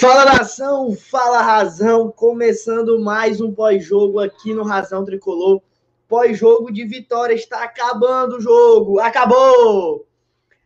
Fala 0.00 0.24
nação, 0.24 0.96
fala 0.96 1.42
razão, 1.42 2.10
começando 2.10 2.98
mais 2.98 3.38
um 3.38 3.52
pós-jogo 3.52 4.18
aqui 4.18 4.54
no 4.54 4.62
Razão 4.62 5.04
Tricolor. 5.04 5.60
Pós-jogo 6.08 6.72
de 6.72 6.86
vitória, 6.86 7.34
está 7.34 7.62
acabando 7.62 8.38
o 8.38 8.40
jogo, 8.40 8.98
acabou! 8.98 10.06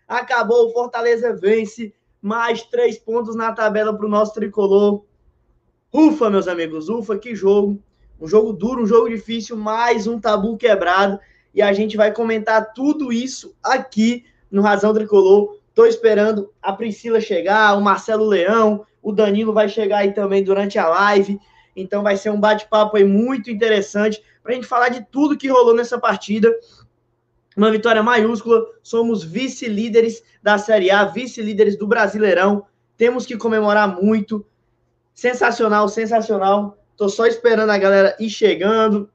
Acabou, 0.07 0.73
Fortaleza 0.73 1.33
vence, 1.35 1.93
mais 2.23 2.63
três 2.63 2.97
pontos 2.97 3.35
na 3.35 3.51
tabela 3.51 3.93
para 3.93 4.07
o 4.07 4.09
nosso 4.09 4.35
Tricolor. 4.35 5.03
Ufa, 5.93 6.31
meus 6.31 6.47
amigos, 6.47 6.89
ufa, 6.89 7.19
que 7.19 7.35
jogo! 7.35 7.83
Um 8.21 8.29
jogo 8.29 8.53
duro, 8.53 8.85
um 8.85 8.87
jogo 8.87 9.09
difícil, 9.09 9.57
mais 9.57 10.07
um 10.07 10.21
tabu 10.21 10.57
quebrado. 10.57 11.19
E 11.53 11.61
a 11.61 11.73
gente 11.73 11.97
vai 11.97 12.13
comentar 12.13 12.73
tudo 12.73 13.13
isso 13.13 13.53
aqui 13.61 14.27
no 14.49 14.63
Razão 14.63 14.95
Tricolor. 14.95 15.59
Estou 15.71 15.89
esperando 15.89 16.53
a 16.63 16.73
Priscila 16.73 17.21
chegar, 17.21 17.77
o 17.77 17.81
Marcelo 17.81 18.27
Leão, 18.27 18.87
o 19.05 19.13
Danilo 19.13 19.53
vai 19.53 19.69
chegar 19.69 19.99
aí 19.99 20.13
também 20.13 20.43
durante 20.43 20.79
a 20.79 20.89
live. 20.89 21.39
Então 21.77 22.03
vai 22.03 22.17
ser 22.17 22.31
um 22.31 22.41
bate-papo 22.41 22.97
aí 22.97 23.05
muito 23.05 23.51
interessante 23.51 24.25
para 24.43 24.53
a 24.53 24.55
gente 24.55 24.67
falar 24.67 24.89
de 24.89 25.03
tudo 25.13 25.37
que 25.37 25.47
rolou 25.49 25.75
nessa 25.75 25.99
partida. 25.99 26.51
Uma 27.55 27.71
vitória 27.71 28.03
maiúscula. 28.03 28.65
Somos 28.83 29.23
vice-líderes 29.23 30.23
da 30.43 30.57
Série 30.57 30.91
A, 30.91 31.05
vice-líderes 31.05 31.77
do 31.77 31.87
Brasileirão. 31.87 32.65
Temos 32.97 33.27
que 33.27 33.37
comemorar 33.37 34.01
muito. 34.03 34.45
Sensacional, 35.15 35.87
sensacional. 35.89 36.79
Tô 36.97 37.09
só 37.09 37.27
esperando 37.27 37.71
a 37.71 37.79
galera 37.79 38.17
ir 38.19 38.31
chegando. 38.31 39.11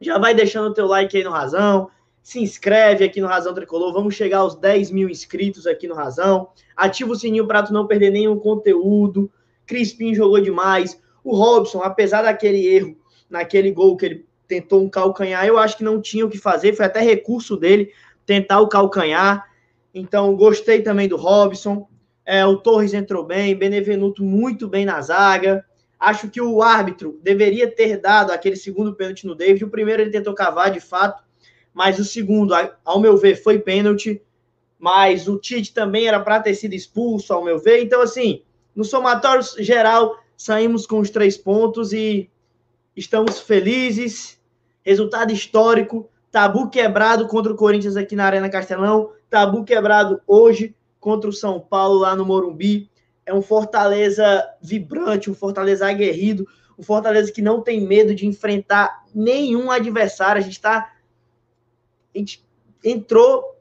Já 0.00 0.18
vai 0.18 0.34
deixando 0.34 0.68
o 0.68 0.74
teu 0.74 0.86
like 0.86 1.16
aí 1.16 1.24
no 1.24 1.30
Razão 1.30 1.90
se 2.26 2.40
inscreve 2.40 3.04
aqui 3.04 3.20
no 3.20 3.28
Razão 3.28 3.54
Tricolor. 3.54 3.92
Vamos 3.92 4.16
chegar 4.16 4.38
aos 4.38 4.56
10 4.56 4.90
mil 4.90 5.08
inscritos 5.08 5.64
aqui 5.64 5.86
no 5.86 5.94
Razão. 5.94 6.48
Ativa 6.76 7.12
o 7.12 7.14
sininho 7.14 7.46
para 7.46 7.62
tu 7.62 7.72
não 7.72 7.86
perder 7.86 8.10
nenhum 8.10 8.36
conteúdo. 8.36 9.30
Crispim 9.64 10.12
jogou 10.12 10.40
demais. 10.40 11.00
O 11.22 11.36
Robson, 11.36 11.82
apesar 11.82 12.22
daquele 12.22 12.66
erro, 12.66 12.96
naquele 13.30 13.70
gol 13.70 13.96
que 13.96 14.06
ele 14.06 14.26
tentou 14.48 14.82
um 14.82 14.90
calcanhar, 14.90 15.46
eu 15.46 15.56
acho 15.56 15.76
que 15.76 15.84
não 15.84 16.00
tinha 16.00 16.26
o 16.26 16.28
que 16.28 16.36
fazer. 16.36 16.74
Foi 16.74 16.86
até 16.86 16.98
recurso 16.98 17.56
dele 17.56 17.92
tentar 18.26 18.58
o 18.58 18.68
calcanhar. 18.68 19.48
Então, 19.94 20.34
gostei 20.34 20.82
também 20.82 21.06
do 21.06 21.16
Robson. 21.16 21.88
É, 22.24 22.44
o 22.44 22.56
Torres 22.56 22.92
entrou 22.92 23.22
bem. 23.22 23.54
Benevenuto 23.54 24.24
muito 24.24 24.66
bem 24.66 24.84
na 24.84 25.00
zaga. 25.00 25.64
Acho 25.96 26.28
que 26.28 26.40
o 26.40 26.60
árbitro 26.60 27.20
deveria 27.22 27.70
ter 27.70 28.00
dado 28.00 28.32
aquele 28.32 28.56
segundo 28.56 28.96
pênalti 28.96 29.28
no 29.28 29.36
David. 29.36 29.64
O 29.64 29.70
primeiro 29.70 30.02
ele 30.02 30.10
tentou 30.10 30.34
cavar, 30.34 30.72
de 30.72 30.80
fato 30.80 31.24
mas 31.76 31.98
o 31.98 32.04
segundo, 32.06 32.54
ao 32.82 32.98
meu 32.98 33.18
ver, 33.18 33.36
foi 33.36 33.58
pênalti. 33.58 34.22
Mas 34.78 35.28
o 35.28 35.36
Tite 35.36 35.74
também 35.74 36.08
era 36.08 36.18
para 36.18 36.40
ter 36.40 36.54
sido 36.54 36.72
expulso, 36.72 37.34
ao 37.34 37.44
meu 37.44 37.58
ver. 37.58 37.82
Então, 37.82 38.00
assim, 38.00 38.40
no 38.74 38.82
somatório 38.82 39.44
geral, 39.58 40.18
saímos 40.38 40.86
com 40.86 41.00
os 41.00 41.10
três 41.10 41.36
pontos 41.36 41.92
e 41.92 42.30
estamos 42.96 43.40
felizes. 43.40 44.40
Resultado 44.82 45.34
histórico. 45.34 46.08
Tabu 46.30 46.70
quebrado 46.70 47.26
contra 47.26 47.52
o 47.52 47.56
Corinthians 47.56 47.94
aqui 47.94 48.16
na 48.16 48.24
Arena 48.24 48.48
Castelão. 48.48 49.10
Tabu 49.28 49.62
quebrado 49.62 50.18
hoje 50.26 50.74
contra 50.98 51.28
o 51.28 51.32
São 51.32 51.60
Paulo 51.60 51.98
lá 51.98 52.16
no 52.16 52.24
Morumbi. 52.24 52.88
É 53.26 53.34
um 53.34 53.42
Fortaleza 53.42 54.48
vibrante, 54.62 55.30
um 55.30 55.34
Fortaleza 55.34 55.86
aguerrido, 55.86 56.48
um 56.78 56.82
Fortaleza 56.82 57.30
que 57.30 57.42
não 57.42 57.60
tem 57.60 57.86
medo 57.86 58.14
de 58.14 58.26
enfrentar 58.26 59.04
nenhum 59.14 59.70
adversário. 59.70 60.40
A 60.40 60.42
gente 60.42 60.54
está 60.54 60.95
a 62.16 62.18
gente 62.18 62.44
entrou 62.82 63.54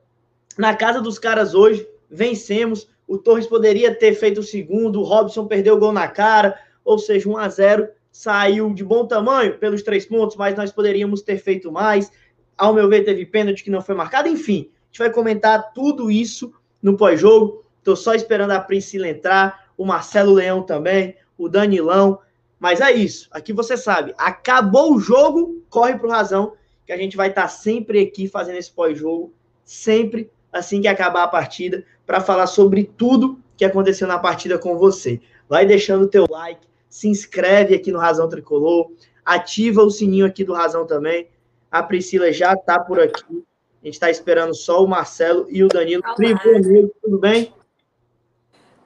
na 0.58 0.74
casa 0.74 1.02
dos 1.02 1.20
caras 1.20 1.54
hoje, 1.54 1.88
vencemos. 2.10 2.88
O 3.08 3.18
Torres 3.18 3.46
poderia 3.46 3.94
ter 3.94 4.14
feito 4.16 4.40
o 4.40 4.44
segundo, 4.44 5.02
o 5.02 5.04
Robson 5.04 5.46
perdeu 5.46 5.76
o 5.76 5.80
gol 5.80 5.92
na 5.92 6.08
cara, 6.08 6.58
ou 6.84 6.98
seja, 6.98 7.30
1 7.30 7.38
a 7.38 7.50
0 7.50 7.90
saiu 8.12 8.74
de 8.74 8.84
bom 8.84 9.06
tamanho 9.06 9.58
pelos 9.58 9.84
três 9.84 10.06
pontos, 10.06 10.38
mas 10.38 10.56
nós 10.56 10.72
poderíamos 10.72 11.22
ter 11.22 11.38
feito 11.38 11.70
mais. 11.70 12.10
Ao 12.58 12.74
meu 12.74 12.88
ver, 12.88 13.04
teve 13.04 13.26
pênalti 13.26 13.64
que 13.64 13.70
não 13.70 13.82
foi 13.82 13.94
marcado. 13.94 14.30
Enfim, 14.30 14.70
a 14.72 14.88
gente 14.88 15.00
vai 15.00 15.10
comentar 15.10 15.74
tudo 15.74 16.10
isso 16.10 16.54
no 16.82 16.96
pós-jogo. 16.96 17.66
Estou 17.80 17.96
só 17.96 18.16
esperando 18.16 18.52
a 18.52 18.60
Priscila 18.60 19.10
entrar, 19.10 19.70
o 19.78 19.86
Marcelo 19.86 20.34
Leão 20.34 20.64
também, 20.64 21.16
o 21.38 21.50
Danilão. 21.50 22.20
Mas 22.58 22.80
é 22.80 22.94
isso. 22.94 23.28
Aqui 23.32 23.52
você 23.52 23.76
sabe, 23.76 24.14
acabou 24.18 24.96
o 24.96 25.00
jogo, 25.00 25.62
corre 25.70 25.98
pro 25.98 26.10
razão 26.10 26.54
que 26.86 26.94
a 26.94 26.98
gente 26.98 27.18
vai 27.18 27.30
estar 27.30 27.48
sempre 27.48 28.00
aqui 28.00 28.28
fazendo 28.28 28.58
esse 28.58 28.72
pós-jogo, 28.72 29.34
sempre 29.64 30.30
assim 30.52 30.82
que 30.82 30.88
acabar 30.88 31.24
a 31.24 31.28
partida, 31.28 31.84
para 32.06 32.22
falar 32.22 32.48
sobre 32.48 32.84
tudo 32.84 33.40
que 33.58 33.66
aconteceu 33.66 34.08
na 34.08 34.20
partida 34.20 34.58
com 34.58 34.78
você. 34.78 35.20
Vai 35.50 35.66
deixando 35.66 36.04
o 36.04 36.08
teu 36.08 36.26
like, 36.30 36.66
se 36.90 37.08
inscreve 37.08 37.76
aqui 37.76 37.92
no 37.92 38.00
Razão 38.00 38.30
Tricolor, 38.30 38.92
ativa 39.24 39.84
o 39.84 39.90
sininho 39.90 40.26
aqui 40.26 40.44
do 40.44 40.54
Razão 40.54 40.86
também. 40.86 41.28
A 41.72 41.82
Priscila 41.82 42.32
já 42.32 42.54
está 42.54 42.80
por 42.80 43.00
aqui. 43.00 43.44
A 43.82 43.86
gente 43.86 43.96
está 43.96 44.10
esperando 44.10 44.56
só 44.56 44.84
o 44.84 44.88
Marcelo 44.88 45.48
e 45.50 45.64
o 45.64 45.68
Danilo. 45.68 46.04
Primeiro, 46.16 46.94
tudo 47.02 47.20
bem? 47.20 47.54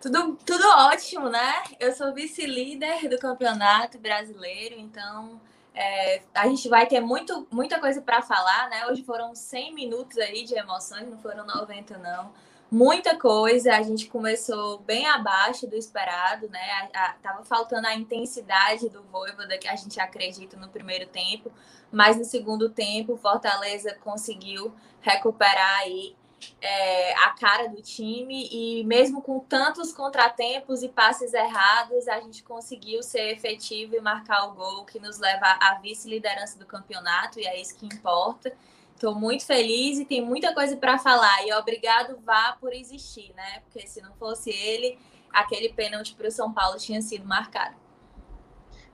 Tudo, 0.01 0.37
tudo 0.45 0.63
ótimo, 0.65 1.29
né? 1.29 1.63
Eu 1.79 1.91
sou 1.91 2.13
vice-líder 2.13 3.09
do 3.09 3.17
campeonato 3.17 3.99
brasileiro, 3.99 4.75
então 4.77 5.39
é, 5.79 6.21
a 6.35 6.45
gente 6.45 6.67
vai 6.67 6.85
ter 6.85 6.99
muito, 6.99 7.47
muita 7.49 7.79
coisa 7.79 8.01
para 8.01 8.21
falar, 8.21 8.69
né? 8.69 8.85
Hoje 8.87 9.01
foram 9.01 9.33
100 9.33 9.73
minutos 9.73 10.17
aí 10.17 10.43
de 10.43 10.53
emoções, 10.53 11.07
não 11.07 11.17
foram 11.19 11.45
90 11.45 11.97
não. 11.99 12.33
Muita 12.69 13.17
coisa, 13.17 13.73
a 13.73 13.81
gente 13.81 14.07
começou 14.07 14.79
bem 14.79 15.07
abaixo 15.07 15.65
do 15.67 15.77
esperado, 15.77 16.49
né? 16.49 16.89
A, 16.93 17.05
a, 17.05 17.13
tava 17.23 17.45
faltando 17.45 17.87
a 17.87 17.95
intensidade 17.95 18.89
do 18.89 19.01
Voivoda 19.03 19.57
que 19.57 19.69
a 19.69 19.75
gente 19.77 19.97
acredita 20.01 20.57
no 20.57 20.67
primeiro 20.67 21.07
tempo, 21.07 21.49
mas 21.89 22.17
no 22.17 22.25
segundo 22.25 22.69
tempo 22.69 23.15
Fortaleza 23.15 23.95
conseguiu 24.03 24.73
recuperar 24.99 25.79
aí 25.79 26.13
é, 26.61 27.13
a 27.15 27.29
cara 27.31 27.67
do 27.67 27.81
time 27.81 28.49
e 28.51 28.83
mesmo 28.83 29.21
com 29.21 29.39
tantos 29.39 29.91
contratempos 29.91 30.83
e 30.83 30.89
passes 30.89 31.33
errados, 31.33 32.07
a 32.07 32.19
gente 32.19 32.43
conseguiu 32.43 33.01
ser 33.03 33.31
efetivo 33.31 33.95
e 33.95 34.01
marcar 34.01 34.47
o 34.47 34.53
gol 34.53 34.85
que 34.85 34.99
nos 34.99 35.19
leva 35.19 35.45
à 35.59 35.79
vice-liderança 35.81 36.57
do 36.57 36.65
campeonato 36.65 37.39
e 37.39 37.45
é 37.45 37.59
isso 37.59 37.77
que 37.77 37.85
importa. 37.85 38.53
Estou 38.93 39.15
muito 39.15 39.45
feliz 39.45 39.97
e 39.97 40.03
tem 40.03 40.21
muita 40.21 40.53
coisa 40.53 40.75
para 40.75 40.97
falar. 40.97 41.47
E 41.47 41.53
obrigado, 41.53 42.17
Vá, 42.25 42.57
por 42.59 42.73
existir, 42.73 43.31
né? 43.33 43.61
Porque 43.63 43.87
se 43.87 44.01
não 44.01 44.13
fosse 44.15 44.49
ele, 44.49 44.99
aquele 45.31 45.69
pênalti 45.69 46.13
para 46.15 46.27
o 46.27 46.31
São 46.31 46.51
Paulo 46.51 46.77
tinha 46.77 47.01
sido 47.01 47.25
marcado. 47.25 47.75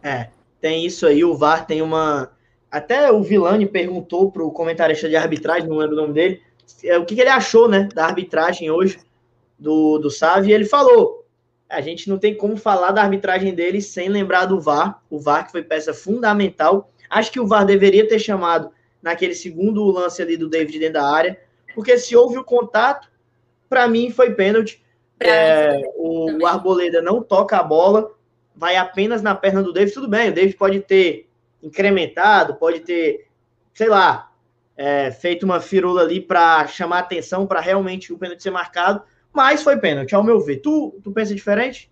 É, 0.03 0.29
tem 0.61 0.85
isso 0.85 1.07
aí. 1.07 1.25
O 1.25 1.35
VAR 1.35 1.65
tem 1.65 1.81
uma. 1.81 2.31
Até 2.69 3.11
o 3.11 3.23
Vilani 3.23 3.65
perguntou 3.65 4.31
para 4.31 4.43
o 4.43 4.51
comentarista 4.51 5.09
de 5.09 5.15
arbitragem, 5.15 5.67
não 5.67 5.77
lembro 5.77 5.95
o 5.95 6.01
nome 6.01 6.13
dele, 6.13 6.43
o 6.99 7.05
que, 7.05 7.15
que 7.15 7.21
ele 7.21 7.29
achou, 7.29 7.67
né, 7.67 7.89
da 7.93 8.05
arbitragem 8.05 8.69
hoje 8.69 8.99
do, 9.57 9.97
do 9.97 10.09
Savi, 10.09 10.49
e 10.49 10.53
ele 10.53 10.65
falou, 10.65 11.25
a 11.69 11.81
gente 11.81 12.09
não 12.09 12.17
tem 12.17 12.35
como 12.35 12.57
falar 12.57 12.91
da 12.91 13.01
arbitragem 13.01 13.53
dele 13.53 13.81
sem 13.81 14.09
lembrar 14.09 14.45
do 14.45 14.59
VAR, 14.59 15.01
o 15.09 15.19
VAR 15.19 15.45
que 15.45 15.51
foi 15.51 15.63
peça 15.63 15.93
fundamental, 15.93 16.91
acho 17.09 17.31
que 17.31 17.39
o 17.39 17.47
VAR 17.47 17.65
deveria 17.65 18.07
ter 18.07 18.19
chamado 18.19 18.71
naquele 19.01 19.35
segundo 19.35 19.83
lance 19.85 20.21
ali 20.21 20.37
do 20.37 20.49
David 20.49 20.79
dentro 20.79 20.95
da 20.95 21.09
área, 21.09 21.39
porque 21.73 21.97
se 21.97 22.15
houve 22.15 22.37
o 22.37 22.43
contato, 22.43 23.09
para 23.69 23.87
mim 23.87 24.09
foi 24.09 24.33
pênalti, 24.33 24.83
é, 25.19 25.81
o, 25.95 26.39
o 26.39 26.45
Arboleda 26.45 27.01
não 27.01 27.21
toca 27.21 27.57
a 27.57 27.63
bola, 27.63 28.11
vai 28.55 28.75
apenas 28.77 29.21
na 29.21 29.35
perna 29.35 29.61
do 29.61 29.73
David, 29.73 29.93
tudo 29.93 30.07
bem, 30.07 30.29
o 30.29 30.33
David 30.33 30.55
pode 30.55 30.79
ter 30.81 31.27
incrementado, 31.61 32.55
pode 32.55 32.81
ter, 32.81 33.27
sei 33.73 33.87
lá, 33.87 34.31
é, 34.77 35.11
feito 35.11 35.43
uma 35.43 35.59
firula 35.59 36.01
ali 36.01 36.19
para 36.19 36.67
chamar 36.67 36.99
atenção 36.99 37.47
para 37.47 37.59
realmente 37.59 38.11
o 38.11 38.17
pênalti 38.17 38.43
ser 38.43 38.51
marcado, 38.51 39.03
mas 39.31 39.63
foi 39.63 39.77
pênalti, 39.77 40.15
ao 40.15 40.23
meu 40.23 40.39
ver. 40.39 40.57
Tu, 40.57 40.99
tu 41.03 41.11
pensa 41.11 41.35
diferente? 41.35 41.91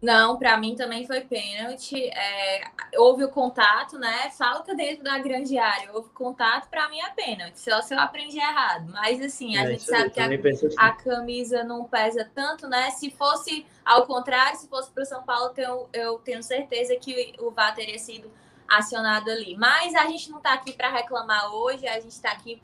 Não, 0.00 0.38
para 0.38 0.56
mim 0.58 0.76
também 0.76 1.06
foi 1.06 1.22
pênalti. 1.22 1.96
É, 1.96 2.60
houve 2.96 3.24
o 3.24 3.30
contato, 3.30 3.98
né? 3.98 4.30
Falta 4.36 4.74
dentro 4.74 5.02
da 5.02 5.18
grande 5.18 5.58
área. 5.58 5.90
Houve 5.92 6.10
contato, 6.10 6.68
para 6.68 6.88
mim 6.90 6.98
é 7.00 7.10
pênalti. 7.10 7.58
Só 7.58 7.80
se 7.80 7.94
eu 7.94 7.98
aprendi 7.98 8.38
errado. 8.38 8.90
Mas 8.92 9.20
assim, 9.22 9.56
a 9.56 9.64
é, 9.64 9.66
gente 9.68 9.84
sabe 9.84 10.10
que 10.10 10.20
a, 10.20 10.26
assim. 10.26 10.68
a, 10.76 10.92
camisa 10.92 11.64
não 11.64 11.84
pesa 11.84 12.30
tanto, 12.34 12.68
né? 12.68 12.90
Se 12.90 13.10
fosse 13.10 13.64
ao 13.84 14.06
contrário, 14.06 14.58
se 14.58 14.68
fosse 14.68 14.90
para 14.90 15.02
o 15.02 15.06
São 15.06 15.22
Paulo, 15.22 15.52
eu, 15.56 15.88
eu 15.92 16.18
tenho 16.18 16.42
certeza 16.42 16.94
que 16.96 17.34
o 17.38 17.50
VAR 17.50 17.74
teria 17.74 17.98
sido 17.98 18.30
acionado 18.68 19.30
ali. 19.30 19.56
Mas 19.56 19.94
a 19.94 20.06
gente 20.06 20.30
não 20.30 20.38
está 20.38 20.54
aqui 20.54 20.72
para 20.72 20.90
reclamar 20.90 21.52
hoje, 21.54 21.86
a 21.86 22.00
gente 22.00 22.12
está 22.12 22.30
aqui 22.32 22.60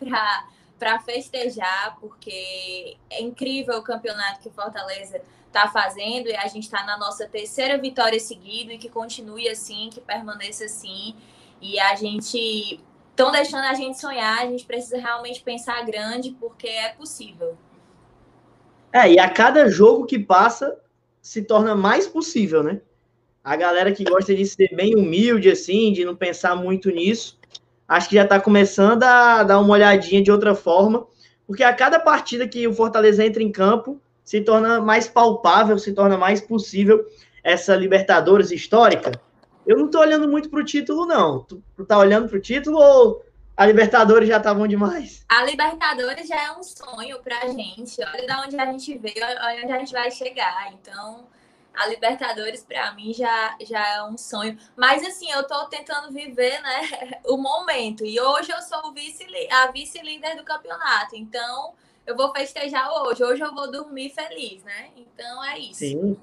para 0.79 0.99
festejar, 1.01 1.97
porque 2.01 2.97
é 3.11 3.23
incrível 3.23 3.79
o 3.79 3.83
campeonato 3.83 4.41
que 4.41 4.49
o 4.49 4.53
Fortaleza 4.53 5.21
está 5.47 5.69
fazendo 5.69 6.29
e 6.29 6.37
a 6.37 6.49
gente 6.49 6.65
está 6.65 6.85
na 6.85 6.97
nossa 6.97 7.27
terceira 7.27 7.77
vitória 7.79 8.19
seguida 8.19 8.73
e 8.73 8.79
que 8.79 8.89
continue 8.89 9.49
assim, 9.49 9.91
que 9.93 10.01
permaneça 10.01 10.65
assim. 10.65 11.15
E 11.61 11.79
a 11.79 11.95
gente 11.95 12.81
estão 13.11 13.31
deixando 13.31 13.65
a 13.65 13.75
gente 13.75 14.01
sonhar, 14.01 14.39
a 14.39 14.47
gente 14.47 14.65
precisa 14.65 14.99
realmente 14.99 15.43
pensar 15.43 15.85
grande, 15.85 16.31
porque 16.41 16.67
é 16.67 16.89
possível. 16.91 17.57
É, 18.93 19.11
e 19.13 19.19
a 19.19 19.31
cada 19.31 19.69
jogo 19.69 20.07
que 20.07 20.19
passa, 20.19 20.79
se 21.21 21.43
torna 21.43 21.75
mais 21.75 22.07
possível, 22.07 22.63
né? 22.63 22.81
A 23.45 23.57
galera 23.57 23.93
que 23.93 24.05
gosta 24.05 24.35
de 24.35 24.47
ser 24.47 24.75
bem 24.75 24.95
humilde, 24.95 25.51
assim, 25.51 25.93
de 25.93 26.05
não 26.05 26.15
pensar 26.15 26.55
muito 26.55 26.91
nisso, 26.91 27.39
acho 27.89 28.09
que 28.09 28.15
já 28.15 28.23
está 28.23 28.41
começando 28.41 29.03
a 29.03 29.43
dar 29.43 29.59
uma 29.59 29.75
olhadinha 29.75 30.23
de 30.23 30.31
outra 30.31 30.55
forma, 30.55 31.07
porque 31.47 31.65
a 31.65 31.75
cada 31.75 31.99
partida 31.99 32.47
que 32.47 32.67
o 32.69 32.73
Fortaleza 32.73 33.25
entra 33.25 33.43
em 33.43 33.51
campo, 33.51 34.01
se 34.25 34.41
torna 34.41 34.81
mais 34.81 35.09
palpável, 35.09 35.77
se 35.79 35.93
torna 35.93 36.17
mais 36.17 36.41
possível 36.41 37.05
essa 37.43 37.75
Libertadores 37.75 38.51
histórica. 38.51 39.13
Eu 39.67 39.77
não 39.77 39.87
estou 39.87 40.01
olhando 40.01 40.29
muito 40.29 40.49
para 40.49 40.61
o 40.61 40.65
título, 40.65 41.07
não. 41.07 41.41
Tu, 41.41 41.63
tu 41.77 41.85
tá 41.85 41.99
olhando 41.99 42.29
para 42.29 42.39
o 42.39 42.41
título 42.41 42.79
ou 42.79 43.25
a 43.57 43.67
Libertadores 43.67 44.29
já 44.29 44.41
tá 44.41 44.55
bom 44.55 44.67
demais? 44.67 45.25
A 45.29 45.45
Libertadores 45.45 46.29
já 46.29 46.43
é 46.43 46.53
um 46.53 46.63
sonho 46.63 47.19
pra 47.23 47.47
gente. 47.49 48.01
Olha 48.01 48.27
de 48.27 48.47
onde 48.47 48.57
a 48.57 48.67
gente 48.67 48.99
veio, 48.99 49.25
olha 49.25 49.63
onde 49.63 49.73
a 49.73 49.79
gente 49.79 49.93
vai 49.93 50.11
chegar. 50.11 50.73
Então, 50.73 51.27
a 51.75 51.87
Libertadores 51.87 52.63
para 52.63 52.93
mim 52.95 53.13
já, 53.13 53.57
já 53.61 53.97
é 53.97 54.03
um 54.03 54.17
sonho. 54.19 54.59
Mas 54.77 55.03
assim, 55.07 55.31
eu 55.31 55.47
tô 55.47 55.65
tentando 55.67 56.13
viver, 56.13 56.61
né, 56.61 57.21
o 57.27 57.37
momento. 57.37 58.05
E 58.05 58.21
hoje 58.21 58.53
eu 58.53 58.61
sou 58.63 58.93
vice, 58.93 59.27
a 59.51 59.71
vice-líder 59.71 60.37
do 60.37 60.45
campeonato. 60.45 61.17
Então, 61.17 61.73
eu 62.07 62.17
vou 62.17 62.33
festejar 62.33 62.91
hoje. 63.03 63.23
Hoje 63.23 63.43
eu 63.43 63.55
vou 63.55 63.71
dormir 63.71 64.11
feliz, 64.11 64.63
né? 64.65 64.91
Então 64.97 65.45
é 65.45 65.59
isso. 65.59 65.81
Sim. 65.81 66.17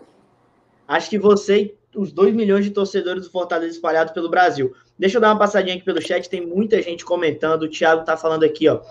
Acho 0.88 1.10
que 1.10 1.20
você 1.20 1.62
e 1.62 1.80
os 1.96 2.12
2 2.12 2.34
milhões 2.34 2.66
de 2.66 2.72
torcedores 2.72 3.24
do 3.24 3.32
Fortaleza 3.32 3.74
espalhados 3.74 4.14
pelo 4.14 4.30
Brasil. 4.30 4.76
Deixa 4.98 5.18
eu 5.18 5.22
dar 5.22 5.30
uma 5.30 5.40
passadinha 5.40 5.76
aqui 5.76 5.86
pelo 5.86 6.02
chat, 6.02 6.30
tem 6.30 6.46
muita 6.46 6.82
gente 6.82 7.06
comentando. 7.06 7.64
O 7.64 7.70
Thiago 7.70 8.04
tá 8.04 8.18
falando 8.18 8.44
aqui, 8.44 8.68
ó. 8.68 8.82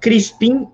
Crispim. 0.00 0.68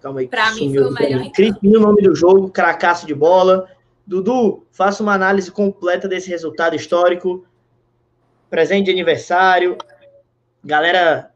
Calma 0.00 0.20
aí. 0.20 0.28
Pra 0.28 0.52
mim 0.52 0.72
foi 0.72 0.84
o 0.84 0.90
melhor. 0.90 1.30
Crispim, 1.32 1.76
o 1.76 1.80
nome 1.80 2.02
do 2.02 2.14
jogo, 2.14 2.50
cracaço 2.50 3.06
de 3.06 3.14
bola. 3.14 3.68
Dudu, 4.06 4.66
faça 4.70 5.02
uma 5.02 5.14
análise 5.14 5.50
completa 5.50 6.06
desse 6.06 6.28
resultado 6.28 6.76
histórico. 6.76 7.46
Presente 8.50 8.86
de 8.86 8.90
aniversário. 8.90 9.76
Galera, 10.62 11.32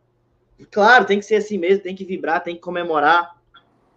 claro, 0.71 1.05
tem 1.05 1.19
que 1.19 1.25
ser 1.25 1.37
assim 1.37 1.59
mesmo, 1.59 1.83
tem 1.83 1.95
que 1.95 2.05
vibrar, 2.05 2.43
tem 2.43 2.55
que 2.55 2.61
comemorar. 2.61 3.37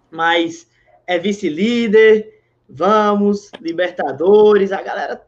Mas 0.10 0.70
é 1.06 1.18
vice-líder, 1.18 2.42
vamos, 2.70 3.52
Libertadores, 3.60 4.72
a 4.72 4.82
galera. 4.82 5.26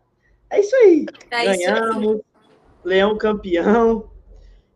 É 0.49 0.59
isso 0.59 0.75
aí. 0.75 1.05
É 1.31 1.45
Ganhamos. 1.45 2.15
Isso 2.15 2.25
Leão 2.83 3.17
campeão. 3.17 4.09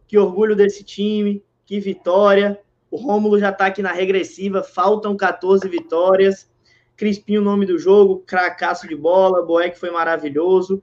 Que 0.07 0.17
orgulho 0.17 0.55
desse 0.55 0.83
time. 0.83 1.43
Que 1.65 1.79
vitória. 1.79 2.59
O 2.89 2.95
Rômulo 2.95 3.37
já 3.37 3.49
está 3.49 3.65
aqui 3.65 3.81
na 3.81 3.91
regressiva. 3.91 4.63
Faltam 4.63 5.15
14 5.15 5.67
vitórias. 5.67 6.49
Crispim, 6.97 7.37
o 7.37 7.41
nome 7.43 7.67
do 7.67 7.77
jogo, 7.77 8.23
cracaço 8.25 8.87
de 8.87 8.95
bola, 8.95 9.45
Boeck 9.45 9.77
foi 9.77 9.91
maravilhoso. 9.91 10.81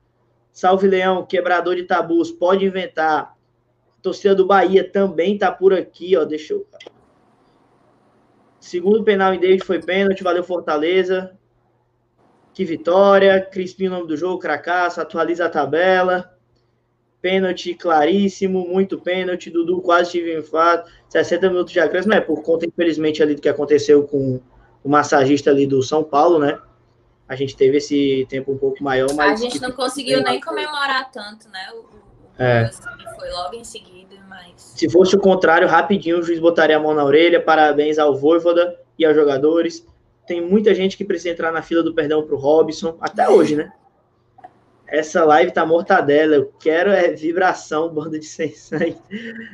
Salve 0.52 0.86
Leão, 0.86 1.26
quebrador 1.26 1.74
de 1.74 1.82
tabus, 1.82 2.30
pode 2.30 2.64
inventar. 2.64 3.36
Torcida 4.00 4.32
do 4.32 4.46
Bahia 4.46 4.88
também 4.88 5.36
tá 5.36 5.50
por 5.50 5.74
aqui, 5.74 6.16
ó. 6.16 6.24
Deixa 6.24 6.54
eu. 6.54 6.64
Segundo 8.60 9.02
penal 9.02 9.34
em 9.34 9.40
David 9.40 9.64
foi 9.64 9.82
pênalti, 9.82 10.22
valeu 10.22 10.44
Fortaleza. 10.44 11.36
Que 12.52 12.64
vitória. 12.64 13.40
Crispim, 13.40 13.88
o 13.88 13.90
nome 13.90 14.06
do 14.06 14.16
jogo, 14.16 14.38
cracaço, 14.38 15.00
atualiza 15.00 15.46
a 15.46 15.50
tabela. 15.50 16.32
Pênalti 17.20 17.74
claríssimo, 17.74 18.68
muito 18.68 19.00
pênalti. 19.00 19.50
Dudu 19.50 19.80
quase 19.80 20.12
tive 20.12 20.36
um 20.36 20.38
infarto. 20.38 20.88
60 21.08 21.48
minutos 21.48 21.72
de 21.72 21.80
acréscimo, 21.80 22.14
é 22.14 22.20
por 22.20 22.40
conta, 22.42 22.66
infelizmente, 22.66 23.20
ali 23.20 23.34
do 23.34 23.42
que 23.42 23.48
aconteceu 23.48 24.06
com 24.06 24.40
o 24.84 24.88
massagista 24.88 25.50
ali 25.50 25.66
do 25.66 25.82
São 25.82 26.04
Paulo, 26.04 26.38
né? 26.38 26.60
A 27.26 27.34
gente 27.34 27.56
teve 27.56 27.78
esse 27.78 28.26
tempo 28.28 28.52
um 28.52 28.58
pouco 28.58 28.84
maior, 28.84 29.08
mas. 29.14 29.40
A 29.40 29.44
gente 29.44 29.60
não 29.60 29.72
conseguiu 29.72 30.22
nem 30.22 30.38
comemorar 30.38 31.10
tanto, 31.10 31.48
né? 31.48 31.70
O, 31.72 32.04
é. 32.38 32.70
Foi 33.18 33.30
logo 33.30 33.54
em 33.54 33.64
seguida, 33.64 34.14
mas. 34.28 34.52
Se 34.76 34.90
fosse 34.90 35.16
o 35.16 35.18
contrário, 35.20 35.66
rapidinho 35.66 36.18
o 36.18 36.22
juiz 36.22 36.38
botaria 36.38 36.76
a 36.76 36.80
mão 36.80 36.92
na 36.92 37.02
orelha. 37.02 37.40
Parabéns 37.40 37.98
ao 37.98 38.14
Voivoda 38.14 38.78
e 38.98 39.06
aos 39.06 39.16
jogadores. 39.16 39.86
Tem 40.26 40.40
muita 40.40 40.74
gente 40.74 40.98
que 40.98 41.04
precisa 41.04 41.30
entrar 41.30 41.50
na 41.50 41.62
fila 41.62 41.82
do 41.82 41.94
perdão 41.94 42.22
pro 42.22 42.36
Robson, 42.36 42.96
até 43.00 43.28
hoje, 43.28 43.56
né? 43.56 43.72
Essa 44.86 45.24
live 45.24 45.50
tá 45.50 45.64
mortadela. 45.64 46.34
Eu 46.34 46.52
quero 46.60 46.90
é 46.90 47.08
vibração, 47.08 47.88
banda 47.88 48.18
de 48.18 48.26
sensação. 48.26 48.94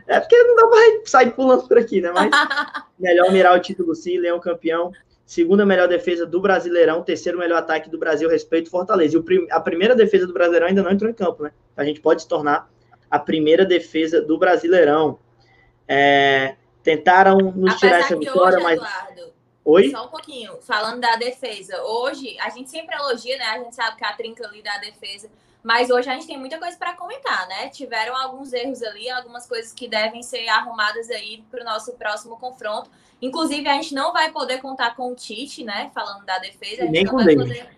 É 0.08 0.18
porque 0.18 0.42
não 0.42 0.56
dá 0.56 0.66
pra 0.66 0.80
sair 1.04 1.30
pulando 1.30 1.68
por 1.68 1.78
aqui, 1.78 2.00
né? 2.00 2.10
Mas 2.12 2.30
melhor 2.98 3.30
mirar 3.30 3.56
o 3.56 3.60
título 3.60 3.94
sim, 3.94 4.18
Leão 4.18 4.40
campeão 4.40 4.90
segunda 5.30 5.64
melhor 5.64 5.86
defesa 5.86 6.26
do 6.26 6.40
Brasileirão, 6.40 7.04
terceiro 7.04 7.38
melhor 7.38 7.58
ataque 7.58 7.88
do 7.88 7.96
Brasil, 7.96 8.28
respeito 8.28 8.68
Fortaleza. 8.68 9.16
E 9.16 9.22
prim 9.22 9.46
a 9.48 9.60
primeira 9.60 9.94
defesa 9.94 10.26
do 10.26 10.32
Brasileirão 10.32 10.66
ainda 10.66 10.82
não 10.82 10.90
entrou 10.90 11.08
em 11.08 11.14
campo, 11.14 11.44
né? 11.44 11.52
A 11.76 11.84
gente 11.84 12.00
pode 12.00 12.22
se 12.22 12.28
tornar 12.28 12.68
a 13.08 13.16
primeira 13.16 13.64
defesa 13.64 14.20
do 14.20 14.36
Brasileirão. 14.36 15.20
É, 15.86 16.56
tentaram 16.82 17.38
nos 17.38 17.74
Apesar 17.74 17.78
tirar 17.78 17.98
essa 18.00 18.16
vitória, 18.16 18.56
hoje, 18.56 18.64
mas. 18.64 18.76
Eduardo, 18.78 19.32
Oi? 19.64 19.90
Só 19.90 20.06
um 20.06 20.08
pouquinho, 20.08 20.58
falando 20.62 21.00
da 21.00 21.14
defesa. 21.14 21.80
Hoje, 21.80 22.36
a 22.40 22.50
gente 22.50 22.68
sempre 22.68 22.96
elogia, 22.96 23.38
né? 23.38 23.44
A 23.44 23.58
gente 23.60 23.76
sabe 23.76 23.96
que 23.96 24.04
a 24.04 24.12
trinca 24.14 24.44
ali 24.48 24.60
da 24.60 24.78
defesa 24.78 25.28
mas 25.62 25.90
hoje 25.90 26.08
a 26.08 26.14
gente 26.14 26.26
tem 26.26 26.38
muita 26.38 26.58
coisa 26.58 26.76
para 26.76 26.94
comentar, 26.94 27.46
né? 27.48 27.68
Tiveram 27.68 28.16
alguns 28.16 28.52
erros 28.52 28.82
ali, 28.82 29.10
algumas 29.10 29.46
coisas 29.46 29.72
que 29.72 29.86
devem 29.86 30.22
ser 30.22 30.48
arrumadas 30.48 31.10
aí 31.10 31.44
para 31.50 31.60
o 31.60 31.64
nosso 31.64 31.92
próximo 31.92 32.38
confronto. 32.38 32.90
Inclusive, 33.20 33.68
a 33.68 33.74
gente 33.74 33.94
não 33.94 34.12
vai 34.12 34.32
poder 34.32 34.58
contar 34.58 34.96
com 34.96 35.12
o 35.12 35.14
Tite, 35.14 35.62
né? 35.62 35.90
Falando 35.94 36.24
da 36.24 36.38
defesa. 36.38 36.86
Nem 36.86 37.04
com 37.04 37.16
vai 37.16 37.34
poder... 37.34 37.68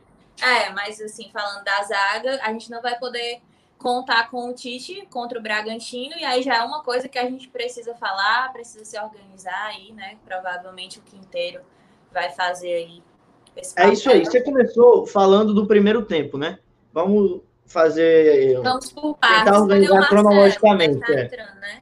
É, 0.41 0.71
mas 0.71 1.01
assim, 1.01 1.29
falando 1.33 1.65
da 1.65 1.83
zaga, 1.83 2.41
a 2.43 2.53
gente 2.53 2.71
não 2.71 2.81
vai 2.81 2.99
poder 2.99 3.41
contar 3.79 4.31
com 4.31 4.49
o 4.49 4.55
Tite 4.55 5.07
contra 5.11 5.39
o 5.39 5.43
Bragantino, 5.43 6.15
e 6.17 6.25
aí 6.25 6.41
já 6.41 6.57
é 6.59 6.63
uma 6.63 6.83
coisa 6.85 7.09
que 7.09 7.19
a 7.19 7.29
gente 7.29 7.49
precisa 7.49 7.95
falar, 7.97 8.53
precisa 8.53 8.85
se 8.85 8.99
organizar 8.99 9.67
aí, 9.67 9.93
né? 9.93 10.17
Provavelmente 10.25 11.01
o 11.01 11.03
Quinteiro 11.03 11.61
vai 12.13 12.31
fazer 12.31 12.73
aí. 12.73 13.03
é 13.77 13.89
isso 13.93 14.09
aí. 14.09 14.25
Você 14.25 14.41
começou 14.41 15.05
falando 15.05 15.53
do 15.53 15.67
primeiro 15.67 16.05
tempo, 16.05 16.39
né? 16.39 16.61
Vamos 16.93 17.43
fazer. 17.73 18.61
Vamos 18.63 18.93
por 18.93 19.17
partes. 19.17 19.45
Tentar 19.45 19.61
organizar 19.61 20.09
cronologicamente. 20.09 21.01
Tá 21.01 21.13
é. 21.13 21.25
entrando, 21.25 21.61
né? 21.61 21.79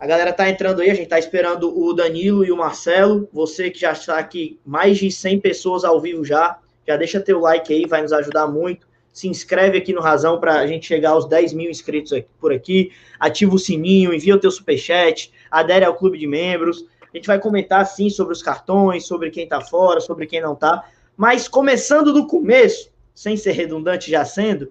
A 0.00 0.06
galera 0.06 0.32
tá 0.32 0.48
entrando 0.48 0.80
aí, 0.80 0.90
a 0.90 0.94
gente 0.94 1.08
tá 1.08 1.18
esperando 1.18 1.76
o 1.76 1.92
Danilo 1.92 2.44
e 2.44 2.52
o 2.52 2.56
Marcelo. 2.56 3.28
Você 3.32 3.68
que 3.68 3.80
já 3.80 3.92
está 3.92 4.16
aqui, 4.16 4.60
mais 4.64 4.96
de 4.96 5.10
100 5.10 5.40
pessoas 5.40 5.84
ao 5.84 6.00
vivo 6.00 6.24
já, 6.24 6.58
já 6.86 6.96
deixa 6.96 7.20
teu 7.20 7.40
like 7.40 7.72
aí, 7.72 7.84
vai 7.84 8.02
nos 8.02 8.12
ajudar 8.12 8.46
muito. 8.46 8.86
Se 9.12 9.26
inscreve 9.26 9.76
aqui 9.76 9.92
no 9.92 10.00
Razão 10.00 10.38
para 10.38 10.60
a 10.60 10.66
gente 10.68 10.86
chegar 10.86 11.10
aos 11.10 11.26
10 11.26 11.52
mil 11.52 11.68
inscritos 11.68 12.12
aqui, 12.12 12.28
por 12.40 12.52
aqui. 12.52 12.92
Ativa 13.18 13.56
o 13.56 13.58
sininho, 13.58 14.14
envia 14.14 14.36
o 14.36 14.38
teu 14.38 14.52
superchat, 14.52 15.32
adere 15.50 15.84
ao 15.84 15.96
clube 15.96 16.16
de 16.16 16.28
membros. 16.28 16.86
A 17.12 17.16
gente 17.16 17.26
vai 17.26 17.40
comentar, 17.40 17.84
sim, 17.84 18.08
sobre 18.08 18.32
os 18.32 18.42
cartões, 18.42 19.04
sobre 19.04 19.30
quem 19.30 19.48
tá 19.48 19.60
fora, 19.60 20.00
sobre 20.00 20.26
quem 20.26 20.40
não 20.40 20.54
tá. 20.54 20.84
Mas 21.16 21.48
começando 21.48 22.12
do 22.12 22.28
começo, 22.28 22.88
sem 23.18 23.36
ser 23.36 23.50
redundante 23.50 24.12
já 24.12 24.24
sendo, 24.24 24.70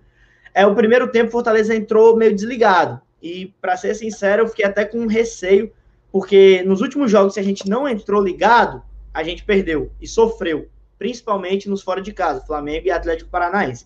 é 0.53 0.65
o 0.65 0.73
primeiro 0.73 1.11
tempo 1.11 1.29
Fortaleza 1.29 1.75
entrou 1.75 2.15
meio 2.15 2.33
desligado. 2.33 3.01
E, 3.21 3.53
para 3.59 3.75
ser 3.75 3.93
sincero, 3.93 4.43
eu 4.43 4.47
fiquei 4.47 4.63
até 4.63 4.85
com 4.85 5.05
receio, 5.05 5.69
porque 6.13 6.63
nos 6.63 6.79
últimos 6.79 7.11
jogos, 7.11 7.33
se 7.33 7.41
a 7.41 7.43
gente 7.43 7.67
não 7.67 7.85
entrou 7.85 8.23
ligado, 8.23 8.81
a 9.13 9.21
gente 9.21 9.43
perdeu 9.43 9.91
e 9.99 10.07
sofreu, 10.07 10.69
principalmente 10.97 11.67
nos 11.67 11.81
fora 11.81 12.01
de 12.01 12.13
casa, 12.13 12.39
Flamengo 12.39 12.87
e 12.87 12.91
Atlético 12.91 13.29
Paranaense. 13.29 13.85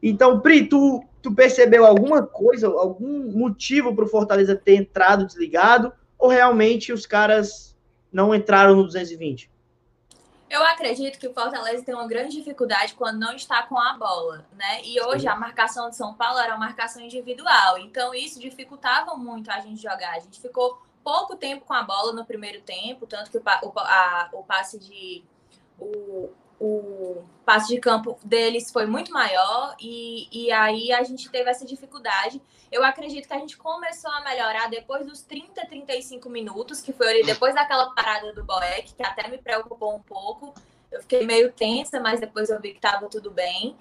Então, 0.00 0.38
Pri, 0.38 0.68
tu, 0.68 1.02
tu 1.20 1.34
percebeu 1.34 1.84
alguma 1.84 2.24
coisa, 2.24 2.68
algum 2.68 3.32
motivo 3.32 3.92
para 3.92 4.04
o 4.04 4.08
Fortaleza 4.08 4.54
ter 4.54 4.76
entrado 4.76 5.26
desligado, 5.26 5.92
ou 6.16 6.28
realmente 6.28 6.92
os 6.92 7.06
caras 7.06 7.76
não 8.12 8.32
entraram 8.32 8.76
no 8.76 8.84
220? 8.84 9.50
Eu 10.48 10.62
acredito 10.62 11.18
que 11.18 11.26
o 11.26 11.34
Fortaleza 11.34 11.84
tem 11.84 11.94
uma 11.94 12.06
grande 12.06 12.36
dificuldade 12.36 12.94
quando 12.94 13.18
não 13.18 13.34
está 13.34 13.64
com 13.64 13.78
a 13.78 13.94
bola, 13.94 14.46
né? 14.52 14.80
E 14.84 15.00
hoje 15.02 15.26
a 15.26 15.34
marcação 15.34 15.90
de 15.90 15.96
São 15.96 16.14
Paulo 16.14 16.38
era 16.38 16.54
uma 16.54 16.66
marcação 16.66 17.02
individual, 17.02 17.78
então 17.78 18.14
isso 18.14 18.38
dificultava 18.38 19.16
muito 19.16 19.50
a 19.50 19.58
gente 19.58 19.82
jogar. 19.82 20.14
A 20.14 20.20
gente 20.20 20.40
ficou 20.40 20.80
pouco 21.02 21.36
tempo 21.36 21.64
com 21.64 21.74
a 21.74 21.82
bola 21.82 22.12
no 22.12 22.24
primeiro 22.24 22.60
tempo, 22.62 23.06
tanto 23.06 23.30
que 23.30 23.38
o, 23.38 23.42
o, 23.42 23.72
a, 23.78 24.28
o 24.32 24.44
passe 24.44 24.78
de 24.78 25.24
o, 25.78 26.30
o 26.60 27.24
passe 27.46 27.68
de 27.72 27.80
campo 27.80 28.18
deles 28.24 28.72
foi 28.72 28.86
muito 28.86 29.12
maior 29.12 29.76
e, 29.80 30.26
e 30.32 30.50
aí 30.50 30.90
a 30.90 31.04
gente 31.04 31.30
teve 31.30 31.48
essa 31.48 31.64
dificuldade. 31.64 32.42
Eu 32.72 32.84
acredito 32.84 33.28
que 33.28 33.32
a 33.32 33.38
gente 33.38 33.56
começou 33.56 34.10
a 34.10 34.24
melhorar 34.24 34.68
depois 34.68 35.06
dos 35.06 35.22
30, 35.22 35.64
35 35.64 36.28
minutos, 36.28 36.80
que 36.80 36.92
foi 36.92 37.08
ali 37.08 37.24
depois 37.24 37.54
daquela 37.54 37.94
parada 37.94 38.32
do 38.32 38.44
Boeck, 38.44 38.92
que 38.92 39.02
até 39.02 39.28
me 39.28 39.38
preocupou 39.38 39.94
um 39.94 40.00
pouco. 40.00 40.52
Eu 40.90 41.00
fiquei 41.00 41.24
meio 41.24 41.52
tensa, 41.52 42.00
mas 42.00 42.18
depois 42.18 42.50
eu 42.50 42.60
vi 42.60 42.70
que 42.70 42.78
estava 42.78 43.08
tudo 43.08 43.30
bem. 43.30 43.76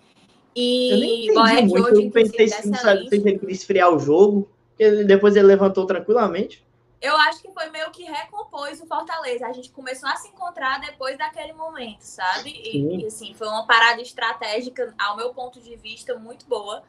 E 0.55 1.27
Boeck 1.34 1.72
hoje, 1.74 2.05
eu 2.05 2.12
pensei 2.12 2.48
se 2.48 2.69
ele 2.69 3.10
queria 3.10 3.51
esfriar 3.51 3.89
o 3.91 4.00
jogo, 4.00 4.48
depois 5.07 5.36
ele 5.36 5.48
levantou 5.48 5.88
tranquilamente. 5.88 6.64
Eu 7.05 7.15
acho 7.17 7.41
que 7.41 7.51
foi 7.51 7.69
meio 7.69 7.91
que 7.91 8.03
recompôs 8.03 8.81
o 8.81 8.88
Fortaleza. 8.88 9.45
A 9.45 9.53
gente 9.53 9.69
começou 9.71 10.09
a 10.09 10.15
se 10.15 10.27
encontrar 10.29 10.79
depois 10.79 11.17
daquele 11.17 11.53
momento, 11.53 12.01
sabe? 12.01 12.50
E, 12.50 13.01
e, 13.01 13.05
assim, 13.05 13.33
foi 13.33 13.47
uma 13.47 13.65
parada 13.65 14.01
estratégica, 14.01 14.93
ao 14.97 15.15
meu 15.15 15.33
ponto 15.33 15.62
de 15.62 15.75
vista, 15.75 16.17
muito 16.17 16.45
boa. 16.47 16.83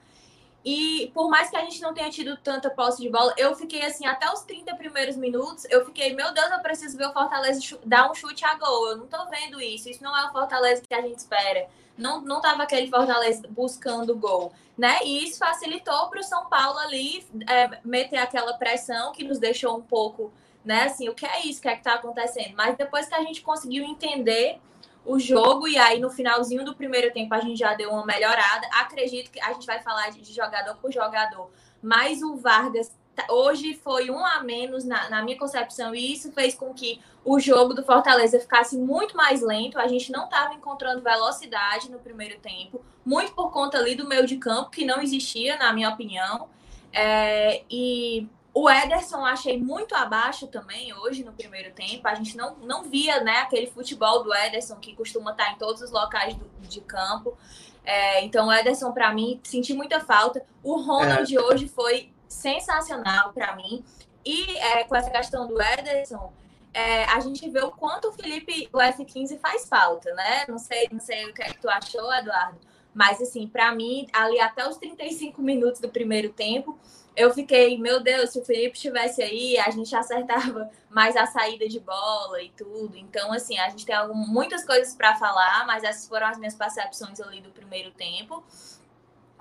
E 0.66 1.12
por 1.14 1.30
mais 1.30 1.48
que 1.48 1.56
a 1.56 1.60
gente 1.60 1.80
não 1.80 1.94
tenha 1.94 2.10
tido 2.10 2.36
tanta 2.38 2.68
posse 2.68 3.00
de 3.00 3.08
bola, 3.08 3.32
eu 3.36 3.54
fiquei 3.54 3.84
assim, 3.84 4.04
até 4.04 4.28
os 4.32 4.40
30 4.40 4.74
primeiros 4.74 5.16
minutos, 5.16 5.64
eu 5.70 5.84
fiquei, 5.86 6.12
meu 6.12 6.34
Deus, 6.34 6.50
eu 6.50 6.58
preciso 6.58 6.98
ver 6.98 7.06
o 7.06 7.12
Fortaleza 7.12 7.78
dar 7.84 8.10
um 8.10 8.14
chute 8.16 8.44
a 8.44 8.56
gol. 8.56 8.88
Eu 8.88 8.96
não 8.96 9.06
tô 9.06 9.24
vendo 9.26 9.60
isso. 9.60 9.88
Isso 9.88 10.02
não 10.02 10.16
é 10.18 10.28
o 10.28 10.32
Fortaleza 10.32 10.82
que 10.82 10.92
a 10.92 11.00
gente 11.00 11.18
espera. 11.18 11.68
Não, 11.96 12.20
não 12.20 12.40
tava 12.40 12.64
aquele 12.64 12.90
Fortaleza 12.90 13.46
buscando 13.48 14.16
gol, 14.16 14.52
né? 14.76 14.98
E 15.04 15.22
isso 15.24 15.38
facilitou 15.38 16.08
para 16.08 16.18
o 16.18 16.24
São 16.24 16.46
Paulo 16.46 16.80
ali 16.80 17.24
é, 17.48 17.78
meter 17.84 18.16
aquela 18.16 18.54
pressão 18.54 19.12
que 19.12 19.22
nos 19.22 19.38
deixou 19.38 19.78
um 19.78 19.82
pouco, 19.82 20.32
né? 20.64 20.82
Assim, 20.82 21.08
o 21.08 21.14
que 21.14 21.24
é 21.24 21.46
isso? 21.46 21.60
O 21.60 21.62
que 21.62 21.68
é 21.68 21.76
que 21.76 21.84
tá 21.84 21.94
acontecendo? 21.94 22.56
Mas 22.56 22.76
depois 22.76 23.06
que 23.06 23.14
a 23.14 23.22
gente 23.22 23.40
conseguiu 23.40 23.84
entender 23.84 24.58
o 25.06 25.18
jogo 25.18 25.68
e 25.68 25.78
aí 25.78 26.00
no 26.00 26.10
finalzinho 26.10 26.64
do 26.64 26.74
primeiro 26.74 27.12
tempo 27.12 27.32
a 27.34 27.40
gente 27.40 27.58
já 27.58 27.74
deu 27.74 27.90
uma 27.90 28.04
melhorada. 28.04 28.66
Acredito 28.72 29.30
que 29.30 29.40
a 29.40 29.52
gente 29.52 29.66
vai 29.66 29.80
falar 29.80 30.10
de 30.10 30.32
jogador 30.32 30.76
por 30.76 30.92
jogador, 30.92 31.50
mas 31.82 32.22
o 32.22 32.36
Vargas 32.36 32.92
tá, 33.14 33.24
hoje 33.30 33.74
foi 33.74 34.10
um 34.10 34.24
a 34.24 34.42
menos 34.42 34.84
na, 34.84 35.08
na, 35.08 35.22
minha 35.22 35.38
concepção 35.38 35.94
e 35.94 36.12
isso 36.12 36.32
fez 36.32 36.54
com 36.54 36.74
que 36.74 37.00
o 37.24 37.38
jogo 37.38 37.72
do 37.72 37.84
Fortaleza 37.84 38.40
ficasse 38.40 38.76
muito 38.76 39.16
mais 39.16 39.40
lento. 39.40 39.78
A 39.78 39.86
gente 39.86 40.10
não 40.10 40.24
estava 40.24 40.54
encontrando 40.54 41.02
velocidade 41.02 41.90
no 41.90 41.98
primeiro 41.98 42.38
tempo, 42.40 42.84
muito 43.04 43.32
por 43.32 43.50
conta 43.50 43.78
ali 43.78 43.94
do 43.94 44.06
meio 44.06 44.26
de 44.26 44.36
campo 44.36 44.70
que 44.70 44.84
não 44.84 45.00
existia, 45.00 45.56
na 45.56 45.72
minha 45.72 45.88
opinião. 45.88 46.48
É, 46.92 47.62
e 47.70 48.26
o 48.58 48.70
Ederson 48.70 49.22
achei 49.22 49.60
muito 49.60 49.94
abaixo 49.94 50.46
também 50.46 50.90
hoje 50.94 51.22
no 51.22 51.30
primeiro 51.30 51.74
tempo. 51.74 52.08
A 52.08 52.14
gente 52.14 52.38
não, 52.38 52.56
não 52.56 52.84
via 52.84 53.20
né, 53.20 53.40
aquele 53.40 53.66
futebol 53.66 54.24
do 54.24 54.34
Ederson 54.34 54.76
que 54.76 54.96
costuma 54.96 55.32
estar 55.32 55.52
em 55.52 55.58
todos 55.58 55.82
os 55.82 55.90
locais 55.90 56.34
do, 56.34 56.48
de 56.62 56.80
campo. 56.80 57.36
É, 57.84 58.24
então, 58.24 58.46
o 58.46 58.52
Ederson, 58.52 58.92
para 58.92 59.12
mim, 59.12 59.38
senti 59.44 59.74
muita 59.74 60.00
falta. 60.00 60.42
O 60.62 60.80
Ronald 60.80 61.36
é. 61.36 61.38
hoje 61.38 61.68
foi 61.68 62.10
sensacional 62.26 63.30
para 63.34 63.54
mim. 63.54 63.84
E 64.24 64.56
é, 64.56 64.84
com 64.84 64.96
essa 64.96 65.10
questão 65.10 65.46
do 65.46 65.60
Ederson, 65.60 66.32
é, 66.72 67.04
a 67.04 67.20
gente 67.20 67.46
vê 67.50 67.60
o 67.60 67.70
quanto 67.70 68.08
o 68.08 68.12
Felipe, 68.12 68.70
o 68.72 68.78
F15, 68.78 69.38
faz 69.38 69.68
falta, 69.68 70.14
né? 70.14 70.46
Não 70.48 70.58
sei, 70.58 70.88
não 70.90 71.00
sei 71.00 71.26
o 71.26 71.34
que, 71.34 71.42
é 71.42 71.48
que 71.50 71.60
tu 71.60 71.68
achou, 71.68 72.10
Eduardo. 72.10 72.58
Mas, 72.94 73.20
assim, 73.20 73.46
para 73.46 73.70
mim, 73.74 74.06
ali 74.14 74.40
até 74.40 74.66
os 74.66 74.78
35 74.78 75.42
minutos 75.42 75.78
do 75.78 75.90
primeiro 75.90 76.30
tempo, 76.30 76.78
eu 77.16 77.32
fiquei, 77.32 77.78
meu 77.78 77.98
Deus, 77.98 78.30
se 78.30 78.38
o 78.38 78.44
Felipe 78.44 78.76
estivesse 78.76 79.22
aí, 79.22 79.58
a 79.58 79.70
gente 79.70 79.94
acertava 79.96 80.70
mais 80.90 81.16
a 81.16 81.26
saída 81.26 81.66
de 81.66 81.80
bola 81.80 82.42
e 82.42 82.50
tudo. 82.50 82.96
Então, 82.96 83.32
assim, 83.32 83.58
a 83.58 83.70
gente 83.70 83.86
tem 83.86 83.96
muitas 84.14 84.64
coisas 84.64 84.94
para 84.94 85.16
falar, 85.16 85.66
mas 85.66 85.82
essas 85.82 86.06
foram 86.06 86.26
as 86.26 86.38
minhas 86.38 86.54
percepções 86.54 87.18
ali 87.20 87.40
do 87.40 87.50
primeiro 87.50 87.90
tempo. 87.92 88.44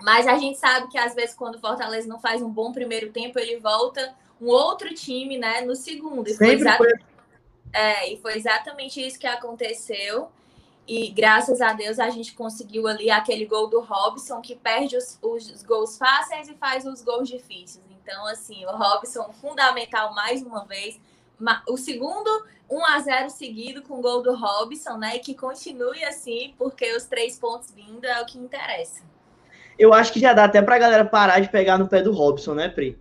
Mas 0.02 0.26
a 0.26 0.38
gente 0.38 0.58
sabe 0.58 0.88
que 0.88 0.98
às 0.98 1.14
vezes 1.14 1.36
quando 1.36 1.56
o 1.56 1.60
Fortaleza 1.60 2.08
não 2.08 2.20
faz 2.20 2.42
um 2.42 2.50
bom 2.50 2.72
primeiro 2.72 3.12
tempo, 3.12 3.38
ele 3.38 3.60
volta 3.60 4.16
um 4.40 4.48
outro 4.48 4.94
time, 4.94 5.38
né, 5.38 5.62
no 5.62 5.76
segundo. 5.76 6.30
E 6.30 6.36
foi, 6.36 6.54
exatamente, 6.54 6.98
foi... 6.98 7.16
É, 7.74 8.14
e 8.14 8.18
foi 8.18 8.38
exatamente 8.38 9.06
isso 9.06 9.20
que 9.20 9.28
aconteceu. 9.28 10.30
E 10.88 11.10
graças 11.10 11.62
a 11.62 11.74
Deus 11.74 12.00
a 12.00 12.10
gente 12.10 12.34
conseguiu 12.34 12.88
ali 12.88 13.10
aquele 13.10 13.46
gol 13.46 13.68
do 13.68 13.82
Robson, 13.82 14.40
que 14.40 14.56
perde 14.56 14.96
os, 14.96 15.18
os 15.22 15.64
gols 15.64 15.98
fáceis 15.98 16.48
e 16.48 16.54
faz 16.54 16.86
os 16.86 17.02
gols 17.02 17.28
difíceis. 17.28 17.84
Então, 17.90 18.28
assim, 18.28 18.64
o 18.66 18.70
Robson 18.70 19.34
fundamental 19.42 20.14
mais 20.14 20.44
uma 20.44 20.64
vez. 20.66 21.00
O 21.68 21.76
segundo 21.76 22.30
1 22.70 22.86
a 22.86 23.00
0 23.00 23.30
seguido 23.32 23.82
com 23.82 23.96
o 23.96 24.02
gol 24.02 24.22
do 24.22 24.36
Robson, 24.36 24.98
né? 24.98 25.16
E 25.16 25.20
que 25.20 25.34
continue 25.34 26.04
assim, 26.04 26.54
porque 26.58 26.96
os 26.96 27.06
três 27.06 27.38
pontos 27.40 27.72
vindo 27.72 28.06
é 28.06 28.22
o 28.22 28.26
que 28.26 28.38
interessa. 28.38 29.02
Eu 29.78 29.92
acho 29.94 30.14
que 30.14 30.20
já 30.20 30.34
dá 30.34 30.46
até 30.46 30.62
pra 30.62 30.78
galera 30.78 31.04
parar 31.04 31.40
de 31.40 31.50
pegar 31.50 31.80
no 31.80 31.88
pé 31.88 32.02
do 32.02 32.14
Robson, 32.14 32.54
né, 32.54 32.70
Pri? 32.70 32.98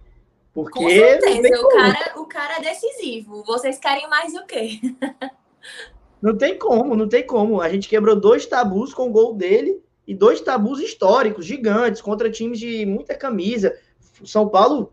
Porque. 0.55 0.79
Com 0.79 0.89
certeza, 0.89 1.61
o 1.61 1.69
cara, 1.69 2.21
o 2.21 2.27
cara 2.27 2.57
é 2.57 2.61
decisivo. 2.61 3.45
Vocês 3.45 3.79
querem 3.79 4.09
mais 4.09 4.35
o 4.35 4.45
quê? 4.47 4.81
Não 6.25 6.35
tem 6.35 6.59
como, 6.59 6.97
não 6.97 7.07
tem 7.07 7.23
como. 7.27 7.61
A 7.61 7.69
gente 7.69 7.87
quebrou 7.87 8.17
dois 8.17 8.47
tabus 8.47 8.95
com 8.95 9.09
o 9.09 9.13
gol 9.13 9.35
dele 9.35 9.83
e 10.07 10.15
dois 10.15 10.41
tabus 10.41 10.81
históricos, 10.81 11.45
gigantes, 11.45 12.01
contra 12.01 12.31
times 12.31 12.59
de 12.59 12.87
muita 12.87 13.15
camisa. 13.15 13.77
São 14.25 14.49
Paulo, 14.49 14.91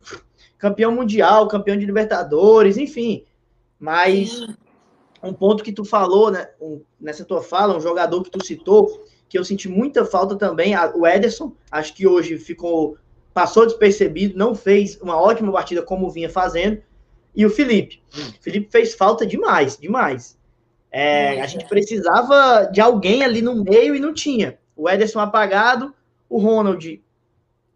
campeão 0.57 0.91
mundial, 0.91 1.47
campeão 1.47 1.77
de 1.77 1.85
Libertadores, 1.85 2.75
enfim. 2.75 3.23
Mas 3.79 4.45
um 5.23 5.31
ponto 5.31 5.63
que 5.63 5.71
tu 5.71 5.85
falou, 5.85 6.31
né, 6.31 6.49
um, 6.59 6.81
nessa 6.99 7.23
tua 7.23 7.41
fala, 7.41 7.77
um 7.77 7.81
jogador 7.81 8.21
que 8.23 8.29
tu 8.29 8.45
citou, 8.45 9.05
que 9.29 9.39
eu 9.39 9.45
senti 9.45 9.69
muita 9.69 10.03
falta 10.03 10.35
também, 10.35 10.75
a, 10.75 10.91
o 10.93 11.07
Ederson, 11.07 11.55
acho 11.71 11.93
que 11.93 12.05
hoje 12.05 12.37
ficou 12.37 12.97
passou 13.33 13.65
despercebido, 13.65 14.37
não 14.37 14.53
fez 14.53 14.99
uma 15.01 15.15
ótima 15.15 15.49
partida 15.49 15.81
como 15.81 16.09
vinha 16.09 16.29
fazendo. 16.29 16.81
E 17.33 17.45
o 17.45 17.49
Felipe. 17.49 18.03
Hum. 18.13 18.33
Felipe 18.41 18.69
fez 18.69 18.93
falta 18.93 19.25
demais, 19.25 19.77
demais. 19.77 20.37
É, 20.91 21.39
a 21.41 21.47
gente 21.47 21.65
precisava 21.65 22.65
de 22.65 22.81
alguém 22.81 23.23
ali 23.23 23.41
no 23.41 23.63
meio 23.63 23.95
e 23.95 23.99
não 23.99 24.13
tinha. 24.13 24.59
O 24.75 24.89
Ederson 24.89 25.21
apagado, 25.21 25.95
o 26.29 26.37
Ronald. 26.37 27.01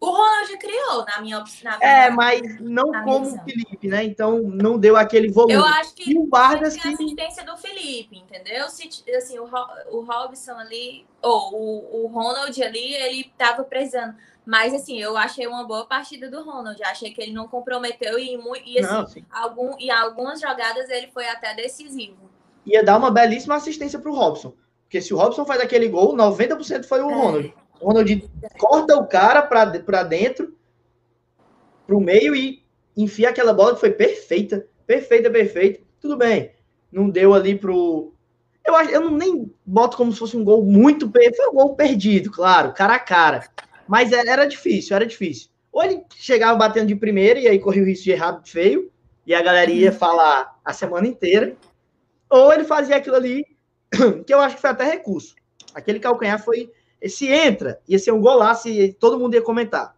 O 0.02 0.12
Ronald 0.12 0.58
criou, 0.58 1.06
na 1.06 1.22
minha 1.22 1.40
opinião. 1.40 1.82
É, 1.82 2.10
mas 2.10 2.60
não 2.60 2.92
como 3.04 3.28
o 3.28 3.44
Felipe, 3.46 3.88
né? 3.88 4.04
Então 4.04 4.42
não 4.42 4.78
deu 4.78 4.98
aquele 4.98 5.32
volume. 5.32 5.54
Eu 5.54 5.64
acho 5.64 5.96
que 5.96 6.12
e 6.12 6.20
o 6.20 6.28
Vargas 6.28 6.76
que... 6.76 6.86
a 6.86 6.92
assistência 6.92 7.46
do 7.46 7.56
Felipe, 7.56 8.18
entendeu? 8.18 8.68
Se, 8.68 8.90
assim, 9.16 9.40
o, 9.40 9.46
o 9.92 10.02
Robson 10.02 10.60
ali, 10.60 11.06
ou 11.22 11.56
o, 11.56 12.04
o 12.04 12.08
Ronald 12.08 12.62
ali, 12.62 12.94
ele 12.96 13.32
tava 13.38 13.64
precisando. 13.64 14.14
Mas 14.46 14.74
assim, 14.74 15.00
eu 15.02 15.16
achei 15.16 15.48
uma 15.48 15.64
boa 15.64 15.86
partida 15.86 16.30
do 16.30 16.44
Ronald. 16.44 16.84
Achei 16.84 17.14
que 17.14 17.22
ele 17.22 17.32
não 17.34 17.48
comprometeu 17.48 18.20
e, 18.20 18.38
e 18.66 18.80
assim, 18.80 19.22
não, 19.22 19.42
algum, 19.42 19.76
e 19.80 19.90
algumas 19.90 20.42
jogadas 20.42 20.90
ele 20.90 21.08
foi 21.08 21.28
até 21.28 21.56
decisivo 21.56 22.35
ia 22.66 22.84
dar 22.84 22.98
uma 22.98 23.12
belíssima 23.12 23.56
assistência 23.56 24.00
para 24.00 24.12
o 24.12 24.16
Robson. 24.16 24.54
Porque 24.84 25.02
se 25.02 25.14
o 25.14 25.18
Robson 25.18 25.46
faz 25.46 25.62
aquele 25.62 25.88
gol, 25.88 26.16
90% 26.16 26.86
foi 26.86 27.02
o 27.02 27.10
é. 27.10 27.14
Ronald. 27.14 27.54
O 27.80 27.88
Ronald 27.88 28.30
corta 28.58 28.96
o 28.98 29.08
cara 29.08 29.42
para 29.42 30.04
dentro, 30.04 30.56
para 31.86 31.96
o 31.96 32.02
meio 32.02 32.36
e 32.36 32.64
enfia 32.96 33.30
aquela 33.30 33.54
bola 33.54 33.74
que 33.74 33.80
foi 33.80 33.92
perfeita. 33.92 34.66
Perfeita, 34.86 35.30
perfeita. 35.30 35.82
Tudo 36.00 36.18
bem. 36.18 36.52
Não 36.92 37.10
deu 37.10 37.34
ali 37.34 37.56
pro. 37.56 38.14
Eu, 38.64 38.76
acho, 38.76 38.90
eu 38.90 39.02
não 39.02 39.12
nem 39.12 39.52
boto 39.66 39.98
como 39.98 40.12
se 40.12 40.20
fosse 40.20 40.38
um 40.38 40.44
gol 40.44 40.64
muito. 40.64 41.12
Foi 41.12 41.50
um 41.50 41.54
gol 41.54 41.76
perdido, 41.76 42.32
claro, 42.32 42.74
cara 42.74 42.96
a 42.96 43.00
cara. 43.00 43.48
Mas 43.88 44.12
é, 44.12 44.28
era 44.28 44.46
difícil, 44.46 44.96
era 44.96 45.06
difícil. 45.06 45.50
Ou 45.72 45.84
ele 45.84 46.04
chegava 46.16 46.58
batendo 46.58 46.88
de 46.88 46.96
primeira 46.96 47.40
e 47.40 47.48
aí 47.48 47.60
corria 47.60 47.84
o 47.84 47.86
risco 47.86 48.06
de 48.06 48.12
errar 48.12 48.42
feio, 48.46 48.90
e 49.28 49.36
a 49.36 49.42
galera 49.42 49.70
ia 49.70 49.92
falar 49.92 50.58
a 50.64 50.72
semana 50.72 51.08
inteira. 51.08 51.56
Ou 52.36 52.52
ele 52.52 52.66
fazia 52.66 52.98
aquilo 52.98 53.16
ali, 53.16 53.46
que 54.28 54.34
eu 54.34 54.40
acho 54.42 54.56
que 54.56 54.62
foi 54.62 54.70
até 54.70 54.84
recurso. 54.84 55.36
Aquele 55.74 56.02
calcanhar 56.02 56.44
foi. 56.44 56.70
Se 57.08 57.28
entra, 57.28 57.80
ia 57.88 57.98
ser 57.98 58.12
um 58.12 58.20
golaço 58.20 58.68
e 58.68 58.92
todo 58.92 59.18
mundo 59.18 59.36
ia 59.36 59.42
comentar. 59.42 59.96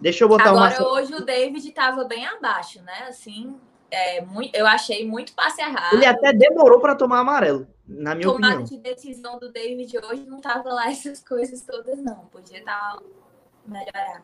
Deixa 0.00 0.24
eu 0.24 0.28
botar 0.28 0.50
Agora, 0.50 0.80
uma... 0.80 0.92
hoje 0.92 1.14
o 1.14 1.24
David 1.24 1.68
estava 1.68 2.04
bem 2.04 2.26
abaixo, 2.26 2.80
né? 2.82 3.06
Assim, 3.08 3.56
é, 3.90 4.22
muito, 4.22 4.54
eu 4.54 4.66
achei 4.66 5.06
muito 5.06 5.34
passe 5.34 5.60
errado. 5.60 5.94
Ele 5.94 6.06
até 6.06 6.32
demorou 6.32 6.80
para 6.80 6.94
tomar 6.94 7.20
amarelo, 7.20 7.66
na 7.86 8.14
minha 8.14 8.26
Tomada 8.26 8.60
opinião. 8.60 8.64
de 8.64 8.76
decisão 8.78 9.38
do 9.38 9.52
David 9.52 9.98
hoje 9.98 10.24
não 10.26 10.40
tava 10.40 10.72
lá 10.72 10.88
essas 10.90 11.22
coisas 11.22 11.60
todas, 11.62 11.98
não. 12.02 12.26
Podia 12.26 12.58
estar 12.58 12.98
melhorar. 13.66 14.22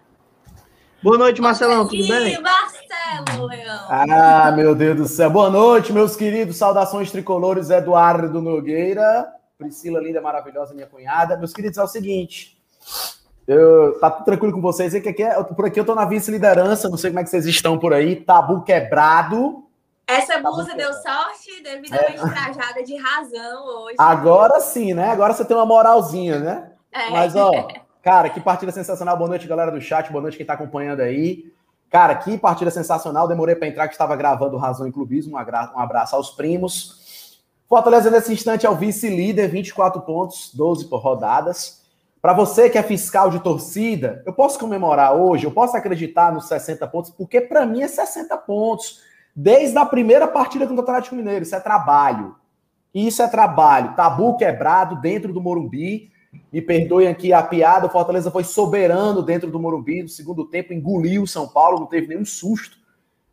Boa 1.02 1.16
noite, 1.16 1.40
Marcelão, 1.40 1.88
tudo 1.88 2.06
bem? 2.06 2.38
Marcelo, 2.42 3.46
Leão. 3.46 3.86
Ah, 3.88 4.52
meu 4.52 4.74
Deus 4.74 4.96
do 4.98 5.08
céu. 5.08 5.30
Boa 5.30 5.48
noite, 5.48 5.94
meus 5.94 6.14
queridos. 6.14 6.58
Saudações 6.58 7.10
tricolores, 7.10 7.70
Eduardo 7.70 8.42
Nogueira. 8.42 9.26
Priscila, 9.56 9.98
linda, 9.98 10.20
maravilhosa, 10.20 10.74
minha 10.74 10.86
cunhada. 10.86 11.38
Meus 11.38 11.54
queridos, 11.54 11.78
é 11.78 11.82
o 11.82 11.86
seguinte. 11.86 12.60
Eu, 13.48 13.98
tá 13.98 14.10
tudo 14.10 14.26
tranquilo 14.26 14.52
com 14.52 14.60
vocês? 14.60 14.94
Aqui, 14.94 15.08
aqui, 15.08 15.22
é, 15.22 15.42
por 15.42 15.64
aqui 15.64 15.80
eu 15.80 15.86
tô 15.86 15.94
na 15.94 16.04
vice-liderança, 16.04 16.90
não 16.90 16.98
sei 16.98 17.08
como 17.08 17.20
é 17.20 17.24
que 17.24 17.30
vocês 17.30 17.46
estão 17.46 17.78
por 17.78 17.94
aí. 17.94 18.16
Tabu 18.16 18.60
quebrado. 18.60 19.64
Essa 20.06 20.38
blusa 20.38 20.74
deu 20.74 20.92
sorte, 20.92 21.62
devidamente 21.62 22.20
é. 22.20 22.28
trajada 22.28 22.82
de 22.84 22.96
razão 22.96 23.84
hoje. 23.84 23.96
Agora 23.98 24.60
sim, 24.60 24.92
né? 24.92 25.08
Agora 25.10 25.32
você 25.32 25.46
tem 25.46 25.56
uma 25.56 25.64
moralzinha, 25.64 26.38
né? 26.38 26.72
É. 26.92 27.08
Mas, 27.08 27.34
ó, 27.34 27.50
Cara, 28.02 28.30
que 28.30 28.40
partida 28.40 28.72
sensacional. 28.72 29.16
Boa 29.16 29.28
noite, 29.28 29.46
galera 29.46 29.70
do 29.70 29.80
chat. 29.80 30.10
Boa 30.10 30.22
noite 30.22 30.36
quem 30.36 30.44
está 30.44 30.54
acompanhando 30.54 31.00
aí. 31.00 31.52
Cara, 31.90 32.14
que 32.14 32.38
partida 32.38 32.70
sensacional. 32.70 33.28
Demorei 33.28 33.54
para 33.54 33.68
entrar 33.68 33.88
que 33.88 33.94
estava 33.94 34.16
gravando 34.16 34.56
Razão 34.56 34.86
em 34.86 34.92
Clubismo. 34.92 35.36
Um 35.36 35.78
abraço 35.78 36.16
aos 36.16 36.30
primos. 36.30 37.42
Fortaleza, 37.68 38.10
nesse 38.10 38.32
instante, 38.32 38.64
é 38.64 38.70
o 38.70 38.74
vice-líder, 38.74 39.48
24 39.48 40.00
pontos, 40.00 40.50
12 40.54 40.86
por 40.86 41.00
rodadas. 41.00 41.82
Para 42.22 42.32
você 42.32 42.70
que 42.70 42.78
é 42.78 42.82
fiscal 42.82 43.30
de 43.30 43.40
torcida, 43.40 44.22
eu 44.26 44.32
posso 44.32 44.58
comemorar 44.58 45.14
hoje, 45.14 45.44
eu 45.44 45.50
posso 45.50 45.76
acreditar 45.76 46.32
nos 46.32 46.48
60 46.48 46.86
pontos, 46.88 47.10
porque 47.10 47.40
para 47.40 47.64
mim 47.66 47.82
é 47.82 47.88
60 47.88 48.36
pontos. 48.38 49.02
desde 49.36 49.78
a 49.78 49.86
primeira 49.86 50.26
partida 50.26 50.66
contra 50.66 50.80
o 50.80 50.88
Atlético 50.88 51.16
Mineiro. 51.16 51.42
Isso 51.42 51.54
é 51.54 51.60
trabalho. 51.60 52.34
Isso 52.92 53.22
é 53.22 53.28
trabalho. 53.28 53.94
Tabu 53.94 54.36
quebrado 54.36 54.96
dentro 55.00 55.32
do 55.32 55.40
Morumbi. 55.40 56.10
Me 56.52 56.62
perdoem 56.62 57.08
aqui 57.08 57.32
a 57.32 57.42
piada. 57.42 57.86
O 57.86 57.90
Fortaleza 57.90 58.30
foi 58.30 58.44
soberano 58.44 59.22
dentro 59.22 59.50
do 59.50 59.58
Morumbi 59.58 60.02
no 60.02 60.08
segundo 60.08 60.44
tempo, 60.44 60.72
engoliu 60.72 61.22
o 61.22 61.26
São 61.26 61.48
Paulo, 61.48 61.80
não 61.80 61.86
teve 61.86 62.08
nenhum 62.08 62.24
susto. 62.24 62.78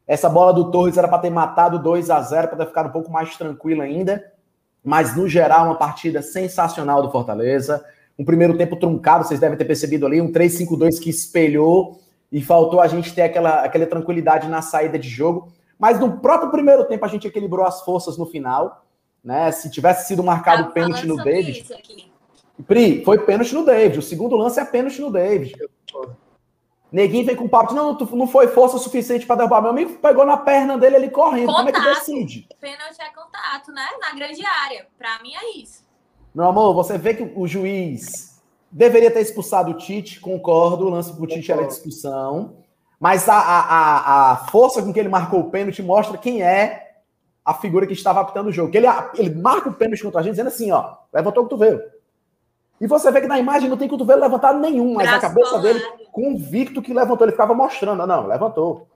Essa 0.07 0.29
bola 0.29 0.53
do 0.53 0.71
Torres 0.71 0.97
era 0.97 1.07
para 1.07 1.19
ter 1.19 1.29
matado 1.29 1.79
2 1.79 2.09
a 2.09 2.21
0 2.21 2.47
para 2.47 2.57
ter 2.57 2.65
ficado 2.67 2.87
um 2.87 2.91
pouco 2.91 3.11
mais 3.11 3.35
tranquilo 3.35 3.81
ainda. 3.81 4.31
Mas, 4.83 5.15
no 5.15 5.27
geral, 5.27 5.65
uma 5.65 5.75
partida 5.75 6.21
sensacional 6.21 7.01
do 7.01 7.11
Fortaleza. 7.11 7.83
Um 8.17 8.23
primeiro 8.23 8.57
tempo 8.57 8.77
truncado, 8.77 9.25
vocês 9.25 9.39
devem 9.39 9.57
ter 9.57 9.65
percebido 9.65 10.05
ali, 10.05 10.21
um 10.21 10.31
3-5-2 10.31 10.99
que 10.99 11.09
espelhou 11.09 11.99
e 12.31 12.41
faltou 12.41 12.79
a 12.79 12.87
gente 12.87 13.13
ter 13.13 13.23
aquela, 13.23 13.63
aquela 13.63 13.85
tranquilidade 13.85 14.47
na 14.47 14.61
saída 14.61 14.97
de 14.97 15.09
jogo. 15.09 15.51
Mas 15.77 15.99
no 15.99 16.19
próprio 16.19 16.49
primeiro 16.49 16.85
tempo 16.85 17.05
a 17.05 17.07
gente 17.07 17.27
equilibrou 17.27 17.65
as 17.65 17.81
forças 17.81 18.17
no 18.17 18.25
final. 18.25 18.85
Né? 19.23 19.51
Se 19.51 19.69
tivesse 19.69 20.07
sido 20.07 20.23
marcado 20.23 20.65
tá 20.65 20.71
pênalti 20.71 21.05
no 21.05 21.17
David. 21.17 21.65
Pri, 22.65 23.03
foi 23.03 23.19
pênalti 23.19 23.53
no 23.53 23.65
David. 23.65 23.99
O 23.99 24.01
segundo 24.01 24.35
lance 24.35 24.59
é 24.59 24.65
pênalti 24.65 24.99
no 24.99 25.11
David. 25.11 25.53
Neguinho 26.91 27.25
vem 27.25 27.35
com 27.35 27.45
o 27.45 27.49
papo, 27.49 27.73
não, 27.73 27.93
não 27.93 28.27
foi 28.27 28.47
força 28.47 28.77
suficiente 28.77 29.25
para 29.25 29.37
derrubar. 29.37 29.61
Meu 29.61 29.71
amigo 29.71 29.97
pegou 29.99 30.25
na 30.25 30.37
perna 30.37 30.77
dele 30.77 30.95
ele 30.95 31.09
correndo. 31.09 31.47
Contato. 31.47 31.73
Como 31.73 31.89
é 31.89 31.93
que 31.93 31.99
decide? 31.99 32.47
Pênalti 32.59 32.99
é 32.99 33.09
contato, 33.13 33.71
né? 33.71 33.85
Na 33.99 34.15
grande 34.15 34.43
área. 34.45 34.87
Para 34.97 35.21
mim 35.21 35.33
é 35.35 35.57
isso. 35.57 35.85
Meu 36.33 36.45
amor, 36.45 36.73
você 36.73 36.97
vê 36.97 37.13
que 37.13 37.31
o 37.35 37.47
juiz 37.47 38.41
deveria 38.71 39.11
ter 39.11 39.21
expulsado 39.21 39.71
o 39.71 39.77
Tite, 39.77 40.19
concordo. 40.19 40.85
O 40.85 40.89
lance 40.89 41.13
pro 41.13 41.27
Tite 41.27 41.51
era 41.51 41.67
discussão. 41.67 42.57
Mas 42.99 43.27
a, 43.27 43.37
a, 43.37 43.59
a, 43.59 44.31
a 44.31 44.35
força 44.47 44.81
com 44.81 44.93
que 44.93 44.99
ele 44.99 45.09
marcou 45.09 45.41
o 45.41 45.51
pênalti 45.51 45.83
mostra 45.83 46.17
quem 46.17 46.41
é 46.41 46.87
a 47.43 47.53
figura 47.53 47.85
que 47.85 47.93
estava 47.93 48.21
apitando 48.21 48.47
o 48.47 48.51
jogo. 48.51 48.71
Que 48.71 48.77
ele, 48.77 48.87
ele 49.15 49.35
marca 49.35 49.69
o 49.69 49.73
pênalti 49.73 50.03
contra 50.03 50.21
a 50.21 50.23
gente 50.23 50.33
dizendo 50.33 50.47
assim, 50.47 50.71
ó, 50.71 50.95
levantou 51.13 51.43
o 51.43 51.45
cotovelo. 51.45 51.81
E 52.79 52.85
você 52.85 53.11
vê 53.11 53.21
que 53.21 53.27
na 53.27 53.39
imagem 53.39 53.69
não 53.69 53.77
tem 53.77 53.87
cotovelo 53.87 54.21
levantado 54.21 54.59
nenhum, 54.59 54.93
mas 54.93 55.09
Braço 55.09 55.25
a 55.25 55.29
cabeça 55.29 55.59
dele, 55.59 55.81
convicto 56.11 56.81
que 56.81 56.93
levantou, 56.93 57.25
ele 57.25 57.31
ficava 57.31 57.53
mostrando, 57.53 58.05
não, 58.05 58.27
levantou. 58.27 58.87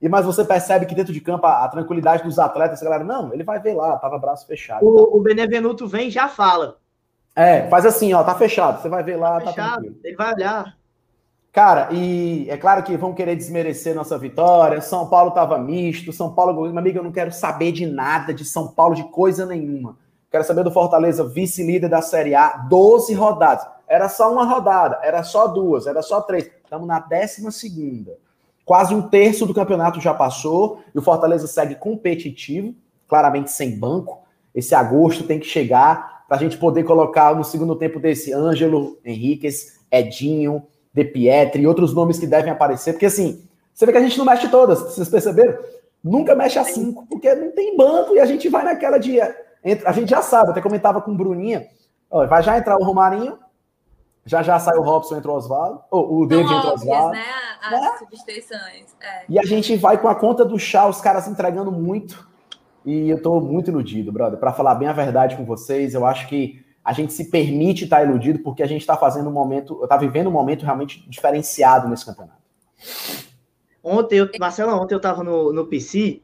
E 0.00 0.08
mas 0.08 0.26
você 0.26 0.44
percebe 0.44 0.84
que 0.84 0.94
dentro 0.94 1.12
de 1.12 1.20
campo 1.20 1.46
a, 1.46 1.64
a 1.64 1.68
tranquilidade 1.68 2.22
dos 2.22 2.38
atletas, 2.38 2.80
a 2.80 2.84
galera, 2.84 3.04
não, 3.04 3.32
ele 3.32 3.42
vai 3.42 3.58
ver 3.58 3.74
lá, 3.74 3.96
tava 3.96 4.18
braço 4.18 4.46
fechado. 4.46 4.84
O, 4.84 5.16
o 5.16 5.20
Benevenuto 5.20 5.86
vem 5.86 6.08
e 6.08 6.10
já 6.10 6.28
fala. 6.28 6.76
É, 7.34 7.68
faz 7.68 7.86
assim, 7.86 8.12
ó, 8.12 8.22
tá 8.22 8.34
fechado, 8.34 8.80
você 8.80 8.88
vai 8.88 9.02
ver 9.02 9.16
lá, 9.16 9.40
tá, 9.40 9.52
tá 9.52 9.52
tranquilo. 9.52 9.96
Ele 10.04 10.16
vai 10.16 10.34
olhar. 10.34 10.76
Cara, 11.52 11.88
e 11.90 12.46
é 12.50 12.56
claro 12.58 12.82
que 12.82 12.98
vão 12.98 13.14
querer 13.14 13.34
desmerecer 13.34 13.94
nossa 13.94 14.18
vitória. 14.18 14.78
São 14.82 15.08
Paulo 15.08 15.30
tava 15.30 15.58
misto, 15.58 16.12
São 16.12 16.34
Paulo, 16.34 16.52
meu 16.68 16.78
amigo, 16.78 16.98
eu 16.98 17.02
não 17.02 17.10
quero 17.10 17.32
saber 17.32 17.72
de 17.72 17.86
nada 17.86 18.34
de 18.34 18.44
São 18.44 18.68
Paulo, 18.68 18.94
de 18.94 19.04
coisa 19.04 19.46
nenhuma. 19.46 19.96
Quero 20.30 20.44
saber 20.44 20.64
do 20.64 20.70
Fortaleza, 20.70 21.24
vice-líder 21.24 21.88
da 21.88 22.02
Série 22.02 22.34
A, 22.34 22.66
12 22.68 23.14
rodadas. 23.14 23.66
Era 23.88 24.08
só 24.08 24.32
uma 24.32 24.44
rodada, 24.44 24.98
era 25.02 25.22
só 25.22 25.46
duas, 25.46 25.86
era 25.86 26.02
só 26.02 26.20
três. 26.20 26.50
Estamos 26.64 26.86
na 26.86 26.98
décima 26.98 27.50
segunda. 27.50 28.18
Quase 28.64 28.94
um 28.94 29.02
terço 29.02 29.46
do 29.46 29.54
campeonato 29.54 30.00
já 30.00 30.12
passou 30.12 30.80
e 30.92 30.98
o 30.98 31.02
Fortaleza 31.02 31.46
segue 31.46 31.76
competitivo, 31.76 32.74
claramente 33.06 33.52
sem 33.52 33.78
banco. 33.78 34.22
Esse 34.52 34.74
agosto 34.74 35.22
tem 35.24 35.38
que 35.38 35.46
chegar 35.46 36.24
para 36.26 36.36
a 36.36 36.40
gente 36.40 36.58
poder 36.58 36.82
colocar 36.82 37.34
no 37.36 37.44
segundo 37.44 37.76
tempo 37.76 38.00
desse 38.00 38.32
Ângelo, 38.32 38.98
Henriquez, 39.04 39.78
Edinho, 39.90 40.66
De 40.92 41.04
Pietri 41.04 41.62
e 41.62 41.66
outros 41.66 41.94
nomes 41.94 42.18
que 42.18 42.26
devem 42.26 42.50
aparecer, 42.50 42.92
porque 42.94 43.06
assim, 43.06 43.46
você 43.72 43.86
vê 43.86 43.92
que 43.92 43.98
a 43.98 44.02
gente 44.02 44.18
não 44.18 44.24
mexe 44.24 44.48
todas, 44.48 44.80
vocês 44.80 45.08
perceberam? 45.08 45.56
Nunca 46.02 46.34
mexe 46.34 46.58
a 46.58 46.64
cinco, 46.64 47.06
porque 47.06 47.32
não 47.34 47.52
tem 47.52 47.76
banco 47.76 48.16
e 48.16 48.20
a 48.20 48.26
gente 48.26 48.48
vai 48.48 48.64
naquela 48.64 48.98
de 48.98 49.20
a 49.84 49.92
gente 49.92 50.10
já 50.10 50.22
sabe, 50.22 50.50
até 50.50 50.60
comentava 50.60 51.00
com 51.00 51.12
o 51.12 51.16
Bruninha. 51.16 51.66
Ó, 52.10 52.26
vai 52.26 52.42
já 52.42 52.56
entrar 52.56 52.76
o 52.76 52.84
Romarinho, 52.84 53.38
já 54.24 54.42
já 54.42 54.58
sai 54.58 54.76
o 54.76 54.82
Robson, 54.82 55.16
entra 55.16 55.30
o 55.30 55.34
Oswaldo, 55.34 55.82
ou 55.90 56.22
o 56.22 56.26
David 56.26 56.52
entra 56.52 56.70
o 56.70 56.74
Oswaldo. 56.74 57.12
né? 57.12 57.24
As 57.62 57.80
né? 57.80 57.92
substituições. 57.98 58.96
É. 59.00 59.24
E 59.28 59.38
a 59.38 59.42
gente 59.42 59.76
vai 59.76 59.98
com 59.98 60.08
a 60.08 60.14
conta 60.14 60.44
do 60.44 60.58
chá, 60.58 60.86
os 60.86 61.00
caras 61.00 61.28
entregando 61.28 61.70
muito. 61.72 62.28
E 62.84 63.10
eu 63.10 63.20
tô 63.20 63.40
muito 63.40 63.70
iludido, 63.70 64.12
brother. 64.12 64.38
Para 64.38 64.52
falar 64.52 64.76
bem 64.76 64.88
a 64.88 64.92
verdade 64.92 65.36
com 65.36 65.44
vocês, 65.44 65.94
eu 65.94 66.06
acho 66.06 66.28
que 66.28 66.64
a 66.84 66.92
gente 66.92 67.12
se 67.12 67.30
permite 67.30 67.84
estar 67.84 67.96
tá 67.96 68.04
iludido 68.04 68.38
porque 68.40 68.62
a 68.62 68.66
gente 68.66 68.82
está 68.82 68.96
fazendo 68.96 69.28
um 69.28 69.32
momento, 69.32 69.82
está 69.82 69.96
vivendo 69.96 70.28
um 70.28 70.32
momento 70.32 70.64
realmente 70.64 71.08
diferenciado 71.10 71.88
nesse 71.88 72.06
campeonato. 72.06 72.38
Ontem, 73.82 74.18
eu, 74.18 74.28
Marcelo, 74.38 74.72
ontem 74.80 74.94
eu 74.94 75.00
tava 75.00 75.24
no, 75.24 75.52
no 75.52 75.66
PC 75.66 76.22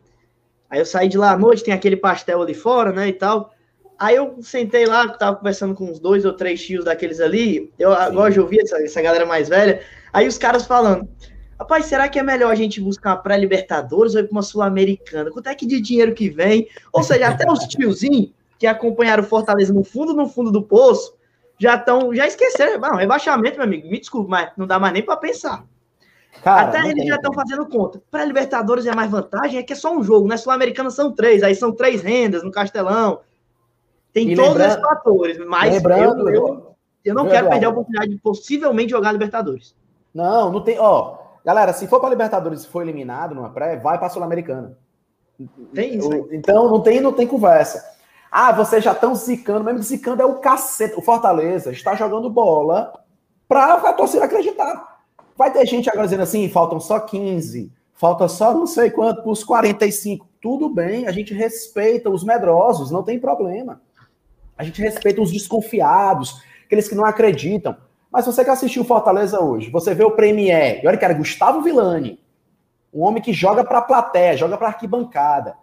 Aí 0.73 0.79
eu 0.79 0.87
saí 0.87 1.07
de 1.07 1.19
lá 1.19 1.33
à 1.33 1.37
noite, 1.37 1.63
tem 1.63 1.75
aquele 1.75 1.97
pastel 1.97 2.41
ali 2.41 2.55
fora, 2.55 2.93
né, 2.93 3.09
e 3.09 3.13
tal. 3.13 3.53
Aí 3.99 4.17
eu 4.17 4.39
sentei 4.41 4.87
lá, 4.87 5.07
tava 5.07 5.37
conversando 5.37 5.75
com 5.75 5.85
uns 5.85 6.01
dois 6.01 6.25
ou 6.25 6.33
três 6.33 6.65
tios 6.65 6.87
daqueles 6.87 7.21
ali. 7.21 7.71
Eu 7.79 7.95
Sim. 7.95 8.15
gosto 8.15 8.33
de 8.33 8.41
ouvir 8.41 8.61
essa, 8.63 8.83
essa 8.83 9.03
galera 9.03 9.27
mais 9.27 9.51
velha. 9.51 9.83
Aí 10.15 10.27
os 10.27 10.39
caras 10.39 10.65
falando, 10.65 11.07
rapaz, 11.61 11.85
será 11.85 12.09
que 12.09 12.19
é 12.19 12.23
melhor 12.23 12.51
a 12.51 12.55
gente 12.55 12.81
buscar 12.81 13.11
uma 13.11 13.17
pré-libertadores 13.19 14.15
ou 14.15 14.23
ir 14.23 14.25
para 14.25 14.33
uma 14.33 14.43
sul-americana? 14.43 15.31
Quanto 15.31 15.49
é 15.49 15.55
que 15.55 15.67
de 15.67 15.79
dinheiro 15.79 16.15
que 16.15 16.31
vem? 16.31 16.67
Ou 16.91 17.03
seja, 17.03 17.29
até 17.29 17.47
os 17.53 17.59
tiozinhos 17.67 18.31
que 18.59 18.67
acompanharam 18.67 19.23
o 19.23 19.27
Fortaleza 19.27 19.75
no 19.75 19.85
fundo, 19.85 20.15
no 20.15 20.27
fundo 20.27 20.51
do 20.51 20.63
poço, 20.63 21.15
já 21.59 21.75
estão, 21.75 22.15
já 22.15 22.27
esqueceram. 22.27 22.81
Não, 22.81 22.97
rebaixamento, 22.97 23.57
meu 23.57 23.67
amigo, 23.67 23.91
me 23.91 24.01
desculpe, 24.01 24.31
mas 24.31 24.51
não 24.57 24.67
dá 24.67 24.79
mais 24.79 24.95
nem 24.95 25.03
para 25.03 25.19
pensar. 25.19 25.67
Cara, 26.41 26.69
Até 26.69 26.89
eles 26.89 27.07
já 27.07 27.17
estão 27.17 27.33
fazendo 27.33 27.69
conta. 27.69 28.03
Para 28.11 28.25
Libertadores 28.25 28.87
é 28.87 28.95
mais 28.95 29.11
vantagem, 29.11 29.59
é 29.59 29.63
que 29.63 29.73
é 29.73 29.77
só 29.77 29.95
um 29.95 30.03
jogo, 30.03 30.27
né? 30.27 30.37
Sul-Americana 30.37 30.91
são 30.91 31.13
três, 31.13 31.43
aí 31.43 31.55
são 31.55 31.73
três 31.73 32.03
rendas 32.03 32.43
no 32.43 32.51
Castelão. 32.51 33.21
Tem 34.13 34.33
e 34.33 34.37
todos 34.37 34.61
esses 34.61 34.81
fatores, 34.81 35.39
mas 35.47 35.83
eu, 35.83 36.29
eu, 36.29 36.77
eu 37.05 37.15
não 37.15 37.29
quero 37.29 37.49
perder 37.49 37.67
a 37.67 37.71
oportunidade 37.71 38.11
de 38.11 38.21
possivelmente 38.21 38.91
jogar 38.91 39.13
Libertadores. 39.13 39.77
Não, 40.13 40.51
não 40.51 40.61
tem. 40.63 40.79
Ó, 40.79 41.19
galera, 41.45 41.73
se 41.73 41.87
for 41.87 42.01
para 42.01 42.11
Libertadores 42.11 42.65
e 42.65 42.69
for 42.69 42.83
eliminado 42.83 43.35
numa 43.35 43.51
pré, 43.51 43.77
vai 43.77 43.99
para 43.99 44.09
Sul-Americana. 44.09 44.77
Tem 45.75 45.97
isso. 45.97 46.13
Aí. 46.13 46.25
Então 46.33 46.69
não 46.69 46.81
tem, 46.81 47.01
não 47.01 47.13
tem 47.13 47.27
conversa. 47.27 47.93
Ah, 48.31 48.53
vocês 48.53 48.83
já 48.83 48.93
estão 48.93 49.15
zicando, 49.15 49.65
mesmo 49.65 49.83
zicando 49.83 50.23
é 50.23 50.25
o 50.25 50.41
cacete. 50.41 50.99
O 50.99 51.03
Fortaleza 51.03 51.71
está 51.71 51.95
jogando 51.95 52.31
bola 52.31 52.93
para 53.47 53.75
a 53.75 53.93
torcida 53.93 54.25
acreditar. 54.25 54.92
Vai 55.37 55.53
ter 55.53 55.67
gente 55.67 55.89
agora 55.89 56.07
dizendo 56.07 56.23
assim, 56.23 56.49
faltam 56.49 56.79
só 56.79 57.01
15, 57.01 57.73
falta 57.95 58.29
só 58.29 58.53
não 58.53 58.67
sei 58.67 58.91
quanto 58.91 59.31
os 59.31 59.43
45. 59.43 60.29
Tudo 60.41 60.69
bem, 60.69 61.07
a 61.07 61.13
gente 61.13 61.33
respeita 61.33 62.11
os 62.11 62.25
medrosos, 62.25 62.91
não 62.91 63.03
tem 63.03 63.19
problema. 63.19 63.81
A 64.57 64.65
gente 64.65 64.81
respeita 64.83 65.21
os 65.21 65.33
desconfiados, 65.33 66.43
aqueles 66.65 66.89
que 66.89 66.95
não 66.95 67.05
acreditam. 67.05 67.77
Mas 68.11 68.27
você 68.27 68.45
que 68.45 68.51
assistiu 68.51 68.85
Fortaleza 68.85 69.41
hoje, 69.41 69.71
você 69.71 69.95
vê 69.95 70.05
o 70.05 70.11
Premier, 70.11 70.83
e 70.83 70.87
olha 70.87 70.99
que 70.99 71.05
era 71.05 71.15
Gustavo 71.15 71.63
Villani, 71.63 72.21
um 72.93 73.03
homem 73.03 73.23
que 73.23 73.33
joga 73.33 73.65
para 73.65 73.79
a 73.79 73.83
plateia, 73.83 74.37
joga 74.37 74.59
para 74.59 74.69
arquibancada. 74.69 75.57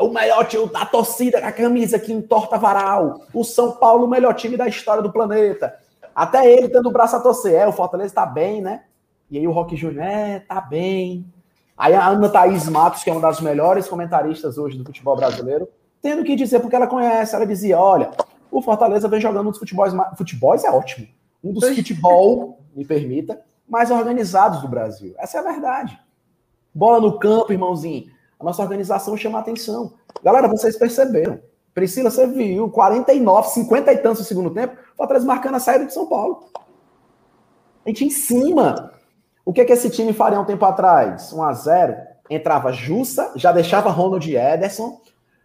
O 0.00 0.08
melhor 0.08 0.44
time 0.44 0.66
da 0.66 0.84
torcida, 0.84 1.38
a 1.38 1.52
camisa 1.52 1.98
que 1.98 2.12
entorta 2.12 2.58
varal. 2.58 3.22
O 3.32 3.44
São 3.44 3.72
Paulo, 3.72 4.04
o 4.04 4.10
melhor 4.10 4.34
time 4.34 4.56
da 4.56 4.66
história 4.68 5.02
do 5.02 5.12
planeta. 5.12 5.78
Até 6.14 6.50
ele 6.50 6.68
tendo 6.68 6.88
o 6.88 6.92
braço 6.92 7.16
a 7.16 7.20
torcer. 7.20 7.54
É, 7.54 7.66
o 7.66 7.72
Fortaleza 7.72 8.14
tá 8.14 8.26
bem, 8.26 8.60
né? 8.60 8.84
E 9.30 9.38
aí 9.38 9.48
o 9.48 9.52
Rock 9.52 9.76
Júnior, 9.76 10.04
é, 10.04 10.40
tá 10.40 10.60
bem. 10.60 11.24
Aí 11.76 11.94
a 11.94 12.06
Ana 12.06 12.28
Thaís 12.28 12.68
Matos, 12.68 13.02
que 13.02 13.10
é 13.10 13.12
uma 13.12 13.22
das 13.22 13.40
melhores 13.40 13.88
comentaristas 13.88 14.58
hoje 14.58 14.76
do 14.76 14.84
futebol 14.84 15.16
brasileiro, 15.16 15.68
tendo 16.00 16.22
que 16.22 16.36
dizer, 16.36 16.60
porque 16.60 16.76
ela 16.76 16.86
conhece, 16.86 17.34
ela 17.34 17.46
dizia, 17.46 17.78
olha, 17.78 18.10
o 18.50 18.60
Fortaleza 18.60 19.08
vem 19.08 19.20
jogando 19.20 19.46
um 19.46 19.50
dos 19.50 19.58
futebols, 19.58 19.92
futebols 20.16 20.64
é 20.64 20.70
ótimo, 20.70 21.08
um 21.42 21.52
dos 21.52 21.66
futebol, 21.74 22.60
me 22.74 22.84
permita, 22.84 23.40
mais 23.68 23.90
organizados 23.90 24.60
do 24.60 24.68
Brasil. 24.68 25.14
Essa 25.16 25.38
é 25.38 25.40
a 25.40 25.50
verdade. 25.50 25.98
Bola 26.74 27.00
no 27.00 27.18
campo, 27.18 27.52
irmãozinho. 27.52 28.10
A 28.38 28.44
nossa 28.44 28.62
organização 28.62 29.16
chama 29.16 29.38
a 29.38 29.40
atenção. 29.40 29.94
Galera, 30.22 30.48
vocês 30.48 30.76
perceberam. 30.76 31.40
Priscila, 31.74 32.10
você 32.10 32.26
viu, 32.26 32.68
49, 32.70 33.48
50 33.48 33.92
e 33.92 33.98
tantos 33.98 34.20
no 34.20 34.26
segundo 34.26 34.50
tempo, 34.50 34.76
Fortaleza 34.96 35.26
marcando 35.26 35.54
a 35.54 35.60
saída 35.60 35.86
de 35.86 35.94
São 35.94 36.06
Paulo. 36.06 36.44
A 37.84 37.88
gente 37.88 38.04
em 38.04 38.10
cima. 38.10 38.92
O 39.44 39.52
que, 39.52 39.64
que 39.64 39.72
esse 39.72 39.90
time 39.90 40.12
faria 40.12 40.40
um 40.40 40.44
tempo 40.44 40.64
atrás? 40.64 41.32
1 41.32 41.42
a 41.42 41.52
0 41.52 41.96
entrava 42.30 42.72
Jussa, 42.72 43.32
já 43.34 43.52
deixava 43.52 43.90
Ronald 43.90 44.26
Ederson, 44.26 45.00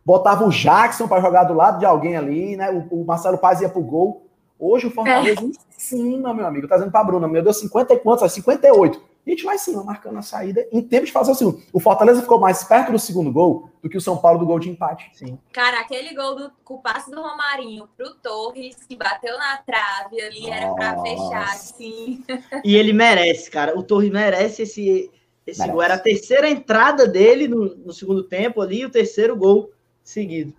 botava 0.06 0.46
o 0.46 0.50
Jackson 0.50 1.08
para 1.08 1.22
jogar 1.22 1.46
do 1.46 1.54
lado 1.54 1.80
de 1.80 1.86
alguém 1.86 2.16
ali, 2.16 2.56
né? 2.56 2.70
O, 2.72 3.02
o 3.02 3.06
Marcelo 3.06 3.38
Paz 3.38 3.60
ia 3.62 3.70
pro 3.70 3.82
gol. 3.82 4.28
Hoje 4.60 4.88
o 4.88 4.92
Fortaleza 4.92 5.42
é. 5.42 5.44
em 5.44 5.54
cima, 5.78 6.34
meu 6.34 6.46
amigo. 6.46 6.68
Tá 6.68 6.76
dizendo 6.76 6.92
pra 6.92 7.04
Bruna, 7.04 7.28
meu 7.28 7.44
Deus, 7.44 7.60
50 7.60 7.94
e 7.94 8.00
quantos? 8.00 8.32
58 8.32 9.02
a 9.32 9.36
gente 9.36 9.44
vai 9.44 9.58
sim, 9.58 9.76
marcando 9.84 10.18
a 10.18 10.22
saída 10.22 10.68
em 10.72 10.82
tempo 10.82 11.06
de 11.06 11.12
fazer 11.12 11.32
o 11.32 11.36
segundo. 11.36 11.62
O 11.74 11.80
Fortaleza 11.80 12.22
ficou 12.22 12.40
mais 12.40 12.64
perto 12.64 12.92
do 12.92 13.00
segundo 13.00 13.32
gol 13.32 13.70
do 13.82 13.90
que 13.90 13.98
o 13.98 14.02
São 14.02 14.18
Paulo 14.18 14.40
do 14.40 14.46
gol 14.46 14.60
de 14.60 14.70
empate. 14.70 15.10
Sim. 15.14 15.38
Cara, 15.52 15.80
aquele 15.82 16.16
gol 16.16 16.36
do 16.36 16.52
com 16.64 16.76
o 16.76 16.82
passe 16.82 17.12
do 17.12 17.22
Romarinho 17.22 17.88
pro 17.98 18.16
Torres, 18.16 18.76
que 18.88 18.96
bateu 18.96 19.38
na 19.38 19.58
trave 19.58 20.22
ali, 20.22 20.42
Nossa. 20.42 20.54
era 20.54 20.74
para 20.74 21.02
fechar, 21.02 21.56
sim. 21.56 22.24
E 22.64 22.76
ele 22.76 22.94
merece, 22.94 23.52
cara. 23.52 23.78
O 23.78 23.84
Torres 23.84 24.12
merece 24.12 24.64
esse 24.64 25.12
Esse 25.46 25.60
Merece. 25.60 25.74
gol 25.74 25.82
era 25.82 25.94
a 25.94 26.00
terceira 26.00 26.50
entrada 26.50 27.08
dele 27.08 27.48
no, 27.48 27.76
no 27.78 27.94
segundo 27.94 28.24
tempo 28.24 28.62
ali, 28.62 28.86
o 28.86 28.90
terceiro 28.90 29.36
gol 29.36 29.72
seguido. 30.04 30.54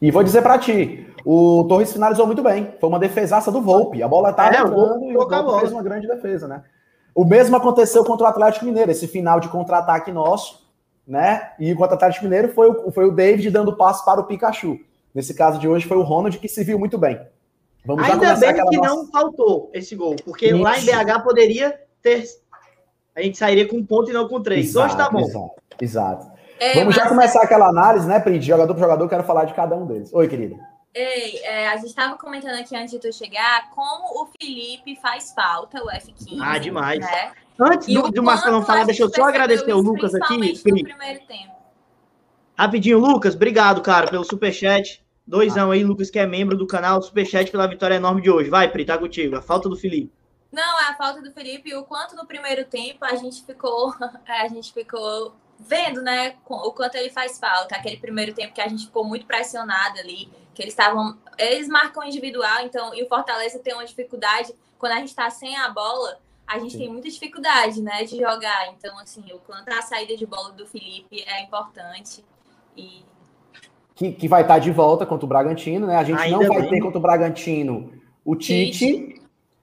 E 0.00 0.10
vou 0.10 0.24
dizer 0.24 0.42
para 0.42 0.58
ti, 0.58 1.06
o 1.24 1.64
Torres 1.68 1.92
finalizou 1.92 2.26
muito 2.26 2.42
bem. 2.42 2.74
Foi 2.80 2.88
uma 2.88 2.98
defesaça 2.98 3.52
do 3.52 3.60
Volpe. 3.62 4.02
A 4.02 4.08
bola 4.08 4.30
estava 4.30 4.56
é, 4.56 4.60
entrando 4.60 5.04
e 5.04 5.16
o 5.16 5.28
Volpe 5.28 5.60
fez 5.60 5.72
uma 5.72 5.82
grande 5.82 6.08
defesa, 6.08 6.48
né? 6.48 6.64
O 7.14 7.24
mesmo 7.24 7.56
aconteceu 7.56 8.04
contra 8.04 8.26
o 8.26 8.30
Atlético 8.30 8.64
Mineiro, 8.64 8.90
esse 8.90 9.06
final 9.06 9.38
de 9.38 9.48
contra-ataque 9.48 10.10
nosso, 10.10 10.66
né? 11.06 11.52
E 11.58 11.74
contra 11.74 11.92
o 11.92 11.94
Atlético 11.94 12.24
Mineiro 12.24 12.48
foi 12.48 12.70
o, 12.70 12.90
foi 12.90 13.06
o 13.06 13.12
David 13.12 13.50
dando 13.50 13.76
passo 13.76 14.04
para 14.04 14.20
o 14.20 14.24
Pikachu. 14.24 14.78
Nesse 15.14 15.34
caso 15.34 15.58
de 15.58 15.68
hoje 15.68 15.86
foi 15.86 15.96
o 15.96 16.02
Ronald 16.02 16.38
que 16.38 16.48
se 16.48 16.64
viu 16.64 16.78
muito 16.78 16.96
bem. 16.96 17.20
Vamos 17.84 18.04
Ainda 18.04 18.34
bem 18.36 18.54
que 18.54 18.76
nossa... 18.76 18.88
não 18.88 19.06
faltou 19.08 19.70
esse 19.74 19.94
gol, 19.94 20.16
porque 20.24 20.46
Isso. 20.46 20.58
lá 20.58 20.78
em 20.78 20.84
BH 20.84 21.22
poderia 21.22 21.78
ter. 22.00 22.24
A 23.14 23.20
gente 23.20 23.36
sairia 23.36 23.68
com 23.68 23.76
um 23.76 23.84
ponto 23.84 24.10
e 24.10 24.14
não 24.14 24.28
com 24.28 24.40
três. 24.40 24.68
Exato, 24.68 24.86
hoje 24.86 24.96
tá 24.96 25.10
bom. 25.10 25.20
Exato. 25.20 25.54
exato. 25.80 26.32
É, 26.58 26.74
Vamos 26.74 26.94
já 26.94 27.08
começar 27.08 27.42
aquela 27.42 27.68
análise, 27.68 28.06
né, 28.06 28.20
Pri? 28.20 28.38
De 28.38 28.46
jogador 28.46 28.72
por 28.72 28.80
jogador, 28.80 29.08
quero 29.08 29.24
falar 29.24 29.44
de 29.44 29.54
cada 29.54 29.74
um 29.74 29.84
deles. 29.84 30.14
Oi, 30.14 30.28
querida. 30.28 30.56
Ei, 30.94 31.38
é, 31.42 31.68
a 31.68 31.76
gente 31.76 31.86
estava 31.86 32.18
comentando 32.18 32.58
aqui 32.60 32.76
antes 32.76 32.90
de 32.90 32.98
tu 32.98 33.10
chegar 33.12 33.70
como 33.70 34.22
o 34.22 34.26
Felipe 34.26 34.94
faz 34.96 35.32
falta, 35.32 35.82
o 35.82 35.86
F15. 35.86 36.38
Ah, 36.40 36.58
demais. 36.58 37.00
Né? 37.00 37.32
Antes 37.58 37.94
do, 37.94 38.10
do 38.10 38.22
Marcelão 38.22 38.62
falar, 38.62 38.84
deixa 38.84 39.02
eu 39.02 39.08
só 39.08 39.24
agradecer 39.24 39.72
o 39.72 39.80
Lucas 39.80 40.14
aqui. 40.14 40.36
No 40.36 40.82
primeiro 40.82 41.26
tempo. 41.26 41.52
Rapidinho, 42.58 42.98
Lucas, 42.98 43.34
obrigado, 43.34 43.80
cara, 43.80 44.08
pelo 44.08 44.24
superchat. 44.24 45.02
Doisão 45.26 45.70
ah. 45.70 45.74
aí, 45.74 45.82
Lucas, 45.82 46.10
que 46.10 46.18
é 46.18 46.26
membro 46.26 46.56
do 46.56 46.66
canal, 46.66 47.00
superchat 47.00 47.50
pela 47.50 47.66
vitória 47.66 47.94
enorme 47.94 48.20
de 48.20 48.30
hoje. 48.30 48.50
Vai, 48.50 48.70
Pri, 48.70 48.84
tá 48.84 48.98
contigo. 48.98 49.36
A 49.36 49.42
falta 49.42 49.68
do 49.70 49.76
Felipe. 49.76 50.12
Não, 50.52 50.80
é 50.80 50.90
a 50.90 50.94
falta 50.94 51.22
do 51.22 51.32
Felipe 51.32 51.70
e 51.70 51.74
o 51.74 51.84
quanto 51.84 52.14
no 52.14 52.26
primeiro 52.26 52.66
tempo 52.66 53.02
a 53.06 53.16
gente 53.16 53.42
ficou, 53.42 53.94
a 54.28 54.48
gente 54.48 54.74
ficou 54.74 55.34
vendo, 55.58 56.02
né, 56.02 56.34
o 56.46 56.72
quanto 56.72 56.96
ele 56.96 57.08
faz 57.08 57.38
falta. 57.38 57.74
Aquele 57.74 57.96
primeiro 57.96 58.34
tempo 58.34 58.52
que 58.52 58.60
a 58.60 58.68
gente 58.68 58.84
ficou 58.84 59.04
muito 59.04 59.24
pressionado 59.24 59.98
ali, 59.98 60.28
que 60.54 60.62
eles 60.62 60.72
estavam. 60.72 61.16
Eles 61.38 61.68
marcam 61.68 62.04
individual, 62.04 62.60
então, 62.62 62.94
e 62.94 63.02
o 63.02 63.08
Fortaleza 63.08 63.58
tem 63.58 63.74
uma 63.74 63.84
dificuldade. 63.84 64.54
Quando 64.78 64.92
a 64.92 64.96
gente 64.96 65.08
está 65.08 65.30
sem 65.30 65.56
a 65.56 65.68
bola, 65.70 66.18
a 66.46 66.58
gente 66.58 66.72
Sim. 66.72 66.78
tem 66.78 66.88
muita 66.88 67.08
dificuldade, 67.08 67.80
né, 67.80 68.04
de 68.04 68.18
jogar. 68.18 68.68
Então, 68.68 68.98
assim, 68.98 69.24
o 69.32 69.38
quanto 69.38 69.68
a 69.72 69.82
saída 69.82 70.16
de 70.16 70.26
bola 70.26 70.52
do 70.52 70.66
Felipe 70.66 71.24
é 71.26 71.42
importante. 71.42 72.24
E. 72.76 73.04
Que, 73.94 74.12
que 74.12 74.28
vai 74.28 74.42
estar 74.42 74.54
tá 74.54 74.60
de 74.60 74.70
volta 74.70 75.06
contra 75.06 75.24
o 75.24 75.28
Bragantino, 75.28 75.86
né? 75.86 75.96
A 75.96 76.04
gente 76.04 76.20
Ainda 76.20 76.38
não 76.38 76.48
vai 76.48 76.62
bem. 76.62 76.70
ter 76.70 76.80
contra 76.80 76.98
o 76.98 77.02
Bragantino 77.02 77.92
o 78.24 78.36
Tite. 78.36 79.20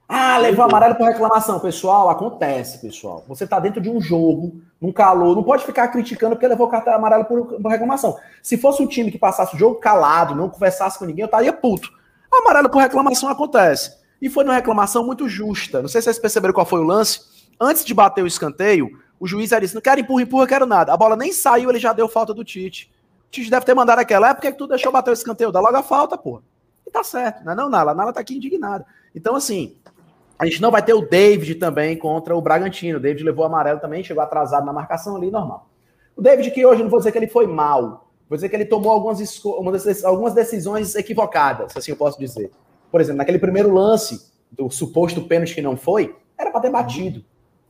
Ah, 0.08 0.38
levou 0.38 0.66
amarelo 0.66 0.96
por 0.96 1.08
reclamação. 1.08 1.60
Pessoal, 1.60 2.10
acontece, 2.10 2.80
pessoal. 2.80 3.24
Você 3.28 3.46
tá 3.48 3.60
dentro 3.60 3.80
de 3.80 3.90
um 3.90 4.02
jogo, 4.02 4.62
num 4.82 4.92
calor, 4.92 5.36
não 5.36 5.44
pode 5.44 5.66
ficar 5.66 5.88
criticando 5.90 6.36
porque 6.36 6.48
levou 6.48 6.68
cartão 6.70 6.94
amarelo 6.94 7.26
por, 7.26 7.60
por, 7.62 7.70
reclamação. 7.70 8.18
Se 8.42 8.58
fosse 8.58 8.82
um 8.82 8.88
time 8.88 9.12
que 9.12 9.20
passasse 9.20 9.56
o 9.56 9.60
jogo 9.60 9.76
calado, 9.76 10.34
não 10.34 10.50
conversasse 10.50 10.98
com 10.98 11.06
ninguém, 11.06 11.24
eu 11.24 11.26
estaria 11.26 11.52
puto. 11.52 11.90
Amarelo 12.32 12.70
por 12.70 12.80
reclamação 12.80 13.30
acontece. 13.30 13.98
E 14.22 14.30
foi 14.30 14.44
uma 14.44 14.54
reclamação 14.54 15.06
muito 15.06 15.28
justa. 15.28 15.82
Não 15.82 15.90
sei 15.90 16.02
se 16.02 16.06
vocês 16.06 16.20
perceberam 16.20 16.54
qual 16.54 16.66
foi 16.66 16.80
o 16.80 16.84
lance. 16.84 17.22
Antes 17.60 17.84
de 17.84 17.94
bater 17.94 18.24
o 18.24 18.28
escanteio, 18.28 18.90
o 19.20 19.28
juiz 19.28 19.52
isso: 19.52 19.76
não 19.76 19.82
quero 19.82 20.00
empurra, 20.00 20.22
empurra, 20.22 20.48
quero 20.48 20.66
nada. 20.66 20.94
A 20.94 20.98
bola 20.98 21.16
nem 21.16 21.32
saiu, 21.32 21.70
ele 21.70 21.80
já 21.80 21.92
deu 21.92 22.08
falta 22.08 22.34
do 22.34 22.44
Tite. 22.44 22.92
O 23.28 23.32
Tite 23.32 23.50
deve 23.50 23.66
ter 23.66 23.74
mandado 23.74 24.00
aquela. 24.00 24.30
É 24.30 24.34
porque 24.34 24.52
tu 24.52 24.68
deixou 24.68 24.92
bater 24.92 25.12
o 25.12 25.14
escanteio? 25.14 25.52
Dá 25.52 25.60
logo 25.60 25.76
a 25.76 25.84
falta, 25.84 26.18
pô. 26.18 26.42
E 26.88 26.92
tá 26.92 27.04
certo, 27.04 27.44
não 27.44 27.52
é 27.52 27.56
não, 27.56 27.70
Nala? 27.70 27.94
Nala 27.94 28.14
tá 28.14 28.22
aqui 28.22 28.36
indignada. 28.36 28.86
Então, 29.14 29.36
assim, 29.36 29.78
a 30.40 30.46
gente 30.46 30.62
não 30.62 30.72
vai 30.72 30.82
ter 30.82 30.94
o 30.94 31.02
David 31.02 31.56
também 31.56 31.98
contra 31.98 32.34
o 32.34 32.42
Bragantino. 32.42 32.98
O 32.98 33.02
David 33.02 33.26
levou 33.26 33.44
amarelo 33.44 33.82
também, 33.82 34.02
chegou 34.02 34.24
atrasado 34.24 34.66
na 34.66 34.72
marcação 34.72 35.18
ali, 35.18 35.30
normal. 35.30 35.68
O 36.16 36.22
David, 36.22 36.52
que 36.52 36.66
hoje 36.66 36.82
não 36.82 36.90
vou 36.90 37.00
dizer 37.00 37.12
que 37.12 37.18
ele 37.18 37.28
foi 37.28 37.46
mal, 37.46 38.10
vou 38.30 38.38
dizer 38.38 38.48
que 38.48 38.56
ele 38.56 38.64
tomou 38.64 38.94
algumas, 38.94 39.20
algumas 40.06 40.34
decisões 40.34 40.96
equivocadas, 40.96 41.76
assim 41.76 41.92
eu 41.92 41.98
posso 41.98 42.18
dizer. 42.18 42.52
Por 42.90 43.02
exemplo, 43.02 43.18
naquele 43.18 43.38
primeiro 43.38 43.74
lance 43.74 44.32
do 44.50 44.70
suposto 44.70 45.22
pênalti 45.24 45.54
que 45.54 45.62
não 45.62 45.76
foi, 45.76 46.16
era 46.38 46.50
para 46.52 46.62
ter 46.62 46.72
batido. 46.72 47.22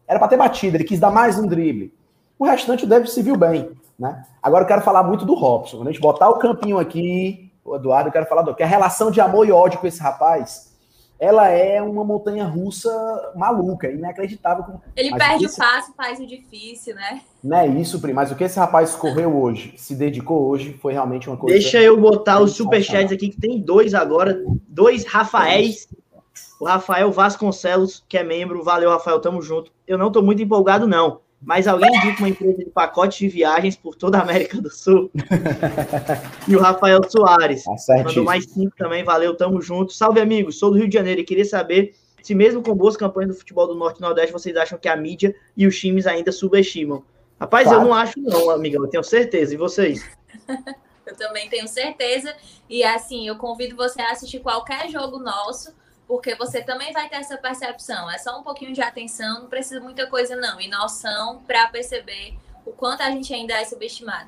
Era 0.07 0.19
para 0.19 0.27
ter 0.27 0.37
batido, 0.37 0.77
ele 0.77 0.83
quis 0.83 0.99
dar 0.99 1.11
mais 1.11 1.39
um 1.39 1.47
drible. 1.47 1.91
O 2.37 2.45
restante 2.45 2.85
o 2.85 2.87
David 2.87 3.09
se 3.09 3.21
viu 3.23 3.35
bem. 3.35 3.71
Né? 3.97 4.23
Agora 4.41 4.63
eu 4.63 4.67
quero 4.67 4.81
falar 4.81 5.01
muito 5.03 5.25
do 5.25 5.33
Robson. 5.33 5.77
Quando 5.77 5.87
a 5.87 5.91
gente 5.91 6.01
botar 6.01 6.29
o 6.29 6.37
campinho 6.37 6.77
aqui, 6.77 7.51
o 7.65 7.75
Eduardo, 7.75 8.09
eu 8.09 8.13
quero 8.13 8.27
falar 8.27 8.43
do 8.43 8.55
que 8.55 8.63
a 8.63 8.67
relação 8.67 9.09
de 9.09 9.19
amor 9.19 9.47
e 9.47 9.51
ódio 9.51 9.79
com 9.79 9.87
esse 9.87 9.99
rapaz 9.99 10.68
ela 11.19 11.49
é 11.49 11.81
uma 11.81 12.03
montanha 12.03 12.45
russa 12.45 12.89
maluca, 13.35 13.91
inacreditável. 13.91 14.79
Ele 14.95 15.11
mas 15.11 15.19
perde 15.19 15.45
o 15.47 15.49
fácil, 15.49 15.93
faz 15.95 16.19
o 16.19 16.25
difícil, 16.25 16.95
né? 16.95 17.21
Não 17.43 17.57
é 17.57 17.67
isso, 17.67 17.99
Pri, 17.99 18.13
mas 18.13 18.31
o 18.31 18.35
que 18.35 18.43
esse 18.45 18.57
rapaz 18.57 18.95
correu 18.95 19.35
hoje, 19.35 19.73
se 19.75 19.95
dedicou 19.95 20.47
hoje, 20.47 20.77
foi 20.81 20.93
realmente 20.93 21.29
uma 21.29 21.35
coisa. 21.35 21.59
Deixa 21.59 21.81
eu 21.81 21.99
botar 21.99 22.39
os 22.39 22.53
superchats 22.53 23.11
aqui, 23.11 23.29
que 23.29 23.39
tem 23.39 23.59
dois 23.59 23.93
agora, 23.93 24.41
dois 24.67 25.05
Rafaéis. 25.05 25.87
O 26.59 26.65
Rafael 26.65 27.11
Vasconcelos, 27.11 28.03
que 28.07 28.17
é 28.17 28.23
membro, 28.23 28.63
valeu, 28.63 28.89
Rafael, 28.89 29.19
tamo 29.19 29.41
junto. 29.41 29.71
Eu 29.87 29.97
não 29.97 30.11
tô 30.11 30.21
muito 30.21 30.41
empolgado, 30.41 30.87
não 30.87 31.21
mas 31.41 31.67
alguém 31.67 31.89
indica 31.95 32.19
uma 32.19 32.29
empresa 32.29 32.57
de 32.57 32.69
pacotes 32.69 33.17
de 33.17 33.29
viagens 33.29 33.75
por 33.75 33.95
toda 33.95 34.17
a 34.17 34.21
América 34.21 34.61
do 34.61 34.69
Sul. 34.69 35.09
e 36.47 36.55
o 36.55 36.59
Rafael 36.59 36.99
Soares. 37.09 37.63
Tá 37.63 38.03
mandou 38.03 38.23
mais 38.23 38.45
cinco 38.45 38.75
também, 38.77 39.03
valeu, 39.03 39.35
tamo 39.35 39.61
junto. 39.61 39.93
Salve, 39.93 40.19
amigos, 40.19 40.59
sou 40.59 40.71
do 40.71 40.77
Rio 40.77 40.87
de 40.87 40.93
Janeiro 40.93 41.21
e 41.21 41.23
queria 41.23 41.45
saber 41.45 41.95
se 42.21 42.35
mesmo 42.35 42.61
com 42.61 42.75
boas 42.75 42.97
campanhas 42.97 43.31
do 43.31 43.37
futebol 43.37 43.67
do 43.67 43.75
Norte 43.75 43.99
e 43.99 44.01
Nordeste, 44.01 44.33
vocês 44.33 44.55
acham 44.55 44.77
que 44.77 44.87
a 44.89 44.95
mídia 44.95 45.35
e 45.55 45.65
os 45.65 45.79
times 45.79 46.05
ainda 46.05 46.31
subestimam. 46.31 47.03
Rapaz, 47.39 47.67
claro. 47.67 47.81
eu 47.81 47.85
não 47.85 47.93
acho 47.93 48.19
não, 48.19 48.49
amiga, 48.49 48.77
eu 48.77 48.87
tenho 48.87 49.03
certeza. 49.03 49.53
E 49.53 49.57
vocês? 49.57 50.05
eu 51.07 51.15
também 51.15 51.49
tenho 51.49 51.67
certeza. 51.67 52.35
E 52.69 52.83
assim, 52.83 53.27
eu 53.27 53.37
convido 53.37 53.75
você 53.75 54.01
a 54.01 54.11
assistir 54.11 54.39
qualquer 54.39 54.89
jogo 54.89 55.19
nosso, 55.19 55.73
porque 56.09 56.33
você 56.33 56.63
também 56.63 56.91
vai 56.91 57.07
ter 57.07 57.17
essa 57.17 57.37
percepção. 57.37 58.09
É 58.09 58.17
só 58.17 58.39
um 58.39 58.41
pouquinho 58.41 58.73
de 58.73 58.81
atenção, 58.81 59.41
não 59.41 59.47
precisa 59.47 59.79
muita 59.79 60.07
coisa, 60.07 60.35
não. 60.35 60.59
E 60.59 60.67
noção 60.67 61.39
para 61.45 61.67
perceber 61.67 62.33
o 62.65 62.71
quanto 62.71 63.03
a 63.03 63.11
gente 63.11 63.31
ainda 63.31 63.53
é 63.53 63.63
subestimado. 63.63 64.27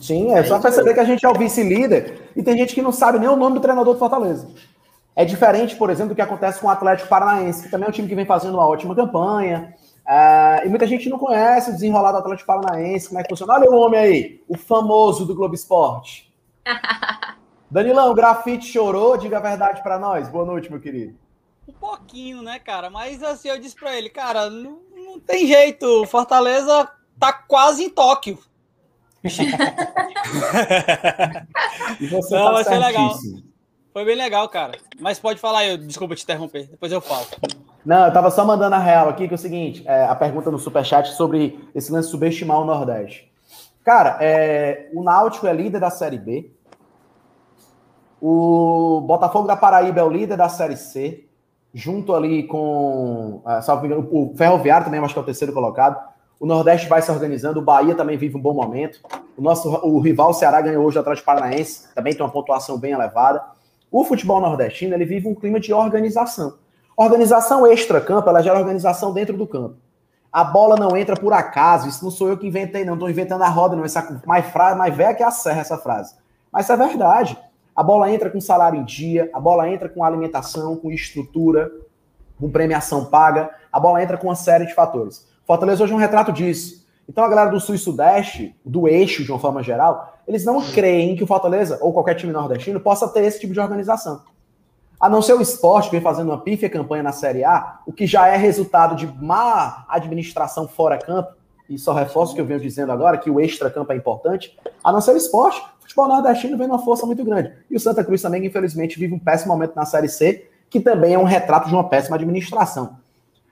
Sim, 0.00 0.34
é 0.34 0.42
só 0.42 0.58
perceber 0.58 0.92
que 0.92 0.98
a 0.98 1.04
gente 1.04 1.24
é 1.24 1.28
o 1.28 1.34
vice-líder 1.34 2.30
e 2.34 2.42
tem 2.42 2.58
gente 2.58 2.74
que 2.74 2.82
não 2.82 2.90
sabe 2.90 3.20
nem 3.20 3.28
o 3.28 3.36
nome 3.36 3.54
do 3.54 3.60
treinador 3.60 3.94
do 3.94 3.98
Fortaleza. 3.98 4.48
É 5.14 5.24
diferente, 5.24 5.76
por 5.76 5.88
exemplo, 5.88 6.08
do 6.08 6.16
que 6.16 6.22
acontece 6.22 6.58
com 6.58 6.66
o 6.66 6.70
Atlético 6.70 7.08
Paranaense, 7.08 7.62
que 7.62 7.70
também 7.70 7.86
é 7.86 7.90
um 7.90 7.92
time 7.92 8.08
que 8.08 8.14
vem 8.16 8.26
fazendo 8.26 8.54
uma 8.54 8.66
ótima 8.66 8.96
campanha. 8.96 9.72
Uh, 10.04 10.66
e 10.66 10.68
muita 10.68 10.84
gente 10.84 11.08
não 11.08 11.16
conhece 11.16 11.70
o 11.70 11.74
desenrolado 11.74 12.18
do 12.18 12.22
Atlético 12.22 12.48
Paranaense, 12.48 13.06
como 13.06 13.20
é 13.20 13.22
que 13.22 13.28
funciona. 13.28 13.54
Olha 13.54 13.70
o 13.70 13.76
homem 13.76 14.00
aí, 14.00 14.42
o 14.48 14.58
famoso 14.58 15.24
do 15.24 15.34
Globo 15.34 15.54
Esporte. 15.54 16.34
Danilão, 17.74 18.12
o 18.12 18.14
grafite 18.14 18.66
chorou? 18.66 19.16
Diga 19.16 19.38
a 19.38 19.40
verdade 19.40 19.82
para 19.82 19.98
nós. 19.98 20.28
Boa 20.28 20.44
noite, 20.44 20.70
meu 20.70 20.80
querido. 20.80 21.18
Um 21.68 21.72
pouquinho, 21.72 22.40
né, 22.40 22.60
cara? 22.60 22.88
Mas 22.88 23.20
assim, 23.20 23.48
eu 23.48 23.58
disse 23.58 23.74
para 23.74 23.98
ele, 23.98 24.08
cara, 24.08 24.48
não, 24.48 24.78
não 24.94 25.18
tem 25.18 25.44
jeito. 25.44 26.06
Fortaleza 26.06 26.88
tá 27.18 27.32
quase 27.32 27.82
em 27.82 27.90
Tóquio. 27.90 28.38
e 32.00 32.06
você 32.06 32.36
não, 32.36 32.54
tá 32.54 32.64
foi 32.64 32.78
legal. 32.78 33.18
Foi 33.92 34.04
bem 34.04 34.14
legal, 34.14 34.48
cara. 34.48 34.78
Mas 35.00 35.18
pode 35.18 35.40
falar 35.40 35.58
aí, 35.58 35.76
desculpa 35.76 36.14
te 36.14 36.22
interromper, 36.22 36.68
depois 36.68 36.92
eu 36.92 37.00
falo. 37.00 37.26
Não, 37.84 38.06
eu 38.06 38.12
tava 38.12 38.30
só 38.30 38.44
mandando 38.44 38.76
a 38.76 38.78
real 38.78 39.08
aqui, 39.08 39.26
que 39.26 39.34
é 39.34 39.36
o 39.36 39.38
seguinte, 39.38 39.82
é, 39.84 40.04
a 40.04 40.14
pergunta 40.14 40.48
no 40.48 40.60
Superchat 40.60 41.08
sobre 41.14 41.58
esse 41.74 41.90
lance 41.90 42.08
subestimar 42.08 42.60
o 42.60 42.64
Nordeste. 42.64 43.28
Cara, 43.82 44.16
é, 44.20 44.88
o 44.94 45.02
Náutico 45.02 45.48
é 45.48 45.52
líder 45.52 45.80
da 45.80 45.90
Série 45.90 46.18
B, 46.18 46.53
o 48.26 49.02
Botafogo 49.02 49.46
da 49.46 49.54
Paraíba 49.54 50.00
é 50.00 50.02
o 50.02 50.08
líder 50.08 50.38
da 50.38 50.48
Série 50.48 50.78
C, 50.78 51.26
junto 51.74 52.14
ali 52.14 52.44
com, 52.44 53.42
uh, 53.44 53.60
salvo 53.60 53.84
engano, 53.84 54.08
o 54.10 54.32
Ferroviário 54.34 54.86
também, 54.86 54.98
acho 54.98 55.12
que 55.12 55.20
é 55.20 55.22
o 55.22 55.26
terceiro 55.26 55.52
colocado. 55.52 56.02
O 56.40 56.46
Nordeste 56.46 56.88
vai 56.88 57.02
se 57.02 57.10
organizando, 57.10 57.60
o 57.60 57.62
Bahia 57.62 57.94
também 57.94 58.16
vive 58.16 58.34
um 58.34 58.40
bom 58.40 58.54
momento. 58.54 58.98
O 59.36 59.42
nosso 59.42 59.68
o 59.86 60.00
rival 60.00 60.30
o 60.30 60.32
Ceará 60.32 60.62
ganhou 60.62 60.86
hoje 60.86 60.98
atrás 60.98 61.20
do 61.20 61.24
Paranaense, 61.24 61.94
também 61.94 62.14
tem 62.14 62.24
uma 62.24 62.32
pontuação 62.32 62.78
bem 62.78 62.92
elevada. 62.92 63.44
O 63.92 64.02
futebol 64.04 64.40
nordestino, 64.40 64.94
ele 64.94 65.04
vive 65.04 65.28
um 65.28 65.34
clima 65.34 65.60
de 65.60 65.74
organização. 65.74 66.54
Organização 66.96 67.66
extra-campo, 67.66 68.26
ela 68.26 68.40
gera 68.40 68.58
organização 68.58 69.12
dentro 69.12 69.36
do 69.36 69.46
campo. 69.46 69.76
A 70.32 70.42
bola 70.42 70.76
não 70.76 70.96
entra 70.96 71.14
por 71.14 71.34
acaso, 71.34 71.88
isso 71.90 72.02
não 72.02 72.10
sou 72.10 72.30
eu 72.30 72.38
que 72.38 72.46
inventei, 72.46 72.86
não 72.86 72.94
estou 72.94 73.10
inventando 73.10 73.42
a 73.42 73.48
roda, 73.50 73.76
não. 73.76 73.84
Essa 73.84 74.22
mais, 74.24 74.50
mais 74.78 74.96
velha 74.96 75.14
que 75.14 75.22
a 75.22 75.30
serra 75.30 75.60
essa 75.60 75.76
frase. 75.76 76.14
Mas 76.50 76.64
isso 76.64 76.72
é 76.72 76.76
verdade. 76.78 77.38
A 77.74 77.82
bola 77.82 78.10
entra 78.10 78.30
com 78.30 78.40
salário 78.40 78.78
em 78.78 78.84
dia, 78.84 79.28
a 79.32 79.40
bola 79.40 79.68
entra 79.68 79.88
com 79.88 80.04
alimentação, 80.04 80.76
com 80.76 80.92
estrutura, 80.92 81.72
com 82.38 82.48
premiação 82.48 83.06
paga, 83.06 83.50
a 83.72 83.80
bola 83.80 84.02
entra 84.02 84.16
com 84.16 84.28
uma 84.28 84.36
série 84.36 84.66
de 84.66 84.74
fatores. 84.74 85.26
Fortaleza 85.44 85.82
hoje 85.82 85.92
é 85.92 85.96
um 85.96 85.98
retrato 85.98 86.32
disso. 86.32 86.84
Então 87.08 87.24
a 87.24 87.28
galera 87.28 87.50
do 87.50 87.58
Sul 87.58 87.74
e 87.74 87.78
Sudeste, 87.78 88.54
do 88.64 88.86
eixo 88.88 89.24
de 89.24 89.32
uma 89.32 89.38
forma 89.38 89.62
geral, 89.62 90.14
eles 90.26 90.44
não 90.44 90.62
creem 90.62 91.16
que 91.16 91.24
o 91.24 91.26
Fortaleza, 91.26 91.78
ou 91.80 91.92
qualquer 91.92 92.14
time 92.14 92.32
nordestino, 92.32 92.80
possa 92.80 93.08
ter 93.08 93.24
esse 93.24 93.40
tipo 93.40 93.52
de 93.52 93.60
organização. 93.60 94.22
A 94.98 95.08
não 95.08 95.20
ser 95.20 95.34
o 95.34 95.42
esporte, 95.42 95.90
que 95.90 95.96
vem 95.96 96.00
fazendo 96.00 96.30
uma 96.30 96.40
pífia 96.40 96.70
campanha 96.70 97.02
na 97.02 97.12
Série 97.12 97.44
A, 97.44 97.80
o 97.84 97.92
que 97.92 98.06
já 98.06 98.28
é 98.28 98.36
resultado 98.36 98.94
de 98.94 99.06
má 99.06 99.84
administração 99.88 100.66
fora 100.66 100.96
campo, 100.96 101.34
e 101.74 101.78
só 101.78 101.92
reforço 101.92 102.32
o 102.32 102.34
que 102.34 102.40
eu 102.40 102.46
venho 102.46 102.60
dizendo 102.60 102.92
agora, 102.92 103.18
que 103.18 103.30
o 103.30 103.40
extra-campo 103.40 103.92
é 103.92 103.96
importante, 103.96 104.56
a 104.82 104.92
não 104.92 105.00
ser 105.00 105.12
o 105.12 105.16
esporte, 105.16 105.60
o 105.60 105.82
futebol 105.82 106.08
nordestino 106.08 106.56
vem 106.56 106.68
numa 106.68 106.78
força 106.78 107.04
muito 107.06 107.24
grande. 107.24 107.52
E 107.70 107.76
o 107.76 107.80
Santa 107.80 108.04
Cruz 108.04 108.22
também, 108.22 108.44
infelizmente, 108.44 108.98
vive 108.98 109.14
um 109.14 109.18
péssimo 109.18 109.52
momento 109.52 109.74
na 109.74 109.84
Série 109.84 110.08
C, 110.08 110.48
que 110.70 110.80
também 110.80 111.14
é 111.14 111.18
um 111.18 111.24
retrato 111.24 111.68
de 111.68 111.74
uma 111.74 111.88
péssima 111.88 112.16
administração. 112.16 112.96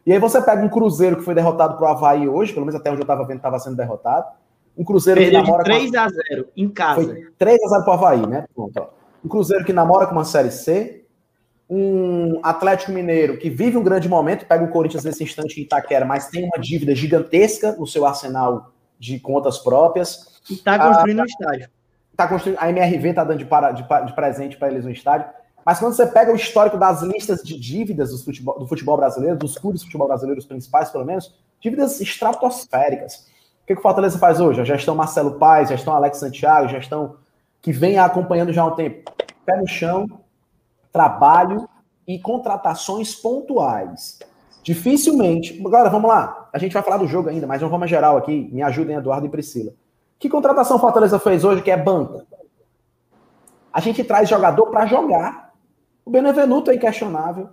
E 0.04 0.12
aí 0.12 0.18
você 0.18 0.42
pega 0.42 0.64
um 0.64 0.68
Cruzeiro 0.68 1.16
que 1.16 1.22
foi 1.22 1.34
derrotado 1.34 1.76
pro 1.76 1.86
Havaí 1.86 2.28
hoje, 2.28 2.52
pelo 2.52 2.66
menos 2.66 2.80
até 2.80 2.90
onde 2.90 3.00
eu 3.00 3.04
estava 3.04 3.24
vendo 3.24 3.36
estava 3.36 3.58
sendo 3.58 3.76
derrotado. 3.76 4.26
Um 4.76 4.84
Cruzeiro 4.84 5.20
Perdeu 5.20 5.40
que 5.40 5.46
namora 5.46 5.64
3 5.64 5.90
com... 5.90 5.98
a 5.98 6.08
0 6.08 6.48
em 6.56 6.68
casa. 6.68 7.04
Foi 7.04 7.26
3 7.38 7.62
a 7.62 7.68
0 7.68 7.84
pro 7.84 7.92
Havaí, 7.92 8.26
né? 8.26 8.46
Pronto, 8.54 8.76
ó. 8.76 8.86
Um 9.24 9.28
Cruzeiro 9.28 9.64
que 9.64 9.72
namora 9.72 10.06
com 10.06 10.12
uma 10.12 10.24
Série 10.24 10.50
C. 10.50 11.01
Um 11.74 12.38
Atlético 12.42 12.92
Mineiro 12.92 13.38
que 13.38 13.48
vive 13.48 13.78
um 13.78 13.82
grande 13.82 14.06
momento, 14.06 14.44
pega 14.44 14.62
o 14.62 14.68
Corinthians 14.68 15.04
nesse 15.04 15.24
instante 15.24 15.58
em 15.58 15.64
Itaquera, 15.64 16.04
mas 16.04 16.28
tem 16.28 16.44
uma 16.44 16.60
dívida 16.60 16.94
gigantesca 16.94 17.72
no 17.72 17.86
seu 17.86 18.04
arsenal 18.04 18.72
de 18.98 19.18
contas 19.18 19.58
próprias. 19.58 20.38
E 20.50 20.52
está 20.52 20.78
construindo 20.78 21.20
ah, 21.20 21.22
um 21.22 21.26
estádio. 21.26 21.70
Tá 22.14 22.28
construindo, 22.28 22.58
a 22.60 22.68
MRV 22.68 23.08
está 23.08 23.24
dando 23.24 23.38
de, 23.38 23.46
para, 23.46 23.72
de, 23.72 23.82
de 23.82 24.14
presente 24.14 24.58
para 24.58 24.68
eles 24.68 24.84
um 24.84 24.90
estádio. 24.90 25.26
Mas 25.64 25.78
quando 25.78 25.94
você 25.94 26.06
pega 26.06 26.30
o 26.30 26.36
histórico 26.36 26.76
das 26.76 27.00
listas 27.00 27.42
de 27.42 27.58
dívidas 27.58 28.10
do 28.10 28.18
futebol, 28.18 28.58
do 28.58 28.66
futebol 28.66 28.96
brasileiro, 28.96 29.38
dos 29.38 29.56
clubes 29.56 29.80
do 29.80 29.86
futebol 29.86 30.08
brasileiro, 30.08 30.38
os 30.38 30.46
principais, 30.46 30.90
pelo 30.90 31.06
menos, 31.06 31.34
dívidas 31.58 32.00
estratosféricas. 32.00 33.30
O 33.62 33.66
que, 33.66 33.74
que 33.74 33.80
o 33.80 33.82
Fortaleza 33.82 34.18
faz 34.18 34.40
hoje? 34.40 34.60
A 34.60 34.64
gestão 34.64 34.94
Marcelo 34.94 35.38
Paes, 35.38 35.70
a 35.70 35.76
gestão 35.76 35.94
Alex 35.94 36.18
Santiago, 36.18 36.66
a 36.66 36.68
gestão 36.68 37.16
que 37.62 37.72
vem 37.72 37.96
acompanhando 37.98 38.52
já 38.52 38.62
há 38.62 38.66
um 38.66 38.74
tempo. 38.74 39.10
Pé 39.46 39.56
no 39.56 39.66
chão, 39.66 40.06
trabalho 40.92 41.68
e 42.06 42.18
contratações 42.18 43.14
pontuais. 43.14 44.18
Dificilmente. 44.62 45.60
Agora, 45.64 45.90
vamos 45.90 46.08
lá. 46.08 46.48
A 46.52 46.58
gente 46.58 46.72
vai 46.72 46.82
falar 46.82 46.98
do 46.98 47.08
jogo 47.08 47.28
ainda, 47.28 47.46
mas 47.46 47.58
de 47.58 47.64
uma 47.64 47.70
forma 47.70 47.86
geral 47.86 48.16
aqui. 48.16 48.48
Me 48.52 48.62
ajudem, 48.62 48.96
Eduardo 48.96 49.26
e 49.26 49.30
Priscila. 49.30 49.72
Que 50.18 50.28
contratação 50.28 50.78
Fortaleza 50.78 51.18
fez 51.18 51.42
hoje 51.42 51.62
que 51.62 51.70
é 51.70 51.76
banco? 51.76 52.22
A 53.72 53.80
gente 53.80 54.04
traz 54.04 54.28
jogador 54.28 54.66
para 54.66 54.86
jogar. 54.86 55.52
O 56.04 56.10
Benevenuto 56.10 56.70
é 56.70 56.74
inquestionável. 56.74 57.48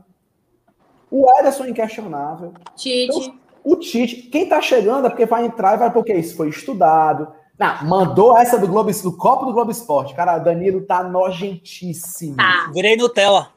O 1.10 1.26
Ederson 1.40 1.64
é 1.66 1.70
inquestionável. 1.70 2.54
Tite. 2.76 3.18
Então, 3.18 3.40
o 3.64 3.76
Tite, 3.76 4.24
quem 4.24 4.48
tá 4.48 4.62
chegando 4.62 5.08
é 5.08 5.10
porque 5.10 5.26
vai 5.26 5.46
entrar 5.46 5.76
e 5.76 5.78
vai 5.78 5.92
porque 5.92 6.14
isso 6.14 6.36
foi 6.36 6.50
estudado. 6.50 7.32
Não, 7.60 7.86
mandou 7.86 8.38
essa 8.38 8.58
do 8.58 8.66
Globo, 8.66 8.90
do 8.90 9.18
copo 9.18 9.46
do 9.46 9.52
Globo 9.52 9.70
Esporte. 9.70 10.16
Cara, 10.16 10.38
Danilo 10.38 10.82
tá 10.82 11.04
nojentíssimo. 11.04 12.38
Tá. 12.38 12.72
Virei 12.74 12.96
Nutella. 12.96 13.50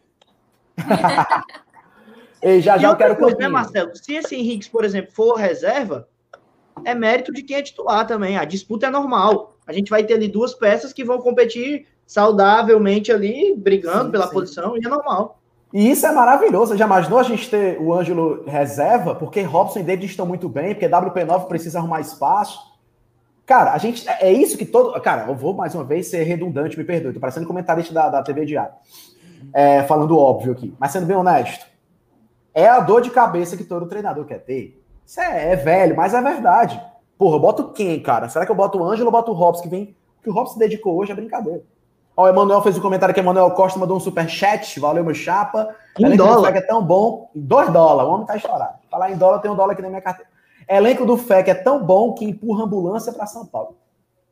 Ei, 2.42 2.60
já 2.60 2.76
já 2.76 2.90
eu 2.90 2.96
quero 2.96 3.14
coisa, 3.14 3.36
né, 3.36 3.46
Marcelo? 3.46 3.94
Se 3.94 4.14
esse 4.14 4.34
Henrique, 4.34 4.68
por 4.68 4.84
exemplo, 4.84 5.12
for 5.14 5.36
reserva, 5.36 6.08
é 6.84 6.92
mérito 6.92 7.32
de 7.32 7.44
quem 7.44 7.58
é 7.58 7.62
titular 7.62 8.04
também. 8.04 8.36
A 8.36 8.44
disputa 8.44 8.88
é 8.88 8.90
normal. 8.90 9.54
A 9.64 9.72
gente 9.72 9.88
vai 9.88 10.02
ter 10.02 10.14
ali 10.14 10.26
duas 10.26 10.52
peças 10.52 10.92
que 10.92 11.04
vão 11.04 11.20
competir 11.20 11.86
saudavelmente 12.04 13.12
ali, 13.12 13.54
brigando 13.56 14.06
sim, 14.06 14.10
pela 14.10 14.26
sim. 14.26 14.32
posição, 14.32 14.76
e 14.76 14.84
é 14.84 14.88
normal. 14.88 15.38
E 15.72 15.88
isso 15.88 16.04
é 16.04 16.10
maravilhoso. 16.10 16.72
Você 16.72 16.78
já 16.78 16.86
imaginou 16.86 17.20
a 17.20 17.22
gente 17.22 17.48
ter 17.48 17.80
o 17.80 17.94
Ângelo 17.94 18.42
reserva? 18.44 19.14
Porque 19.14 19.42
Robson 19.42 19.78
e 19.78 19.84
David 19.84 20.06
estão 20.06 20.26
muito 20.26 20.48
bem, 20.48 20.74
porque 20.74 20.88
WP9 20.88 21.46
precisa 21.46 21.78
arrumar 21.78 22.00
espaço. 22.00 22.71
Cara, 23.46 23.72
a 23.72 23.78
gente. 23.78 24.09
É 24.09 24.33
isso 24.33 24.57
que 24.57 24.64
todo. 24.64 24.98
Cara, 25.00 25.28
eu 25.28 25.35
vou 25.35 25.55
mais 25.55 25.74
uma 25.74 25.85
vez 25.85 26.09
ser 26.09 26.22
redundante, 26.22 26.78
me 26.78 26.85
perdoe. 26.85 27.12
Tô 27.12 27.20
parecendo 27.20 27.46
comentarista 27.46 27.92
da, 27.92 28.09
da 28.09 28.22
TV 28.22 28.44
Diário. 28.44 28.74
É, 29.52 29.83
falando 29.83 30.18
óbvio 30.18 30.52
aqui. 30.52 30.74
Mas 30.78 30.92
sendo 30.92 31.07
bem 31.07 31.16
honesto, 31.16 31.66
é 32.55 32.68
a 32.68 32.81
dor 32.81 33.00
de 33.00 33.11
cabeça 33.11 33.57
que 33.57 33.64
todo 33.64 33.87
treinador 33.87 34.24
quer 34.24 34.38
ter. 34.38 34.81
Isso 35.05 35.20
é, 35.20 35.52
é 35.52 35.57
velho, 35.57 35.96
mas 35.96 36.14
é 36.14 36.22
verdade. 36.22 36.81
Porra, 37.18 37.37
eu 37.37 37.40
boto 37.40 37.72
quem, 37.72 38.00
cara? 38.00 38.28
Será 38.28 38.46
que 38.46 38.52
eu 38.52 38.57
boto 38.57 38.78
o 38.78 38.85
Ângelo 38.85 39.07
ou 39.07 39.12
boto 39.12 39.33
o 39.33 39.35
Robson 39.35 39.62
que 39.62 39.68
vem. 39.68 39.96
O 40.18 40.22
que 40.22 40.31
o 40.31 40.33
Robson 40.33 40.59
dedicou 40.59 40.96
hoje 40.96 41.12
é 41.12 41.14
brincadeira. 41.14 41.62
Ó, 42.16 42.24
o 42.24 42.28
Emanuel 42.28 42.62
fez 42.62 42.76
um 42.76 42.81
comentário 42.81 43.14
que 43.14 43.20
Emanuel 43.20 43.50
Costa 43.52 43.78
mandou 43.78 43.96
um 43.96 44.00
super 44.00 44.28
chat. 44.28 44.78
Valeu, 44.78 45.05
meu 45.05 45.14
chapa. 45.14 45.74
Um 45.98 46.16
dólar. 46.16 46.52
Que 46.52 46.59
é 46.59 46.62
tão 46.62 46.85
bom. 46.85 47.31
Dois 47.35 47.70
dólares. 47.70 48.11
O 48.11 48.14
homem 48.14 48.26
tá 48.26 48.37
estourado. 48.37 48.74
Falar 48.90 49.11
em 49.11 49.16
dólar, 49.16 49.40
tem 49.40 49.50
um 49.50 49.57
dólar 49.57 49.72
aqui 49.72 49.83
na 49.83 49.88
minha 49.88 50.02
carteira. 50.02 50.31
Elenco 50.68 51.05
do 51.05 51.16
FEC 51.16 51.51
é 51.51 51.55
tão 51.55 51.85
bom 51.85 52.12
que 52.14 52.25
empurra 52.25 52.64
ambulância 52.64 53.12
para 53.12 53.27
São 53.27 53.46
Paulo. 53.46 53.77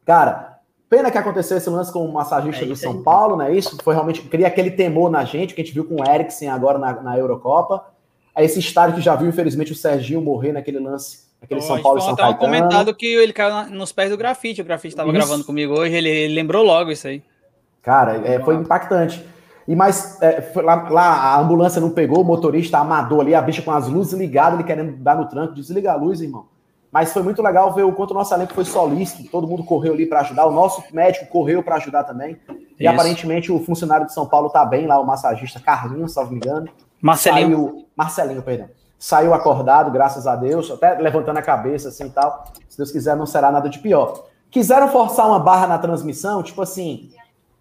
Cara, 0.05 0.59
pena 0.89 1.11
que 1.11 1.19
aconteceu 1.19 1.57
esse 1.57 1.71
lance 1.71 1.93
com 1.93 2.05
o 2.05 2.13
massagista 2.13 2.65
é 2.65 2.69
do 2.69 2.77
São 2.77 2.93
aí. 2.93 3.03
Paulo, 3.03 3.37
né? 3.37 3.55
Isso 3.55 3.77
foi 3.83 3.95
realmente. 3.95 4.23
Cria 4.23 4.47
aquele 4.47 4.71
temor 4.71 5.11
na 5.11 5.25
gente, 5.25 5.55
que 5.55 5.61
a 5.61 5.65
gente 5.65 5.75
viu 5.75 5.85
com 5.85 6.01
o 6.01 6.05
Eriksen 6.05 6.49
agora 6.49 6.79
na, 6.79 6.93
na 7.01 7.19
Eurocopa. 7.19 7.85
É 8.35 8.45
esse 8.45 8.59
estádio 8.59 8.97
que 8.97 9.01
já 9.01 9.15
viu, 9.17 9.29
infelizmente, 9.29 9.73
o 9.73 9.77
Serginho 9.77 10.21
morrer 10.21 10.53
naquele 10.53 10.79
lance 10.79 11.31
Aquele 11.43 11.61
oh, 11.61 11.63
São 11.63 11.81
Paulo 11.81 11.99
e 11.99 12.03
São 12.03 12.15
Paulo. 12.15 12.37
comentado 12.37 12.95
que 12.95 13.07
ele 13.07 13.33
caiu 13.33 13.71
nos 13.71 13.93
pés 13.93 14.11
do 14.11 14.17
grafite. 14.17 14.61
O 14.61 14.65
grafite 14.65 14.93
estava 14.93 15.11
gravando 15.11 15.45
comigo 15.45 15.79
hoje, 15.79 15.95
ele, 15.95 16.09
ele, 16.09 16.35
lembrou 16.35 16.63
logo 16.63 16.91
isso 16.91 17.09
aí. 17.09 17.23
Cara, 17.83 18.17
é, 18.27 18.39
foi 18.41 18.57
impactante. 18.57 19.25
E 19.69 19.77
mais, 19.77 20.21
é, 20.21 20.53
lá, 20.57 20.89
lá, 20.89 21.05
a 21.05 21.41
ambulância 21.41 21.81
não 21.81 21.91
pegou, 21.91 22.23
o 22.23 22.25
motorista 22.25 22.79
amador 22.79 23.21
ali, 23.21 23.35
a 23.35 23.43
bicha 23.43 23.63
com 23.63 23.71
as 23.71 23.87
luzes 23.89 24.13
ligadas, 24.13 24.55
ele 24.55 24.67
querendo 24.67 24.97
dar 24.97 25.17
no 25.17 25.27
tranco, 25.27 25.55
desliga 25.55 25.93
a 25.93 25.97
luz, 25.97 26.21
irmão. 26.21 26.47
Mas 26.91 27.13
foi 27.13 27.23
muito 27.23 27.41
legal 27.41 27.73
ver 27.73 27.85
o 27.85 27.93
quanto 27.93 28.11
o 28.11 28.15
nosso 28.15 28.35
elenco 28.35 28.53
foi 28.53 28.65
solícito, 28.65 29.31
todo 29.31 29.47
mundo 29.47 29.63
correu 29.63 29.95
ali 29.95 30.07
para 30.07 30.21
ajudar, 30.21 30.47
o 30.47 30.51
nosso 30.51 30.83
médico 30.93 31.27
correu 31.27 31.63
para 31.63 31.77
ajudar 31.77 32.03
também. 32.03 32.37
E 32.49 32.85
Isso. 32.85 32.93
aparentemente 32.93 33.53
o 33.53 33.61
funcionário 33.61 34.07
de 34.07 34.13
São 34.13 34.27
Paulo 34.27 34.51
tá 34.51 34.65
bem 34.65 34.87
lá, 34.87 34.99
o 34.99 35.07
massagista 35.07 35.61
Carlinhos, 35.61 36.13
se 36.13 36.21
não 36.21 36.29
me 36.29 36.37
engano. 36.37 36.69
Marcelinho. 37.01 37.49
Saiu, 37.49 37.87
Marcelinho, 37.97 38.43
perdão. 38.43 38.69
Saiu 38.99 39.33
acordado, 39.33 39.91
graças 39.91 40.27
a 40.27 40.35
Deus, 40.35 40.71
até 40.71 40.95
levantando 40.99 41.39
a 41.39 41.43
cabeça 41.43 41.89
assim 41.89 42.07
e 42.07 42.11
tal. 42.11 42.45
Se 42.69 42.77
Deus 42.77 42.91
quiser, 42.91 43.17
não 43.17 43.25
será 43.25 43.53
nada 43.53 43.69
de 43.69 43.79
pior. 43.79 44.25
Quiseram 44.51 44.89
forçar 44.89 45.27
uma 45.27 45.39
barra 45.39 45.69
na 45.69 45.79
transmissão, 45.79 46.43
tipo 46.43 46.61
assim, 46.61 47.11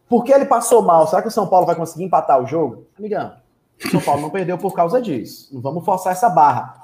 porque 0.10 0.34
ele 0.34 0.46
passou 0.46 0.82
mal, 0.82 1.08
será 1.08 1.22
que 1.22 1.28
o 1.28 1.32
São 1.32 1.48
Paulo 1.48 1.68
vai 1.68 1.76
conseguir 1.76 2.04
empatar 2.04 2.42
o 2.42 2.48
jogo? 2.48 2.86
Amigão, 2.98 3.34
o 3.86 3.90
São 3.90 4.02
Paulo 4.02 4.22
não 4.22 4.30
perdeu 4.30 4.58
por 4.58 4.74
causa 4.74 5.00
disso. 5.00 5.48
Não 5.54 5.62
vamos 5.62 5.86
forçar 5.86 6.12
essa 6.12 6.28
barra. 6.28 6.79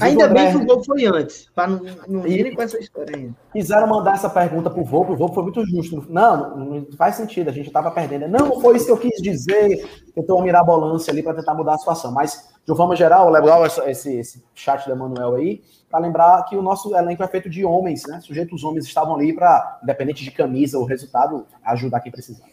Ainda 0.00 0.26
André... 0.26 0.42
bem 0.42 0.50
que 0.50 0.56
o 0.56 0.66
gol 0.66 0.84
foi 0.84 1.06
antes, 1.06 1.50
para 1.54 1.68
não, 1.68 1.80
não 2.08 2.26
irem 2.26 2.54
com 2.54 2.62
essa 2.62 2.78
história 2.78 3.16
ainda. 3.16 3.34
Quiseram 3.52 3.86
mandar 3.86 4.14
essa 4.14 4.28
pergunta 4.28 4.70
pro 4.70 4.84
Volpe, 4.84 5.12
o 5.12 5.16
Volpe 5.16 5.34
foi 5.34 5.44
muito 5.44 5.66
justo. 5.66 6.04
Não, 6.08 6.56
não 6.56 6.86
faz 6.96 7.16
sentido, 7.16 7.48
a 7.48 7.52
gente 7.52 7.68
estava 7.68 7.90
perdendo. 7.90 8.28
Não, 8.28 8.60
foi 8.60 8.76
isso 8.76 8.86
que 8.86 8.92
eu 8.92 8.96
quis 8.96 9.20
dizer. 9.22 9.88
Tentou 10.14 10.36
uma 10.36 10.44
mirabolância 10.44 11.12
ali 11.12 11.22
para 11.22 11.34
tentar 11.34 11.54
mudar 11.54 11.74
a 11.74 11.78
situação. 11.78 12.12
Mas, 12.12 12.48
de 12.64 12.70
uma 12.70 12.76
forma 12.76 12.96
geral, 12.96 13.30
legal 13.30 13.64
esse, 13.66 14.18
esse 14.18 14.44
chat 14.54 14.88
da 14.88 14.94
Manuel 14.94 15.34
aí, 15.34 15.62
para 15.90 16.00
lembrar 16.00 16.44
que 16.44 16.56
o 16.56 16.62
nosso 16.62 16.94
elenco 16.96 17.22
é 17.22 17.28
feito 17.28 17.48
de 17.48 17.64
homens, 17.64 18.02
né? 18.06 18.20
Sujeitos 18.20 18.64
homens 18.64 18.84
estavam 18.84 19.14
ali 19.14 19.32
para, 19.32 19.78
independente 19.82 20.24
de 20.24 20.30
camisa 20.30 20.78
ou 20.78 20.84
resultado, 20.84 21.46
ajudar 21.64 22.00
quem 22.00 22.10
precisar. 22.10 22.46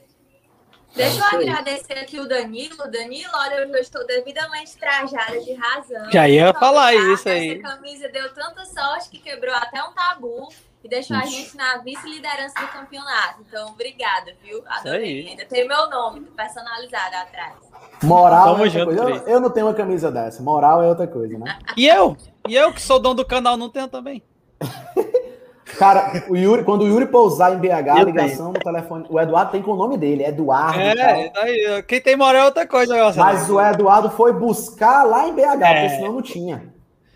Deixa 0.96 1.20
eu 1.20 1.40
agradecer 1.40 1.94
aqui 1.94 2.20
o 2.20 2.28
Danilo. 2.28 2.90
Danilo, 2.92 3.32
olha, 3.34 3.56
eu 3.56 3.76
estou 3.76 4.06
devidamente 4.06 4.78
trajada 4.78 5.40
de 5.40 5.54
razão. 5.54 6.12
Já 6.12 6.28
ia 6.28 6.54
falar 6.54 6.94
isso 6.94 7.30
aí. 7.30 7.60
Essa 7.60 7.62
camisa 7.62 8.10
deu 8.10 8.34
tanta 8.34 8.66
sorte 8.66 9.10
que 9.10 9.20
quebrou 9.20 9.56
até 9.56 9.82
um 9.84 9.94
tabu 9.94 10.50
e 10.84 10.90
deixou 10.90 11.16
Ixi. 11.18 11.28
a 11.28 11.30
gente 11.30 11.58
na 11.58 11.78
vice-liderança 11.78 12.60
do 12.60 12.68
campeonato. 12.68 13.42
Então, 13.48 13.70
obrigada, 13.70 14.34
viu? 14.44 14.64
Adorei. 14.68 15.28
Ainda 15.30 15.46
tem 15.46 15.68
meu 15.68 15.90
nome 15.90 16.22
personalizado 16.36 17.16
atrás. 17.16 17.56
Moral 18.04 18.66
é 18.66 18.70
junto, 18.70 18.86
coisa. 18.86 19.02
Eu, 19.02 19.28
eu, 19.28 19.40
não 19.40 19.50
tenho 19.50 19.68
uma 19.68 19.74
camisa 19.74 20.12
dessa. 20.12 20.42
Moral 20.42 20.84
é 20.84 20.88
outra 20.88 21.08
coisa, 21.08 21.38
né? 21.38 21.58
E 21.78 21.88
eu? 21.88 22.18
E 22.48 22.56
eu 22.56 22.74
que 22.74 22.82
sou 22.82 23.00
dono 23.00 23.16
do 23.16 23.26
canal 23.26 23.56
não 23.56 23.70
tenho 23.70 23.88
também. 23.88 24.24
Cara, 25.78 26.24
o 26.28 26.36
Yuri, 26.36 26.64
quando 26.64 26.84
o 26.84 26.88
Yuri 26.88 27.06
pousar 27.08 27.54
em 27.54 27.58
BH, 27.58 27.90
a 27.90 28.04
ligação 28.04 28.48
no 28.52 28.60
telefone. 28.60 29.06
O 29.10 29.20
Eduardo 29.20 29.52
tem 29.52 29.62
com 29.62 29.72
o 29.72 29.76
nome 29.76 29.98
dele, 29.98 30.24
Eduardo. 30.24 30.80
É, 30.80 31.30
daí, 31.34 31.84
quem 31.88 32.02
tem 32.02 32.16
moral 32.16 32.44
é 32.44 32.46
outra 32.46 32.68
coisa. 32.68 32.96
Mas 33.16 33.50
o 33.50 33.60
Eduardo 33.60 34.10
foi 34.10 34.34
buscar 34.34 35.04
lá 35.04 35.28
em 35.28 35.34
BH, 35.34 35.42
é. 35.42 35.74
porque 35.74 35.96
senão 35.96 36.14
não 36.14 36.22
tinha. 36.22 36.72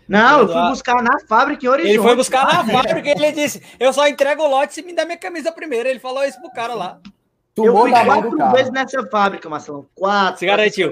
Não, 0.08 0.40
eu 0.40 0.48
fui 0.48 0.62
buscar 0.68 1.02
na 1.02 1.18
fábrica 1.28 1.66
em 1.66 1.68
Horizonte. 1.68 1.94
Ele 1.94 2.02
foi 2.02 2.14
buscar 2.14 2.46
na 2.46 2.64
fábrica 2.64 3.08
e 3.08 3.12
ele 3.12 3.32
disse: 3.32 3.60
Eu 3.78 3.92
só 3.92 4.06
entrego 4.06 4.42
o 4.42 4.48
lote 4.48 4.74
se 4.74 4.82
me 4.82 4.94
der 4.94 5.04
minha 5.04 5.18
camisa 5.18 5.50
primeiro. 5.50 5.88
Ele 5.88 5.98
falou 5.98 6.24
isso 6.24 6.40
pro 6.40 6.50
cara 6.52 6.74
lá. 6.74 6.98
Eu 7.58 7.74
fui 7.74 7.90
quatro 7.90 8.52
vezes 8.52 8.70
nessa 8.70 9.06
fábrica, 9.06 9.48
Marcelo. 9.48 9.88
Quatro. 9.94 10.38
Se 10.38 10.46
garantiu. 10.46 10.90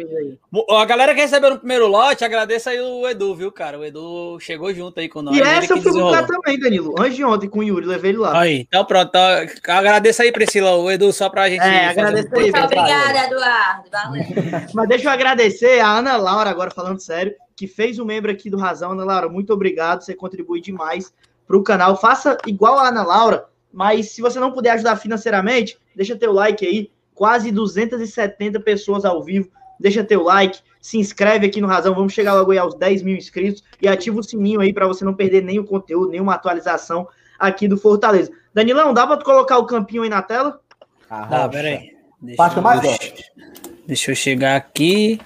A 0.71 0.85
galera 0.87 1.15
que 1.15 1.21
recebeu 1.21 1.51
no 1.51 1.59
primeiro 1.59 1.87
lote, 1.87 2.25
agradeça 2.25 2.71
aí 2.71 2.81
o 2.81 3.07
Edu, 3.07 3.35
viu, 3.35 3.53
cara? 3.53 3.79
O 3.79 3.85
Edu 3.85 4.39
chegou 4.41 4.73
junto 4.73 4.99
aí 4.99 5.07
com 5.07 5.21
nós. 5.21 5.37
E 5.37 5.43
essa 5.43 5.75
eu 5.75 5.83
fui 5.83 5.93
buscar 5.93 6.27
também, 6.27 6.59
Danilo. 6.59 6.95
Antes 6.99 7.17
de 7.17 7.25
ontem 7.25 7.51
com 7.51 7.59
o 7.59 7.63
Yuri, 7.63 7.85
levei 7.85 8.13
ele 8.13 8.19
lá. 8.19 8.41
Aí, 8.41 8.61
então 8.67 8.83
pronto. 8.87 9.09
Então, 9.09 9.77
agradeça 9.77 10.23
aí, 10.23 10.33
Priscila, 10.33 10.75
o 10.77 10.91
Edu, 10.91 11.13
só 11.13 11.29
pra 11.29 11.51
gente. 11.51 11.61
É, 11.61 11.89
agradecer 11.89 12.35
um... 12.35 12.39
aí. 12.39 12.51
Muito 12.51 12.65
obrigada, 12.65 13.19
Eduardo. 13.27 13.91
Valeu. 13.93 14.23
Mas 14.73 14.89
deixa 14.89 15.05
eu 15.05 15.13
agradecer 15.13 15.81
a 15.81 15.99
Ana 15.99 16.17
Laura, 16.17 16.49
agora 16.49 16.71
falando 16.71 16.99
sério, 16.99 17.35
que 17.55 17.67
fez 17.67 17.99
um 17.99 18.07
membro 18.07 18.31
aqui 18.31 18.49
do 18.49 18.57
Razão. 18.57 18.93
Ana 18.93 19.05
Laura, 19.05 19.29
muito 19.29 19.53
obrigado. 19.53 20.01
Você 20.01 20.15
contribui 20.15 20.63
demais 20.63 21.13
pro 21.47 21.63
canal. 21.63 21.95
Faça 22.01 22.39
igual 22.47 22.79
a 22.79 22.89
Ana 22.89 23.03
Laura, 23.03 23.45
mas 23.71 24.13
se 24.13 24.23
você 24.23 24.41
não 24.41 24.51
puder 24.51 24.71
ajudar 24.71 24.97
financeiramente, 24.97 25.79
deixa 25.97 26.17
teu 26.17 26.33
like 26.33 26.67
aí 26.67 26.91
quase 27.15 27.51
270 27.51 28.61
pessoas 28.61 29.05
ao 29.05 29.23
vivo 29.23 29.51
deixa 29.79 30.05
teu 30.05 30.23
like, 30.23 30.61
se 30.81 30.99
inscreve 30.99 31.47
aqui 31.47 31.61
no 31.61 31.67
Razão, 31.67 31.95
vamos 31.95 32.13
chegar 32.13 32.35
logo 32.35 32.51
aí 32.51 32.59
aos 32.59 32.75
10 32.75 33.03
mil 33.03 33.17
inscritos 33.17 33.63
e 33.81 33.89
ativa 33.89 34.19
o 34.19 34.23
sininho 34.23 34.61
aí 34.61 34.73
para 34.73 34.87
você 34.87 35.05
não 35.05 35.15
perder 35.15 35.43
nenhum 35.43 35.65
conteúdo, 35.65 36.11
nenhuma 36.11 36.35
atualização 36.35 37.09
aqui 37.39 37.67
do 37.67 37.77
Fortaleza. 37.77 38.33
Danilão, 38.53 38.95
dá 38.95 39.07
para 39.07 39.17
tu 39.17 39.25
colocar 39.25 39.59
o 39.59 39.67
campinho 39.67 40.03
aí 40.03 40.09
na 40.09 40.23
tela? 40.23 40.61
Ah, 41.09 41.27
tá, 41.27 41.49
peraí. 41.49 41.95
Deixa, 42.21 42.61
mais 42.61 42.81
deixa, 42.81 43.13
deixa 43.87 44.11
eu 44.11 44.15
chegar 44.15 44.57
aqui. 44.57 45.21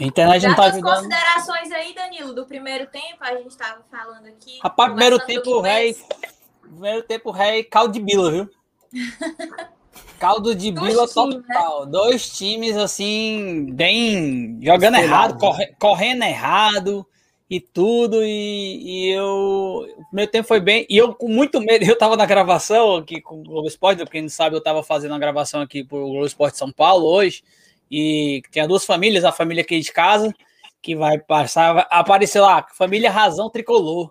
A 0.00 0.04
internet 0.04 0.46
não 0.46 0.56
tá 0.56 0.64
ajudando. 0.64 0.94
considerações 0.96 1.70
aí, 1.70 1.94
Danilo, 1.94 2.34
do 2.34 2.46
primeiro 2.46 2.86
tempo, 2.86 3.18
a 3.20 3.36
gente 3.36 3.50
estava 3.50 3.82
falando 3.90 4.26
aqui. 4.26 4.58
Rapaz, 4.62 4.90
primeiro 4.90 5.18
tempo, 5.20 5.50
o 5.50 5.60
rei. 5.60 5.96
Primeiro 6.62 7.02
tempo, 7.02 7.28
o 7.28 7.32
rei 7.32 7.62
caldo 7.62 7.92
de 7.92 8.00
bila, 8.00 8.30
viu? 8.30 8.50
Caldo 10.18 10.54
de 10.54 10.70
bila 10.70 11.08
total. 11.08 11.84
Né? 11.84 11.90
Dois 11.90 12.30
times, 12.36 12.76
assim, 12.76 13.66
bem. 13.72 14.58
jogando 14.62 14.96
errado, 14.96 15.38
corre, 15.38 15.74
correndo 15.78 16.22
errado 16.22 17.06
e 17.50 17.60
tudo. 17.60 18.22
E, 18.24 19.08
e 19.08 19.08
eu. 19.10 19.86
O 19.98 20.04
primeiro 20.06 20.30
tempo 20.30 20.48
foi 20.48 20.60
bem. 20.60 20.86
E 20.88 20.96
eu, 20.96 21.14
com 21.14 21.28
muito 21.28 21.60
medo, 21.60 21.84
eu 21.88 21.98
tava 21.98 22.16
na 22.16 22.26
gravação 22.26 22.96
aqui 22.96 23.20
com 23.20 23.40
o 23.40 23.44
Globo 23.44 23.68
Esporte, 23.68 24.04
quem 24.06 24.22
não 24.22 24.28
sabe, 24.28 24.56
eu 24.56 24.62
tava 24.62 24.82
fazendo 24.82 25.14
a 25.14 25.18
gravação 25.18 25.60
aqui 25.60 25.84
pro 25.84 25.98
Globo 25.98 26.26
Esporte 26.26 26.58
São 26.58 26.70
Paulo 26.70 27.06
hoje 27.06 27.42
e 27.92 28.42
tinha 28.50 28.66
duas 28.66 28.86
famílias, 28.86 29.22
a 29.22 29.30
família 29.30 29.62
aqui 29.62 29.78
de 29.78 29.92
casa, 29.92 30.34
que 30.80 30.96
vai 30.96 31.18
passar, 31.18 31.86
apareceu 31.90 32.42
lá, 32.42 32.66
família 32.72 33.10
Razão 33.10 33.50
Tricolor. 33.50 34.10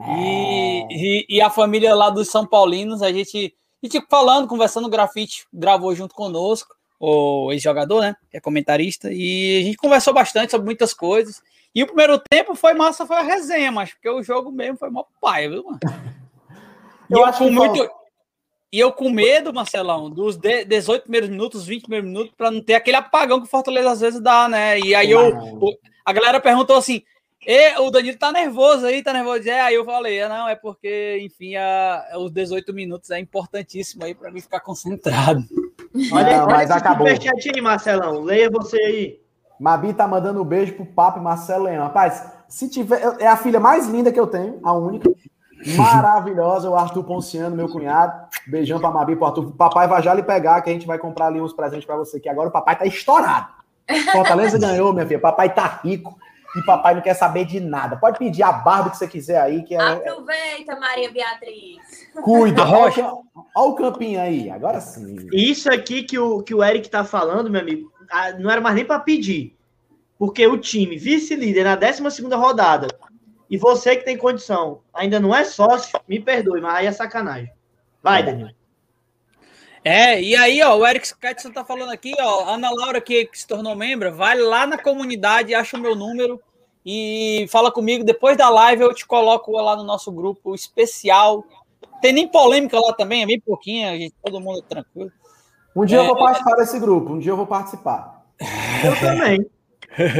É. 0.00 0.04
E, 0.10 0.86
e, 0.90 1.26
e, 1.36 1.40
a 1.42 1.50
família 1.50 1.94
lá 1.94 2.08
dos 2.08 2.30
São 2.30 2.46
Paulinos, 2.46 3.02
a 3.02 3.12
gente, 3.12 3.54
e 3.82 3.88
tipo, 3.88 4.06
falando, 4.08 4.48
conversando, 4.48 4.86
o 4.86 4.90
grafite 4.90 5.46
gravou 5.52 5.94
junto 5.94 6.14
conosco, 6.14 6.74
o 6.98 7.52
ex-jogador, 7.52 8.00
né, 8.00 8.16
que 8.30 8.36
é 8.36 8.40
comentarista, 8.40 9.08
e 9.12 9.60
a 9.60 9.64
gente 9.64 9.76
conversou 9.76 10.12
bastante 10.12 10.50
sobre 10.50 10.64
muitas 10.64 10.92
coisas. 10.92 11.40
E 11.74 11.82
o 11.82 11.86
primeiro 11.86 12.18
tempo 12.18 12.54
foi 12.54 12.74
massa, 12.74 13.06
foi 13.06 13.16
a 13.16 13.22
resenha, 13.22 13.70
mas 13.70 13.92
porque 13.92 14.08
o 14.08 14.22
jogo 14.22 14.50
mesmo 14.50 14.78
foi 14.78 14.90
mó 14.90 15.04
pai, 15.20 15.48
viu, 15.48 15.64
mano? 15.64 15.78
Eu, 17.10 17.20
eu 17.20 17.24
acho 17.24 17.38
com 17.38 17.50
muito, 17.50 17.90
e 18.70 18.78
eu 18.78 18.92
com 18.92 19.08
medo, 19.08 19.52
Marcelão, 19.52 20.10
dos 20.10 20.36
18 20.36 21.02
primeiros 21.02 21.30
minutos, 21.30 21.66
20 21.66 21.82
primeiros 21.82 22.06
minutos, 22.06 22.34
para 22.36 22.50
não 22.50 22.60
ter 22.60 22.74
aquele 22.74 22.98
apagão 22.98 23.40
que 23.40 23.46
o 23.46 23.50
Fortaleza 23.50 23.90
às 23.90 24.00
vezes 24.00 24.20
dá, 24.20 24.46
né? 24.46 24.78
E 24.78 24.94
aí 24.94 25.10
eu, 25.10 25.32
a 26.04 26.12
galera 26.12 26.38
perguntou 26.38 26.76
assim: 26.76 27.02
e, 27.46 27.78
o 27.78 27.90
Danilo 27.90 28.18
tá 28.18 28.32
nervoso 28.32 28.86
aí, 28.86 29.02
tá 29.02 29.12
nervoso? 29.12 29.48
É, 29.48 29.60
aí 29.60 29.74
eu 29.74 29.84
falei: 29.84 30.18
é, 30.18 30.28
não, 30.28 30.48
é 30.48 30.56
porque, 30.56 31.18
enfim, 31.22 31.54
a, 31.56 32.04
os 32.16 32.30
18 32.32 32.72
minutos 32.74 33.10
é 33.10 33.18
importantíssimo 33.18 34.04
aí 34.04 34.14
para 34.14 34.30
mim 34.30 34.40
ficar 34.40 34.60
concentrado. 34.60 35.42
Olha, 36.12 36.36
não, 36.36 36.44
olha 36.44 36.56
mas 36.56 36.70
acabou. 36.70 37.08
superchat 37.08 37.50
aí, 37.54 37.60
Marcelão. 37.60 38.20
Leia 38.20 38.50
você 38.50 38.76
aí. 38.76 39.20
Mabi 39.58 39.92
tá 39.92 40.06
mandando 40.06 40.40
um 40.40 40.44
beijo 40.44 40.74
pro 40.74 40.86
Papo 40.86 41.20
Marcelo 41.20 41.64
Leão. 41.64 41.84
Rapaz, 41.84 42.30
se 42.48 42.68
tiver. 42.68 43.16
É 43.18 43.26
a 43.26 43.36
filha 43.36 43.58
mais 43.58 43.88
linda 43.88 44.12
que 44.12 44.20
eu 44.20 44.26
tenho, 44.26 44.60
a 44.62 44.72
única 44.72 45.10
maravilhosa, 45.76 46.70
o 46.70 46.76
Arthur 46.76 47.04
Ponciano, 47.04 47.56
meu 47.56 47.68
cunhado. 47.68 48.28
Beijão 48.46 48.78
pra 48.78 48.90
Mabi, 48.90 49.16
pro 49.16 49.26
Arthur. 49.26 49.52
Papai 49.52 49.88
vai 49.88 50.02
já 50.02 50.12
lhe 50.12 50.22
pegar, 50.22 50.60
que 50.60 50.70
a 50.70 50.72
gente 50.72 50.86
vai 50.86 50.98
comprar 50.98 51.26
ali 51.26 51.40
uns 51.40 51.52
presentes 51.52 51.84
para 51.84 51.96
você, 51.96 52.20
que 52.20 52.28
agora 52.28 52.48
o 52.48 52.52
papai 52.52 52.76
tá 52.76 52.84
estourado. 52.84 53.48
Fortaleza 54.12 54.58
ganhou, 54.58 54.92
minha 54.92 55.06
filha. 55.06 55.18
Papai 55.18 55.52
tá 55.52 55.80
rico 55.82 56.16
e 56.58 56.64
papai 56.64 56.94
não 56.94 57.02
quer 57.02 57.14
saber 57.14 57.44
de 57.44 57.60
nada. 57.60 57.96
Pode 57.96 58.18
pedir 58.18 58.42
a 58.42 58.52
barba 58.52 58.90
que 58.90 58.96
você 58.96 59.06
quiser 59.06 59.40
aí. 59.40 59.62
Que 59.62 59.74
é... 59.74 59.80
Aproveita, 59.80 60.78
Maria 60.78 61.10
Beatriz. 61.10 62.08
Cuida. 62.22 62.62
Olha 62.68 63.22
o 63.54 63.74
campinho 63.74 64.20
aí, 64.20 64.50
agora 64.50 64.80
sim. 64.80 65.28
Isso 65.32 65.72
aqui 65.72 66.02
que 66.02 66.18
o, 66.18 66.42
que 66.42 66.54
o 66.54 66.64
Eric 66.64 66.88
tá 66.88 67.04
falando, 67.04 67.50
meu 67.50 67.60
amigo, 67.60 67.92
não 68.38 68.50
era 68.50 68.60
mais 68.60 68.74
nem 68.74 68.84
para 68.84 69.00
pedir. 69.00 69.56
Porque 70.18 70.46
o 70.46 70.58
time, 70.58 70.96
vice-líder 70.96 71.64
na 71.64 71.76
12 71.76 72.02
rodada, 72.34 72.88
e 73.48 73.56
você 73.56 73.96
que 73.96 74.04
tem 74.04 74.16
condição, 74.16 74.82
ainda 74.92 75.20
não 75.20 75.34
é 75.34 75.44
sócio, 75.44 75.98
me 76.08 76.18
perdoe, 76.18 76.60
mas 76.60 76.74
aí 76.74 76.86
é 76.86 76.92
sacanagem. 76.92 77.52
Vai, 78.02 78.22
Danilo. 78.22 78.50
É, 79.84 80.20
e 80.20 80.36
aí, 80.36 80.60
ó, 80.62 80.76
o 80.76 80.86
Eric 80.86 81.16
Ketson 81.18 81.50
tá 81.50 81.64
falando 81.64 81.92
aqui, 81.92 82.12
ó, 82.20 82.52
Ana 82.52 82.68
Laura 82.70 83.00
que, 83.00 83.26
que, 83.26 83.38
se 83.38 83.46
tornou 83.46 83.74
membro, 83.74 84.12
vai 84.12 84.36
lá 84.36 84.66
na 84.66 84.76
comunidade, 84.76 85.54
acha 85.54 85.76
o 85.76 85.80
meu 85.80 85.94
número 85.94 86.40
e 86.90 87.46
fala 87.48 87.70
comigo. 87.70 88.02
Depois 88.02 88.34
da 88.34 88.48
live 88.48 88.82
eu 88.82 88.94
te 88.94 89.06
coloco 89.06 89.52
lá 89.52 89.76
no 89.76 89.84
nosso 89.84 90.10
grupo 90.10 90.54
especial. 90.54 91.44
Tem 92.00 92.14
nem 92.14 92.26
polêmica 92.26 92.80
lá 92.80 92.94
também, 92.94 93.22
é 93.22 93.26
bem 93.26 93.38
pouquinho, 93.38 93.90
gente, 93.98 94.14
todo 94.24 94.40
mundo 94.40 94.60
é 94.60 94.62
tranquilo. 94.62 95.12
Um 95.76 95.84
dia 95.84 95.98
é, 95.98 96.00
eu 96.00 96.06
vou 96.06 96.16
participar 96.16 96.56
desse 96.56 96.80
grupo, 96.80 97.12
um 97.12 97.18
dia 97.18 97.32
eu 97.32 97.36
vou 97.36 97.46
participar. 97.46 98.24
Eu 98.84 99.00
também. 99.00 99.44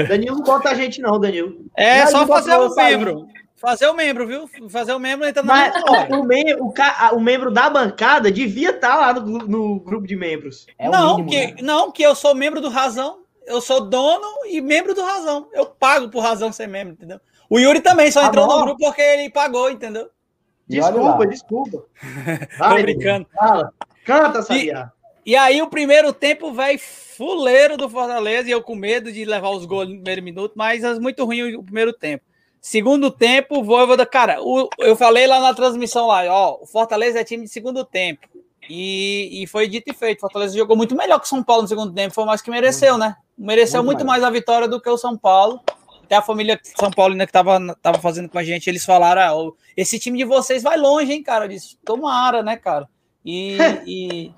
Danilo 0.09 0.37
não 0.37 0.43
bota 0.43 0.71
a 0.71 0.75
gente, 0.75 1.01
não, 1.01 1.21
Danilo. 1.21 1.65
É 1.77 2.05
só 2.07 2.27
fazer 2.27 2.57
um 2.57 2.75
membro. 2.75 3.29
Fazer 3.55 3.87
o 3.87 3.95
membro, 3.95 4.27
viu? 4.27 4.51
Fazer 4.69 4.93
o 4.93 4.99
membro 4.99 5.27
entra 5.27 5.43
Mas, 5.43 5.73
o, 6.11 6.25
mem 6.25 6.55
o, 6.55 6.73
o, 7.13 7.21
membro 7.21 7.51
da 7.51 7.71
bancada 7.71 8.31
devia 8.31 8.71
estar 8.71 8.91
tá 8.91 8.97
lá 8.97 9.13
no, 9.15 9.39
no 9.39 9.81
grupo 9.81 10.07
de 10.07 10.17
membros. 10.17 10.67
É 10.77 10.89
não, 10.89 11.19
mínimo, 11.19 11.31
que, 11.31 11.47
né? 11.47 11.57
não, 11.63 11.93
que 11.93 12.03
eu 12.03 12.15
sou 12.15 12.35
membro 12.35 12.61
do 12.61 12.69
Razão. 12.69 13.18
Eu 13.49 13.61
sou 13.61 13.81
dono 13.81 14.27
e 14.47 14.61
membro 14.61 14.95
do 14.95 15.03
Razão. 15.03 15.49
Eu 15.53 15.67
pago 15.67 16.09
por 16.09 16.21
Razão 16.21 16.53
ser 16.53 16.69
membro, 16.69 16.93
entendeu? 16.93 17.21
O 17.49 17.59
Yuri 17.59 17.81
também 17.81 18.11
só 18.11 18.25
entrou 18.25 18.47
no 18.47 18.63
grupo 18.63 18.79
porque 18.79 19.01
ele 19.01 19.31
pagou, 19.31 19.71
entendeu? 19.71 20.11
Desculpa, 20.69 21.27
desculpa. 21.27 21.85
Vai, 22.59 22.77
Tô 22.77 22.83
brincando. 22.83 23.27
Fala. 23.35 23.73
Canta, 24.05 24.43
Sabiá. 24.43 24.93
E 25.25 25.35
aí, 25.37 25.61
o 25.61 25.69
primeiro 25.69 26.13
tempo, 26.13 26.53
velho, 26.53 26.79
fuleiro 26.79 27.77
do 27.77 27.89
Fortaleza, 27.89 28.49
e 28.49 28.53
eu 28.53 28.63
com 28.63 28.75
medo 28.75 29.13
de 29.13 29.25
levar 29.25 29.51
os 29.51 29.65
gols 29.67 29.89
no 29.89 29.95
primeiro 29.95 30.23
minuto, 30.23 30.53
mas 30.57 30.85
é 30.85 30.99
muito 30.99 31.25
ruim 31.25 31.55
o 31.55 31.63
primeiro 31.63 31.93
tempo. 31.93 32.25
Segundo 32.61 33.11
tempo, 33.11 33.63
Voivoda, 33.63 34.05
cara, 34.05 34.43
o, 34.43 34.69
eu 34.79 34.97
falei 34.97 35.27
lá 35.27 35.41
na 35.41 35.55
transmissão 35.55 36.07
lá, 36.07 36.25
ó, 36.29 36.59
o 36.63 36.67
Fortaleza 36.67 37.21
é 37.21 37.25
time 37.25 37.45
de 37.45 37.51
segundo 37.51 37.85
tempo. 37.85 38.27
E, 38.69 39.43
e 39.43 39.47
foi 39.47 39.69
dito 39.69 39.91
e 39.91 39.95
feito. 39.95 40.19
O 40.19 40.21
Fortaleza 40.23 40.57
jogou 40.57 40.77
muito 40.77 40.97
melhor 40.97 41.19
que 41.19 41.27
o 41.27 41.29
São 41.29 41.43
Paulo 41.43 41.63
no 41.63 41.69
segundo 41.69 41.95
tempo, 41.95 42.15
foi 42.15 42.25
mais 42.25 42.43
que 42.43 42.51
mereceu, 42.51 42.99
né? 42.99 43.17
Mereceu 43.39 43.85
muito, 43.85 43.99
muito 43.99 44.07
mais. 44.07 44.23
mais 44.23 44.33
a 44.33 44.35
vitória 44.35 44.67
do 44.67 44.81
que 44.81 44.91
o 44.91 44.99
São 44.99 45.17
Paulo. 45.17 45.61
Até 46.03 46.17
a 46.17 46.23
família 46.23 46.59
São 46.63 46.91
Paulina 46.91 47.27
que 47.27 47.33
tava, 47.33 47.59
tava 47.83 47.99
fazendo 47.99 48.29
com 48.29 48.39
a 48.39 48.43
gente, 48.43 48.69
eles 48.69 48.85
falaram: 48.85 49.21
ah, 49.21 49.53
esse 49.77 49.99
time 49.99 50.19
de 50.19 50.25
vocês 50.25 50.63
vai 50.63 50.77
longe, 50.79 51.13
hein, 51.13 51.23
cara? 51.23 51.45
Eu 51.45 51.51
disse, 51.51 51.77
tomara, 51.85 52.43
né, 52.43 52.57
cara? 52.57 52.89
E, 53.25 53.59
e, 53.87 54.33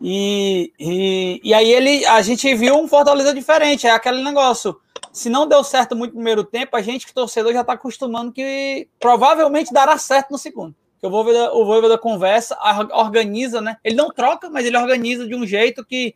e, 0.00 0.72
e, 0.78 1.40
e, 1.42 1.54
aí 1.54 1.72
ele, 1.72 2.04
a 2.04 2.20
gente 2.20 2.54
viu 2.54 2.76
um 2.76 2.86
Fortaleza 2.86 3.34
diferente, 3.34 3.86
é 3.86 3.90
aquele 3.90 4.22
negócio. 4.22 4.76
Se 5.10 5.30
não 5.30 5.48
deu 5.48 5.64
certo 5.64 5.96
muito 5.96 6.10
no 6.10 6.18
primeiro 6.18 6.44
tempo, 6.44 6.76
a 6.76 6.82
gente 6.82 7.06
que 7.06 7.14
torcedor 7.14 7.54
já 7.54 7.62
está 7.62 7.72
acostumando 7.72 8.30
que 8.30 8.86
provavelmente 9.00 9.72
dará 9.72 9.96
certo 9.96 10.30
no 10.30 10.38
segundo. 10.38 10.74
O 11.02 11.08
Voivoda, 11.08 11.54
o 11.54 11.64
Voivoda 11.64 11.96
conversa, 11.96 12.58
organiza, 12.92 13.60
né? 13.60 13.78
Ele 13.82 13.96
não 13.96 14.10
troca, 14.10 14.50
mas 14.50 14.66
ele 14.66 14.76
organiza 14.76 15.26
de 15.26 15.34
um 15.34 15.46
jeito 15.46 15.84
que 15.84 16.14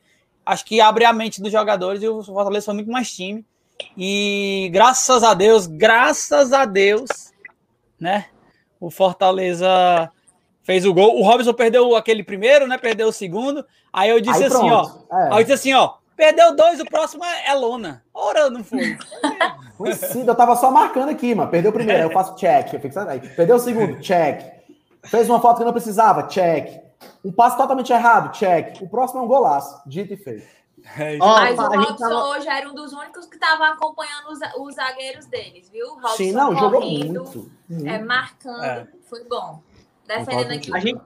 acho 0.51 0.65
que 0.65 0.81
abre 0.81 1.05
a 1.05 1.13
mente 1.13 1.41
dos 1.41 1.53
jogadores 1.53 2.03
e 2.03 2.09
o 2.09 2.23
Fortaleza 2.23 2.67
foi 2.67 2.75
muito 2.75 2.91
mais 2.91 3.11
time. 3.13 3.45
E 3.97 4.69
graças 4.73 5.23
a 5.23 5.33
Deus, 5.33 5.67
graças 5.67 6.53
a 6.53 6.65
Deus, 6.65 7.09
né? 7.99 8.27
O 8.81 8.91
Fortaleza 8.91 10.11
fez 10.63 10.85
o 10.85 10.93
gol. 10.93 11.19
O 11.19 11.23
Robson 11.23 11.55
perdeu 11.55 11.95
aquele 11.95 12.25
primeiro, 12.25 12.67
né? 12.67 12.77
Perdeu 12.77 13.09
o 13.09 13.13
segundo. 13.13 13.65
Aí 13.93 14.11
eu 14.11 14.21
disse 14.21 14.43
aí, 14.43 14.47
assim, 14.47 14.71
ó. 14.71 14.91
É. 15.13 15.29
Aí 15.33 15.41
eu 15.41 15.45
disse 15.45 15.53
assim, 15.53 15.75
ó. 15.75 15.95
Perdeu 16.17 16.55
dois, 16.55 16.81
o 16.81 16.85
próximo 16.85 17.25
é 17.25 17.55
lona. 17.55 18.03
Ora, 18.13 18.51
não 18.51 18.63
foi. 18.63 18.99
Eu 20.15 20.35
tava 20.35 20.55
só 20.57 20.71
marcando 20.71 21.09
aqui, 21.09 21.35
mano. 21.35 21.51
Perdeu 21.51 21.71
o 21.71 21.73
primeiro, 21.73 22.03
aí 22.03 22.07
eu 22.07 22.13
faço 22.13 22.35
check. 22.37 22.71
Eu 22.75 22.81
fico, 22.81 22.99
aí. 22.99 23.19
Perdeu 23.19 23.57
o 23.57 23.59
segundo, 23.59 23.99
check. 24.01 24.43
Fez 25.05 25.27
uma 25.27 25.41
foto 25.41 25.57
que 25.57 25.65
não 25.65 25.73
precisava, 25.73 26.25
check. 26.25 26.83
Um 27.25 27.33
passo 27.33 27.57
totalmente 27.57 27.93
errado, 27.93 28.33
check. 28.33 28.81
O 28.83 28.89
próximo 28.89 29.21
é 29.21 29.23
um 29.23 29.29
golaço, 29.29 29.83
dito 29.87 30.13
e 30.13 30.17
feito. 30.17 30.61
É 30.97 31.19
Mas 31.19 31.59
o 31.59 31.63
Robson 31.63 31.97
tava... 31.97 32.25
hoje 32.29 32.49
era 32.49 32.69
um 32.69 32.75
dos 32.75 32.93
únicos 32.93 33.27
que 33.27 33.35
estava 33.35 33.69
acompanhando 33.69 34.29
os, 34.31 34.39
os 34.59 34.75
zagueiros 34.75 35.27
deles, 35.27 35.69
viu? 35.69 35.95
Robson 35.95 36.17
Sim, 36.17 36.33
não, 36.33 36.57
jogou 36.57 36.81
muito. 36.81 37.51
É, 37.85 37.99
marcando, 37.99 38.65
é. 38.65 38.89
foi 39.09 39.25
bom. 39.25 39.63
Defendendo 40.07 40.53
aqui. 40.53 40.75
A 40.75 40.81
gente, 40.81 41.01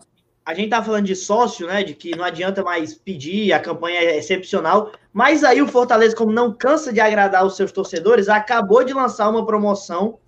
a 0.47 0.55
gente 0.55 0.71
tá 0.71 0.83
falando 0.83 1.07
de 1.07 1.17
sócio, 1.17 1.67
né? 1.67 1.83
De 1.83 1.95
que 1.95 2.17
não 2.17 2.25
adianta 2.25 2.63
mais 2.63 2.95
pedir, 2.95 3.53
a 3.53 3.61
campanha 3.61 3.99
é 3.99 4.17
excepcional. 4.17 4.93
Mas 5.13 5.43
aí 5.43 5.61
o 5.61 5.69
Fortaleza, 5.69 6.15
como 6.15 6.33
não 6.33 6.53
cansa 6.53 6.93
de 6.93 7.01
agradar 7.01 7.45
os 7.45 7.57
seus 7.57 7.73
torcedores, 7.73 8.29
acabou 8.29 8.85
de 8.85 8.93
lançar 8.93 9.29
uma 9.29 9.45
promoção. 9.45 10.19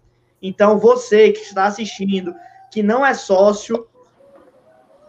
Então, 0.43 0.79
você 0.79 1.33
que 1.33 1.41
está 1.41 1.67
assistindo, 1.67 2.35
que 2.71 2.83
não 2.83 3.05
é 3.05 3.15
sócio, 3.15 3.87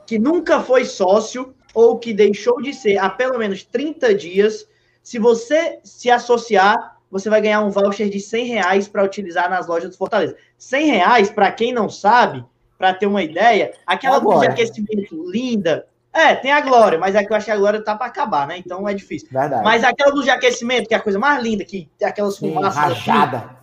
que 0.07 0.17
nunca 0.17 0.61
foi 0.61 0.85
sócio, 0.85 1.53
ou 1.75 1.99
que 1.99 2.13
deixou 2.13 2.59
de 2.59 2.73
ser 2.73 2.97
há 2.97 3.09
pelo 3.09 3.37
menos 3.37 3.63
30 3.63 4.15
dias, 4.15 4.67
se 5.03 5.19
você 5.19 5.79
se 5.83 6.09
associar, 6.09 6.97
você 7.11 7.29
vai 7.29 7.41
ganhar 7.41 7.61
um 7.61 7.69
voucher 7.69 8.09
de 8.09 8.19
100 8.19 8.45
reais 8.45 8.87
para 8.87 9.03
utilizar 9.03 9.49
nas 9.49 9.67
lojas 9.67 9.91
do 9.91 9.97
Fortaleza. 9.97 10.35
100 10.57 10.87
reais, 10.87 11.29
para 11.29 11.51
quem 11.51 11.71
não 11.71 11.87
sabe, 11.89 12.43
para 12.77 12.93
ter 12.93 13.05
uma 13.05 13.21
ideia, 13.21 13.73
aquela 13.85 14.17
luz 14.17 14.39
de 14.39 14.47
aquecimento 14.47 15.29
linda, 15.29 15.85
É, 16.13 16.33
tem 16.33 16.51
a 16.51 16.61
Glória, 16.61 16.97
mas 16.97 17.13
é 17.13 17.23
que 17.23 17.31
eu 17.31 17.37
acho 17.37 17.45
que 17.45 17.51
a 17.51 17.57
Glória 17.57 17.83
tá 17.83 17.95
para 17.95 18.07
acabar, 18.07 18.47
né? 18.47 18.57
Então 18.57 18.89
é 18.89 18.93
difícil. 18.93 19.27
Verdade. 19.31 19.63
Mas 19.63 19.83
aquela 19.83 20.11
luz 20.11 20.25
de 20.25 20.31
aquecimento, 20.31 20.87
que 20.87 20.95
é 20.95 20.97
a 20.97 21.01
coisa 21.01 21.19
mais 21.19 21.43
linda, 21.43 21.63
que 21.63 21.87
tem 21.95 22.07
aquelas 22.07 22.39
fumaças. 22.39 22.75
Rajada. 22.75 23.55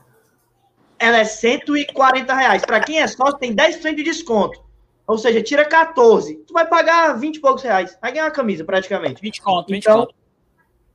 ela 1.00 1.18
é 1.18 1.24
140 1.24 2.32
reais. 2.32 2.64
Para 2.64 2.78
quem 2.78 3.00
é 3.00 3.06
sócio, 3.08 3.38
tem 3.38 3.52
10% 3.52 3.96
de 3.96 4.04
desconto. 4.04 4.63
Ou 5.06 5.18
seja, 5.18 5.42
tira 5.42 5.64
14. 5.64 6.36
Tu 6.46 6.52
vai 6.52 6.66
pagar 6.66 7.18
20 7.18 7.36
e 7.36 7.40
poucos 7.40 7.62
reais. 7.62 7.96
Vai 8.00 8.12
ganhar 8.12 8.24
uma 8.24 8.30
camisa, 8.30 8.64
praticamente. 8.64 9.20
20 9.20 9.42
conto, 9.42 9.68
20 9.68 9.82
então, 9.82 10.00
conto. 10.00 10.14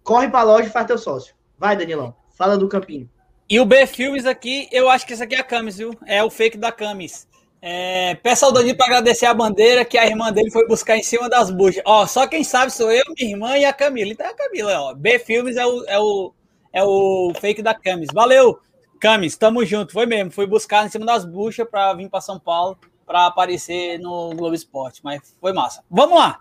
Corre 0.04 0.30
pra 0.30 0.44
loja 0.44 0.68
e 0.68 0.72
faz 0.72 0.88
teu 0.88 0.98
sócio. 0.98 1.36
Vai, 1.58 1.76
Danilão. 1.76 2.16
Fala 2.36 2.58
do 2.58 2.68
campinho. 2.68 3.10
E 3.50 3.60
o 3.60 3.66
B 3.66 3.86
Filmes 3.86 4.26
aqui, 4.26 4.68
eu 4.72 4.90
acho 4.90 5.06
que 5.06 5.14
esse 5.14 5.24
aqui 5.24 5.36
é 5.36 5.40
a 5.40 5.44
Camis, 5.44 5.78
viu? 5.78 5.92
É 6.06 6.24
o 6.24 6.30
fake 6.30 6.58
da 6.58 6.72
Camis. 6.72 7.28
É, 7.62 8.16
peça 8.16 8.46
ao 8.46 8.52
Danilo 8.52 8.78
para 8.78 8.86
agradecer 8.86 9.26
a 9.26 9.34
bandeira 9.34 9.84
que 9.84 9.98
a 9.98 10.06
irmã 10.06 10.32
dele 10.32 10.50
foi 10.50 10.66
buscar 10.68 10.98
em 10.98 11.04
cima 11.04 11.28
das 11.28 11.52
buchas. 11.52 11.84
Ó, 11.86 12.06
só 12.06 12.26
quem 12.26 12.44
sabe 12.44 12.72
sou 12.72 12.92
eu, 12.92 13.04
minha 13.18 13.32
irmã 13.32 13.58
e 13.58 13.66
a 13.66 13.74
Camila. 13.74 14.12
Então 14.12 14.26
é 14.26 14.30
a 14.30 14.36
Camila, 14.36 14.82
ó. 14.82 14.94
B 14.94 15.20
Filmes 15.20 15.58
é 15.58 15.66
o, 15.66 15.84
é 15.86 16.00
o, 16.00 16.34
é 16.72 16.84
o 16.84 17.34
fake 17.40 17.62
da 17.62 17.74
Camis. 17.74 18.10
Valeu, 18.14 18.60
Camis, 19.00 19.36
tamo 19.36 19.66
junto. 19.66 19.94
Foi 19.94 20.06
mesmo, 20.06 20.32
foi 20.32 20.48
buscar 20.48 20.86
em 20.86 20.90
cima 20.90 21.06
das 21.06 21.26
buchas 21.26 21.68
para 21.70 21.94
vir 21.94 22.10
para 22.10 22.22
São 22.22 22.40
Paulo 22.40 22.78
para 23.10 23.26
aparecer 23.26 23.98
no 23.98 24.36
Globo 24.36 24.54
Esporte, 24.54 25.02
mas 25.04 25.36
foi 25.42 25.52
massa. 25.52 25.84
Vamos 25.90 26.16
lá. 26.16 26.40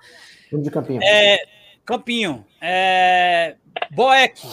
Vamos 0.53 0.67
de 0.67 0.71
Campinho. 0.71 1.01
É, 1.03 1.43
Campinho. 1.83 2.45
É, 2.61 3.57
Boeck. 3.91 4.47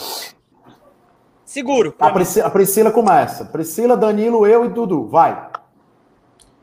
Seguro. 1.43 1.93
A 1.99 2.09
Priscila, 2.11 2.47
a 2.47 2.49
Priscila 2.49 2.91
começa. 2.91 3.43
Priscila, 3.43 3.97
Danilo, 3.97 4.47
eu 4.47 4.63
e 4.63 4.70
Dudu. 4.70 5.09
Vai. 5.09 5.51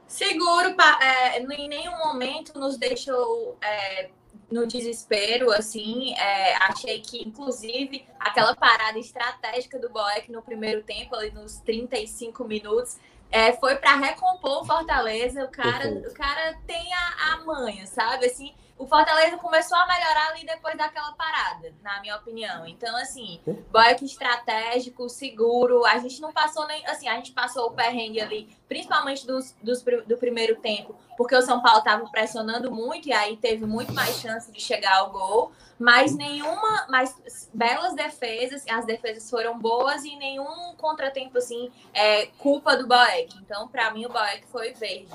Seguro, 0.06 0.74
é, 1.02 1.38
em 1.38 1.68
nenhum 1.68 1.98
momento 1.98 2.58
nos 2.58 2.78
deixou 2.78 3.58
é, 3.62 4.08
no 4.50 4.66
desespero, 4.66 5.50
assim. 5.50 6.14
É, 6.14 6.56
achei 6.64 7.00
que, 7.00 7.28
inclusive, 7.28 8.06
aquela 8.18 8.56
parada 8.56 8.98
estratégica 8.98 9.78
do 9.78 9.90
Boeck 9.90 10.32
no 10.32 10.40
primeiro 10.40 10.82
tempo, 10.82 11.14
ali 11.14 11.30
nos 11.30 11.58
35 11.58 12.42
minutos, 12.42 12.96
é, 13.32 13.52
foi 13.54 13.76
para 13.76 13.96
recompor 13.96 14.62
o 14.62 14.64
Fortaleza. 14.64 15.44
O 15.44 15.50
cara, 15.50 15.88
o 15.88 16.14
cara 16.14 16.54
tem 16.66 16.92
a, 16.92 17.32
a 17.32 17.44
manha, 17.44 17.86
sabe? 17.86 18.26
Assim, 18.26 18.54
o 18.82 18.86
Fortaleza 18.88 19.36
começou 19.36 19.78
a 19.78 19.86
melhorar 19.86 20.30
ali 20.30 20.44
depois 20.44 20.76
daquela 20.76 21.12
parada, 21.12 21.72
na 21.82 22.00
minha 22.00 22.16
opinião. 22.16 22.66
Então, 22.66 22.96
assim, 22.96 23.40
boique 23.70 24.04
estratégico, 24.04 25.08
seguro. 25.08 25.86
A 25.86 25.98
gente 25.98 26.20
não 26.20 26.32
passou 26.32 26.66
nem. 26.66 26.84
Assim, 26.86 27.06
a 27.06 27.14
gente 27.14 27.30
passou 27.30 27.68
o 27.68 27.70
perrengue 27.70 28.20
ali, 28.20 28.48
principalmente 28.68 29.24
dos, 29.24 29.54
dos, 29.62 29.82
do 29.82 30.16
primeiro 30.16 30.56
tempo, 30.56 30.96
porque 31.16 31.36
o 31.36 31.42
São 31.42 31.62
Paulo 31.62 31.78
estava 31.78 32.04
pressionando 32.08 32.72
muito 32.72 33.08
e 33.08 33.12
aí 33.12 33.36
teve 33.36 33.64
muito 33.64 33.92
mais 33.92 34.16
chance 34.16 34.50
de 34.50 34.60
chegar 34.60 34.96
ao 34.96 35.12
gol. 35.12 35.52
Mas 35.78 36.16
nenhuma. 36.16 36.86
Mas 36.88 37.48
belas 37.54 37.94
defesas, 37.94 38.64
as 38.68 38.84
defesas 38.84 39.30
foram 39.30 39.56
boas 39.60 40.04
e 40.04 40.16
nenhum 40.16 40.74
contratempo, 40.76 41.38
assim, 41.38 41.70
é 41.94 42.26
culpa 42.38 42.76
do 42.76 42.88
Boeck. 42.88 43.32
Então, 43.38 43.68
para 43.68 43.92
mim, 43.92 44.06
o 44.06 44.08
Boeck 44.08 44.44
foi 44.48 44.72
verde. 44.72 45.06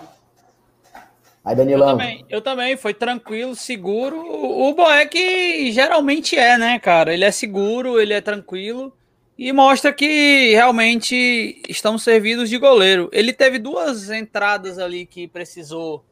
Aí, 1.47 1.55
Danilão. 1.55 1.91
Eu 1.91 1.97
também, 1.97 2.25
eu 2.29 2.41
também, 2.41 2.75
foi 2.75 2.93
tranquilo, 2.93 3.55
seguro. 3.55 4.17
O 4.19 4.73
Boeck 4.73 5.71
geralmente 5.71 6.35
é, 6.35 6.57
né, 6.57 6.77
cara? 6.77 7.13
Ele 7.13 7.23
é 7.23 7.31
seguro, 7.31 8.01
ele 8.01 8.13
é 8.13 8.19
tranquilo 8.19 8.91
e 9.37 9.53
mostra 9.53 9.93
que 9.93 10.51
realmente 10.51 11.61
estamos 11.69 12.03
servidos 12.03 12.49
de 12.49 12.57
goleiro. 12.57 13.09
Ele 13.13 13.31
teve 13.31 13.59
duas 13.59 14.09
entradas 14.09 14.77
ali 14.77 15.05
que 15.05 15.25
precisou 15.25 16.03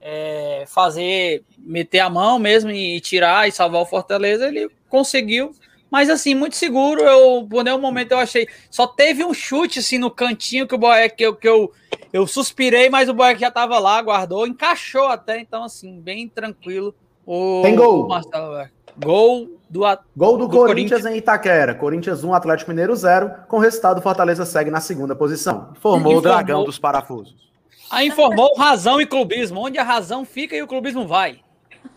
é, 0.00 0.62
fazer, 0.68 1.42
meter 1.58 1.98
a 1.98 2.08
mão 2.08 2.38
mesmo 2.38 2.70
e 2.70 3.00
tirar 3.00 3.48
e 3.48 3.52
salvar 3.52 3.82
o 3.82 3.86
Fortaleza. 3.86 4.46
Ele 4.46 4.70
conseguiu, 4.88 5.50
mas 5.90 6.08
assim, 6.08 6.32
muito 6.32 6.54
seguro. 6.54 7.00
Eu, 7.00 7.44
por 7.50 7.64
nenhum 7.64 7.80
momento 7.80 8.12
eu 8.12 8.18
achei. 8.18 8.46
Só 8.70 8.86
teve 8.86 9.24
um 9.24 9.34
chute 9.34 9.80
assim 9.80 9.98
no 9.98 10.12
cantinho 10.12 10.64
que 10.64 10.76
o 10.76 10.78
Boeck 10.78 11.16
que 11.16 11.26
eu, 11.26 11.34
que 11.34 11.48
eu 11.48 11.72
eu 12.16 12.26
suspirei, 12.26 12.88
mas 12.88 13.10
o 13.10 13.14
Boeck 13.14 13.38
já 13.38 13.48
estava 13.48 13.78
lá, 13.78 14.00
guardou, 14.00 14.46
encaixou 14.46 15.06
até, 15.08 15.38
então 15.38 15.62
assim, 15.62 16.00
bem 16.00 16.26
tranquilo. 16.26 16.94
O, 17.26 17.60
Tem 17.62 17.76
gol. 17.76 18.08
Marcelo, 18.08 18.66
gol 18.98 19.50
do, 19.68 19.80
gol 20.16 20.38
do, 20.38 20.48
do 20.48 20.48
Corinthians, 20.48 21.02
Corinthians, 21.02 21.06
em 21.06 21.18
Itaquera. 21.18 21.74
Corinthians 21.74 22.24
1, 22.24 22.32
Atlético 22.32 22.70
Mineiro 22.70 22.96
0. 22.96 23.30
Com 23.48 23.58
o 23.58 23.60
resultado, 23.60 24.00
Fortaleza 24.00 24.46
segue 24.46 24.70
na 24.70 24.80
segunda 24.80 25.14
posição. 25.14 25.74
Formou, 25.80 26.12
informou, 26.12 26.16
o 26.16 26.20
dragão 26.22 26.64
dos 26.64 26.78
parafusos. 26.78 27.52
Aí 27.90 28.08
informou 28.08 28.56
razão 28.56 28.98
e 28.98 29.06
clubismo. 29.06 29.60
Onde 29.60 29.76
a 29.78 29.84
razão 29.84 30.24
fica 30.24 30.56
e 30.56 30.62
o 30.62 30.66
clubismo 30.66 31.06
vai. 31.06 31.40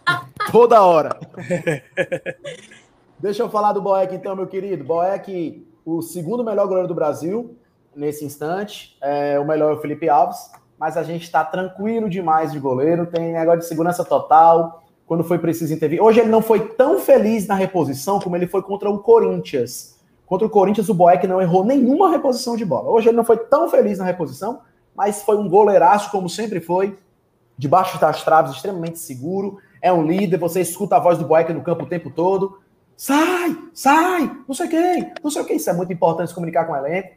Toda 0.52 0.84
hora. 0.84 1.18
Deixa 3.18 3.42
eu 3.42 3.50
falar 3.50 3.72
do 3.72 3.82
Boeck 3.82 4.14
então, 4.14 4.36
meu 4.36 4.48
querido. 4.48 4.84
Boeck, 4.84 5.66
o 5.86 6.02
segundo 6.02 6.44
melhor 6.44 6.68
goleiro 6.68 6.90
do 6.90 6.96
Brasil, 6.96 7.56
nesse 7.96 8.26
instante. 8.26 8.98
É, 9.02 9.40
o 9.40 9.46
melhor 9.46 9.74
é 9.74 9.76
o 9.76 9.82
Felipe 9.82 10.10
Alves, 10.10 10.52
mas 10.78 10.98
a 10.98 11.04
gente 11.04 11.24
está 11.24 11.44
tranquilo 11.44 12.10
demais 12.10 12.52
de 12.52 12.60
goleiro, 12.60 13.06
tem 13.06 13.34
negócio 13.34 13.60
de 13.60 13.68
segurança 13.68 14.04
total. 14.04 14.84
Quando 15.06 15.24
foi 15.24 15.40
preciso 15.40 15.74
intervir. 15.74 16.00
Hoje 16.00 16.20
ele 16.20 16.30
não 16.30 16.40
foi 16.40 16.70
tão 16.70 17.00
feliz 17.00 17.48
na 17.48 17.56
reposição 17.56 18.20
como 18.20 18.36
ele 18.36 18.46
foi 18.46 18.62
contra 18.62 18.88
o 18.92 19.00
Corinthians. 19.00 20.00
Contra 20.24 20.46
o 20.46 20.50
Corinthians, 20.50 20.88
o 20.88 20.94
Boeck 20.94 21.26
não 21.26 21.42
errou 21.42 21.66
nenhuma 21.66 22.12
reposição 22.12 22.56
de 22.56 22.64
bola. 22.64 22.92
Hoje 22.92 23.10
ele 23.10 23.18
não 23.18 23.24
foi 23.24 23.38
tão 23.38 23.68
feliz 23.68 23.98
na 23.98 24.06
reposição, 24.06 24.62
mas 24.96 25.24
foi 25.24 25.36
um 25.36 25.50
goleiraço, 25.50 26.12
como 26.12 26.30
sempre 26.30 26.60
foi, 26.60 26.96
debaixo 27.58 28.00
das 28.00 28.24
traves, 28.24 28.52
extremamente 28.52 29.00
seguro. 29.00 29.58
É 29.82 29.92
um 29.92 30.06
líder, 30.06 30.38
você 30.38 30.62
escuta 30.62 30.98
a 30.98 31.00
voz 31.00 31.18
do 31.18 31.26
Boeck 31.26 31.52
no 31.52 31.64
campo 31.64 31.86
o 31.86 31.88
tempo 31.88 32.12
todo. 32.12 32.60
Sai, 32.96 33.58
sai, 33.74 34.30
não 34.48 34.54
sei 34.54 34.68
quem, 34.68 35.12
não 35.24 35.32
sei 35.32 35.42
o 35.42 35.46
que. 35.46 35.54
Isso 35.54 35.72
é 35.72 35.74
muito 35.74 35.92
importante 35.92 36.28
se 36.28 36.36
comunicar 36.36 36.66
com 36.66 36.74
o 36.74 36.76
elenco. 36.76 37.16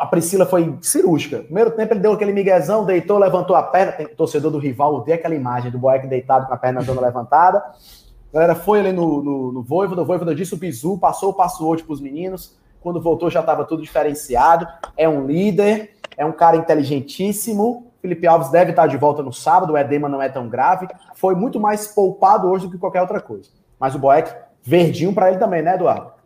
A 0.00 0.06
Priscila 0.06 0.44
foi 0.44 0.76
cirúrgica. 0.80 1.38
Primeiro 1.40 1.70
tempo 1.70 1.92
ele 1.92 2.00
deu 2.00 2.12
aquele 2.12 2.32
miguezão, 2.32 2.84
deitou, 2.84 3.18
levantou 3.18 3.54
a 3.54 3.62
perna. 3.62 3.92
Tem 3.92 4.06
torcedor 4.08 4.50
do 4.50 4.58
rival, 4.58 4.94
odeia 4.94 5.16
aquela 5.16 5.34
imagem 5.34 5.70
do 5.70 5.78
Boeck 5.78 6.06
deitado 6.06 6.46
com 6.46 6.54
a 6.54 6.56
perna 6.56 6.84
toda 6.84 7.00
levantada. 7.00 7.58
A 7.58 8.34
galera 8.34 8.54
foi 8.54 8.80
ali 8.80 8.92
no, 8.92 9.22
no, 9.22 9.52
no 9.52 9.62
Voivoda, 9.62 10.02
o 10.02 10.04
Voivoda 10.04 10.34
disse 10.34 10.54
o 10.54 10.56
bizu, 10.56 10.98
passou 10.98 11.30
o 11.30 11.34
password 11.34 11.84
para 11.84 11.92
os 11.92 12.00
meninos. 12.00 12.58
Quando 12.80 13.00
voltou 13.00 13.30
já 13.30 13.40
estava 13.40 13.64
tudo 13.64 13.82
diferenciado. 13.82 14.66
É 14.96 15.08
um 15.08 15.26
líder, 15.26 15.90
é 16.16 16.24
um 16.24 16.32
cara 16.32 16.56
inteligentíssimo. 16.56 17.92
Felipe 18.00 18.26
Alves 18.26 18.50
deve 18.50 18.70
estar 18.70 18.88
de 18.88 18.96
volta 18.96 19.22
no 19.22 19.32
sábado, 19.32 19.74
o 19.74 19.78
edema 19.78 20.08
não 20.08 20.20
é 20.20 20.28
tão 20.28 20.48
grave. 20.48 20.88
Foi 21.14 21.36
muito 21.36 21.60
mais 21.60 21.86
poupado 21.86 22.48
hoje 22.48 22.66
do 22.66 22.72
que 22.72 22.78
qualquer 22.78 23.00
outra 23.00 23.20
coisa. 23.20 23.48
Mas 23.78 23.94
o 23.94 23.98
Boeck, 23.98 24.34
verdinho 24.60 25.14
para 25.14 25.28
ele 25.30 25.38
também, 25.38 25.62
né, 25.62 25.76
Eduardo? 25.76 26.21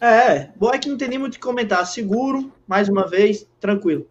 É, 0.00 0.50
bom 0.56 0.70
é 0.70 0.78
que 0.78 0.88
não 0.88 0.98
tem 0.98 1.08
nem 1.08 1.18
muito 1.18 1.34
o 1.34 1.36
que 1.36 1.42
comentar. 1.42 1.86
Seguro, 1.86 2.52
mais 2.66 2.88
uma 2.88 3.06
vez, 3.08 3.46
tranquilo. 3.60 4.06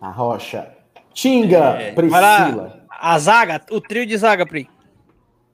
A 0.00 0.10
Rocha. 0.10 0.76
Tinga, 1.12 1.80
é, 1.80 1.92
Priscila. 1.92 2.86
A 2.90 3.18
zaga, 3.18 3.60
o 3.70 3.80
trio 3.80 4.06
de 4.06 4.16
zaga, 4.16 4.46
Pri. 4.46 4.68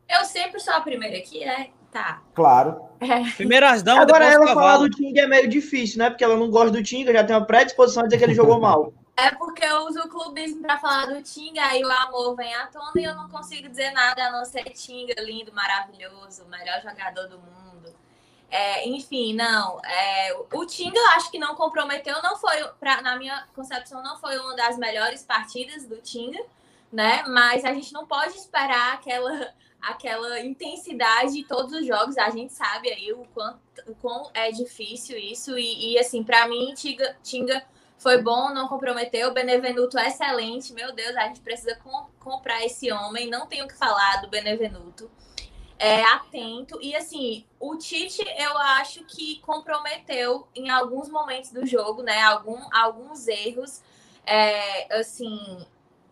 Eu 0.09 0.25
sempre 0.25 0.61
sou 0.61 0.75
a 0.75 0.81
primeira 0.81 1.19
aqui, 1.19 1.45
né? 1.45 1.69
Tá. 1.93 2.23
Claro. 2.35 2.89
É. 3.01 3.31
Primeiras 3.37 3.83
damas, 3.83 4.03
Agora 4.03 4.25
ela 4.25 4.47
falar 4.47 4.79
do 4.79 4.91
Tinga 4.91 5.23
é 5.23 5.27
meio 5.27 5.49
difícil, 5.49 5.99
né? 5.99 6.11
Porque 6.11 6.25
ela 6.25 6.37
não 6.37 6.51
gosta 6.51 6.71
do 6.71 6.83
Tinga, 6.83 7.13
já 7.13 7.25
tem 7.25 7.35
uma 7.35 7.47
predisposição 7.47 8.03
a 8.03 8.07
dizer 8.07 8.19
que 8.19 8.25
ele 8.25 8.35
jogou 8.35 8.61
mal. 8.61 8.93
É 9.21 9.33
porque 9.33 9.65
eu 9.65 9.79
uso 9.89 9.99
o 9.99 10.09
clubismo 10.09 10.63
pra 10.63 10.79
falar 10.79 11.07
do 11.07 11.21
Tinga, 11.21 11.61
aí 11.61 11.85
o 11.85 11.91
amor 11.91 12.37
vem 12.37 12.55
à 12.55 12.69
tona 12.69 12.93
e 12.95 13.03
eu 13.03 13.17
não 13.17 13.29
consigo 13.29 13.69
dizer 13.69 13.91
nada 13.91 14.29
a 14.29 14.31
não 14.31 14.45
ser 14.45 14.63
Tinga, 14.71 15.21
lindo, 15.21 15.53
maravilhoso, 15.53 16.47
melhor 16.49 16.81
jogador 16.81 17.27
do 17.27 17.37
mundo. 17.37 17.68
É, 18.51 18.89
enfim, 18.89 19.35
não. 19.35 19.81
É, 19.85 20.37
o 20.53 20.65
Tinga, 20.65 20.99
eu 20.99 21.09
acho 21.09 21.31
que 21.31 21.39
não 21.39 21.55
comprometeu, 21.55 22.23
não 22.23 22.37
foi, 22.37 22.67
pra, 22.81 23.03
na 23.03 23.17
minha 23.17 23.47
concepção, 23.55 24.03
não 24.03 24.19
foi 24.19 24.39
uma 24.39 24.57
das 24.57 24.79
melhores 24.79 25.23
partidas 25.23 25.87
do 25.87 25.97
Tinga, 25.97 26.43
né? 26.91 27.25
Mas 27.29 27.65
a 27.65 27.73
gente 27.75 27.93
não 27.93 28.07
pode 28.07 28.37
esperar 28.37 28.95
aquela, 28.95 29.55
aquela 29.81 30.41
intensidade 30.41 31.35
de 31.35 31.45
todos 31.45 31.73
os 31.73 31.87
jogos. 31.87 32.17
A 32.17 32.31
gente 32.31 32.53
sabe 32.53 32.91
aí 32.91 33.13
o 33.13 33.27
quanto 33.35 33.59
o 33.87 33.95
quão 33.95 34.31
é 34.35 34.51
difícil 34.51 35.17
isso. 35.19 35.57
E, 35.59 35.93
e 35.93 35.99
assim, 35.99 36.25
para 36.25 36.49
mim, 36.49 36.75
Tinga, 36.75 37.17
Tinga 37.23 37.65
foi 37.99 38.23
bom, 38.23 38.51
não 38.51 38.69
comprometeu. 38.69 39.33
Benevenuto 39.33 39.99
excelente. 39.99 40.73
Meu 40.73 40.93
Deus, 40.93 41.17
a 41.17 41.27
gente 41.27 41.41
precisa 41.41 41.77
com, 41.77 42.07
comprar 42.19 42.65
esse 42.65 42.91
homem. 42.93 43.29
Não 43.29 43.47
tenho 43.47 43.65
o 43.65 43.69
que 43.69 43.77
falar 43.77 44.23
do 44.23 44.29
Benevenuto 44.29 45.11
é, 45.79 46.03
atento. 46.05 46.79
E 46.83 46.95
assim, 46.97 47.45
o 47.61 47.77
Tite, 47.77 48.23
eu 48.37 48.59
acho 48.59 49.05
que 49.05 49.41
comprometeu 49.41 50.49
em 50.55 50.71
alguns 50.71 51.09
momentos 51.09 51.53
do 51.53 51.65
jogo, 51.65 52.03
né? 52.03 52.21
Algum, 52.23 52.59
alguns 52.73 53.29
erros. 53.29 53.81
É, 54.27 54.99
assim, 54.99 55.67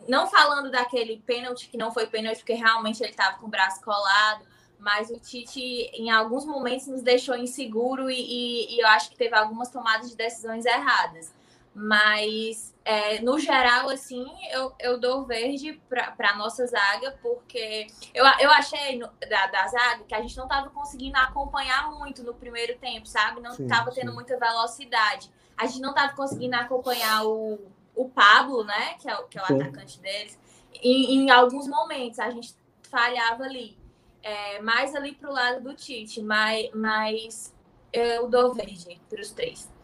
não 0.09 0.27
falando 0.27 0.71
daquele 0.71 1.19
pênalti 1.27 1.69
que 1.69 1.77
não 1.77 1.93
foi 1.93 2.07
pênalti, 2.07 2.39
porque 2.39 2.55
realmente 2.55 3.03
ele 3.03 3.11
estava 3.11 3.39
com 3.39 3.47
o 3.47 3.51
braço 3.51 3.83
colado. 3.83 4.45
Mas 4.79 5.11
o 5.11 5.19
Tite, 5.19 5.61
em 5.61 6.11
alguns 6.11 6.45
momentos, 6.45 6.87
nos 6.87 7.03
deixou 7.03 7.35
inseguro 7.37 8.11
e, 8.11 8.21
e, 8.21 8.77
e 8.77 8.81
eu 8.81 8.87
acho 8.89 9.11
que 9.11 9.17
teve 9.17 9.35
algumas 9.35 9.71
tomadas 9.71 10.11
de 10.11 10.17
decisões 10.17 10.65
erradas. 10.65 11.35
Mas, 11.79 12.75
é, 12.87 13.21
no 13.21 13.39
geral, 13.39 13.91
assim, 13.91 14.27
eu, 14.51 14.75
eu 14.81 14.99
dou 14.99 15.27
verde 15.27 15.79
para 15.91 16.31
a 16.31 16.37
nossa 16.39 16.67
zaga, 16.67 17.19
porque 17.21 17.87
eu, 18.15 18.25
eu 18.41 18.51
achei 18.51 18.99
no, 18.99 19.07
da, 19.29 19.47
da 19.49 19.69
zaga 19.69 20.05
que 20.05 20.15
a 20.15 20.23
gente 20.23 20.35
não 20.39 20.45
estava 20.45 20.71
conseguindo 20.71 21.19
acompanhar 21.19 21.91
muito 21.91 22.23
no 22.23 22.33
primeiro 22.33 22.79
tempo, 22.79 23.07
sabe? 23.07 23.43
Não 23.43 23.53
estava 23.53 23.91
tendo 23.91 24.15
muita 24.15 24.39
velocidade. 24.39 25.31
A 25.55 25.67
gente 25.67 25.83
não 25.83 25.91
estava 25.91 26.15
conseguindo 26.15 26.57
acompanhar 26.57 27.27
o, 27.27 27.61
o 27.95 28.09
Pablo, 28.09 28.65
né? 28.65 28.95
Que 28.95 29.11
é, 29.11 29.23
que 29.25 29.39
é 29.39 29.43
o 29.43 29.47
sim. 29.47 29.61
atacante 29.61 30.01
deles. 30.01 30.39
Em, 30.83 31.27
em 31.27 31.31
alguns 31.31 31.69
momentos 31.69 32.19
a 32.19 32.31
gente 32.31 32.57
falhava 32.91 33.45
ali. 33.45 33.77
É, 34.23 34.63
mais 34.63 34.95
ali 34.95 35.15
para 35.15 35.29
o 35.29 35.33
lado 35.33 35.63
do 35.63 35.75
Tite, 35.75 36.23
mas, 36.23 36.71
mas 36.75 37.55
eu 37.93 38.31
dou 38.31 38.55
verde 38.55 38.99
para 39.11 39.21
os 39.21 39.31
três. 39.31 39.76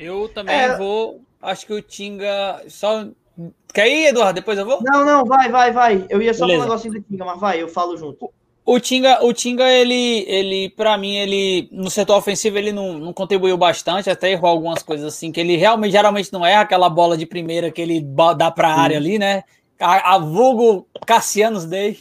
Eu 0.00 0.28
também 0.30 0.56
é... 0.56 0.76
vou. 0.76 1.20
Acho 1.42 1.66
que 1.66 1.74
o 1.74 1.82
Tinga 1.82 2.62
só. 2.68 3.06
Quer 3.72 3.88
ir, 3.88 4.06
Eduardo? 4.08 4.40
Depois 4.40 4.58
eu 4.58 4.64
vou? 4.64 4.82
Não, 4.82 5.04
não, 5.04 5.24
vai, 5.24 5.50
vai, 5.50 5.70
vai. 5.70 6.06
Eu 6.08 6.20
ia 6.20 6.32
só 6.32 6.46
Beleza. 6.46 6.64
um 6.64 6.68
negocinho 6.68 6.94
do 6.94 7.02
Tinga, 7.02 7.24
mas 7.24 7.38
vai, 7.38 7.62
eu 7.62 7.68
falo 7.68 7.96
junto. 7.96 8.32
O 8.64 8.78
Tinga, 8.78 9.24
o 9.24 9.32
Tinga 9.32 9.68
ele, 9.68 10.24
ele 10.28 10.70
para 10.70 10.96
mim, 10.96 11.16
ele 11.16 11.68
no 11.72 11.90
setor 11.90 12.16
ofensivo 12.16 12.56
ele 12.56 12.72
não, 12.72 12.98
não 12.98 13.12
contribuiu 13.12 13.56
bastante, 13.56 14.10
até 14.10 14.30
errou 14.30 14.50
algumas 14.50 14.82
coisas 14.82 15.06
assim, 15.06 15.32
que 15.32 15.40
ele 15.40 15.56
realmente 15.56 15.92
geralmente 15.92 16.32
não 16.32 16.44
é 16.44 16.56
aquela 16.56 16.88
bola 16.88 17.16
de 17.16 17.26
primeira 17.26 17.70
que 17.70 17.80
ele 17.80 18.00
dá 18.36 18.50
para 18.50 18.68
a 18.68 18.80
área 18.80 18.96
ali, 18.96 19.18
né? 19.18 19.44
A, 19.78 20.14
a 20.14 20.18
vulgo 20.18 20.86
Cassianos 21.06 21.64
Day. 21.64 21.98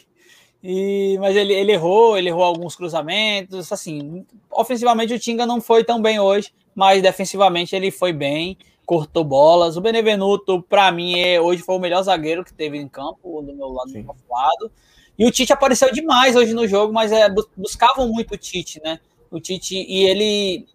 E, 0.62 1.18
mas 1.20 1.36
ele, 1.36 1.54
ele 1.54 1.72
errou, 1.72 2.18
ele 2.18 2.28
errou 2.28 2.44
alguns 2.44 2.76
cruzamentos, 2.76 3.72
assim, 3.72 4.26
ofensivamente 4.52 5.14
o 5.14 5.20
Tinga 5.20 5.46
não 5.46 5.62
foi 5.62 5.86
tão 5.86 6.02
bem 6.02 6.20
hoje, 6.20 6.52
mas 6.76 7.02
defensivamente 7.02 7.76
ele 7.76 7.92
foi 7.92 8.14
bem, 8.14 8.58
cortou 8.86 9.24
bolas. 9.24 9.78
O 9.78 9.82
Benevenuto, 9.82 10.62
para 10.64 10.92
mim, 10.92 11.20
é, 11.20 11.40
hoje 11.40 11.62
foi 11.62 11.76
o 11.76 11.80
melhor 11.80 12.02
zagueiro 12.02 12.44
que 12.44 12.54
teve 12.54 12.78
em 12.78 12.88
campo, 12.88 13.42
do 13.42 13.54
meu 13.54 13.70
lado, 13.70 13.92
do 13.92 14.00
meu 14.00 14.16
lado. 14.30 14.72
E 15.18 15.26
o 15.26 15.32
Tite 15.32 15.52
apareceu 15.52 15.92
demais 15.92 16.36
hoje 16.36 16.54
no 16.54 16.68
jogo, 16.68 16.94
mas 16.94 17.12
é, 17.12 17.28
buscavam 17.56 18.08
muito 18.08 18.34
o 18.34 18.38
Tite, 18.38 18.82
né? 18.84 19.00
O 19.30 19.40
Tite, 19.40 19.76
e 19.76 20.06
ele, 20.06 20.66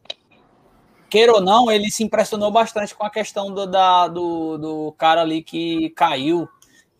queira 1.08 1.32
ou 1.32 1.40
não, 1.40 1.70
ele 1.70 1.90
se 1.90 2.04
impressionou 2.04 2.50
bastante 2.50 2.94
com 2.94 3.04
a 3.04 3.10
questão 3.10 3.52
do, 3.52 3.66
da, 3.66 4.06
do, 4.06 4.58
do 4.58 4.94
cara 4.98 5.22
ali 5.22 5.42
que 5.42 5.90
caiu 5.90 6.48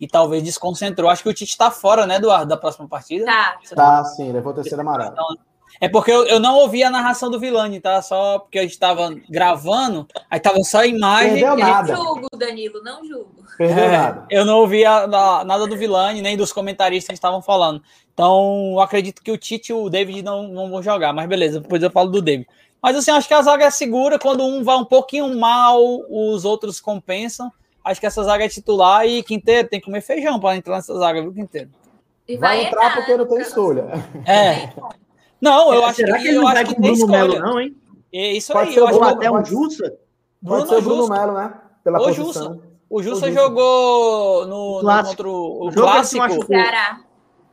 e 0.01 0.07
talvez 0.07 0.43
desconcentrou. 0.43 1.09
Acho 1.09 1.23
que 1.23 1.29
o 1.29 1.33
Tite 1.33 1.51
está 1.51 1.69
fora, 1.69 2.05
né, 2.05 2.15
Eduardo, 2.15 2.47
da 2.47 2.57
próxima 2.57 2.87
partida? 2.87 3.25
Tá. 3.25 3.57
Tá, 3.75 4.03
sim, 4.03 4.31
levou 4.31 4.51
o 4.51 4.55
terceiro 4.55 4.81
amarelo. 4.81 5.15
É 5.79 5.89
porque 5.89 6.11
eu, 6.11 6.25
eu 6.25 6.39
não 6.39 6.55
ouvi 6.55 6.83
a 6.83 6.89
narração 6.89 7.29
do 7.29 7.39
Vilani, 7.39 7.79
tá? 7.79 8.01
Só 8.01 8.39
porque 8.39 8.59
a 8.59 8.61
gente 8.63 8.79
tava 8.79 9.13
gravando, 9.29 10.07
aí 10.29 10.39
tava 10.39 10.63
só 10.63 10.79
a 10.79 10.87
imagem. 10.87 11.33
Perdeu 11.33 11.57
nada. 11.57 11.93
Não 11.93 12.03
julgo, 12.05 12.27
Danilo, 12.37 12.83
não 12.83 13.05
julgo. 13.05 13.45
Perdeu 13.57 13.83
é, 13.83 13.91
nada. 13.91 14.25
Eu 14.29 14.45
não 14.45 14.59
ouvi 14.59 14.85
a, 14.85 15.03
a, 15.03 15.43
nada 15.43 15.67
do 15.67 15.77
Vilani, 15.77 16.21
nem 16.21 16.37
dos 16.37 16.53
comentaristas 16.53 17.09
que 17.09 17.17
estavam 17.17 17.41
falando. 17.41 17.81
Então, 18.13 18.71
eu 18.73 18.79
acredito 18.79 19.21
que 19.21 19.31
o 19.31 19.37
Tite 19.37 19.71
e 19.71 19.73
o 19.73 19.89
David 19.89 20.23
não, 20.23 20.47
não 20.47 20.69
vão 20.69 20.81
jogar, 20.81 21.11
mas 21.11 21.27
beleza, 21.27 21.59
depois 21.59 21.83
eu 21.83 21.91
falo 21.91 22.09
do 22.09 22.21
David. 22.21 22.47
Mas 22.81 22.95
assim, 22.95 23.11
acho 23.11 23.27
que 23.27 23.33
a 23.33 23.41
zaga 23.41 23.65
é 23.65 23.69
segura, 23.69 24.17
quando 24.19 24.45
um 24.45 24.63
vai 24.63 24.77
um 24.77 24.85
pouquinho 24.85 25.35
mal, 25.37 25.81
os 26.09 26.45
outros 26.45 26.79
compensam. 26.79 27.51
Acho 27.83 27.99
que 27.99 28.07
essa 28.07 28.23
zaga 28.23 28.45
é 28.45 28.49
titular 28.49 29.05
e 29.05 29.21
Quinteiro 29.21 29.67
tem 29.67 29.79
que 29.79 29.85
comer 29.85 30.01
feijão 30.01 30.39
para 30.39 30.55
entrar 30.55 30.75
nessa 30.75 30.95
zaga, 30.97 31.21
viu, 31.21 31.33
Quinteiro? 31.33 31.69
E 32.27 32.37
vai, 32.37 32.57
vai 32.57 32.65
entrar, 32.65 32.95
porque 32.95 33.17
não 33.17 33.25
tem 33.27 33.39
escolha. 33.39 33.85
É. 34.25 34.73
Não, 35.39 35.73
eu 35.73 35.81
é, 35.81 35.85
acho 35.85 35.95
será 35.97 36.17
que, 36.17 36.23
que 36.23 36.27
ele 36.29 36.37
não 36.37 36.43
vai 36.43 36.65
com 36.65 36.71
o 36.71 36.81
Bruno 36.81 37.07
Melo, 37.07 37.39
não, 37.39 37.59
hein? 37.59 37.75
É 38.13 38.31
isso 38.33 38.53
pode 38.53 38.69
aí. 38.69 38.73
Ser 38.73 38.79
eu 38.79 38.87
acho 38.87 39.03
até 39.03 39.31
um 39.31 39.45
Jussa? 39.45 39.97
Pode 40.45 40.69
ser 40.69 40.75
o 40.75 40.81
Bruno 40.81 41.07
Melo, 41.09 41.33
né? 41.33 41.53
Pela 41.83 42.01
o 42.01 42.11
Jussa. 42.11 42.59
O 42.89 43.03
Jussa 43.03 43.31
jogou 43.31 44.45
no, 44.47 44.81
no 44.81 45.03
contra 45.03 45.27
o, 45.27 45.67
o 45.67 45.73
clássico. 45.73 46.45
Ceará. 46.45 47.01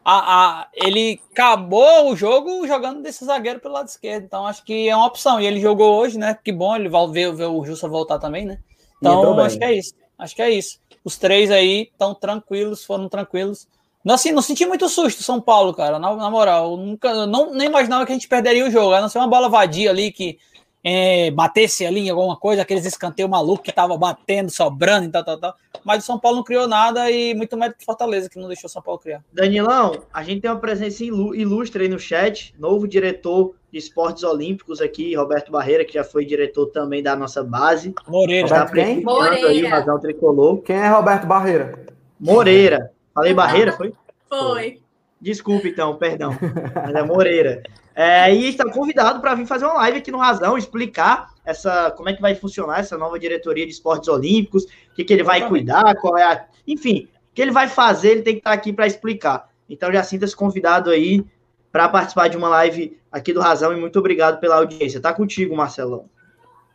A, 0.04 0.62
a, 0.62 0.68
ele 0.74 1.20
acabou 1.30 2.10
o 2.10 2.16
jogo 2.16 2.66
jogando 2.66 3.02
desse 3.02 3.24
zagueiro 3.24 3.60
pelo 3.60 3.74
lado 3.74 3.88
esquerdo. 3.88 4.24
Então 4.24 4.46
acho 4.46 4.64
que 4.64 4.88
é 4.88 4.96
uma 4.96 5.06
opção. 5.06 5.40
E 5.40 5.46
ele 5.46 5.60
jogou 5.60 5.96
hoje, 5.96 6.18
né? 6.18 6.36
Que 6.44 6.52
bom, 6.52 6.74
ele 6.76 6.88
vai 6.88 7.06
ver, 7.08 7.32
ver 7.34 7.46
o 7.46 7.64
Jussa 7.64 7.88
voltar 7.88 8.18
também, 8.18 8.44
né? 8.44 8.58
Então 8.98 9.38
acho 9.40 9.58
que 9.58 9.64
é 9.64 9.72
isso. 9.74 9.94
Acho 10.18 10.36
que 10.36 10.42
é 10.42 10.50
isso. 10.50 10.78
Os 11.04 11.18
três 11.18 11.50
aí 11.50 11.88
estão 11.92 12.14
tranquilos, 12.14 12.84
foram 12.84 13.08
tranquilos. 13.08 13.66
Não, 14.04 14.14
assim, 14.14 14.32
não 14.32 14.42
senti 14.42 14.66
muito 14.66 14.88
susto 14.88 15.22
São 15.22 15.40
Paulo, 15.40 15.72
cara. 15.72 15.98
Na, 15.98 16.14
na 16.14 16.30
moral, 16.30 16.72
eu 16.72 16.76
nunca, 16.76 17.26
não, 17.26 17.54
nem 17.54 17.68
imaginava 17.68 18.04
que 18.04 18.12
a 18.12 18.14
gente 18.14 18.28
perderia 18.28 18.66
o 18.66 18.70
jogo. 18.70 18.92
A 18.94 19.00
não 19.00 19.08
ser 19.08 19.18
uma 19.18 19.28
bola 19.28 19.48
vadia 19.48 19.90
ali 19.90 20.10
que 20.10 20.38
é, 20.84 21.30
batesse 21.30 21.86
ali 21.86 22.00
em 22.00 22.10
alguma 22.10 22.36
coisa, 22.36 22.62
aqueles 22.62 22.84
escanteios 22.84 23.30
malucos 23.30 23.64
que 23.64 23.72
tava 23.72 23.96
batendo, 23.96 24.50
sobrando 24.50 25.06
e 25.06 25.10
tal, 25.10 25.24
tal, 25.24 25.38
tal. 25.38 25.54
Mas 25.84 26.02
o 26.02 26.06
São 26.06 26.18
Paulo 26.18 26.38
não 26.38 26.44
criou 26.44 26.66
nada 26.66 27.10
e 27.10 27.34
muito 27.34 27.56
mérito 27.56 27.78
de 27.78 27.84
Fortaleza, 27.84 28.28
que 28.28 28.38
não 28.38 28.48
deixou 28.48 28.66
o 28.66 28.70
São 28.70 28.82
Paulo 28.82 28.98
criar. 28.98 29.22
Danilão, 29.32 30.02
a 30.12 30.22
gente 30.22 30.40
tem 30.40 30.50
uma 30.50 30.58
presença 30.58 31.04
ilustre 31.04 31.84
aí 31.84 31.88
no 31.88 31.98
chat, 31.98 32.54
novo 32.58 32.88
diretor 32.88 33.54
de 33.70 33.78
esportes 33.78 34.22
olímpicos 34.24 34.80
aqui, 34.80 35.14
Roberto 35.14 35.52
Barreira, 35.52 35.84
que 35.84 35.94
já 35.94 36.04
foi 36.04 36.26
diretor 36.26 36.66
também 36.66 37.02
da 37.02 37.14
nossa 37.14 37.42
base. 37.42 37.94
Moreira. 38.08 38.46
Está 38.46 38.66
quem? 38.66 39.02
Moreira. 39.02 39.48
Aí 39.48 39.64
o 39.64 39.68
Razão 39.68 40.00
Tricolor. 40.00 40.58
Quem 40.62 40.76
é 40.76 40.88
Roberto 40.88 41.26
Barreira? 41.26 41.86
Moreira. 42.18 42.92
Falei 43.14 43.34
Barreira, 43.34 43.72
foi? 43.72 43.92
Foi. 44.28 44.80
Desculpe, 45.20 45.68
então, 45.68 45.96
perdão. 45.96 46.36
Mas 46.74 46.94
é 46.94 47.02
Moreira. 47.02 47.62
É, 47.94 48.34
e 48.34 48.48
está 48.48 48.68
convidado 48.70 49.20
para 49.20 49.34
vir 49.34 49.46
fazer 49.46 49.66
uma 49.66 49.74
live 49.74 49.98
aqui 49.98 50.10
no 50.10 50.18
Razão, 50.18 50.56
explicar 50.56 51.32
essa, 51.44 51.90
como 51.90 52.08
é 52.08 52.14
que 52.14 52.22
vai 52.22 52.34
funcionar 52.34 52.80
essa 52.80 52.96
nova 52.96 53.18
diretoria 53.18 53.66
de 53.66 53.72
esportes 53.72 54.08
olímpicos, 54.08 54.64
o 54.64 54.94
que, 54.94 55.04
que 55.04 55.12
ele 55.12 55.22
vai 55.22 55.46
cuidar, 55.46 55.94
qual 55.96 56.16
é 56.16 56.24
a. 56.24 56.44
Enfim, 56.66 57.08
o 57.30 57.34
que 57.34 57.42
ele 57.42 57.50
vai 57.50 57.68
fazer, 57.68 58.12
ele 58.12 58.22
tem 58.22 58.34
que 58.34 58.40
estar 58.40 58.52
aqui 58.52 58.72
para 58.72 58.86
explicar. 58.86 59.48
Então 59.68 59.92
já 59.92 60.02
sinta-se 60.02 60.34
convidado 60.34 60.90
aí 60.90 61.24
para 61.70 61.88
participar 61.88 62.28
de 62.28 62.36
uma 62.36 62.48
live 62.48 62.98
aqui 63.10 63.32
do 63.32 63.40
Razão 63.40 63.72
e 63.72 63.80
muito 63.80 63.98
obrigado 63.98 64.40
pela 64.40 64.56
audiência. 64.56 65.00
Tá 65.00 65.12
contigo, 65.12 65.54
Marcelão. 65.54 66.06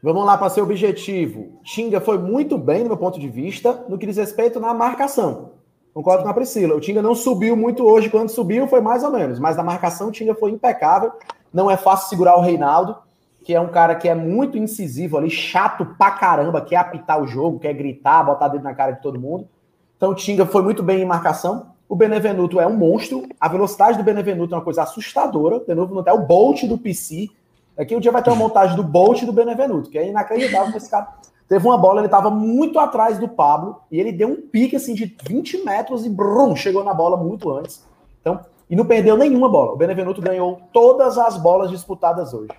Vamos 0.02 0.26
lá 0.26 0.38
para 0.38 0.50
ser 0.50 0.62
objetivo. 0.62 1.60
Tinga 1.64 2.00
foi 2.00 2.18
muito 2.18 2.58
bem, 2.58 2.84
no 2.84 2.90
meu 2.90 2.98
ponto 2.98 3.20
de 3.20 3.28
vista, 3.28 3.86
no 3.90 3.98
que 3.98 4.06
diz 4.06 4.18
respeito 4.18 4.60
na 4.60 4.74
marcação. 4.74 5.57
Concordo 5.98 6.22
com 6.22 6.30
a 6.30 6.34
Priscila. 6.36 6.76
O 6.76 6.80
Tinga 6.80 7.02
não 7.02 7.16
subiu 7.16 7.58
muito 7.58 7.84
hoje. 7.84 8.08
Quando 8.08 8.30
subiu, 8.30 8.68
foi 8.68 8.80
mais 8.82 9.04
ou 9.04 9.10
menos. 9.10 9.40
Mas 9.40 9.58
na 9.58 9.64
marcação, 9.64 10.10
o 10.10 10.12
Tinga 10.12 10.36
foi 10.36 10.52
impecável. 10.52 11.12
Não 11.52 11.72
é 11.72 11.76
fácil 11.76 12.08
segurar 12.08 12.38
o 12.38 12.40
Reinaldo, 12.40 12.96
que 13.44 13.56
é 13.56 13.60
um 13.60 13.70
cara 13.70 13.96
que 13.96 14.08
é 14.08 14.14
muito 14.14 14.60
incisivo 14.60 15.18
ali, 15.18 15.28
chato 15.28 15.88
pra 15.98 16.12
caramba, 16.12 16.62
quer 16.62 16.76
apitar 16.76 17.20
o 17.20 17.26
jogo, 17.26 17.58
quer 17.58 17.74
gritar, 17.74 18.22
botar 18.22 18.48
dedo 18.50 18.64
na 18.64 18.76
cara 18.76 18.92
de 18.92 19.02
todo 19.02 19.20
mundo. 19.20 19.48
Então 19.96 20.12
o 20.12 20.14
Tinga 20.14 20.46
foi 20.46 20.62
muito 20.62 20.84
bem 20.84 21.02
em 21.02 21.06
marcação. 21.06 21.72
O 21.90 21.96
Benevenuto 21.96 22.60
é 22.60 22.68
um 22.68 22.78
monstro. 22.78 23.24
A 23.42 23.48
velocidade 23.48 23.98
do 23.98 24.04
Benevenuto 24.04 24.54
é 24.54 24.58
uma 24.60 24.64
coisa 24.64 24.84
assustadora. 24.84 25.56
O 25.56 25.66
Benevenuto 25.66 26.08
é 26.08 26.14
o 26.14 26.28
Bolt 26.28 26.62
do 26.66 26.78
PC. 26.78 27.28
Aqui 27.76 27.96
um 27.96 28.00
dia 28.00 28.12
vai 28.12 28.22
ter 28.22 28.30
uma 28.30 28.36
montagem 28.36 28.76
do 28.76 28.84
Bolt 28.84 29.24
do 29.24 29.34
Benevenuto, 29.34 29.90
que 29.90 29.98
é 29.98 30.08
inacreditável 30.08 30.78
esse 30.78 30.92
cara. 30.92 31.08
Teve 31.48 31.66
uma 31.66 31.78
bola, 31.78 32.00
ele 32.00 32.08
estava 32.08 32.30
muito 32.30 32.78
atrás 32.78 33.18
do 33.18 33.28
Pablo 33.28 33.82
e 33.90 34.00
ele 34.00 34.12
deu 34.12 34.28
um 34.28 34.42
pique 34.42 34.76
assim 34.76 34.94
de 34.94 35.16
20 35.28 35.64
metros 35.64 36.06
e 36.06 36.10
brum, 36.10 36.56
chegou 36.56 36.84
na 36.84 36.94
bola 36.94 37.16
muito 37.16 37.50
antes. 37.52 37.86
Então, 38.20 38.42
e 38.70 38.76
não 38.76 38.86
perdeu 38.86 39.16
nenhuma 39.16 39.48
bola. 39.48 39.72
O 39.72 39.78
Benevenuto 39.78 40.22
ganhou 40.22 40.60
todas 40.74 41.18
as 41.18 41.38
bolas 41.38 41.70
disputadas 41.70 42.34
hoje. 42.34 42.52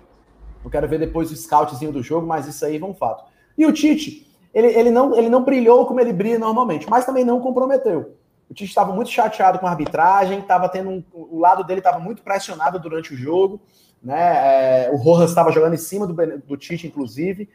Eu 0.63 0.71
quero 0.71 0.87
ver 0.87 0.99
depois 0.99 1.31
o 1.31 1.35
scoutzinho 1.35 1.91
do 1.91 2.01
jogo, 2.01 2.25
mas 2.25 2.47
isso 2.47 2.65
aí 2.65 2.77
é 2.77 2.85
um 2.85 2.93
fato. 2.93 3.23
E 3.55 3.65
o 3.65 3.71
Tite, 3.71 4.27
ele, 4.53 4.67
ele, 4.67 4.89
não, 4.89 5.15
ele 5.15 5.29
não 5.29 5.43
brilhou 5.43 5.85
como 5.85 5.99
ele 5.99 6.11
brilha 6.11 6.39
normalmente, 6.39 6.89
mas 6.89 7.05
também 7.05 7.23
não 7.23 7.39
comprometeu. 7.39 8.15
O 8.49 8.53
Tite 8.55 8.69
estava 8.69 8.91
muito 8.91 9.11
chateado 9.11 9.59
com 9.59 9.67
a 9.67 9.69
arbitragem, 9.69 10.39
estava 10.39 10.67
tendo 10.67 10.89
um, 10.89 11.03
o 11.13 11.37
lado 11.37 11.63
dele 11.63 11.79
estava 11.79 11.99
muito 11.99 12.23
pressionado 12.23 12.79
durante 12.79 13.13
o 13.13 13.17
jogo, 13.17 13.61
né? 14.01 14.87
É, 14.87 14.91
o 14.91 14.97
Rojas 14.97 15.29
estava 15.29 15.51
jogando 15.51 15.75
em 15.75 15.77
cima 15.77 16.07
do, 16.07 16.13
do 16.39 16.57
Tite, 16.57 16.87
inclusive 16.87 17.47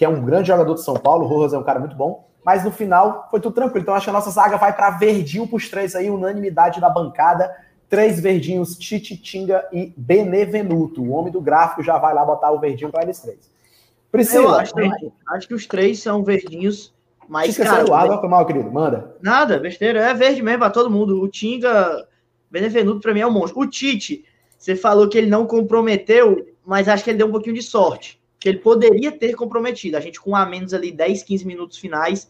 que 0.00 0.04
é 0.06 0.08
um 0.08 0.24
grande 0.24 0.48
jogador 0.48 0.72
de 0.72 0.82
São 0.82 0.94
Paulo, 0.94 1.26
o 1.26 1.28
Rojas 1.28 1.52
é 1.52 1.58
um 1.58 1.62
cara 1.62 1.78
muito 1.78 1.94
bom, 1.94 2.26
mas 2.42 2.64
no 2.64 2.70
final 2.70 3.28
foi 3.30 3.38
tudo 3.38 3.54
tranquilo. 3.54 3.82
Então 3.82 3.92
acho 3.92 4.04
que 4.04 4.08
a 4.08 4.14
nossa 4.14 4.30
zaga 4.30 4.56
vai 4.56 4.74
para 4.74 4.92
verdinho 4.92 5.46
para 5.46 5.56
os 5.56 5.68
três 5.68 5.94
aí, 5.94 6.08
unanimidade 6.08 6.80
da 6.80 6.88
bancada. 6.88 7.54
Três 7.86 8.18
verdinhos, 8.18 8.78
Titi, 8.78 9.14
Tinga 9.14 9.68
e 9.70 9.92
Benevenuto. 9.94 11.02
O 11.02 11.10
homem 11.10 11.30
do 11.30 11.38
gráfico 11.38 11.82
já 11.82 11.98
vai 11.98 12.14
lá 12.14 12.24
botar 12.24 12.50
o 12.50 12.58
verdinho 12.58 12.90
para 12.90 13.02
eles 13.02 13.20
três. 13.20 13.50
Priscila. 14.10 14.62
Acho, 14.62 14.72
acho, 15.28 15.46
que 15.46 15.52
os 15.52 15.66
três 15.66 16.00
são 16.00 16.24
verdinhos 16.24 16.94
mais 17.28 17.58
caros. 17.58 17.90
Água, 17.90 18.20
foi 18.20 18.28
mal, 18.30 18.46
querido. 18.46 18.72
Manda. 18.72 19.16
Nada, 19.20 19.58
besteira. 19.58 20.00
É 20.00 20.14
verde 20.14 20.40
mesmo 20.40 20.60
para 20.60 20.70
todo 20.70 20.88
mundo. 20.88 21.20
O 21.20 21.28
Tinga, 21.28 22.08
Benevenuto 22.50 23.00
para 23.00 23.12
mim 23.12 23.20
é 23.20 23.26
um 23.26 23.30
monstro. 23.30 23.60
O 23.60 23.66
Tite, 23.66 24.24
você 24.56 24.74
falou 24.74 25.10
que 25.10 25.18
ele 25.18 25.28
não 25.28 25.46
comprometeu, 25.46 26.48
mas 26.64 26.88
acho 26.88 27.04
que 27.04 27.10
ele 27.10 27.18
deu 27.18 27.26
um 27.26 27.32
pouquinho 27.32 27.54
de 27.54 27.62
sorte 27.62 28.18
que 28.40 28.48
ele 28.48 28.58
poderia 28.58 29.12
ter 29.12 29.34
comprometido. 29.34 29.98
A 29.98 30.00
gente 30.00 30.18
com 30.18 30.34
a 30.34 30.46
menos 30.46 30.72
ali 30.72 30.90
10, 30.90 31.22
15 31.22 31.46
minutos 31.46 31.78
finais, 31.78 32.28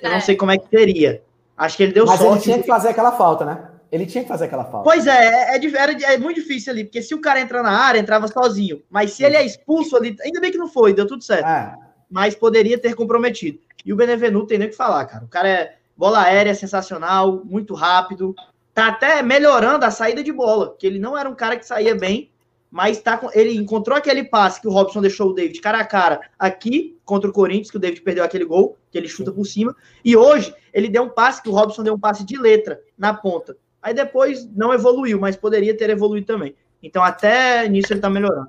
eu 0.00 0.08
é. 0.08 0.14
não 0.14 0.20
sei 0.20 0.34
como 0.34 0.50
é 0.50 0.56
que 0.56 0.68
teria. 0.68 1.22
Acho 1.56 1.76
que 1.76 1.82
ele 1.82 1.92
deu 1.92 2.06
Mas 2.06 2.18
sorte. 2.18 2.30
Mas 2.30 2.46
ele 2.46 2.54
tinha 2.54 2.62
que 2.62 2.68
fazer 2.68 2.88
aquela 2.88 3.12
falta, 3.12 3.44
né? 3.44 3.68
Ele 3.92 4.06
tinha 4.06 4.24
que 4.24 4.28
fazer 4.28 4.46
aquela 4.46 4.64
falta. 4.64 4.84
Pois 4.84 5.06
é, 5.06 5.54
é, 5.54 5.58
é, 5.58 5.76
era, 5.76 5.92
é 6.14 6.16
muito 6.16 6.40
difícil 6.40 6.72
ali, 6.72 6.84
porque 6.84 7.02
se 7.02 7.14
o 7.14 7.20
cara 7.20 7.38
entrar 7.38 7.62
na 7.62 7.70
área, 7.70 7.98
entrava 7.98 8.26
sozinho. 8.26 8.82
Mas 8.88 9.12
se 9.12 9.22
ele 9.22 9.36
é 9.36 9.44
expulso 9.44 9.94
ali, 9.94 10.16
ainda 10.22 10.40
bem 10.40 10.50
que 10.50 10.56
não 10.56 10.68
foi, 10.68 10.94
deu 10.94 11.06
tudo 11.06 11.22
certo. 11.22 11.46
É. 11.46 11.76
mas 12.10 12.34
poderia 12.34 12.78
ter 12.78 12.94
comprometido. 12.94 13.58
E 13.84 13.92
o 13.92 13.96
Benevenuto 13.96 14.46
tem 14.46 14.58
nem 14.58 14.68
o 14.68 14.70
que 14.70 14.76
falar, 14.76 15.04
cara. 15.04 15.24
O 15.24 15.28
cara 15.28 15.46
é 15.46 15.74
bola 15.94 16.22
aérea 16.22 16.54
sensacional, 16.54 17.42
muito 17.44 17.74
rápido, 17.74 18.34
tá 18.72 18.88
até 18.88 19.22
melhorando 19.22 19.84
a 19.84 19.90
saída 19.90 20.22
de 20.22 20.32
bola, 20.32 20.74
que 20.78 20.86
ele 20.86 20.98
não 20.98 21.16
era 21.16 21.28
um 21.28 21.34
cara 21.34 21.56
que 21.58 21.66
saía 21.66 21.94
bem, 21.94 22.31
mas 22.72 22.98
tá 23.02 23.18
com, 23.18 23.28
ele 23.34 23.54
encontrou 23.54 23.96
aquele 23.96 24.24
passe 24.24 24.58
que 24.58 24.66
o 24.66 24.70
Robson 24.70 25.02
deixou 25.02 25.28
o 25.28 25.34
David 25.34 25.60
cara 25.60 25.78
a 25.78 25.84
cara 25.84 26.22
aqui 26.38 26.98
contra 27.04 27.28
o 27.28 27.32
Corinthians, 27.32 27.70
que 27.70 27.76
o 27.76 27.80
David 27.80 28.00
perdeu 28.00 28.24
aquele 28.24 28.46
gol, 28.46 28.78
que 28.90 28.96
ele 28.96 29.06
chuta 29.06 29.30
por 29.30 29.44
cima, 29.44 29.76
e 30.02 30.16
hoje 30.16 30.54
ele 30.72 30.88
deu 30.88 31.02
um 31.02 31.10
passe 31.10 31.42
que 31.42 31.50
o 31.50 31.52
Robson 31.52 31.82
deu 31.82 31.92
um 31.92 32.00
passe 32.00 32.24
de 32.24 32.38
letra 32.38 32.80
na 32.96 33.12
ponta. 33.12 33.54
Aí 33.82 33.92
depois 33.92 34.50
não 34.56 34.72
evoluiu, 34.72 35.20
mas 35.20 35.36
poderia 35.36 35.76
ter 35.76 35.90
evoluído 35.90 36.26
também. 36.26 36.56
Então 36.82 37.02
até 37.02 37.68
nisso 37.68 37.92
ele 37.92 38.00
tá 38.00 38.08
melhorando. 38.08 38.48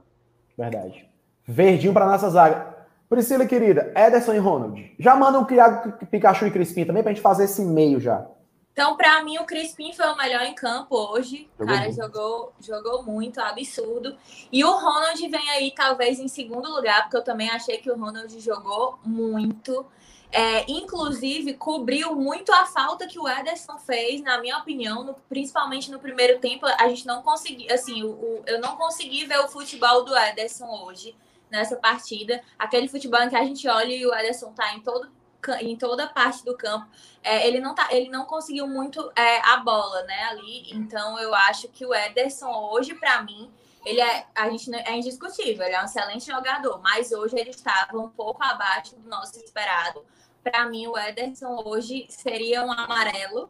Verdade. 0.58 1.06
Verdinho 1.46 1.92
para 1.92 2.06
nossa 2.06 2.30
zaga. 2.30 2.74
Priscila, 3.10 3.46
querida, 3.46 3.92
Ederson 3.94 4.34
e 4.34 4.38
Ronald. 4.38 4.92
Já 4.98 5.18
mandam 5.18 5.42
o 5.42 5.46
Criado 5.46 5.94
Pikachu 6.08 6.48
e 6.48 6.52
Crispim 6.52 6.86
também 6.86 7.04
pra 7.04 7.12
gente 7.12 7.22
fazer 7.22 7.44
esse 7.44 7.64
meio 7.66 8.00
já. 8.00 8.26
Então, 8.74 8.98
para 8.98 9.24
mim, 9.24 9.38
o 9.38 9.46
Crispim 9.46 9.94
foi 9.94 10.08
o 10.08 10.18
melhor 10.18 10.42
em 10.42 10.56
campo 10.56 10.96
hoje. 10.96 11.48
O 11.60 11.66
cara 11.66 11.92
jogou, 11.92 12.52
jogou 12.60 13.04
muito, 13.04 13.40
absurdo. 13.40 14.18
E 14.52 14.66
o 14.66 14.72
Ronald 14.72 15.28
vem 15.30 15.50
aí, 15.52 15.72
talvez, 15.72 16.20
em 16.20 16.28
segundo 16.28 16.74
lugar, 16.74 17.04
porque 17.04 17.18
eu 17.18 17.24
também 17.24 17.52
achei 17.52 17.78
que 17.78 17.92
o 17.92 17.96
Ronald 17.96 18.40
jogou 18.40 19.00
muito. 19.06 19.86
É, 20.32 20.66
inclusive, 20.68 21.54
cobriu 21.54 22.16
muito 22.16 22.52
a 22.52 22.66
falta 22.66 23.06
que 23.06 23.20
o 23.20 23.30
Ederson 23.30 23.78
fez, 23.78 24.24
na 24.24 24.42
minha 24.42 24.58
opinião, 24.58 25.04
no, 25.04 25.14
principalmente 25.30 25.92
no 25.92 26.00
primeiro 26.00 26.40
tempo. 26.40 26.66
A 26.66 26.90
gente 26.90 27.06
não 27.06 27.22
conseguiu, 27.22 27.72
assim, 27.72 28.02
o, 28.02 28.10
o, 28.10 28.44
eu 28.48 28.60
não 28.60 28.76
consegui 28.76 29.28
ver 29.28 29.38
o 29.42 29.48
futebol 29.48 30.04
do 30.04 30.18
Ederson 30.18 30.66
hoje, 30.84 31.16
nessa 31.52 31.76
partida. 31.76 32.42
Aquele 32.58 32.88
futebol 32.88 33.22
em 33.22 33.30
que 33.30 33.36
a 33.36 33.46
gente 33.46 33.68
olha 33.68 33.94
e 33.94 34.04
o 34.04 34.16
Ederson 34.16 34.52
tá 34.52 34.74
em 34.74 34.80
todo 34.80 35.12
em 35.52 35.76
toda 35.76 36.08
parte 36.08 36.44
do 36.44 36.56
campo. 36.56 36.88
É, 37.24 37.48
ele 37.48 37.60
não 37.60 37.74
tá, 37.74 37.88
ele 37.92 38.10
não 38.10 38.26
conseguiu 38.26 38.68
muito 38.68 39.12
é, 39.16 39.40
a 39.50 39.58
bola, 39.58 40.04
né, 40.04 40.24
ali. 40.30 40.66
Então 40.72 41.20
eu 41.20 41.34
acho 41.34 41.68
que 41.70 41.86
o 41.86 41.94
Ederson 41.94 42.52
hoje 42.72 42.94
para 42.96 43.22
mim 43.24 43.50
ele 43.86 44.00
é 44.02 44.26
a 44.34 44.50
gente 44.50 44.74
é 44.74 44.98
indiscutível, 44.98 45.66
ele 45.66 45.76
é 45.76 45.82
um 45.82 45.86
excelente 45.86 46.26
jogador, 46.26 46.82
mas 46.82 47.12
hoje 47.12 47.38
ele 47.38 47.50
estava 47.50 47.98
um 47.98 48.10
pouco 48.10 48.44
abaixo 48.44 48.96
do 48.96 49.10
nosso 49.10 49.38
esperado. 49.40 50.04
Para 50.44 50.68
mim 50.68 50.88
o 50.88 50.98
Ederson 50.98 51.62
hoje 51.66 52.06
seria 52.10 52.64
um 52.64 52.72
amarelo. 52.72 53.50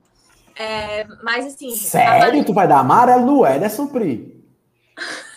É, 0.55 1.05
mas 1.23 1.47
assim, 1.47 1.75
sério, 1.75 2.23
amarelo... 2.23 2.45
tu 2.45 2.53
vai 2.53 2.67
dar 2.67 2.79
amarelo 2.79 3.25
no 3.25 3.45
Ederson, 3.45 3.87
Pri? 3.87 4.43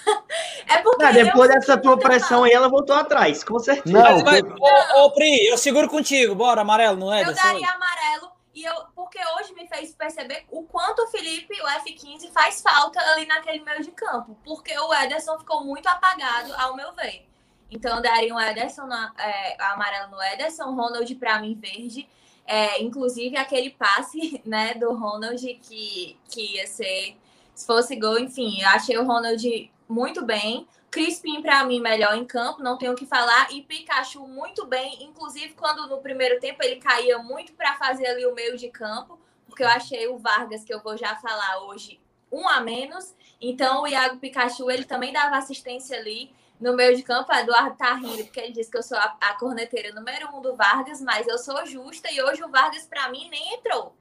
É 0.67 0.79
porque. 0.79 1.05
Não, 1.05 1.13
depois 1.13 1.49
dessa 1.49 1.77
tua 1.77 1.99
pressão 1.99 2.45
aí, 2.45 2.53
ela 2.53 2.69
voltou 2.69 2.97
atrás, 2.97 3.45
com 3.45 3.59
certeza. 3.59 3.97
Não, 3.97 4.23
mas, 4.23 4.43
ô, 4.43 5.05
ô, 5.05 5.11
Pri, 5.13 5.47
eu 5.47 5.57
seguro 5.57 5.89
contigo. 5.89 6.35
Bora, 6.35 6.61
amarelo, 6.61 6.99
não 6.99 7.13
é? 7.13 7.23
Eu 7.23 7.33
daria 7.33 7.69
amarelo. 7.71 8.31
E 8.55 8.65
eu, 8.65 8.75
porque 8.95 9.19
hoje 9.39 9.53
me 9.53 9.69
fez 9.69 9.95
perceber 9.95 10.45
o 10.51 10.63
quanto 10.63 11.03
o 11.03 11.09
Felipe, 11.09 11.55
o 11.61 11.67
F15, 11.67 12.33
faz 12.33 12.63
falta 12.63 12.99
ali 13.13 13.27
naquele 13.27 13.63
meio 13.63 13.83
de 13.83 13.91
campo. 13.91 14.37
Porque 14.43 14.77
o 14.79 14.95
Ederson 14.95 15.39
ficou 15.39 15.63
muito 15.63 15.87
apagado, 15.87 16.55
ao 16.57 16.75
meu 16.75 16.93
ver. 16.95 17.27
Então, 17.71 17.97
eu 17.97 18.03
daria 18.03 18.35
um 18.35 18.41
Ederson 18.41 18.87
na, 18.87 19.13
é, 19.19 19.63
amarelo 19.63 20.11
no 20.11 20.23
Ederson, 20.23 20.75
Ronald 20.75 21.15
para 21.17 21.39
mim 21.41 21.55
verde. 21.55 22.09
É, 22.47 22.81
inclusive 22.81 23.37
aquele 23.37 23.71
passe 23.71 24.41
né, 24.47 24.75
do 24.75 24.95
Ronald 24.95 25.43
que, 25.63 26.17
que 26.31 26.55
ia 26.55 26.67
ser, 26.67 27.17
se 27.55 27.67
fosse 27.67 27.97
gol, 27.97 28.19
enfim, 28.19 28.61
eu 28.61 28.69
achei 28.69 28.97
o 28.97 29.05
Ronald 29.05 29.71
muito 29.89 30.25
bem. 30.25 30.67
Crispim, 30.91 31.43
para 31.43 31.65
mim, 31.65 31.81
melhor 31.81 32.17
em 32.17 32.25
campo, 32.25 32.63
não 32.63 32.79
tenho 32.79 32.93
o 32.93 32.97
que 32.97 33.07
falar. 33.07 33.53
E 33.53 33.63
Pikachu, 33.63 34.27
muito 34.27 34.67
bem. 34.67 35.05
Inclusive, 35.05 35.55
quando 35.55 35.87
no 35.89 35.99
primeiro 35.99 36.41
tempo 36.41 36.63
ele 36.63 36.77
caía 36.77 37.19
muito 37.19 37.53
para 37.53 37.75
fazer 37.75 38.07
ali 38.07 38.27
o 38.27 38.35
meio 38.35 38.57
de 38.57 38.69
campo, 38.69 39.19
porque 39.47 39.63
eu 39.63 39.69
achei 39.69 40.07
o 40.09 40.19
Vargas, 40.19 40.65
que 40.65 40.73
eu 40.73 40.81
vou 40.81 40.97
já 40.97 41.17
falar 41.17 41.63
hoje, 41.65 42.01
um 42.31 42.49
a 42.49 42.61
menos. 42.61 43.15
Então, 43.41 43.83
o 43.83 43.87
Iago 43.87 44.19
Pikachu, 44.19 44.71
ele 44.71 44.85
também 44.85 45.13
dava 45.13 45.37
assistência 45.37 45.99
ali 45.99 46.35
no 46.59 46.75
meio 46.75 46.97
de 46.97 47.03
campo. 47.03 47.31
O 47.31 47.37
Eduardo 47.37 47.77
tá 47.77 47.95
rindo, 47.95 48.25
porque 48.25 48.41
ele 48.41 48.53
disse 48.53 48.71
que 48.71 48.79
eu 48.79 48.83
sou 48.83 48.97
a, 48.99 49.17
a 49.21 49.35
corneteira 49.35 49.93
número 49.93 50.35
um 50.35 50.41
do 50.41 50.57
Vargas, 50.57 51.01
mas 51.01 51.27
eu 51.27 51.39
sou 51.39 51.65
justa 51.67 52.11
e 52.11 52.23
hoje 52.23 52.43
o 52.43 52.49
Vargas, 52.49 52.87
para 52.87 53.09
mim, 53.11 53.29
nem 53.29 53.55
entrou. 53.55 53.95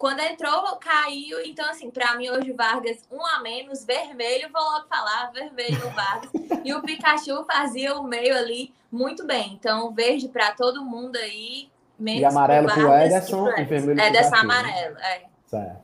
Quando 0.00 0.20
entrou, 0.20 0.62
caiu. 0.80 1.44
Então, 1.44 1.68
assim, 1.68 1.90
para 1.90 2.16
mim, 2.16 2.30
hoje, 2.30 2.52
Vargas, 2.52 3.06
um 3.12 3.20
a 3.22 3.42
menos, 3.42 3.84
vermelho, 3.84 4.48
vou 4.50 4.62
logo 4.62 4.86
falar, 4.88 5.30
vermelho 5.30 5.78
Vargas. 5.90 6.30
e 6.64 6.72
o 6.72 6.80
Pikachu 6.80 7.44
fazia 7.44 7.94
o 7.94 8.02
meio 8.02 8.34
ali 8.34 8.72
muito 8.90 9.26
bem. 9.26 9.52
Então, 9.52 9.92
verde 9.92 10.26
para 10.26 10.52
todo 10.52 10.82
mundo 10.82 11.16
aí. 11.16 11.68
Menos 11.98 12.22
e 12.22 12.24
amarelo 12.24 12.66
para 12.68 12.88
o 12.88 12.94
Ederson 12.94 13.48
e 13.58 13.64
vermelho 13.64 14.00
É 14.00 14.10
dessa 14.10 14.38
amarelo, 14.38 14.96
é. 15.00 15.24
Certo. 15.44 15.82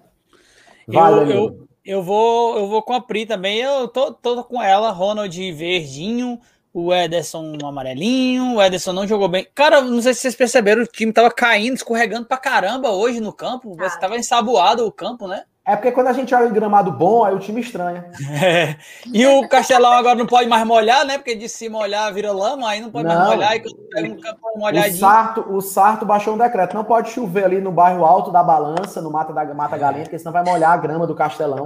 Vai, 0.88 1.12
eu, 1.12 1.30
eu, 1.30 1.68
eu, 1.84 2.02
vou, 2.02 2.56
eu 2.56 2.68
vou 2.68 2.82
com 2.82 2.94
a 2.94 3.02
Pri 3.02 3.26
também. 3.26 3.58
Eu 3.58 3.86
tô, 3.86 4.14
tô 4.14 4.42
com 4.44 4.62
ela, 4.62 4.92
Ronald 4.92 5.52
verdinho 5.52 6.40
o 6.78 6.92
Ederson 6.92 7.56
amarelinho, 7.64 8.56
o 8.56 8.62
Ederson 8.62 8.92
não 8.92 9.08
jogou 9.08 9.28
bem. 9.28 9.48
Cara, 9.54 9.80
não 9.80 10.02
sei 10.02 10.12
se 10.12 10.20
vocês 10.20 10.36
perceberam, 10.36 10.82
o 10.82 10.86
time 10.86 11.10
tava 11.10 11.30
caindo, 11.30 11.74
escorregando 11.74 12.26
pra 12.26 12.36
caramba 12.36 12.90
hoje 12.90 13.18
no 13.18 13.32
campo. 13.32 13.74
Ah. 13.80 13.88
Você 13.88 13.98
tava 13.98 14.18
ensaboado 14.18 14.86
o 14.86 14.92
campo, 14.92 15.26
né? 15.26 15.44
É 15.64 15.74
porque 15.74 15.90
quando 15.90 16.08
a 16.08 16.12
gente 16.12 16.34
olha 16.34 16.46
em 16.46 16.52
gramado 16.52 16.92
bom, 16.92 17.24
aí 17.24 17.34
o 17.34 17.38
time 17.38 17.62
estranha. 17.62 18.04
É. 18.30 18.76
E 19.06 19.26
o 19.26 19.48
Castelão 19.48 19.90
agora 19.92 20.14
não 20.14 20.26
pode 20.26 20.48
mais 20.48 20.64
molhar, 20.66 21.04
né? 21.06 21.16
Porque 21.16 21.34
de 21.34 21.48
se 21.48 21.68
molhar 21.68 22.12
vira 22.12 22.30
lama, 22.30 22.68
aí 22.68 22.80
não 22.80 22.90
pode 22.90 23.08
não. 23.08 23.14
mais 23.16 23.30
molhar. 23.30 23.56
E 23.56 23.60
quando 23.60 23.88
pega 23.90 24.08
um 24.08 24.20
campo 24.20 24.40
molhadinho. 24.56 24.94
O 24.94 24.98
Sarto, 24.98 25.46
o 25.48 25.60
Sarto 25.62 26.04
baixou 26.04 26.34
um 26.34 26.38
decreto. 26.38 26.74
Não 26.76 26.84
pode 26.84 27.10
chover 27.10 27.46
ali 27.46 27.60
no 27.60 27.72
bairro 27.72 28.04
alto 28.04 28.30
da 28.30 28.44
Balança, 28.44 29.00
no 29.00 29.10
Mata, 29.10 29.32
da, 29.32 29.54
Mata 29.54 29.78
Galinha, 29.78 30.04
porque 30.04 30.18
senão 30.18 30.32
vai 30.32 30.44
molhar 30.44 30.72
a 30.72 30.76
grama 30.76 31.06
do 31.06 31.14
Castelão. 31.14 31.64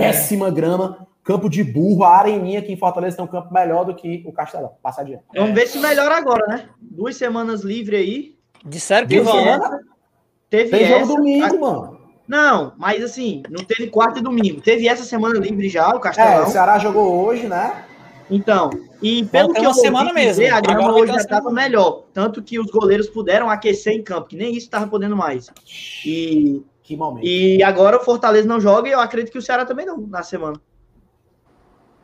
É. 0.00 0.12
Péssima 0.12 0.50
grama 0.50 1.06
campo 1.22 1.48
de 1.48 1.62
burro, 1.62 2.02
a 2.02 2.16
areninha 2.16 2.58
aqui 2.58 2.72
em 2.72 2.76
Fortaleza 2.76 3.16
tem 3.16 3.24
um 3.24 3.28
campo 3.28 3.52
melhor 3.52 3.84
do 3.84 3.94
que 3.94 4.24
o 4.26 4.32
Castelão. 4.32 4.72
Passa 4.82 5.02
adiante. 5.02 5.22
Vamos 5.34 5.54
ver 5.54 5.68
se 5.68 5.78
melhora 5.78 6.16
agora, 6.16 6.44
né? 6.48 6.68
Duas 6.80 7.16
semanas 7.16 7.62
livre 7.62 7.96
aí. 7.96 8.34
Disseram 8.64 9.06
que 9.06 9.18
rola. 9.18 9.78
Teve 10.48 10.70
tem 10.70 10.82
essa, 10.82 11.00
jogo 11.00 11.16
domingo, 11.16 11.56
a... 11.56 11.60
mano. 11.60 12.00
Não, 12.26 12.72
mas 12.76 13.02
assim, 13.02 13.42
não 13.48 13.64
teve 13.64 13.88
quarta 13.88 14.18
e 14.18 14.22
domingo. 14.22 14.60
Teve 14.60 14.88
essa 14.88 15.04
semana 15.04 15.38
livre 15.38 15.68
já, 15.68 15.88
o 15.90 16.00
Castelão. 16.00 16.32
É, 16.32 16.42
o 16.42 16.46
Ceará 16.46 16.78
jogou 16.78 17.24
hoje, 17.24 17.46
né? 17.46 17.84
Então, 18.30 18.70
e 19.02 19.24
pelo 19.24 19.52
que 19.52 19.64
eu 19.64 19.74
semana 19.74 20.12
mesmo. 20.12 20.30
Dizer, 20.30 20.52
a 20.52 20.60
grama 20.60 20.80
agora 20.80 21.02
hoje 21.02 21.12
já 21.12 21.18
estava 21.18 21.50
melhor. 21.50 22.04
Tanto 22.12 22.42
que 22.42 22.58
os 22.58 22.66
goleiros 22.70 23.08
puderam 23.08 23.50
aquecer 23.50 23.92
em 23.92 24.02
campo, 24.02 24.28
que 24.28 24.36
nem 24.36 24.50
isso 24.50 24.66
estava 24.66 24.86
podendo 24.86 25.16
mais. 25.16 25.50
E, 26.06 26.62
que 26.90 26.96
momento. 26.96 27.24
E 27.24 27.62
agora 27.62 27.96
o 27.96 28.04
Fortaleza 28.04 28.48
não 28.48 28.60
joga 28.60 28.88
e 28.88 28.92
eu 28.92 29.00
acredito 29.00 29.32
que 29.32 29.38
o 29.38 29.42
Ceará 29.42 29.64
também 29.64 29.86
não, 29.86 29.98
na 29.98 30.22
semana. 30.22 30.60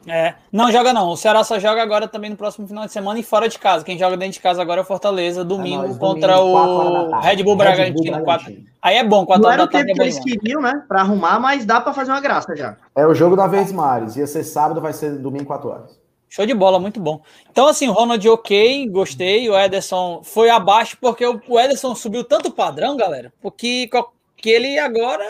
É, 0.09 0.35
não 0.53 0.71
joga 0.71 0.93
não. 0.93 1.09
O 1.09 1.17
Ceará 1.17 1.43
só 1.43 1.59
joga 1.59 1.83
agora 1.83 2.07
também 2.07 2.31
no 2.31 2.37
próximo 2.37 2.69
final 2.69 2.87
de 2.87 2.93
semana 2.93 3.19
e 3.19 3.25
fora 3.25 3.49
de 3.49 3.59
casa. 3.59 3.85
Quem 3.85 3.99
joga 3.99 4.17
dentro 4.17 4.35
de 4.35 4.41
casa 4.41 4.63
agora 4.63 4.81
é 4.81 4.85
o 4.85 4.87
Fortaleza, 4.87 5.45
domingo 5.45 5.85
é 5.85 5.99
contra 5.99 6.37
domingo, 6.37 7.17
o 7.17 7.21
Red 7.21 7.43
Bull 7.43 7.57
Bragantino. 7.57 8.23
Aí 8.81 8.97
é 8.97 9.03
bom, 9.03 9.27
4 9.27 9.45
horas 9.45 9.59
da 9.59 9.67
tarde. 9.67 9.83
Não 9.83 9.83
era 9.83 9.87
o 9.87 9.87
tempo 9.87 9.91
é 9.91 9.95
que 9.95 10.03
eles 10.03 10.19
queriam, 10.21 10.63
né, 10.63 10.85
para 10.87 11.01
arrumar, 11.01 11.41
mas 11.41 11.65
dá 11.65 11.81
para 11.81 11.93
fazer 11.93 12.13
uma 12.13 12.21
graça 12.21 12.55
já. 12.55 12.77
É 12.95 13.05
o 13.05 13.15
jogo 13.15 13.35
da 13.35 13.49
Vez 13.49 13.73
Mares. 13.73 14.15
Ia 14.15 14.29
ser 14.29 14.45
sábado, 14.45 14.81
vai 14.81 14.93
ser 14.93 15.19
domingo, 15.19 15.47
4 15.47 15.69
horas. 15.69 16.07
Show 16.29 16.47
de 16.47 16.55
bola, 16.55 16.79
muito 16.79 17.01
bom. 17.01 17.21
Então, 17.51 17.67
assim, 17.67 17.89
o 17.89 17.93
Ronald 17.93 18.29
ok, 18.29 18.89
gostei. 18.91 19.49
O 19.49 19.59
Ederson 19.59 20.21
foi 20.23 20.51
abaixo, 20.51 20.97
porque 21.01 21.25
o 21.27 21.59
Ederson 21.59 21.95
subiu 21.95 22.23
tanto 22.23 22.51
padrão, 22.51 22.97
galera, 22.97 23.33
porque 23.41 23.89
que 24.37 24.51
ele 24.51 24.79
agora 24.79 25.25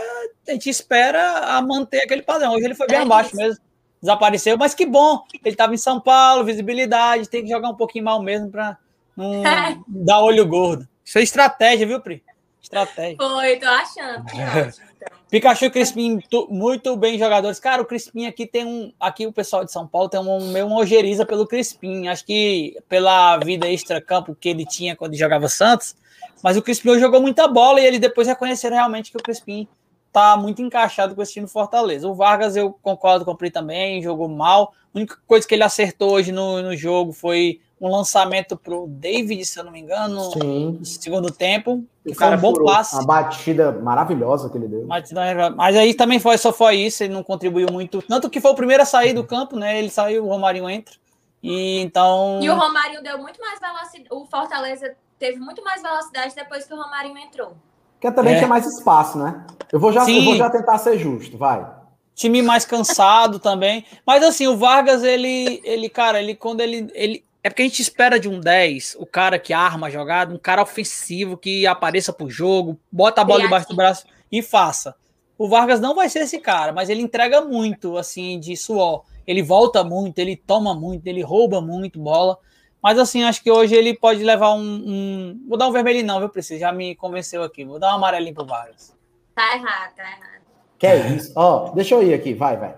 a 0.46 0.52
gente 0.52 0.68
espera 0.68 1.56
a 1.56 1.62
manter 1.62 2.02
aquele 2.02 2.22
padrão. 2.22 2.54
Hoje 2.54 2.64
ele 2.64 2.74
foi 2.74 2.86
bem 2.86 2.98
é 2.98 3.02
abaixo 3.02 3.30
isso. 3.30 3.36
mesmo 3.36 3.66
desapareceu, 4.00 4.56
mas 4.56 4.74
que 4.74 4.86
bom. 4.86 5.22
Ele 5.44 5.54
estava 5.54 5.74
em 5.74 5.78
São 5.78 6.00
Paulo, 6.00 6.44
visibilidade, 6.44 7.28
tem 7.28 7.42
que 7.42 7.50
jogar 7.50 7.70
um 7.70 7.74
pouquinho 7.74 8.04
mal 8.04 8.22
mesmo 8.22 8.50
para 8.50 8.78
não 9.16 9.42
dar 9.88 10.20
olho 10.20 10.46
gordo. 10.46 10.86
Isso 11.04 11.18
é 11.18 11.22
estratégia, 11.22 11.86
viu, 11.86 12.00
Pri? 12.00 12.22
Estratégia. 12.62 13.16
Foi, 13.16 13.56
tô 13.56 13.66
achando. 13.66 14.24
Então. 14.32 14.86
Pikachu 15.28 15.64
e 15.64 15.70
Crispim, 15.70 16.20
muito 16.48 16.96
bem 16.96 17.18
jogadores. 17.18 17.58
Cara, 17.58 17.82
o 17.82 17.84
Crispim 17.84 18.26
aqui 18.26 18.46
tem 18.46 18.64
um. 18.64 18.92
Aqui 18.98 19.26
o 19.26 19.32
pessoal 19.32 19.64
de 19.64 19.72
São 19.72 19.86
Paulo 19.86 20.08
tem 20.08 20.20
um 20.20 20.52
meio 20.52 20.66
uma 20.66 20.78
ojeriza 20.78 21.26
pelo 21.26 21.46
Crispim. 21.46 22.06
Acho 22.06 22.24
que 22.24 22.76
pela 22.88 23.36
vida 23.38 23.68
extra-campo 23.68 24.36
que 24.36 24.48
ele 24.48 24.64
tinha 24.64 24.94
quando 24.94 25.16
jogava 25.16 25.48
Santos. 25.48 25.96
Mas 26.42 26.56
o 26.56 26.62
Crispim 26.62 26.98
jogou 26.98 27.20
muita 27.20 27.48
bola 27.48 27.80
e 27.80 27.86
eles 27.86 28.00
depois 28.00 28.26
reconheceram 28.28 28.76
realmente 28.76 29.10
que 29.10 29.16
o 29.16 29.22
Crispim 29.22 29.68
tá 30.12 30.36
muito 30.36 30.62
encaixado 30.62 31.14
com 31.14 31.22
esse 31.22 31.34
time 31.34 31.46
Fortaleza. 31.46 32.08
O 32.08 32.14
Vargas, 32.14 32.56
eu 32.56 32.72
concordo 32.82 33.24
com 33.24 33.32
o 33.32 33.36
Pri 33.36 33.50
também, 33.50 34.02
jogou 34.02 34.28
mal. 34.28 34.72
A 34.94 34.98
única 34.98 35.18
coisa 35.26 35.46
que 35.46 35.54
ele 35.54 35.62
acertou 35.62 36.12
hoje 36.12 36.32
no, 36.32 36.62
no 36.62 36.74
jogo 36.74 37.12
foi 37.12 37.60
um 37.78 37.90
lançamento 37.90 38.56
pro 38.56 38.86
David, 38.88 39.44
se 39.44 39.58
eu 39.58 39.64
não 39.64 39.70
me 39.70 39.80
engano, 39.80 40.32
Sim. 40.32 40.78
no 40.78 40.84
segundo 40.86 41.30
tempo. 41.30 41.84
Que 42.02 42.12
o 42.12 42.14
foi 42.14 42.28
um 42.28 42.38
bom 42.38 42.52
furou. 42.52 42.66
passe. 42.66 42.94
Uma 42.94 43.04
batida 43.04 43.72
maravilhosa 43.72 44.48
que 44.48 44.56
ele 44.56 44.68
deu. 44.68 44.86
Mas 44.86 45.76
aí 45.76 45.92
também 45.92 46.18
foi, 46.18 46.38
só 46.38 46.52
foi 46.52 46.76
isso, 46.76 47.04
ele 47.04 47.12
não 47.12 47.22
contribuiu 47.22 47.68
muito. 47.70 48.00
Tanto 48.00 48.30
que 48.30 48.40
foi 48.40 48.52
o 48.52 48.54
primeiro 48.54 48.82
a 48.82 48.86
sair 48.86 49.12
do 49.12 49.24
campo, 49.24 49.56
né? 49.56 49.78
Ele 49.78 49.90
saiu, 49.90 50.24
o 50.24 50.28
Romarinho 50.28 50.70
entra. 50.70 50.94
E 51.42 51.80
então. 51.80 52.40
E 52.42 52.48
o 52.48 52.54
Romarinho 52.54 53.02
deu 53.02 53.18
muito 53.18 53.38
mais 53.38 53.60
velocidade. 53.60 54.06
O 54.10 54.24
Fortaleza 54.24 54.96
teve 55.18 55.38
muito 55.38 55.62
mais 55.62 55.82
velocidade 55.82 56.34
depois 56.34 56.64
que 56.64 56.72
o 56.72 56.76
Romarinho 56.76 57.18
entrou. 57.18 57.56
Quer 58.00 58.12
também 58.12 58.34
é. 58.34 58.38
tinha 58.38 58.48
mais 58.48 58.66
espaço, 58.66 59.18
né? 59.18 59.44
Eu 59.72 59.80
vou, 59.80 59.92
já, 59.92 60.08
eu 60.08 60.24
vou 60.24 60.36
já 60.36 60.50
tentar 60.50 60.78
ser 60.78 60.98
justo, 60.98 61.36
vai. 61.38 61.66
Time 62.14 62.42
mais 62.42 62.64
cansado 62.64 63.38
também. 63.38 63.84
Mas 64.06 64.22
assim, 64.22 64.46
o 64.46 64.56
Vargas, 64.56 65.02
ele, 65.02 65.60
ele, 65.64 65.88
cara, 65.88 66.20
ele 66.20 66.34
quando 66.34 66.60
ele, 66.60 66.88
ele. 66.94 67.24
É 67.42 67.48
porque 67.48 67.62
a 67.62 67.64
gente 67.64 67.80
espera 67.80 68.18
de 68.18 68.28
um 68.28 68.40
10, 68.40 68.96
o 68.98 69.06
cara 69.06 69.38
que 69.38 69.52
arma 69.52 69.86
a 69.86 69.90
jogada, 69.90 70.34
um 70.34 70.38
cara 70.38 70.62
ofensivo 70.62 71.36
que 71.36 71.66
apareça 71.66 72.12
pro 72.12 72.28
jogo, 72.28 72.78
bota 72.90 73.20
a 73.20 73.24
bola 73.24 73.42
debaixo 73.42 73.68
do 73.68 73.76
braço 73.76 74.04
e 74.32 74.42
faça. 74.42 74.96
O 75.38 75.48
Vargas 75.48 75.78
não 75.78 75.94
vai 75.94 76.08
ser 76.08 76.20
esse 76.20 76.38
cara, 76.38 76.72
mas 76.72 76.88
ele 76.88 77.02
entrega 77.02 77.42
muito, 77.42 77.96
assim, 77.96 78.40
de 78.40 78.56
suor. 78.56 79.04
Ele 79.26 79.42
volta 79.42 79.84
muito, 79.84 80.18
ele 80.18 80.36
toma 80.36 80.74
muito, 80.74 81.06
ele 81.06 81.22
rouba 81.22 81.60
muito 81.60 82.00
bola. 82.00 82.38
Mas 82.82 82.98
assim, 82.98 83.24
acho 83.24 83.42
que 83.42 83.50
hoje 83.50 83.74
ele 83.74 83.94
pode 83.94 84.22
levar 84.22 84.54
um. 84.54 84.60
um... 84.60 85.40
Vou 85.48 85.58
dar 85.58 85.68
um 85.68 85.72
vermelhinho, 85.72 86.06
não, 86.06 86.18
viu, 86.18 86.28
Preciso? 86.28 86.60
Já 86.60 86.72
me 86.72 86.94
convenceu 86.94 87.42
aqui. 87.42 87.64
Vou 87.64 87.78
dar 87.78 87.92
um 87.92 87.96
amarelinho 87.96 88.34
pro 88.34 88.46
Vargas. 88.46 88.94
Tá 89.34 89.54
errado, 89.54 89.94
tá 89.94 90.02
errado. 90.02 90.42
Que 90.78 90.86
é 90.86 91.08
isso? 91.08 91.32
Ó, 91.34 91.70
deixa 91.70 91.94
eu 91.94 92.02
ir 92.02 92.14
aqui, 92.14 92.34
vai, 92.34 92.56
vai. 92.56 92.74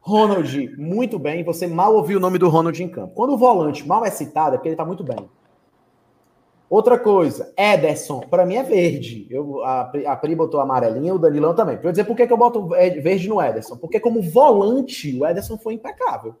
Ronald, 0.00 0.76
muito 0.76 1.18
bem. 1.18 1.42
Você 1.44 1.66
mal 1.66 1.94
ouviu 1.94 2.18
o 2.18 2.20
nome 2.20 2.38
do 2.38 2.48
Ronald 2.48 2.80
em 2.80 2.88
campo. 2.88 3.14
Quando 3.14 3.32
o 3.32 3.38
volante 3.38 3.86
mal 3.86 4.04
é 4.04 4.10
citado, 4.10 4.54
é 4.54 4.58
porque 4.58 4.68
ele 4.68 4.76
tá 4.76 4.84
muito 4.84 5.02
bem. 5.02 5.28
Outra 6.68 6.98
coisa, 6.98 7.52
Ederson, 7.56 8.20
para 8.20 8.44
mim 8.44 8.56
é 8.56 8.62
verde. 8.62 9.26
Eu, 9.30 9.62
a, 9.64 9.92
a 10.06 10.16
Pri 10.16 10.34
botou 10.34 10.60
amarelinha, 10.60 11.14
o 11.14 11.18
Danilão 11.18 11.54
também. 11.54 11.76
Pra 11.76 11.88
eu 11.88 11.92
dizer 11.92 12.04
por 12.04 12.16
que, 12.16 12.26
que 12.26 12.32
eu 12.32 12.36
boto 12.36 12.66
verde 12.66 13.28
no 13.28 13.40
Ederson? 13.40 13.76
Porque 13.76 14.00
como 14.00 14.20
volante, 14.20 15.16
o 15.16 15.24
Ederson 15.24 15.56
foi 15.56 15.74
impecável. 15.74 16.34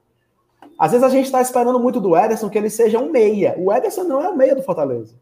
Às 0.78 0.92
vezes 0.92 1.06
a 1.06 1.08
gente 1.08 1.26
está 1.26 1.40
esperando 1.40 1.80
muito 1.80 2.00
do 2.00 2.16
Ederson 2.16 2.50
que 2.50 2.58
ele 2.58 2.68
seja 2.68 2.98
um 2.98 3.10
meia. 3.10 3.54
O 3.58 3.72
Ederson 3.72 4.04
não 4.04 4.20
é 4.20 4.28
o 4.28 4.36
meia 4.36 4.54
do 4.54 4.62
Fortaleza. 4.62 5.14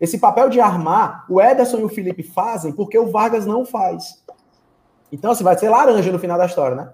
Esse 0.00 0.18
papel 0.18 0.48
de 0.48 0.60
armar, 0.60 1.24
o 1.28 1.40
Ederson 1.40 1.78
e 1.78 1.84
o 1.84 1.88
Felipe 1.88 2.22
fazem 2.22 2.72
porque 2.72 2.98
o 2.98 3.10
Vargas 3.10 3.46
não 3.46 3.64
faz. 3.64 4.22
Então, 5.10 5.30
assim, 5.30 5.44
vai 5.44 5.56
ser 5.56 5.68
laranja 5.68 6.10
no 6.12 6.18
final 6.18 6.36
da 6.36 6.46
história, 6.46 6.76
né? 6.76 6.92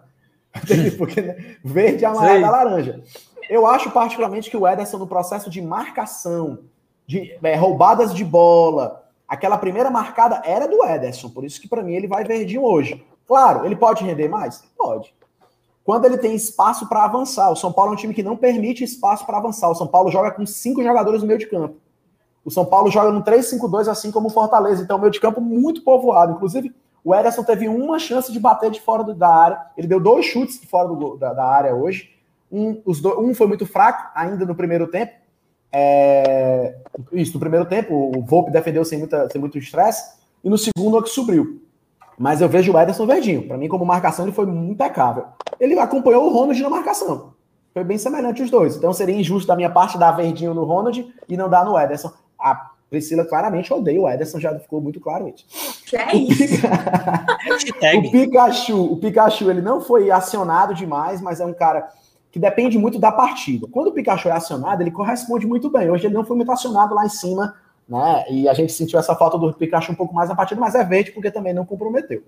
Porque 0.97 1.21
né? 1.21 1.57
verde, 1.65 2.05
amarelo, 2.05 2.43
laranja. 2.43 3.03
Eu 3.51 3.67
acho 3.67 3.91
particularmente 3.91 4.49
que 4.49 4.57
o 4.57 4.69
Ederson, 4.69 4.99
no 4.99 5.07
processo 5.07 5.51
de 5.51 5.61
marcação, 5.61 6.61
de 7.05 7.37
é, 7.43 7.57
roubadas 7.57 8.15
de 8.15 8.25
bola, 8.25 9.05
aquela 9.27 9.59
primeira 9.59 9.91
marcada 9.91 10.41
era 10.45 10.69
do 10.69 10.85
Ederson. 10.85 11.29
Por 11.29 11.45
isso 11.45 11.61
que, 11.61 11.67
para 11.67 11.83
mim, 11.83 11.95
ele 11.95 12.07
vai 12.07 12.23
verdinho 12.23 12.63
hoje. 12.63 13.05
Claro, 13.27 13.67
ele 13.67 13.75
pode 13.75 14.05
render 14.05 14.29
mais? 14.29 14.63
Pode 14.79 15.13
quando 15.85 16.07
ele 16.07 16.17
tem 16.17 16.35
espaço 16.35 16.89
para 16.89 17.05
avançar. 17.05 17.51
O 17.51 17.57
São 17.57 17.71
Paulo 17.71 17.93
é 17.93 17.95
um 17.95 17.99
time 17.99 18.15
que 18.15 18.23
não 18.23 18.37
permite 18.37 18.83
espaço 18.83 19.27
para 19.27 19.37
avançar. 19.37 19.71
O 19.71 19.75
São 19.75 19.87
Paulo 19.87 20.11
joga 20.11 20.31
com 20.31 20.47
cinco 20.47 20.83
jogadores 20.83 21.21
no 21.21 21.29
meio 21.29 21.39
de 21.39 21.47
campo. 21.47 21.77
O 22.43 22.51
São 22.51 22.65
Paulo 22.65 22.91
joga 22.91 23.13
no 23.13 23.23
3-5-2, 23.23 23.89
assim 23.89 24.11
como 24.11 24.29
o 24.29 24.31
Fortaleza. 24.31 24.83
Então, 24.83 24.97
o 24.97 25.01
meio 25.01 25.13
de 25.13 25.21
campo 25.21 25.41
muito 25.41 25.83
povoado. 25.83 26.33
Inclusive, 26.33 26.75
o 27.05 27.15
Ederson 27.15 27.43
teve 27.43 27.69
uma 27.69 27.99
chance 27.99 28.33
de 28.33 28.41
bater 28.41 28.71
de 28.71 28.81
fora 28.81 29.05
da 29.15 29.29
área. 29.29 29.61
Ele 29.77 29.87
deu 29.87 30.01
dois 30.01 30.25
chutes 30.25 30.59
de 30.59 30.67
fora 30.67 30.89
do, 30.89 31.17
da, 31.17 31.35
da, 31.35 31.45
área 31.45 31.75
hoje. 31.75 32.11
Um, 32.51 32.73
do, 32.73 33.21
um 33.21 33.35
foi 33.35 33.47
muito 33.47 33.67
fraco, 33.67 34.11
ainda 34.15 34.47
no 34.47 34.55
primeiro 34.55 34.87
tempo. 34.87 35.13
É, 35.71 36.77
isso, 37.13 37.35
no 37.35 37.41
primeiro 37.41 37.67
tempo, 37.67 38.13
o 38.17 38.23
Volpe 38.23 38.51
defendeu 38.51 38.85
sem, 38.85 38.99
muita, 38.99 39.29
sem 39.29 39.41
muito 39.41 39.59
estresse. 39.59 40.15
E 40.43 40.49
no 40.49 40.57
segundo, 40.57 40.99
é 40.99 41.03
que 41.03 41.09
subiu. 41.09 41.63
Mas 42.19 42.41
eu 42.41 42.49
vejo 42.49 42.73
o 42.73 42.79
Ederson 42.79 43.07
verdinho. 43.07 43.47
Para 43.47 43.57
mim, 43.57 43.69
como 43.69 43.85
marcação, 43.85 44.25
ele 44.25 44.35
foi 44.35 44.45
impecável. 44.47 45.25
Ele 45.59 45.79
acompanhou 45.79 46.27
o 46.27 46.33
Ronald 46.33 46.61
na 46.63 46.71
marcação. 46.71 47.35
Foi 47.73 47.83
bem 47.83 47.99
semelhante 47.99 48.43
os 48.43 48.51
dois. 48.51 48.77
Então 48.77 48.93
seria 48.93 49.15
injusto 49.15 49.49
da 49.49 49.57
minha 49.57 49.71
parte 49.71 49.99
dar 49.99 50.13
verdinho 50.13 50.55
no 50.55 50.65
Ronald 50.65 51.13
e 51.29 51.37
não 51.37 51.49
dar 51.49 51.65
no 51.65 51.79
Ederson. 51.79 52.13
A 52.39 52.71
Priscila 52.89 53.25
claramente 53.25 53.73
odeia 53.73 54.01
o 54.01 54.09
Ederson, 54.09 54.39
já 54.39 54.57
ficou 54.59 54.81
muito 54.81 55.01
claro 55.01 55.29
isso. 55.29 55.45
Que 55.85 55.97
é 55.97 56.17
isso? 56.17 56.67
o 57.99 58.11
Pikachu, 58.11 58.93
o 58.93 58.97
Pikachu, 58.99 59.51
ele 59.51 59.61
não 59.61 59.81
foi 59.81 60.11
acionado 60.11 60.73
demais, 60.73 61.21
mas 61.21 61.41
é 61.41 61.45
um 61.45 61.53
cara 61.53 61.89
que 62.31 62.39
depende 62.39 62.79
muito 62.79 62.99
da 62.99 63.11
partida. 63.11 63.67
Quando 63.71 63.89
o 63.89 63.93
Pikachu 63.93 64.29
é 64.29 64.33
acionado, 64.33 64.83
ele 64.83 64.91
corresponde 64.91 65.47
muito 65.47 65.69
bem. 65.69 65.91
Hoje 65.91 66.07
ele 66.07 66.15
não 66.15 66.25
foi 66.25 66.37
muito 66.37 66.53
acionado 66.53 66.95
lá 66.95 67.05
em 67.05 67.09
cima 67.09 67.55
né? 67.89 68.25
E 68.31 68.49
a 68.49 68.55
gente 68.55 68.73
sentiu 68.73 68.99
essa 68.99 69.15
falta 69.15 69.39
do 69.39 69.53
Pikachu 69.53 69.93
um 69.93 69.97
pouco 69.97 70.15
mais 70.15 70.29
na 70.29 70.35
partida, 70.35 70.61
mas 70.61 70.75
é 70.75 70.83
verde 70.83 71.13
porque 71.13 71.31
também 71.31 71.53
não 71.53 71.65
comprometeu. 71.65 72.23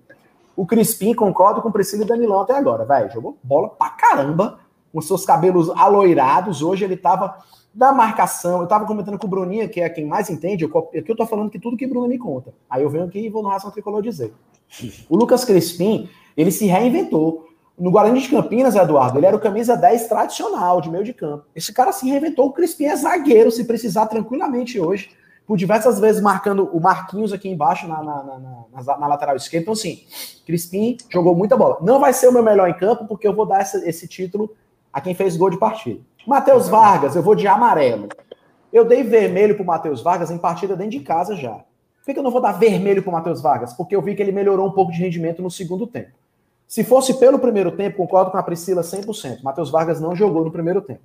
O 0.55 0.65
Crispim, 0.65 1.13
concordo 1.13 1.61
com 1.61 1.69
o 1.69 1.71
Priscila 1.71 2.03
e 2.03 2.07
Danilão 2.07 2.41
até 2.41 2.53
agora, 2.53 2.83
velho. 2.85 3.11
Jogou 3.11 3.37
bola 3.43 3.69
pra 3.69 3.89
caramba, 3.89 4.59
com 4.91 5.01
seus 5.01 5.23
cabelos 5.23 5.69
aloirados. 5.69 6.61
Hoje 6.61 6.83
ele 6.83 6.97
tava 6.97 7.37
da 7.73 7.91
marcação. 7.91 8.61
Eu 8.61 8.67
tava 8.67 8.85
comentando 8.85 9.19
com 9.19 9.27
o 9.27 9.29
Bruninho, 9.29 9.69
que 9.69 9.81
é 9.81 9.89
quem 9.89 10.05
mais 10.05 10.29
entende. 10.29 10.65
Aqui 10.65 11.11
eu 11.11 11.15
tô 11.15 11.27
falando 11.27 11.51
que 11.51 11.59
tudo 11.59 11.77
que 11.77 11.85
Bruno 11.85 12.07
me 12.07 12.17
conta. 12.17 12.53
Aí 12.67 12.81
eu 12.81 12.89
venho 12.89 13.05
aqui 13.05 13.19
e 13.19 13.29
vou 13.29 13.43
no 13.43 13.49
Ração 13.49 13.69
Tricolor 13.69 14.01
dizer. 14.01 14.33
O 15.07 15.15
Lucas 15.15 15.45
Crispim, 15.45 16.09
ele 16.35 16.51
se 16.51 16.65
reinventou. 16.65 17.45
No 17.77 17.91
Guarani 17.91 18.19
de 18.19 18.29
Campinas, 18.29 18.75
Eduardo, 18.75 19.19
ele 19.19 19.27
era 19.27 19.35
o 19.35 19.39
camisa 19.39 19.77
10 19.77 20.07
tradicional 20.07 20.81
de 20.81 20.89
meio 20.89 21.03
de 21.03 21.13
campo. 21.13 21.45
Esse 21.55 21.71
cara 21.71 21.91
se 21.91 22.09
reinventou. 22.09 22.47
O 22.47 22.51
Crispim 22.51 22.85
é 22.85 22.95
zagueiro, 22.95 23.51
se 23.51 23.63
precisar 23.65 24.07
tranquilamente 24.07 24.79
hoje 24.79 25.11
por 25.47 25.57
diversas 25.57 25.97
vezes 25.97 26.21
marcando 26.21 26.69
o 26.73 26.81
Marquinhos 26.81 27.31
aqui 27.31 27.47
embaixo 27.47 27.87
na, 27.87 28.03
na, 28.03 28.23
na, 28.23 28.97
na, 28.97 29.07
lateral 29.07 29.37
esquerda. 29.37 29.63
Então, 29.63 29.73
assim, 29.73 30.03
Crispim 30.45 30.97
jogou 31.09 31.33
muita 31.33 31.55
bola. 31.55 31.77
Não 31.81 32.01
vai 32.01 32.11
ser 32.11 32.27
o 32.27 32.33
meu 32.33 32.43
melhor 32.43 32.69
em 32.69 32.73
campo, 32.73 33.07
porque 33.07 33.25
eu 33.25 33.33
vou 33.33 33.45
dar 33.45 33.61
esse, 33.61 33.77
esse 33.87 34.07
título 34.09 34.53
a 34.91 34.99
quem 34.99 35.15
fez 35.15 35.37
gol 35.37 35.49
de 35.49 35.57
partida. 35.57 36.01
Matheus 36.27 36.67
Vargas, 36.67 37.15
eu 37.15 37.23
vou 37.23 37.33
de 37.33 37.47
amarelo. 37.47 38.09
Eu 38.73 38.83
dei 38.83 39.01
vermelho 39.03 39.55
pro 39.55 39.63
Matheus 39.63 40.01
Vargas 40.01 40.29
em 40.29 40.37
partida 40.37 40.75
dentro 40.75 40.91
de 40.91 40.99
casa 40.99 41.33
já. 41.33 41.61
Por 42.05 42.13
que 42.13 42.19
eu 42.19 42.23
não 42.23 42.31
vou 42.31 42.41
dar 42.41 42.51
vermelho 42.51 43.01
pro 43.01 43.11
Matheus 43.11 43.41
Vargas? 43.41 43.73
Porque 43.73 43.95
eu 43.95 44.01
vi 44.01 44.15
que 44.15 44.21
ele 44.21 44.33
melhorou 44.33 44.67
um 44.67 44.71
pouco 44.71 44.91
de 44.91 44.99
rendimento 44.99 45.41
no 45.41 45.49
segundo 45.49 45.87
tempo. 45.87 46.11
Se 46.67 46.83
fosse 46.83 47.13
pelo 47.13 47.39
primeiro 47.39 47.71
tempo, 47.71 47.95
concordo 47.95 48.31
com 48.31 48.37
a 48.37 48.43
Priscila 48.43 48.81
100%. 48.81 49.41
Matheus 49.41 49.71
Vargas 49.71 50.01
não 50.01 50.13
jogou 50.13 50.43
no 50.43 50.51
primeiro 50.51 50.81
tempo. 50.81 50.99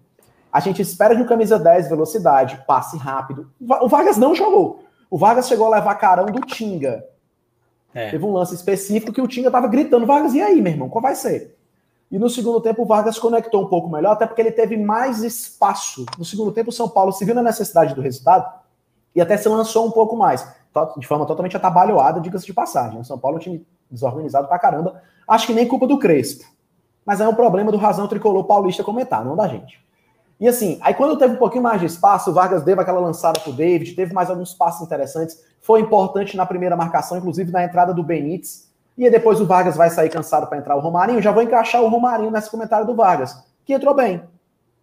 A 0.52 0.60
gente 0.60 0.82
espera 0.82 1.16
de 1.16 1.22
um 1.22 1.26
camisa 1.26 1.58
10 1.58 1.88
velocidade, 1.88 2.62
passe 2.66 2.98
rápido. 2.98 3.50
O 3.80 3.88
Vargas 3.88 4.18
não 4.18 4.34
jogou. 4.34 4.84
O 5.10 5.16
Vargas 5.16 5.48
chegou 5.48 5.66
a 5.66 5.76
levar 5.76 5.94
carão 5.94 6.26
do 6.26 6.40
Tinga. 6.40 7.04
É. 7.94 8.10
Teve 8.10 8.24
um 8.24 8.32
lance 8.32 8.54
específico 8.54 9.12
que 9.12 9.20
o 9.20 9.26
Tinga 9.26 9.50
tava 9.50 9.66
gritando: 9.66 10.06
Vargas, 10.06 10.34
e 10.34 10.42
aí, 10.42 10.60
meu 10.60 10.72
irmão? 10.72 10.90
Qual 10.90 11.00
vai 11.00 11.14
ser? 11.14 11.56
E 12.10 12.18
no 12.18 12.28
segundo 12.28 12.60
tempo 12.60 12.82
o 12.82 12.86
Vargas 12.86 13.18
conectou 13.18 13.62
um 13.62 13.66
pouco 13.66 13.88
melhor, 13.88 14.12
até 14.12 14.26
porque 14.26 14.42
ele 14.42 14.52
teve 14.52 14.76
mais 14.76 15.22
espaço. 15.22 16.04
No 16.18 16.24
segundo 16.26 16.52
tempo 16.52 16.68
o 16.68 16.72
São 16.72 16.86
Paulo 16.86 17.10
se 17.10 17.24
viu 17.24 17.34
na 17.34 17.42
necessidade 17.42 17.94
do 17.94 18.02
resultado 18.02 18.52
e 19.14 19.20
até 19.20 19.38
se 19.38 19.48
lançou 19.48 19.86
um 19.86 19.90
pouco 19.90 20.14
mais. 20.14 20.46
De 20.98 21.06
forma 21.06 21.24
totalmente 21.24 21.56
atabalhoada, 21.56 22.20
diga-se 22.20 22.44
de 22.44 22.52
passagem. 22.52 23.00
O 23.00 23.04
São 23.04 23.18
Paulo 23.18 23.38
é 23.38 23.40
um 23.40 23.42
time 23.42 23.66
desorganizado 23.90 24.46
pra 24.46 24.58
caramba. 24.58 25.02
Acho 25.26 25.46
que 25.46 25.54
nem 25.54 25.66
culpa 25.66 25.86
do 25.86 25.98
Crespo. 25.98 26.44
Mas 27.04 27.20
é 27.20 27.26
um 27.26 27.34
problema 27.34 27.72
do 27.72 27.78
Razão 27.78 28.06
Tricolor 28.06 28.44
Paulista 28.44 28.84
comentar, 28.84 29.24
não 29.24 29.34
da 29.34 29.48
gente. 29.48 29.82
E 30.42 30.48
assim, 30.48 30.76
aí 30.82 30.92
quando 30.92 31.16
teve 31.16 31.34
um 31.34 31.38
pouquinho 31.38 31.62
mais 31.62 31.78
de 31.78 31.86
espaço, 31.86 32.28
o 32.28 32.34
Vargas 32.34 32.64
deu 32.64 32.78
aquela 32.80 32.98
lançada 32.98 33.38
pro 33.38 33.52
David, 33.52 33.94
teve 33.94 34.12
mais 34.12 34.28
alguns 34.28 34.52
passos 34.52 34.82
interessantes, 34.82 35.40
foi 35.60 35.80
importante 35.80 36.36
na 36.36 36.44
primeira 36.44 36.74
marcação, 36.74 37.16
inclusive 37.16 37.52
na 37.52 37.62
entrada 37.62 37.94
do 37.94 38.02
Benítez. 38.02 38.68
E 38.98 39.08
depois 39.08 39.40
o 39.40 39.46
Vargas 39.46 39.76
vai 39.76 39.88
sair 39.88 40.10
cansado 40.10 40.48
para 40.48 40.58
entrar 40.58 40.74
o 40.74 40.80
Romarinho. 40.80 41.22
Já 41.22 41.30
vou 41.30 41.44
encaixar 41.44 41.80
o 41.80 41.88
Romarinho 41.88 42.32
nesse 42.32 42.50
comentário 42.50 42.84
do 42.84 42.96
Vargas, 42.96 43.40
que 43.64 43.72
entrou 43.72 43.94
bem. 43.94 44.20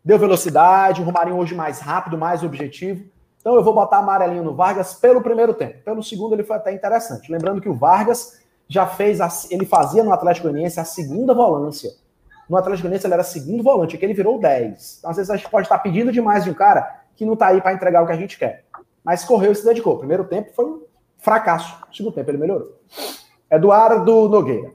Deu 0.01 0.17
velocidade, 0.17 1.01
o 1.01 1.03
Romarinho 1.03 1.35
hoje 1.35 1.53
mais 1.53 1.81
rápido, 1.81 2.17
mais 2.17 2.41
objetivo. 2.41 3.03
Então 3.41 3.53
eu 3.53 3.61
vou 3.61 3.73
botar 3.73 3.97
amarelinho 3.97 4.45
no 4.45 4.55
Vargas 4.55 4.93
pelo 4.93 5.21
primeiro 5.21 5.53
tempo. 5.53 5.83
Pelo 5.83 6.01
segundo 6.01 6.35
ele 6.35 6.45
foi 6.45 6.55
até 6.55 6.71
interessante. 6.71 7.29
Lembrando 7.29 7.59
que 7.59 7.67
o 7.67 7.75
Vargas 7.75 8.39
já 8.65 8.87
fez, 8.87 9.19
a, 9.19 9.27
ele 9.51 9.65
fazia 9.65 10.05
no 10.05 10.13
Atlético 10.13 10.47
Goianiense 10.47 10.79
a 10.79 10.85
segunda 10.85 11.33
volância. 11.33 11.91
No 12.49 12.57
Atlético 12.57 12.83
Goianiense 12.83 13.05
ele 13.05 13.13
era 13.13 13.23
segundo 13.23 13.63
volante, 13.63 13.95
aqui 13.95 14.05
ele 14.05 14.13
virou 14.13 14.39
10. 14.39 14.97
Então, 14.99 15.11
às 15.11 15.17
vezes 15.17 15.29
a 15.29 15.35
gente 15.37 15.49
pode 15.49 15.67
estar 15.67 15.77
pedindo 15.79 16.11
demais 16.11 16.43
de 16.43 16.49
um 16.49 16.53
cara 16.53 17.03
que 17.15 17.23
não 17.23 17.33
está 17.33 17.47
aí 17.47 17.61
para 17.61 17.73
entregar 17.73 18.01
o 18.01 18.07
que 18.07 18.11
a 18.11 18.17
gente 18.17 18.39
quer. 18.39 18.65
Mas 19.03 19.23
correu 19.23 19.51
e 19.51 19.55
se 19.55 19.63
dedicou. 19.63 19.97
Primeiro 19.97 20.23
tempo 20.23 20.51
foi 20.53 20.65
um 20.65 20.81
fracasso. 21.19 21.77
Segundo 21.93 22.13
tempo 22.13 22.31
ele 22.31 22.39
melhorou. 22.39 22.79
Eduardo 23.51 24.27
Nogueira. 24.27 24.71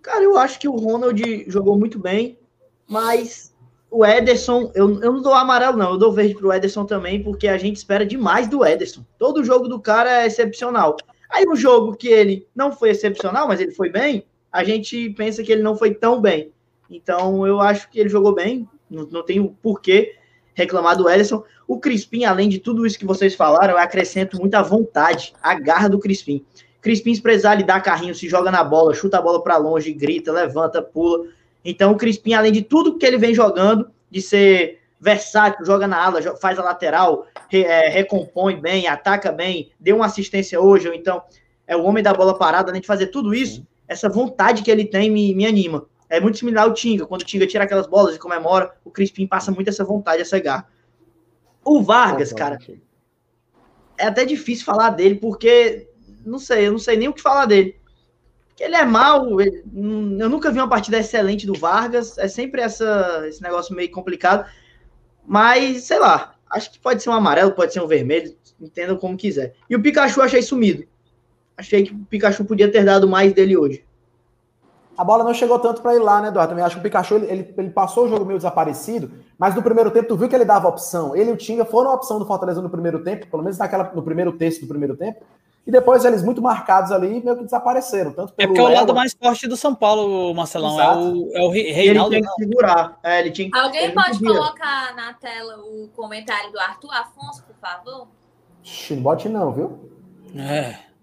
Cara, 0.00 0.22
eu 0.22 0.38
acho 0.38 0.58
que 0.58 0.68
o 0.68 0.76
Ronald 0.76 1.44
jogou 1.48 1.78
muito 1.78 1.98
bem, 1.98 2.38
mas 2.86 3.54
o 3.90 4.04
Ederson, 4.04 4.70
eu, 4.74 5.00
eu 5.00 5.12
não 5.12 5.22
dou 5.22 5.32
amarelo, 5.32 5.76
não, 5.76 5.92
eu 5.92 5.98
dou 5.98 6.12
verde 6.12 6.34
pro 6.34 6.52
Ederson 6.52 6.84
também, 6.84 7.22
porque 7.22 7.48
a 7.48 7.56
gente 7.56 7.76
espera 7.76 8.04
demais 8.04 8.48
do 8.48 8.64
Ederson. 8.64 9.04
Todo 9.18 9.44
jogo 9.44 9.68
do 9.68 9.80
cara 9.80 10.22
é 10.22 10.26
excepcional. 10.26 10.96
Aí 11.30 11.44
um 11.48 11.56
jogo 11.56 11.96
que 11.96 12.08
ele 12.08 12.46
não 12.54 12.72
foi 12.72 12.90
excepcional, 12.90 13.48
mas 13.48 13.60
ele 13.60 13.72
foi 13.72 13.90
bem, 13.90 14.26
a 14.52 14.62
gente 14.62 15.10
pensa 15.10 15.42
que 15.42 15.50
ele 15.50 15.62
não 15.62 15.76
foi 15.76 15.94
tão 15.94 16.20
bem. 16.20 16.53
Então, 16.94 17.46
eu 17.46 17.60
acho 17.60 17.90
que 17.90 17.98
ele 17.98 18.08
jogou 18.08 18.34
bem, 18.34 18.68
não, 18.88 19.04
não 19.06 19.22
tenho 19.24 19.56
porquê 19.60 20.14
reclamar 20.54 20.96
do 20.96 21.08
Ederson. 21.10 21.42
O 21.66 21.80
Crispim, 21.80 22.24
além 22.24 22.48
de 22.48 22.60
tudo 22.60 22.86
isso 22.86 22.98
que 22.98 23.04
vocês 23.04 23.34
falaram, 23.34 23.74
eu 23.74 23.78
acrescento 23.78 24.38
muita 24.38 24.62
vontade, 24.62 25.34
a 25.42 25.54
garra 25.58 25.88
do 25.88 25.98
Crispim. 25.98 26.44
Crispim, 26.80 27.14
se 27.14 27.20
precisar 27.20 27.56
lhe 27.56 27.64
dar 27.64 27.82
carrinho, 27.82 28.14
se 28.14 28.28
joga 28.28 28.50
na 28.50 28.62
bola, 28.62 28.94
chuta 28.94 29.18
a 29.18 29.22
bola 29.22 29.42
para 29.42 29.56
longe, 29.56 29.92
grita, 29.92 30.30
levanta, 30.30 30.80
pula. 30.80 31.26
Então, 31.64 31.92
o 31.92 31.96
Crispim, 31.96 32.34
além 32.34 32.52
de 32.52 32.62
tudo 32.62 32.96
que 32.96 33.04
ele 33.04 33.18
vem 33.18 33.34
jogando, 33.34 33.90
de 34.10 34.22
ser 34.22 34.78
versátil, 35.00 35.66
joga 35.66 35.88
na 35.88 36.02
ala, 36.02 36.22
faz 36.36 36.58
a 36.58 36.62
lateral, 36.62 37.26
re, 37.48 37.62
é, 37.64 37.88
recompõe 37.88 38.60
bem, 38.60 38.86
ataca 38.86 39.32
bem, 39.32 39.70
deu 39.80 39.96
uma 39.96 40.06
assistência 40.06 40.60
hoje, 40.60 40.88
ou 40.88 40.94
então 40.94 41.22
é 41.66 41.76
o 41.76 41.82
homem 41.82 42.02
da 42.02 42.14
bola 42.14 42.38
parada, 42.38 42.70
além 42.70 42.80
de 42.80 42.86
fazer 42.86 43.08
tudo 43.08 43.34
isso, 43.34 43.66
essa 43.88 44.08
vontade 44.08 44.62
que 44.62 44.70
ele 44.70 44.84
tem 44.84 45.10
me, 45.10 45.34
me 45.34 45.46
anima. 45.46 45.86
É 46.16 46.20
muito 46.20 46.38
similar 46.38 46.64
ao 46.64 46.74
Tinga, 46.74 47.06
quando 47.06 47.22
o 47.22 47.24
Tinga 47.24 47.46
tira 47.46 47.64
aquelas 47.64 47.86
bolas 47.86 48.14
e 48.14 48.18
comemora, 48.18 48.74
o 48.84 48.90
Crispim 48.90 49.26
passa 49.26 49.50
muito 49.50 49.68
essa 49.68 49.84
vontade, 49.84 50.22
essa 50.22 50.38
garra. 50.38 50.68
O 51.64 51.82
Vargas, 51.82 52.32
cara, 52.32 52.58
é 53.98 54.06
até 54.06 54.24
difícil 54.24 54.64
falar 54.64 54.90
dele, 54.90 55.16
porque 55.16 55.88
não 56.24 56.38
sei, 56.38 56.66
eu 56.66 56.72
não 56.72 56.78
sei 56.78 56.96
nem 56.96 57.08
o 57.08 57.12
que 57.12 57.22
falar 57.22 57.46
dele. 57.46 57.76
Porque 58.48 58.62
ele 58.62 58.76
é 58.76 58.84
mal, 58.84 59.40
ele, 59.40 59.64
eu 60.20 60.28
nunca 60.28 60.50
vi 60.50 60.58
uma 60.58 60.68
partida 60.68 60.98
excelente 60.98 61.46
do 61.46 61.54
Vargas, 61.54 62.16
é 62.18 62.28
sempre 62.28 62.60
essa, 62.60 63.24
esse 63.26 63.42
negócio 63.42 63.74
meio 63.74 63.90
complicado. 63.90 64.48
Mas, 65.26 65.84
sei 65.84 65.98
lá, 65.98 66.36
acho 66.50 66.70
que 66.70 66.78
pode 66.78 67.02
ser 67.02 67.10
um 67.10 67.14
amarelo, 67.14 67.52
pode 67.52 67.72
ser 67.72 67.80
um 67.80 67.86
vermelho, 67.86 68.36
entendam 68.60 68.96
como 68.96 69.16
quiser. 69.16 69.54
E 69.68 69.74
o 69.74 69.82
Pikachu 69.82 70.20
achei 70.22 70.42
sumido. 70.42 70.86
Achei 71.56 71.84
que 71.84 71.92
o 71.92 72.04
Pikachu 72.04 72.44
podia 72.44 72.70
ter 72.70 72.84
dado 72.84 73.08
mais 73.08 73.32
dele 73.32 73.56
hoje. 73.56 73.84
A 74.96 75.04
bola 75.04 75.24
não 75.24 75.34
chegou 75.34 75.58
tanto 75.58 75.82
para 75.82 75.94
ele 75.94 76.04
lá, 76.04 76.20
né, 76.20 76.28
Eduardo? 76.28 76.50
Também 76.50 76.64
acho 76.64 76.76
que 76.76 76.80
o 76.80 76.82
Pikachu 76.82 77.16
ele, 77.16 77.26
ele, 77.26 77.54
ele, 77.56 77.70
passou 77.70 78.04
o 78.04 78.08
jogo 78.08 78.24
meio 78.24 78.38
desaparecido, 78.38 79.10
mas 79.38 79.54
no 79.54 79.62
primeiro 79.62 79.90
tempo 79.90 80.08
tu 80.08 80.16
viu 80.16 80.28
que 80.28 80.34
ele 80.34 80.44
dava 80.44 80.68
opção. 80.68 81.16
Ele 81.16 81.30
e 81.30 81.32
o 81.32 81.36
Tinga 81.36 81.64
foram 81.64 81.90
a 81.90 81.94
opção 81.94 82.18
do 82.18 82.26
Fortaleza 82.26 82.62
no 82.62 82.70
primeiro 82.70 83.02
tempo, 83.02 83.26
pelo 83.26 83.42
menos 83.42 83.58
naquela, 83.58 83.90
no 83.94 84.02
primeiro 84.02 84.32
terço 84.32 84.60
do 84.60 84.66
primeiro 84.66 84.96
tempo. 84.96 85.24
E 85.66 85.70
depois 85.70 86.04
eles 86.04 86.22
muito 86.22 86.42
marcados 86.42 86.92
ali 86.92 87.22
meio 87.24 87.38
que 87.38 87.44
desapareceram. 87.44 88.12
Tanto 88.12 88.34
é 88.36 88.46
porque 88.46 88.60
é 88.60 88.64
o 88.64 88.68
lado 88.68 88.94
mais 88.94 89.14
forte 89.14 89.48
do 89.48 89.56
São 89.56 89.74
Paulo, 89.74 90.34
Marcelão. 90.34 90.78
É 90.78 90.94
o, 90.94 91.30
é 91.32 91.42
o 91.42 91.50
Reinaldo. 91.50 92.14
Ele 92.14 92.22
tinha 92.22 92.34
que 92.34 92.42
segurar. 92.42 92.98
É, 93.02 93.20
ele 93.20 93.30
tinha 93.30 93.50
que, 93.50 93.58
Alguém 93.58 93.90
pode 93.92 94.18
colocar 94.22 94.94
na 94.94 95.14
tela 95.14 95.56
o 95.60 95.88
comentário 95.96 96.52
do 96.52 96.60
Arthur 96.60 96.92
Afonso, 96.92 97.42
por 97.44 97.56
favor? 97.56 98.08
Não 98.90 98.96
bote 98.98 99.28
não, 99.28 99.52
viu? 99.52 99.90
É. 100.36 100.93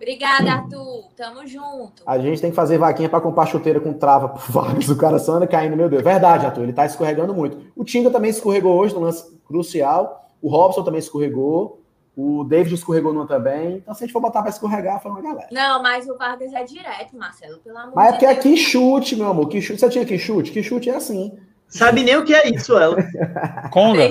Obrigada, 0.00 0.52
Arthur. 0.52 1.04
Tamo 1.16 1.46
junto. 1.46 2.02
A 2.06 2.18
gente 2.18 2.40
tem 2.40 2.50
que 2.50 2.56
fazer 2.56 2.78
vaquinha 2.78 3.08
para 3.08 3.20
comprar 3.20 3.46
chuteira 3.46 3.80
com 3.80 3.92
trava 3.92 4.28
por 4.28 4.40
Vargas. 4.50 4.88
O 4.88 4.96
cara 4.96 5.18
só 5.18 5.32
anda 5.32 5.46
caindo, 5.46 5.76
meu 5.76 5.88
Deus. 5.88 6.02
Verdade, 6.02 6.46
Arthur. 6.46 6.62
Ele 6.62 6.72
tá 6.72 6.86
escorregando 6.86 7.34
muito. 7.34 7.58
O 7.74 7.84
Tinga 7.84 8.10
também 8.10 8.30
escorregou 8.30 8.76
hoje 8.76 8.94
no 8.94 9.00
lance 9.00 9.36
crucial. 9.46 10.30
O 10.40 10.48
Robson 10.48 10.84
também 10.84 11.00
escorregou. 11.00 11.82
O 12.16 12.44
David 12.44 12.74
escorregou 12.74 13.12
numa 13.12 13.26
também. 13.26 13.76
Então, 13.76 13.94
se 13.94 14.02
a 14.02 14.06
gente 14.06 14.12
for 14.12 14.20
botar 14.20 14.40
para 14.40 14.50
escorregar, 14.50 15.00
foi 15.00 15.10
uma 15.10 15.20
galera. 15.20 15.48
Não, 15.52 15.82
mas 15.82 16.08
o 16.08 16.16
Vargas 16.16 16.52
é 16.52 16.64
direto, 16.64 17.16
Marcelo, 17.16 17.58
pelo 17.58 17.78
amor 17.78 17.92
Mas 17.94 18.08
é 18.08 18.10
porque 18.12 18.26
é 18.26 18.34
que 18.34 18.56
chute, 18.56 19.14
meu 19.14 19.28
amor. 19.28 19.48
Que 19.48 19.60
chute. 19.60 19.78
Você 19.78 19.88
tinha 19.88 20.04
que 20.04 20.18
chute? 20.18 20.50
Que 20.50 20.62
chute 20.62 20.90
é 20.90 20.96
assim. 20.96 21.38
Sabe 21.68 22.02
nem 22.02 22.16
o 22.16 22.24
que 22.24 22.34
é 22.34 22.48
isso, 22.48 22.76
ela. 22.76 22.96
Conga. 23.70 24.10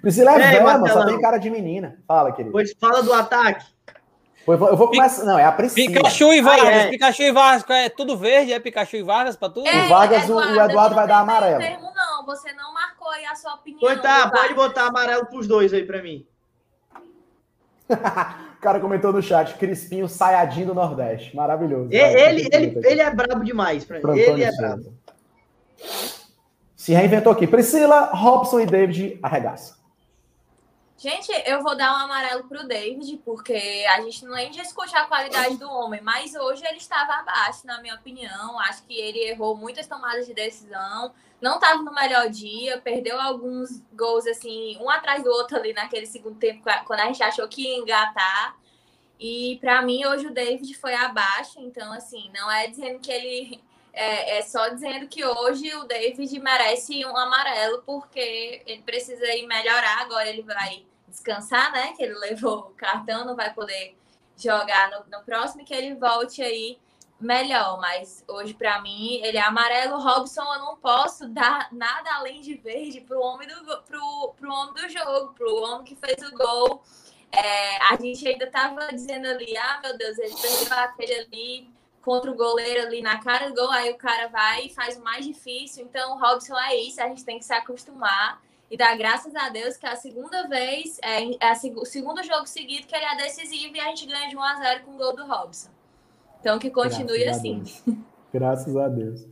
Priscila 0.00 0.32
é, 0.32 0.56
é 0.56 0.62
velha, 0.62 0.92
só 0.92 1.04
tem 1.04 1.20
cara 1.20 1.38
de 1.38 1.50
menina. 1.50 1.98
Fala, 2.06 2.32
querido. 2.32 2.52
Pois 2.52 2.72
fala 2.80 3.02
do 3.02 3.12
ataque. 3.12 3.75
Eu 4.46 4.58
vou, 4.58 4.68
eu 4.68 4.76
vou 4.76 4.88
começar. 4.88 5.24
Não, 5.24 5.38
é 5.38 5.44
a 5.44 5.50
Priscila. 5.50 5.86
Pikachu 5.86 6.32
e 6.32 6.40
Vargas. 6.40 6.68
Ah, 6.68 6.72
é. 6.72 6.90
Pikachu 6.90 7.22
e 7.22 7.32
Vargas. 7.32 7.70
É 7.70 7.88
tudo 7.88 8.16
verde? 8.16 8.52
É 8.52 8.60
Pikachu 8.60 8.96
e 8.96 9.02
Vargas 9.02 9.36
pra 9.36 9.48
tudo? 9.48 9.66
É, 9.66 9.84
o 9.84 9.88
Vargas, 9.88 10.24
Eduardo, 10.24 10.52
o 10.52 10.60
Eduardo 10.60 10.94
vai 10.94 11.06
dar 11.06 11.18
amarelo. 11.18 11.58
Termo, 11.58 11.90
não, 11.94 12.24
você 12.24 12.52
não 12.52 12.72
marcou 12.72 13.10
aí 13.10 13.24
a 13.26 13.34
sua 13.34 13.54
opinião. 13.54 13.80
Pois 13.80 14.00
tá, 14.00 14.30
pode 14.30 14.54
botar 14.54 14.86
amarelo 14.86 15.26
pros 15.26 15.48
dois 15.48 15.72
aí 15.74 15.84
pra 15.84 16.00
mim. 16.00 16.24
o 17.90 18.60
cara 18.60 18.80
comentou 18.80 19.12
no 19.12 19.22
chat, 19.22 19.54
Crispinho 19.54 20.08
saiadinho 20.08 20.68
do 20.68 20.74
Nordeste. 20.74 21.34
Maravilhoso. 21.34 21.88
Ele, 21.90 22.20
ele, 22.20 22.48
ele, 22.52 22.80
ele 22.84 23.00
é 23.00 23.10
brabo 23.10 23.44
demais 23.44 23.84
pra 23.84 24.00
mim. 24.00 24.18
Ele 24.18 24.44
é 24.44 24.56
brabo. 24.56 24.92
Se 26.76 26.92
reinventou 26.92 27.32
aqui. 27.32 27.48
Priscila, 27.48 28.10
Robson 28.12 28.60
e 28.60 28.66
David 28.66 29.18
arregaça. 29.22 29.75
Gente, 30.98 31.30
eu 31.44 31.62
vou 31.62 31.76
dar 31.76 31.92
um 31.92 32.04
amarelo 32.04 32.44
pro 32.44 32.66
David, 32.66 33.18
porque 33.18 33.84
a 33.90 34.00
gente 34.00 34.24
não 34.24 34.34
nem 34.34 34.50
discute 34.50 34.96
a 34.96 35.04
qualidade 35.04 35.58
do 35.58 35.70
homem, 35.70 36.00
mas 36.00 36.34
hoje 36.34 36.64
ele 36.66 36.78
estava 36.78 37.12
abaixo, 37.16 37.66
na 37.66 37.82
minha 37.82 37.94
opinião. 37.96 38.58
Acho 38.60 38.82
que 38.84 38.98
ele 38.98 39.18
errou 39.18 39.54
muitas 39.54 39.86
tomadas 39.86 40.26
de 40.26 40.32
decisão, 40.32 41.12
não 41.38 41.56
estava 41.56 41.82
no 41.82 41.92
melhor 41.92 42.30
dia, 42.30 42.80
perdeu 42.80 43.20
alguns 43.20 43.82
gols, 43.92 44.26
assim, 44.26 44.78
um 44.80 44.88
atrás 44.88 45.22
do 45.22 45.28
outro 45.30 45.58
ali 45.58 45.74
naquele 45.74 46.06
segundo 46.06 46.38
tempo, 46.38 46.62
quando 46.86 47.00
a 47.00 47.06
gente 47.06 47.22
achou 47.22 47.46
que 47.46 47.62
ia 47.62 47.76
engatar. 47.76 48.56
E 49.20 49.58
para 49.60 49.82
mim, 49.82 50.04
hoje 50.06 50.26
o 50.26 50.32
David 50.32 50.72
foi 50.74 50.94
abaixo, 50.94 51.60
então, 51.60 51.92
assim, 51.92 52.30
não 52.34 52.50
é 52.50 52.68
dizendo 52.68 53.00
que 53.00 53.12
ele. 53.12 53.60
É, 53.98 54.38
é 54.38 54.42
só 54.42 54.68
dizendo 54.68 55.08
que 55.08 55.24
hoje 55.24 55.74
o 55.74 55.84
David 55.84 56.38
merece 56.38 57.02
um 57.06 57.16
amarelo, 57.16 57.82
porque 57.86 58.62
ele 58.66 58.82
precisa 58.82 59.24
ir 59.34 59.46
melhorar. 59.46 60.02
Agora 60.02 60.28
ele 60.28 60.42
vai 60.42 60.84
descansar, 61.08 61.72
né? 61.72 61.94
Que 61.96 62.02
ele 62.02 62.14
levou 62.18 62.58
o 62.58 62.74
cartão, 62.74 63.24
não 63.24 63.34
vai 63.34 63.54
poder 63.54 63.96
jogar 64.36 64.90
no, 64.90 65.18
no 65.18 65.24
próximo, 65.24 65.64
que 65.64 65.72
ele 65.72 65.94
volte 65.94 66.42
aí 66.42 66.78
melhor, 67.18 67.80
mas 67.80 68.22
hoje 68.28 68.52
para 68.52 68.82
mim 68.82 69.18
ele 69.22 69.38
é 69.38 69.42
amarelo. 69.42 69.98
Robson, 69.98 70.42
eu 70.42 70.60
não 70.60 70.76
posso 70.76 71.26
dar 71.28 71.72
nada 71.72 72.16
além 72.16 72.42
de 72.42 72.54
verde 72.54 73.00
pro 73.00 73.18
homem 73.18 73.48
do 73.48 73.82
pro, 73.82 74.34
pro 74.38 74.52
homem 74.52 74.74
do 74.74 74.88
jogo, 74.90 75.32
pro 75.32 75.56
homem 75.62 75.84
que 75.86 75.96
fez 75.96 76.18
o 76.28 76.36
gol. 76.36 76.82
É, 77.32 77.78
a 77.90 77.96
gente 77.96 78.28
ainda 78.28 78.46
tava 78.50 78.88
dizendo 78.92 79.26
ali, 79.26 79.56
ah, 79.56 79.80
meu 79.82 79.96
Deus, 79.96 80.18
ele 80.18 80.34
perdeu 80.34 80.78
aquele 80.78 81.14
ali 81.14 81.75
contra 82.06 82.30
o 82.30 82.36
goleiro 82.36 82.86
ali 82.86 83.02
na 83.02 83.18
cara 83.18 83.48
do 83.48 83.54
gol, 83.56 83.68
aí 83.72 83.90
o 83.90 83.96
cara 83.96 84.28
vai 84.28 84.66
e 84.66 84.68
faz 84.72 84.96
o 84.96 85.02
mais 85.02 85.26
difícil. 85.26 85.84
Então, 85.84 86.14
o 86.14 86.20
Robson 86.20 86.56
é 86.56 86.76
isso, 86.76 87.02
a 87.02 87.08
gente 87.08 87.24
tem 87.24 87.36
que 87.36 87.44
se 87.44 87.52
acostumar 87.52 88.40
e 88.70 88.76
dar 88.76 88.96
graças 88.96 89.34
a 89.34 89.48
Deus 89.48 89.76
que 89.76 89.84
é 89.84 89.90
a 89.90 89.96
segunda 89.96 90.46
vez, 90.46 91.00
é, 91.02 91.24
é 91.44 91.52
o 91.74 91.84
segundo 91.84 92.22
jogo 92.22 92.46
seguido 92.46 92.86
que 92.86 92.94
ele 92.94 93.04
é 93.04 93.16
decisivo 93.16 93.74
e 93.74 93.80
a 93.80 93.88
gente 93.88 94.06
ganha 94.06 94.28
de 94.28 94.36
1 94.36 94.42
a 94.42 94.54
0 94.54 94.84
com 94.84 94.92
o 94.92 94.96
gol 94.96 95.16
do 95.16 95.26
Robson. 95.26 95.70
Então 96.38 96.60
que 96.60 96.70
continue 96.70 97.24
graças 97.24 97.38
assim. 97.38 97.62
Graças 98.32 98.76
a 98.76 98.86
Deus. 98.86 99.26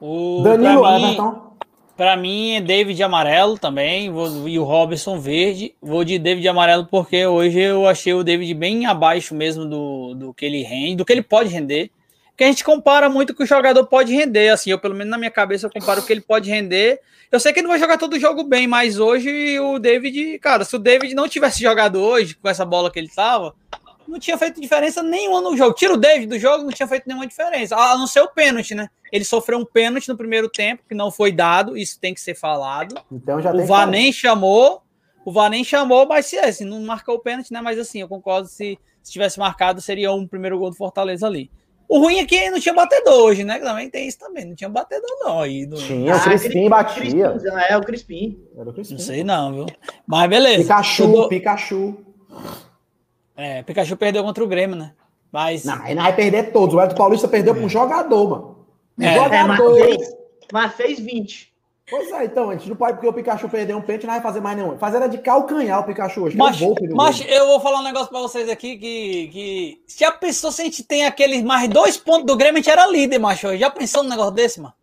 O, 0.00 0.42
Danilo 0.42 0.82
mim, 0.82 1.04
Everton. 1.04 1.49
Pra 2.00 2.16
mim 2.16 2.54
é 2.54 2.62
David 2.62 3.02
amarelo 3.02 3.58
também, 3.58 4.10
vou, 4.10 4.48
e 4.48 4.58
o 4.58 4.64
Robson 4.64 5.20
verde. 5.20 5.74
Vou 5.82 6.02
de 6.02 6.18
David 6.18 6.48
amarelo 6.48 6.86
porque 6.86 7.26
hoje 7.26 7.60
eu 7.60 7.86
achei 7.86 8.14
o 8.14 8.24
David 8.24 8.54
bem 8.54 8.86
abaixo 8.86 9.34
mesmo 9.34 9.66
do, 9.66 10.14
do 10.14 10.32
que 10.32 10.46
ele 10.46 10.62
rende, 10.62 10.96
do 10.96 11.04
que 11.04 11.12
ele 11.12 11.20
pode 11.20 11.50
render. 11.50 11.90
Que 12.38 12.44
a 12.44 12.46
gente 12.46 12.64
compara 12.64 13.10
muito 13.10 13.34
com 13.34 13.42
o 13.42 13.46
jogador 13.46 13.84
pode 13.84 14.14
render. 14.14 14.48
Assim, 14.48 14.70
eu, 14.70 14.78
pelo 14.78 14.94
menos 14.94 15.10
na 15.10 15.18
minha 15.18 15.30
cabeça, 15.30 15.66
eu 15.66 15.70
comparo 15.70 16.00
o 16.00 16.06
que 16.06 16.10
ele 16.10 16.22
pode 16.22 16.48
render. 16.48 17.00
Eu 17.30 17.38
sei 17.38 17.52
que 17.52 17.58
ele 17.58 17.64
não 17.64 17.72
vai 17.72 17.78
jogar 17.78 17.98
todo 17.98 18.18
jogo 18.18 18.44
bem, 18.44 18.66
mas 18.66 18.98
hoje 18.98 19.60
o 19.60 19.78
David, 19.78 20.38
cara, 20.38 20.64
se 20.64 20.74
o 20.74 20.78
David 20.78 21.14
não 21.14 21.28
tivesse 21.28 21.60
jogado 21.60 22.00
hoje 22.00 22.34
com 22.34 22.48
essa 22.48 22.64
bola 22.64 22.90
que 22.90 22.98
ele 22.98 23.10
tava, 23.14 23.54
não 24.10 24.18
tinha 24.18 24.36
feito 24.36 24.60
diferença 24.60 25.02
nenhuma 25.02 25.40
no 25.40 25.56
jogo. 25.56 25.74
Tira 25.74 25.94
o 25.94 25.96
David 25.96 26.26
do 26.26 26.38
jogo, 26.38 26.64
não 26.64 26.72
tinha 26.72 26.88
feito 26.88 27.06
nenhuma 27.06 27.26
diferença. 27.26 27.76
A 27.76 27.96
não 27.96 28.06
ser 28.06 28.20
o 28.20 28.28
pênalti, 28.28 28.74
né? 28.74 28.88
Ele 29.12 29.24
sofreu 29.24 29.58
um 29.58 29.64
pênalti 29.64 30.08
no 30.08 30.16
primeiro 30.16 30.48
tempo, 30.48 30.82
que 30.88 30.94
não 30.94 31.10
foi 31.10 31.32
dado, 31.32 31.76
isso 31.76 31.98
tem 32.00 32.12
que 32.12 32.20
ser 32.20 32.34
falado. 32.34 33.00
Então 33.10 33.40
já 33.40 33.52
o 33.52 33.64
VAR 33.64 33.88
nem 33.88 34.12
chamou, 34.12 34.82
o 35.24 35.32
VAR 35.32 35.48
nem 35.48 35.62
chamou, 35.62 36.06
mas 36.06 36.26
se 36.26 36.36
é, 36.36 36.48
assim, 36.48 36.64
não 36.64 36.80
marcou 36.80 37.14
o 37.14 37.20
pênalti, 37.20 37.52
né? 37.52 37.60
Mas 37.60 37.78
assim, 37.78 38.00
eu 38.00 38.08
concordo, 38.08 38.48
se, 38.48 38.78
se 39.02 39.12
tivesse 39.12 39.38
marcado, 39.38 39.80
seria 39.80 40.12
um 40.12 40.26
primeiro 40.26 40.58
gol 40.58 40.70
do 40.70 40.76
Fortaleza 40.76 41.26
ali. 41.26 41.50
O 41.88 41.98
ruim 41.98 42.18
é 42.18 42.24
que 42.24 42.50
não 42.50 42.60
tinha 42.60 42.72
batedor 42.72 43.14
hoje, 43.14 43.42
né? 43.42 43.58
Também 43.58 43.90
tem 43.90 44.06
isso 44.06 44.18
também. 44.18 44.44
Não 44.44 44.54
tinha 44.54 44.70
batedor, 44.70 45.10
não. 45.22 45.40
Aí, 45.40 45.66
no... 45.66 45.76
Tinha, 45.76 46.14
o 46.14 46.22
Crispim 46.22 46.66
ah, 46.66 46.70
batia. 46.70 47.00
Crispim, 47.02 47.58
é, 47.68 47.76
o 47.76 47.80
Crispim. 47.80 48.38
Era 48.56 48.70
o 48.70 48.72
Crispim. 48.72 48.94
Não 48.94 49.00
sei 49.00 49.24
não, 49.24 49.52
viu? 49.52 49.66
Mas 50.06 50.30
beleza. 50.30 50.62
Pikachu, 50.62 51.28
Pikachu. 51.28 51.98
É, 53.40 53.62
Pikachu 53.62 53.96
perdeu 53.96 54.22
contra 54.22 54.44
o 54.44 54.46
Grêmio, 54.46 54.76
né? 54.76 54.92
Mas. 55.32 55.64
Não, 55.64 55.84
ele 55.86 55.94
não 55.94 56.02
vai 56.02 56.14
perder 56.14 56.52
todos. 56.52 56.74
O 56.74 56.80
Elton 56.80 56.94
Paulista 56.94 57.26
perdeu 57.26 57.52
é. 57.52 57.56
para 57.56 57.64
um 57.64 57.68
jogador, 57.68 58.28
mano. 58.28 58.56
Um 58.98 59.04
é. 59.04 59.14
jogador. 59.14 59.34
É, 59.34 59.44
mas, 59.44 59.60
fez, 59.60 60.16
mas 60.52 60.74
fez 60.74 61.00
20. 61.00 61.50
Pois 61.88 62.12
é, 62.12 62.24
então, 62.24 62.50
a 62.50 62.52
gente 62.52 62.68
não 62.68 62.76
pode, 62.76 62.92
porque 62.92 63.08
o 63.08 63.12
Pikachu 63.12 63.48
perdeu 63.48 63.76
um 63.76 63.82
pênalti, 63.82 64.06
não 64.06 64.14
vai 64.14 64.22
fazer 64.22 64.40
mais 64.40 64.56
nenhum. 64.56 64.78
Fazer 64.78 64.98
era 64.98 65.08
de 65.08 65.18
calcanhar 65.18 65.80
o 65.80 65.84
Pikachu 65.84 66.22
hoje. 66.22 66.36
Mas, 66.36 66.60
eu, 66.60 66.74
mas 66.94 67.20
eu 67.28 67.46
vou 67.46 67.58
falar 67.58 67.80
um 67.80 67.84
negócio 67.84 68.08
pra 68.08 68.20
vocês 68.20 68.48
aqui 68.48 68.76
que, 68.76 69.28
que. 69.28 69.82
Se 69.88 70.04
a 70.04 70.12
pessoa, 70.12 70.52
se 70.52 70.62
a 70.62 70.64
gente 70.66 70.84
tem 70.84 71.04
aqueles 71.04 71.42
mais 71.42 71.68
dois 71.68 71.96
pontos 71.96 72.26
do 72.26 72.36
Grêmio, 72.36 72.54
a 72.54 72.62
gente 72.62 72.70
era 72.70 72.86
líder, 72.86 73.18
macho. 73.18 73.56
Já 73.56 73.70
pensou 73.70 74.04
num 74.04 74.10
negócio 74.10 74.32
desse, 74.32 74.60
mano? 74.60 74.74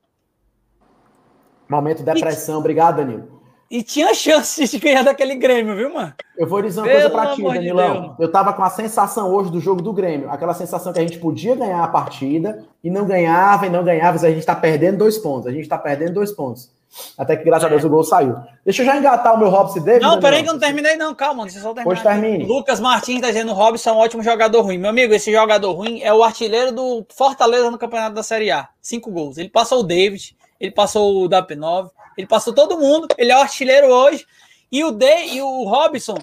Momento 1.70 2.00
de 2.00 2.04
depressão. 2.04 2.60
Obrigado, 2.60 2.98
Danilo. 2.98 3.37
E 3.70 3.84
tinha 3.84 4.14
chance 4.14 4.66
de 4.66 4.80
ganhar 4.80 5.04
daquele 5.04 5.36
Grêmio, 5.36 5.76
viu, 5.76 5.94
mano? 5.94 6.14
Eu 6.38 6.48
vou 6.48 6.62
dizer 6.62 6.80
uma 6.80 6.88
Pelo 6.88 7.00
coisa 7.02 7.10
pra 7.10 7.36
ti, 7.36 7.44
Danilão. 7.44 8.16
De 8.18 8.24
eu 8.24 8.32
tava 8.32 8.54
com 8.54 8.64
a 8.64 8.70
sensação 8.70 9.34
hoje 9.34 9.52
do 9.52 9.60
jogo 9.60 9.82
do 9.82 9.92
Grêmio. 9.92 10.30
Aquela 10.30 10.54
sensação 10.54 10.94
que 10.94 11.00
a 11.00 11.02
gente 11.02 11.20
podia 11.20 11.56
ganhar 11.56 11.84
a 11.84 11.88
partida 11.88 12.64
e 12.84 12.90
não 12.90 13.06
ganhava 13.06 13.66
e 13.66 13.70
não 13.70 13.84
ganhava. 13.84 14.18
A 14.26 14.32
gente 14.32 14.46
tá 14.46 14.56
perdendo 14.56 15.00
dois 15.00 15.18
pontos. 15.18 15.48
A 15.48 15.52
gente 15.52 15.68
tá 15.68 15.78
perdendo 15.78 16.14
dois 16.14 16.32
pontos. 16.32 16.72
Até 17.18 17.36
que, 17.36 17.44
graças 17.44 17.64
é. 17.64 17.68
a 17.68 17.70
Deus, 17.70 17.84
o 17.84 17.90
gol 17.90 18.04
saiu. 18.04 18.38
Deixa 18.64 18.82
eu 18.82 18.86
já 18.86 18.98
engatar 18.98 19.36
o 19.36 19.38
meu 19.38 19.50
Robson 19.50 19.82
Davis. 19.82 20.02
Não, 20.02 20.20
peraí 20.20 20.42
que 20.42 20.50
eu 20.50 20.54
não 20.54 20.60
terminei, 20.60 20.96
não. 20.96 21.14
Calma, 21.14 21.48
você 21.48 21.60
só 21.60 21.74
terminar. 21.74 21.84
Pois 21.84 22.02
termine. 22.02 22.46
Lucas 22.46 22.80
Martins 22.80 23.22
tá 23.22 23.28
dizendo: 23.28 23.52
o 23.52 23.56
Robson 23.56 23.90
é 23.90 23.94
um 23.94 23.98
ótimo 23.98 24.24
jogador 24.24 24.62
ruim. 24.62 24.78
Meu 24.78 24.90
amigo, 24.90 25.14
esse 25.14 25.32
jogador 25.32 25.74
ruim 25.74 26.02
é 26.02 26.14
o 26.14 26.24
artilheiro 26.24 26.72
do 26.72 27.06
Fortaleza 27.10 27.70
no 27.70 27.78
campeonato 27.78 28.16
da 28.16 28.24
Série 28.24 28.50
A. 28.50 28.70
Cinco 28.82 29.12
gols. 29.12 29.38
Ele 29.38 29.50
passou 29.50 29.82
o 29.82 29.84
David 29.84 30.37
ele 30.60 30.72
passou 30.72 31.24
o 31.24 31.30
DAP9, 31.30 31.90
ele 32.18 32.28
passou 32.28 32.54
todo 32.54 32.80
mundo, 32.80 33.08
ele 33.18 33.32
é 33.32 33.38
o 33.38 33.42
artilheiro 33.42 33.88
hoje. 33.88 34.26
E 34.72 34.84
o 34.84 34.92
D 34.92 35.06
e 35.28 35.42
o 35.42 35.64
Robson 35.64 36.18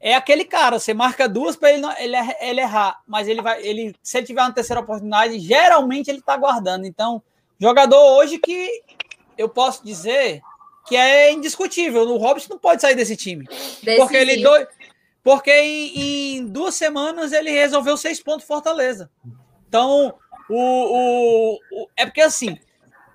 é 0.00 0.14
aquele 0.14 0.44
cara, 0.44 0.78
você 0.78 0.92
marca 0.92 1.28
duas 1.28 1.54
para 1.54 1.72
ele, 1.72 1.86
ele, 1.98 2.16
ele 2.40 2.60
errar, 2.60 3.00
mas 3.06 3.28
ele 3.28 3.40
vai, 3.40 3.62
ele 3.64 3.94
se 4.02 4.18
ele 4.18 4.26
tiver 4.26 4.40
uma 4.40 4.52
terceira 4.52 4.80
oportunidade, 4.80 5.38
geralmente 5.38 6.08
ele 6.08 6.20
tá 6.20 6.36
guardando. 6.36 6.86
Então, 6.86 7.22
jogador 7.60 8.00
hoje 8.16 8.38
que 8.38 8.82
eu 9.38 9.48
posso 9.48 9.84
dizer 9.84 10.42
que 10.86 10.96
é 10.96 11.32
indiscutível, 11.32 12.02
o 12.02 12.16
Robson 12.16 12.48
não 12.50 12.58
pode 12.58 12.82
sair 12.82 12.96
desse 12.96 13.16
time. 13.16 13.44
Decisivo. 13.44 13.96
Porque 13.98 14.16
ele 14.16 14.42
dois, 14.42 14.66
porque 15.22 15.52
em, 15.52 16.36
em, 16.38 16.46
duas 16.46 16.74
semanas 16.74 17.32
ele 17.32 17.50
resolveu 17.50 17.96
seis 17.96 18.20
pontos 18.20 18.46
Fortaleza. 18.46 19.08
Então, 19.68 20.14
o, 20.50 20.56
o, 20.56 21.58
o 21.72 21.88
é 21.96 22.04
porque 22.04 22.20
assim, 22.20 22.58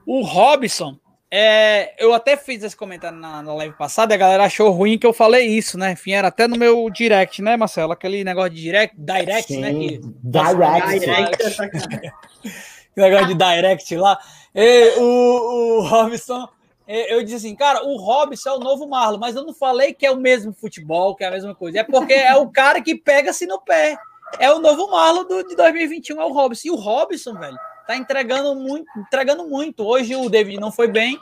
o 0.07 0.21
Robson 0.21 0.97
é, 1.29 1.93
eu 1.99 2.13
até 2.13 2.37
fiz 2.37 2.63
esse 2.63 2.75
comentário 2.75 3.17
na, 3.17 3.43
na 3.43 3.53
live 3.53 3.75
passada 3.75 4.13
a 4.13 4.17
galera 4.17 4.45
achou 4.45 4.71
ruim 4.71 4.97
que 4.97 5.05
eu 5.05 5.11
falei 5.11 5.45
isso, 5.45 5.77
né? 5.77 5.91
Enfim, 5.91 6.13
era 6.13 6.29
até 6.29 6.47
no 6.47 6.57
meu 6.57 6.89
direct, 6.89 7.41
né, 7.41 7.57
Marcelo? 7.57 7.91
Aquele 7.91 8.23
negócio 8.23 8.51
de 8.51 8.61
direct, 8.61 8.95
direct, 8.97 9.57
né, 9.57 9.71
Sim, 9.71 9.79
né? 9.79 9.87
Que, 9.89 10.01
direct. 10.23 10.99
direct. 10.99 12.13
negócio 12.95 13.27
de 13.27 13.33
direct 13.35 13.95
lá. 13.97 14.17
E, 14.55 14.93
o, 14.97 15.79
o 15.79 15.81
Robson, 15.81 16.47
eu 16.87 17.21
disse 17.21 17.35
assim, 17.47 17.55
cara, 17.57 17.85
o 17.85 17.97
Robson 17.97 18.49
é 18.49 18.53
o 18.53 18.59
novo 18.59 18.87
Marlon, 18.87 19.19
mas 19.19 19.35
eu 19.35 19.45
não 19.45 19.53
falei 19.53 19.93
que 19.93 20.05
é 20.05 20.11
o 20.11 20.17
mesmo 20.17 20.53
futebol, 20.53 21.13
que 21.13 21.25
é 21.25 21.27
a 21.27 21.31
mesma 21.31 21.53
coisa. 21.53 21.79
É 21.79 21.83
porque 21.83 22.13
é 22.13 22.35
o 22.37 22.49
cara 22.49 22.81
que 22.81 22.95
pega-se 22.95 23.45
no 23.45 23.59
pé. 23.59 23.97
É 24.39 24.49
o 24.49 24.59
novo 24.59 24.89
Marlon 24.89 25.25
do, 25.25 25.43
de 25.45 25.57
2021, 25.57 26.21
é 26.21 26.25
o 26.25 26.31
Robson. 26.31 26.69
E 26.69 26.71
o 26.71 26.75
Robson, 26.75 27.33
velho, 27.33 27.57
tá 27.87 27.95
entregando 27.95 28.53
muito, 28.53 28.87
entregando 28.99 29.47
muito. 29.47 29.83
Hoje 29.85 30.15
o 30.15 30.29
David 30.29 30.59
não 30.59 30.71
foi 30.71 30.87
bem, 30.87 31.19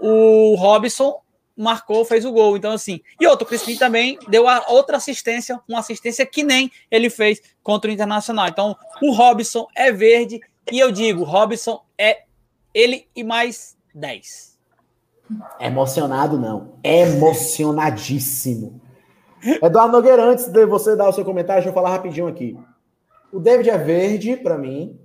o 0.00 0.54
Robson 0.56 1.20
marcou, 1.56 2.04
fez 2.04 2.24
o 2.24 2.32
gol. 2.32 2.56
Então, 2.56 2.72
assim, 2.72 3.00
e 3.20 3.26
outro, 3.26 3.44
o 3.44 3.48
Crispim 3.48 3.76
também 3.76 4.18
deu 4.28 4.48
a 4.48 4.64
outra 4.68 4.96
assistência, 4.96 5.60
uma 5.68 5.80
assistência 5.80 6.24
que 6.24 6.42
nem 6.42 6.70
ele 6.90 7.10
fez 7.10 7.42
contra 7.62 7.90
o 7.90 7.92
Internacional. 7.92 8.48
Então, 8.48 8.76
o 9.02 9.12
Robson 9.12 9.66
é 9.74 9.92
verde, 9.92 10.40
e 10.70 10.78
eu 10.78 10.90
digo, 10.90 11.24
Robson 11.24 11.82
é 11.98 12.22
ele 12.72 13.06
e 13.14 13.22
mais 13.24 13.76
10. 13.94 14.56
Emocionado, 15.60 16.38
não. 16.38 16.74
Emocionadíssimo. 16.82 18.80
Eduardo 19.62 19.92
Nogueira, 19.92 20.24
antes 20.24 20.46
de 20.48 20.64
você 20.64 20.96
dar 20.96 21.08
o 21.08 21.12
seu 21.12 21.24
comentário, 21.24 21.62
deixa 21.62 21.70
eu 21.70 21.74
falar 21.74 21.90
rapidinho 21.90 22.28
aqui. 22.28 22.56
O 23.32 23.38
David 23.38 23.68
é 23.70 23.78
verde 23.78 24.36
para 24.36 24.56
mim, 24.56 24.98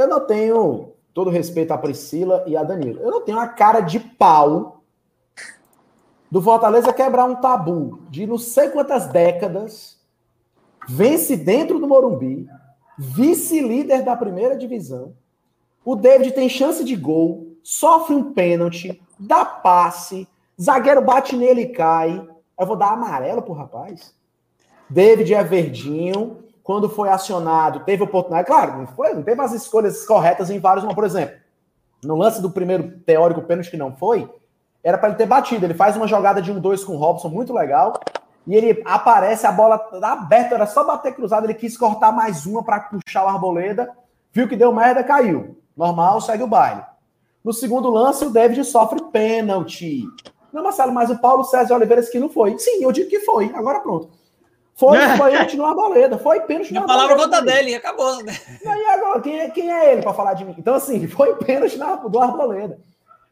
eu 0.00 0.08
não 0.08 0.20
tenho 0.20 0.92
todo 1.12 1.30
respeito 1.30 1.72
à 1.72 1.78
Priscila 1.78 2.44
e 2.46 2.56
a 2.56 2.62
Danilo. 2.62 3.00
Eu 3.00 3.10
não 3.10 3.20
tenho 3.22 3.38
a 3.38 3.46
cara 3.46 3.80
de 3.80 4.00
pau 4.00 4.82
do 6.30 6.40
Fortaleza 6.40 6.92
quebrar 6.92 7.24
um 7.24 7.36
tabu 7.36 8.00
de 8.08 8.26
não 8.26 8.38
sei 8.38 8.68
quantas 8.68 9.08
décadas, 9.08 9.98
vence 10.88 11.36
dentro 11.36 11.78
do 11.78 11.88
Morumbi, 11.88 12.48
vice-líder 12.96 14.04
da 14.04 14.16
primeira 14.16 14.56
divisão. 14.56 15.14
O 15.84 15.96
David 15.96 16.32
tem 16.32 16.48
chance 16.48 16.84
de 16.84 16.94
gol, 16.94 17.56
sofre 17.62 18.14
um 18.14 18.32
pênalti, 18.32 19.02
dá 19.18 19.44
passe, 19.44 20.28
zagueiro 20.60 21.02
bate 21.02 21.34
nele 21.34 21.62
e 21.62 21.72
cai. 21.72 22.26
Eu 22.58 22.66
vou 22.66 22.76
dar 22.76 22.92
amarelo 22.92 23.42
pro 23.42 23.54
rapaz. 23.54 24.14
David 24.88 25.34
é 25.34 25.42
verdinho, 25.42 26.44
quando 26.62 26.88
foi 26.88 27.08
acionado, 27.08 27.80
teve 27.80 28.02
oportunidade. 28.02 28.46
Claro, 28.46 28.78
não, 28.78 28.86
foi, 28.86 29.14
não 29.14 29.22
teve 29.22 29.40
as 29.40 29.52
escolhas 29.52 30.04
corretas 30.04 30.50
em 30.50 30.58
vários, 30.58 30.84
por 30.94 31.04
exemplo, 31.04 31.36
no 32.04 32.16
lance 32.16 32.40
do 32.40 32.50
primeiro 32.50 32.98
teórico 33.00 33.42
pênalti 33.42 33.70
que 33.70 33.76
não 33.76 33.94
foi, 33.94 34.28
era 34.82 34.96
para 34.98 35.10
ele 35.10 35.18
ter 35.18 35.26
batido. 35.26 35.66
Ele 35.66 35.74
faz 35.74 35.96
uma 35.96 36.06
jogada 36.06 36.40
de 36.40 36.50
um 36.50 36.60
dois 36.60 36.84
com 36.84 36.94
o 36.94 36.98
Robson 36.98 37.28
muito 37.28 37.52
legal. 37.52 38.00
E 38.46 38.54
ele 38.54 38.82
aparece, 38.86 39.46
a 39.46 39.52
bola 39.52 39.78
tá 39.78 40.12
aberta, 40.12 40.54
era 40.54 40.66
só 40.66 40.84
bater 40.84 41.14
cruzado. 41.14 41.44
Ele 41.44 41.54
quis 41.54 41.76
cortar 41.76 42.10
mais 42.12 42.46
uma 42.46 42.62
para 42.62 42.80
puxar 42.80 43.24
o 43.24 43.28
Arboleda. 43.28 43.90
Viu 44.32 44.48
que 44.48 44.56
deu 44.56 44.72
merda, 44.72 45.04
caiu. 45.04 45.58
Normal, 45.76 46.20
segue 46.20 46.42
o 46.42 46.46
baile. 46.46 46.82
No 47.44 47.52
segundo 47.52 47.90
lance, 47.90 48.24
o 48.24 48.30
David 48.30 48.64
sofre 48.64 49.02
pênalti. 49.10 50.04
Não, 50.52 50.62
Marcelo, 50.62 50.92
mas 50.92 51.10
o 51.10 51.18
Paulo 51.18 51.44
César 51.44 51.74
Oliveira 51.74 52.00
disse 52.00 52.12
que 52.12 52.18
não 52.18 52.28
foi. 52.28 52.58
Sim, 52.58 52.82
eu 52.82 52.92
digo 52.92 53.08
que 53.08 53.20
foi. 53.20 53.52
Agora 53.54 53.80
pronto. 53.80 54.10
Foi 54.80 54.96
é. 54.96 55.14
pênalti 55.14 55.58
no 55.58 55.66
Arboleda. 55.66 56.16
Foi 56.16 56.40
pênalti 56.40 56.72
no 56.72 56.80
Arboleda. 56.80 57.04
A 57.04 57.06
palavra 57.06 57.24
conta 57.24 57.42
dele, 57.42 57.74
acabou. 57.74 58.24
Né? 58.24 58.34
E 58.64 58.86
agora, 58.86 59.20
quem 59.20 59.38
é, 59.38 59.50
quem 59.50 59.70
é 59.70 59.92
ele 59.92 60.00
para 60.00 60.14
falar 60.14 60.32
de 60.32 60.42
mim? 60.42 60.54
Então, 60.56 60.74
assim, 60.74 61.04
foi 61.06 61.34
pênalti 61.36 61.78
do 61.78 62.18
Arboleda. 62.18 62.80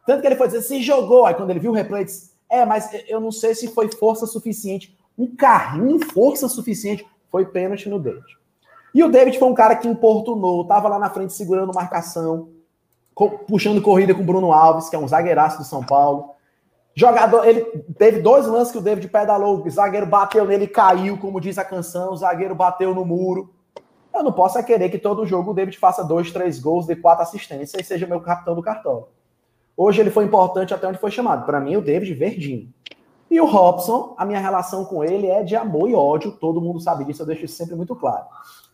Tanto 0.07 0.21
que 0.21 0.27
ele 0.27 0.37
foi 0.37 0.49
dizer, 0.49 0.61
se 0.61 0.83
jogou. 0.83 1.25
Aí 1.25 1.33
quando 1.33 1.49
ele 1.49 1.59
viu 1.59 1.71
o 1.71 1.75
replay, 1.75 2.05
disse, 2.05 2.33
é, 2.51 2.67
mas 2.67 2.91
eu 3.09 3.19
não 3.19 3.33
sei 3.33 3.55
se 3.55 3.69
foi 3.69 3.91
força 3.91 4.27
suficiente. 4.27 4.95
Um 5.19 5.35
carrinho, 5.35 5.99
força 6.13 6.51
suficiente, 6.51 7.07
foi 7.31 7.47
pênalti 7.47 7.89
no 7.89 7.99
David. 7.99 8.27
E 8.95 9.03
o 9.03 9.11
David 9.11 9.39
foi 9.39 9.49
um 9.49 9.55
cara 9.55 9.75
que 9.75 9.89
importunou, 9.89 10.67
tava 10.67 10.87
lá 10.87 10.99
na 10.99 11.09
frente 11.09 11.33
segurando 11.33 11.73
marcação, 11.75 12.51
puxando 13.47 13.81
corrida 13.81 14.15
com 14.15 14.21
o 14.21 14.25
Bruno 14.25 14.53
Alves, 14.53 14.91
que 14.91 14.97
é 14.97 14.99
um 14.99 15.09
zagueiraço 15.09 15.57
do 15.57 15.65
São 15.65 15.83
Paulo. 15.83 16.35
Jogador, 16.99 17.47
ele 17.47 17.61
teve 17.97 18.21
dois 18.21 18.45
lances 18.49 18.73
que 18.73 18.79
o 18.79 18.81
David 18.81 19.07
pedalou, 19.07 19.65
o 19.65 19.71
zagueiro 19.71 20.05
bateu 20.05 20.45
nele 20.45 20.67
caiu, 20.67 21.17
como 21.17 21.41
diz 21.41 21.57
a 21.57 21.65
canção, 21.65 22.13
o 22.13 22.17
zagueiro 22.17 22.57
bateu 22.57 22.93
no 22.93 23.05
muro. 23.05 23.55
Eu 24.13 24.25
não 24.25 24.33
posso 24.33 24.59
é 24.59 24.65
querer 24.65 24.89
que 24.89 24.99
todo 24.99 25.25
jogo 25.25 25.53
o 25.53 25.55
David 25.55 25.79
faça 25.79 26.03
dois, 26.03 26.33
três 26.33 26.59
gols, 26.59 26.87
dê 26.87 26.97
quatro 26.97 27.23
assistências 27.23 27.81
e 27.81 27.85
seja 27.85 28.05
meu 28.05 28.21
capitão 28.21 28.53
do 28.57 28.63
cartão. 28.63 29.07
Hoje 29.77 30.01
ele 30.01 30.11
foi 30.11 30.25
importante 30.25 30.75
até 30.75 30.89
onde 30.89 30.99
foi 30.99 31.13
chamado. 31.13 31.47
Para 31.47 31.61
mim, 31.61 31.77
o 31.77 31.81
David 31.81 32.13
verdinho. 32.15 32.69
E 33.31 33.41
o 33.41 33.47
Robson, 33.47 34.17
a 34.19 34.25
minha 34.25 34.41
relação 34.41 34.85
com 34.85 35.05
ele 35.05 35.29
é 35.29 35.45
de 35.45 35.55
amor 35.55 35.89
e 35.89 35.95
ódio. 35.95 36.33
Todo 36.33 36.61
mundo 36.61 36.81
sabe 36.81 37.05
disso, 37.05 37.23
eu 37.23 37.27
deixo 37.27 37.45
isso 37.45 37.55
sempre 37.55 37.77
muito 37.77 37.95
claro. 37.95 38.25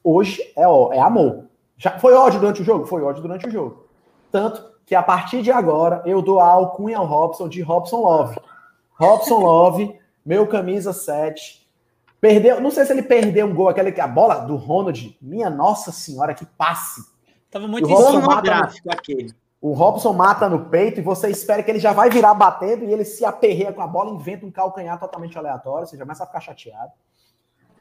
Hoje 0.03 0.41
é, 0.57 0.63
é 0.63 1.01
amor. 1.01 1.45
Já 1.77 1.99
foi 1.99 2.15
ódio 2.15 2.41
durante 2.41 2.63
o 2.63 2.65
jogo? 2.65 2.87
Foi 2.87 3.03
ódio 3.03 3.21
durante 3.21 3.47
o 3.47 3.51
jogo. 3.51 3.85
Tanto 4.33 4.74
que 4.87 4.95
a 4.95 5.03
partir 5.03 5.43
de 5.43 5.51
agora 5.51 6.03
eu 6.05 6.21
dou 6.21 6.41
a 6.41 6.47
alcunha 6.47 6.99
ao 6.99 7.07
Robson 7.07 7.49
de 7.49 7.63
Robson 7.63 8.01
Love. 8.01 8.39
Robson 8.93 9.39
Love, 9.39 9.99
meu 10.25 10.47
camisa 10.47 10.93
7. 10.93 11.65
Perdeu, 12.21 12.61
não 12.61 12.71
sei 12.71 12.85
se 12.85 12.93
ele 12.93 13.03
perdeu 13.03 13.47
um 13.47 13.55
gol, 13.55 13.69
aquele, 13.69 14.01
a 14.01 14.07
bola 14.07 14.37
do 14.37 14.57
Ronald. 14.57 15.17
Minha 15.21 15.51
nossa 15.51 15.93
senhora, 15.93 16.35
que 16.35 16.47
passe. 16.47 17.05
Tava 17.51 17.69
muito 17.69 17.87
gráfico 18.43 18.91
aquele. 18.91 19.35
O 19.61 19.73
Robson 19.73 20.13
mata 20.13 20.49
no 20.49 20.67
peito 20.67 21.01
e 21.01 21.03
você 21.03 21.31
espera 21.31 21.63
que 21.63 21.71
ele 21.71 21.79
já 21.79 21.93
vai 21.93 22.11
virar 22.11 22.35
batendo 22.35 22.85
e 22.85 22.93
ele 22.93 23.05
se 23.05 23.25
aperreia 23.25 23.73
com 23.73 23.81
a 23.81 23.87
bola, 23.87 24.11
inventa 24.11 24.45
um 24.45 24.51
calcanhar 24.51 24.99
totalmente 25.01 25.39
aleatório, 25.39 25.87
você 25.87 25.97
já 25.97 26.03
começa 26.03 26.23
a 26.23 26.27
ficar 26.27 26.41
chateado. 26.41 26.93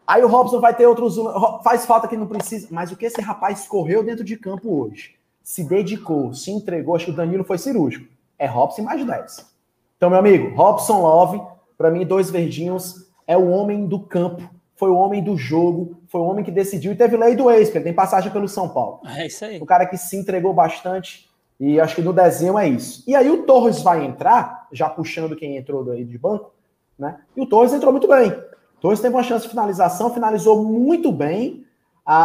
Aí 0.05 0.23
o 0.23 0.27
Robson 0.27 0.59
vai 0.59 0.75
ter 0.75 0.85
outros. 0.85 1.15
Faz 1.63 1.85
falta 1.85 2.07
que 2.07 2.17
não 2.17 2.27
precisa. 2.27 2.67
Mas 2.71 2.91
o 2.91 2.95
que 2.95 3.05
esse 3.05 3.21
rapaz 3.21 3.67
correu 3.67 4.03
dentro 4.03 4.23
de 4.23 4.37
campo 4.37 4.81
hoje? 4.81 5.15
Se 5.43 5.63
dedicou, 5.63 6.33
se 6.33 6.49
entregou. 6.49 6.95
Acho 6.95 7.05
que 7.05 7.11
o 7.11 7.15
Danilo 7.15 7.43
foi 7.43 7.57
cirúrgico. 7.57 8.07
É 8.39 8.47
Robson 8.47 8.83
mais 8.83 9.05
10. 9.05 9.53
Então, 9.97 10.09
meu 10.09 10.19
amigo, 10.19 10.55
Robson 10.55 11.01
Love, 11.01 11.41
para 11.77 11.91
mim, 11.91 12.05
dois 12.05 12.29
verdinhos, 12.29 13.09
é 13.27 13.37
o 13.37 13.49
homem 13.49 13.85
do 13.85 13.99
campo, 13.99 14.49
foi 14.75 14.89
o 14.89 14.95
homem 14.95 15.23
do 15.23 15.37
jogo, 15.37 15.97
foi 16.07 16.21
o 16.21 16.25
homem 16.25 16.43
que 16.43 16.51
decidiu 16.51 16.91
e 16.91 16.95
teve 16.95 17.15
lei 17.15 17.35
do 17.35 17.49
ex, 17.49 17.67
porque 17.67 17.77
ele 17.77 17.85
tem 17.85 17.93
passagem 17.93 18.31
pelo 18.31 18.47
São 18.47 18.69
Paulo. 18.69 19.01
É 19.05 19.27
isso 19.27 19.45
aí. 19.45 19.61
O 19.61 19.65
cara 19.65 19.85
que 19.85 19.97
se 19.97 20.17
entregou 20.17 20.53
bastante 20.53 21.29
e 21.59 21.79
acho 21.79 21.95
que 21.95 22.01
no 22.01 22.11
desenho 22.11 22.57
é 22.57 22.67
isso. 22.67 23.03
E 23.07 23.15
aí 23.15 23.29
o 23.29 23.43
Torres 23.43 23.81
vai 23.81 24.03
entrar, 24.03 24.67
já 24.71 24.89
puxando 24.89 25.35
quem 25.35 25.55
entrou 25.55 25.83
daí 25.83 26.03
de 26.03 26.17
banco, 26.17 26.53
né? 26.97 27.19
E 27.35 27.41
o 27.41 27.45
Torres 27.45 27.73
entrou 27.73 27.91
muito 27.91 28.07
bem. 28.07 28.31
O 28.31 28.81
Torres 28.81 28.99
teve 28.99 29.15
uma 29.15 29.23
chance 29.23 29.43
de 29.43 29.49
finalização, 29.49 30.13
finalizou 30.13 30.63
muito 30.63 31.11
bem. 31.11 31.65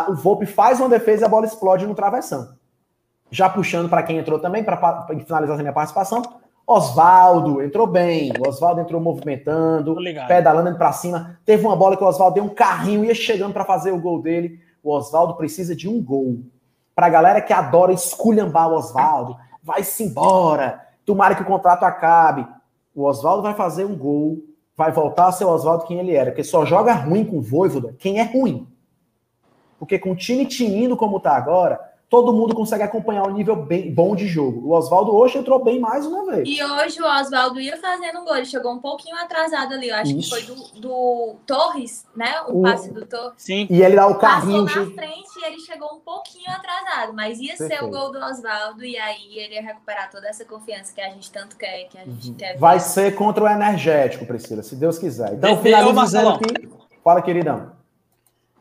o 0.09 0.15
Volpe 0.15 0.47
faz 0.47 0.81
uma 0.81 0.89
defesa 0.89 1.23
e 1.23 1.27
a 1.27 1.29
bola 1.29 1.47
explode 1.47 1.87
no 1.87 1.95
travessão. 1.95 2.58
Já 3.31 3.49
puxando 3.49 3.89
para 3.89 4.03
quem 4.03 4.19
entrou 4.19 4.39
também, 4.39 4.65
para 4.65 5.07
finalizar 5.25 5.57
a 5.57 5.63
minha 5.63 5.73
participação, 5.73 6.23
Oswaldo 6.69 7.63
entrou 7.63 7.87
bem. 7.87 8.31
O 8.39 8.47
Oswaldo 8.47 8.83
entrou 8.83 9.01
movimentando, 9.01 9.97
pedalando 10.27 10.77
para 10.77 10.93
cima. 10.93 11.39
Teve 11.45 11.65
uma 11.65 11.75
bola 11.75 11.97
que 11.97 12.05
o 12.05 12.07
Oswaldo 12.07 12.35
deu 12.35 12.45
um 12.45 12.51
carrinho, 12.51 13.07
ia 13.07 13.15
chegando 13.15 13.55
para 13.55 13.65
fazer 13.65 13.91
o 13.91 14.01
gol 14.01 14.21
dele. 14.21 14.61
O 14.83 14.93
Oswaldo 14.93 15.35
precisa 15.35 15.75
de 15.75 15.89
um 15.89 16.03
gol. 16.03 16.41
Para 16.95 17.07
a 17.07 17.11
galera 17.11 17.41
que 17.41 17.55
adora 17.55 17.93
esculhambar 17.93 18.69
o 18.69 18.75
Oswaldo, 18.75 19.37
vai-se 19.63 20.05
embora. 20.05 20.87
Tomara 21.07 21.35
que 21.35 21.43
o 21.43 21.47
contrato 21.47 21.85
acabe. 21.85 22.47
O 22.95 23.05
Oswaldo 23.05 23.43
vai 23.43 23.55
fazer 23.55 23.87
um 23.87 23.97
gol, 23.97 24.39
vai 24.77 24.93
voltar 24.93 25.29
a 25.29 25.33
ser 25.33 25.47
o 25.47 25.51
Oswaldo 25.51 25.87
quem 25.87 25.99
ele 25.99 26.15
era. 26.15 26.33
Porque 26.33 26.45
só 26.45 26.67
joga 26.67 26.93
ruim 26.93 27.25
com 27.25 27.39
o 27.39 27.43
Voivoda 27.43 27.95
quem 27.99 28.19
é 28.19 28.25
ruim. 28.25 28.69
Porque 29.79 29.99
com 29.99 30.11
o 30.11 30.17
time 30.17 30.45
tinindo 30.45 30.99
como 30.99 31.19
tá 31.19 31.35
agora, 31.35 31.81
todo 32.09 32.33
mundo 32.33 32.55
consegue 32.55 32.83
acompanhar 32.83 33.27
o 33.27 33.31
nível 33.31 33.55
bem 33.55 33.93
bom 33.93 34.17
de 34.17 34.27
jogo. 34.27 34.67
O 34.67 34.73
Oswaldo 34.73 35.15
hoje 35.15 35.39
entrou 35.39 35.63
bem 35.63 35.79
mais 35.79 36.07
uma 36.07 36.25
vez. 36.25 36.49
E 36.49 36.63
hoje 36.65 37.03
o 37.03 37.07
Oswaldo 37.07 37.61
ia 37.61 37.77
fazendo 37.77 38.21
um 38.21 38.25
gol, 38.25 38.37
ele 38.37 38.47
chegou 38.47 38.73
um 38.73 38.79
pouquinho 38.79 39.17
atrasado 39.17 39.75
ali, 39.75 39.89
eu 39.89 39.95
acho 39.95 40.17
Isso. 40.17 40.35
que 40.35 40.47
foi 40.47 40.55
do, 40.55 40.81
do, 40.81 41.37
Torres, 41.47 42.07
né? 42.17 42.41
O, 42.49 42.61
o, 42.61 42.63
passe 42.63 42.91
do 42.91 43.05
Torres. 43.05 43.35
Sim. 43.37 43.67
E 43.69 43.83
ele 43.83 43.97
dá 43.97 44.07
o 44.07 44.15
carrinho. 44.15 44.65
Passou 44.65 44.87
na 44.87 44.93
frente 44.93 45.29
e 45.39 45.45
ele 45.45 45.61
chegou 45.61 45.95
um 45.95 46.01
pouquinho 46.01 46.51
atrasado, 46.51 47.13
mas 47.13 47.39
ia 47.39 47.57
Perfeito. 47.57 47.75
ser 47.75 47.85
o 47.85 47.91
gol 47.91 48.11
do 48.11 48.19
Oswaldo 48.19 48.85
e 48.85 48.97
aí 48.97 49.39
ele 49.39 49.55
ia 49.55 49.63
recuperar 49.63 50.11
toda 50.11 50.29
essa 50.29 50.45
confiança 50.45 50.95
que 50.95 51.01
a 51.01 51.11
gente 51.11 51.31
tanto 51.31 51.57
quer, 51.57 51.89
que 51.89 51.99
a 51.99 52.05
gente 52.05 52.31
uhum. 52.31 52.35
quer. 52.35 52.57
Vai 52.57 52.81
ser 52.81 53.15
contra 53.15 53.45
o 53.45 53.49
energético, 53.49 54.25
Priscila, 54.25 54.63
se 54.63 54.75
Deus 54.77 54.99
quiser. 54.99 55.35
Então, 55.35 55.61
finalizando 55.63 56.31
aqui. 56.31 56.69
Fala, 57.05 57.21
queridão. 57.21 57.79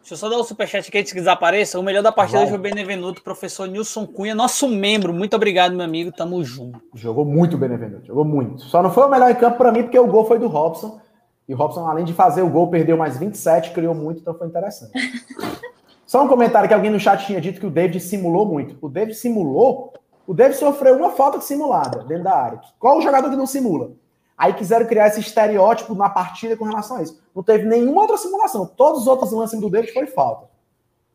Deixa 0.07 0.13
eu 0.13 0.17
só 0.19 0.29
dar 0.29 0.37
o 0.37 0.39
um 0.39 0.43
superchat 0.45 0.87
aqui 0.87 0.99
antes 0.99 1.11
que 1.11 1.19
desapareça. 1.19 1.77
O 1.77 1.83
melhor 1.83 2.01
da 2.01 2.13
partida 2.13 2.39
Vai. 2.39 2.47
foi 2.47 2.57
o 2.57 2.61
Benevenuto, 2.61 3.21
professor 3.21 3.67
Nilson 3.67 4.07
Cunha, 4.07 4.33
nosso 4.33 4.65
membro. 4.69 5.11
Muito 5.11 5.35
obrigado, 5.35 5.75
meu 5.75 5.83
amigo. 5.83 6.13
Tamo 6.13 6.41
junto. 6.45 6.81
Jogou 6.95 7.25
muito 7.25 7.55
o 7.55 7.59
Benevenuto, 7.59 8.07
jogou 8.07 8.23
muito. 8.23 8.61
Só 8.61 8.81
não 8.81 8.89
foi 8.89 9.03
o 9.03 9.09
melhor 9.09 9.29
em 9.29 9.35
campo 9.35 9.57
para 9.57 9.69
mim, 9.69 9.83
porque 9.83 9.99
o 9.99 10.07
gol 10.07 10.23
foi 10.23 10.39
do 10.39 10.47
Robson. 10.47 11.01
E 11.45 11.53
o 11.53 11.57
Robson, 11.57 11.85
além 11.85 12.05
de 12.05 12.13
fazer 12.13 12.41
o 12.41 12.49
gol, 12.49 12.69
perdeu 12.69 12.95
mais 12.95 13.17
27, 13.17 13.71
criou 13.71 13.93
muito, 13.93 14.21
então 14.21 14.33
foi 14.33 14.47
interessante. 14.47 14.93
Só 16.07 16.23
um 16.23 16.29
comentário 16.29 16.69
que 16.69 16.73
alguém 16.73 16.89
no 16.89 17.01
chat 17.01 17.25
tinha 17.25 17.41
dito 17.41 17.59
que 17.59 17.67
o 17.67 17.69
David 17.69 17.99
simulou 17.99 18.45
muito. 18.45 18.77
O 18.79 18.87
David 18.87 19.13
simulou, 19.13 19.91
o 20.25 20.33
David 20.33 20.57
sofreu 20.57 20.95
uma 20.95 21.11
falta 21.11 21.41
simulada 21.41 22.05
dentro 22.05 22.23
da 22.23 22.33
área. 22.33 22.61
Qual 22.79 22.97
o 22.97 23.01
jogador 23.01 23.29
que 23.29 23.35
não 23.35 23.45
simula? 23.45 23.91
Aí 24.37 24.53
quiseram 24.53 24.85
criar 24.85 25.07
esse 25.07 25.19
estereótipo 25.19 25.95
na 25.95 26.09
partida 26.09 26.55
com 26.55 26.65
relação 26.65 26.97
a 26.97 27.01
isso. 27.01 27.19
Não 27.35 27.41
teve 27.41 27.65
nenhuma 27.65 28.01
outra 28.01 28.17
simulação. 28.17 28.67
Todos 28.67 29.01
os 29.01 29.07
outros 29.07 29.31
lances 29.31 29.59
do 29.59 29.69
David 29.69 29.91
foi 29.91 30.05
falta. 30.05 30.47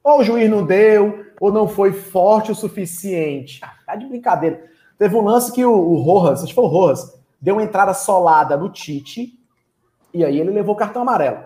Ou 0.03 0.18
o 0.18 0.25
juiz 0.25 0.51
não 0.51 0.66
deu, 0.66 1.25
ou 1.41 1.53
não 1.53 1.68
foi 1.68 1.93
forte 1.93 2.51
o 2.51 2.55
suficiente. 2.55 3.61
Ah, 3.62 3.75
tá 3.87 3.95
de 3.95 4.07
brincadeira. 4.07 4.64
Teve 4.99 5.14
um 5.14 5.23
lance 5.23 5.53
que 5.53 5.64
o, 5.64 5.73
o 5.73 6.03
Rojas, 6.03 6.41
acho 6.41 6.49
que 6.49 6.55
foi 6.55 6.64
o 6.64 6.68
Rojas, 6.68 7.16
deu 7.41 7.55
uma 7.55 7.62
entrada 7.62 7.95
solada 7.95 8.57
no 8.57 8.68
Tite, 8.68 9.39
e 10.12 10.25
aí 10.25 10.41
ele 10.41 10.51
levou 10.51 10.75
o 10.75 10.79
cartão 10.79 11.03
amarelo. 11.03 11.39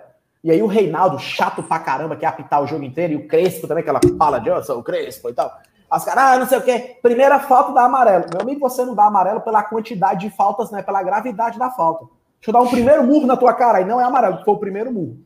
E 0.42 0.50
aí 0.50 0.62
o 0.62 0.66
Reinaldo, 0.66 1.18
chato 1.18 1.62
pra 1.62 1.78
caramba, 1.78 2.16
que 2.16 2.24
é 2.24 2.28
apitar 2.28 2.62
o 2.62 2.66
jogo 2.66 2.84
inteiro, 2.84 3.12
e 3.12 3.16
o 3.16 3.28
Crespo 3.28 3.66
também, 3.66 3.82
aquela 3.82 4.00
fala 4.16 4.38
de, 4.38 4.48
eu 4.48 4.62
sou 4.62 4.78
o 4.78 4.82
Crespo 4.82 5.28
e 5.28 5.34
tal. 5.34 5.52
As 5.90 6.04
caras, 6.04 6.24
ah, 6.24 6.38
não 6.38 6.46
sei 6.46 6.58
o 6.58 6.62
quê. 6.62 6.98
Primeira 7.00 7.38
falta 7.38 7.72
dá 7.72 7.84
amarelo. 7.84 8.26
Meu 8.32 8.42
amigo, 8.42 8.60
você 8.60 8.84
não 8.84 8.94
dá 8.94 9.06
amarelo 9.06 9.40
pela 9.40 9.62
quantidade 9.62 10.28
de 10.28 10.34
faltas, 10.34 10.70
né? 10.70 10.82
Pela 10.82 11.02
gravidade 11.02 11.58
da 11.58 11.70
falta. 11.70 12.06
Deixa 12.40 12.50
eu 12.50 12.52
dar 12.52 12.60
um 12.60 12.70
primeiro 12.70 13.04
murro 13.04 13.26
na 13.26 13.36
tua 13.36 13.54
cara. 13.54 13.80
E 13.80 13.84
não 13.84 14.00
é 14.00 14.04
amarelo, 14.04 14.44
foi 14.44 14.54
o 14.54 14.58
primeiro 14.58 14.92
murro. 14.92 15.18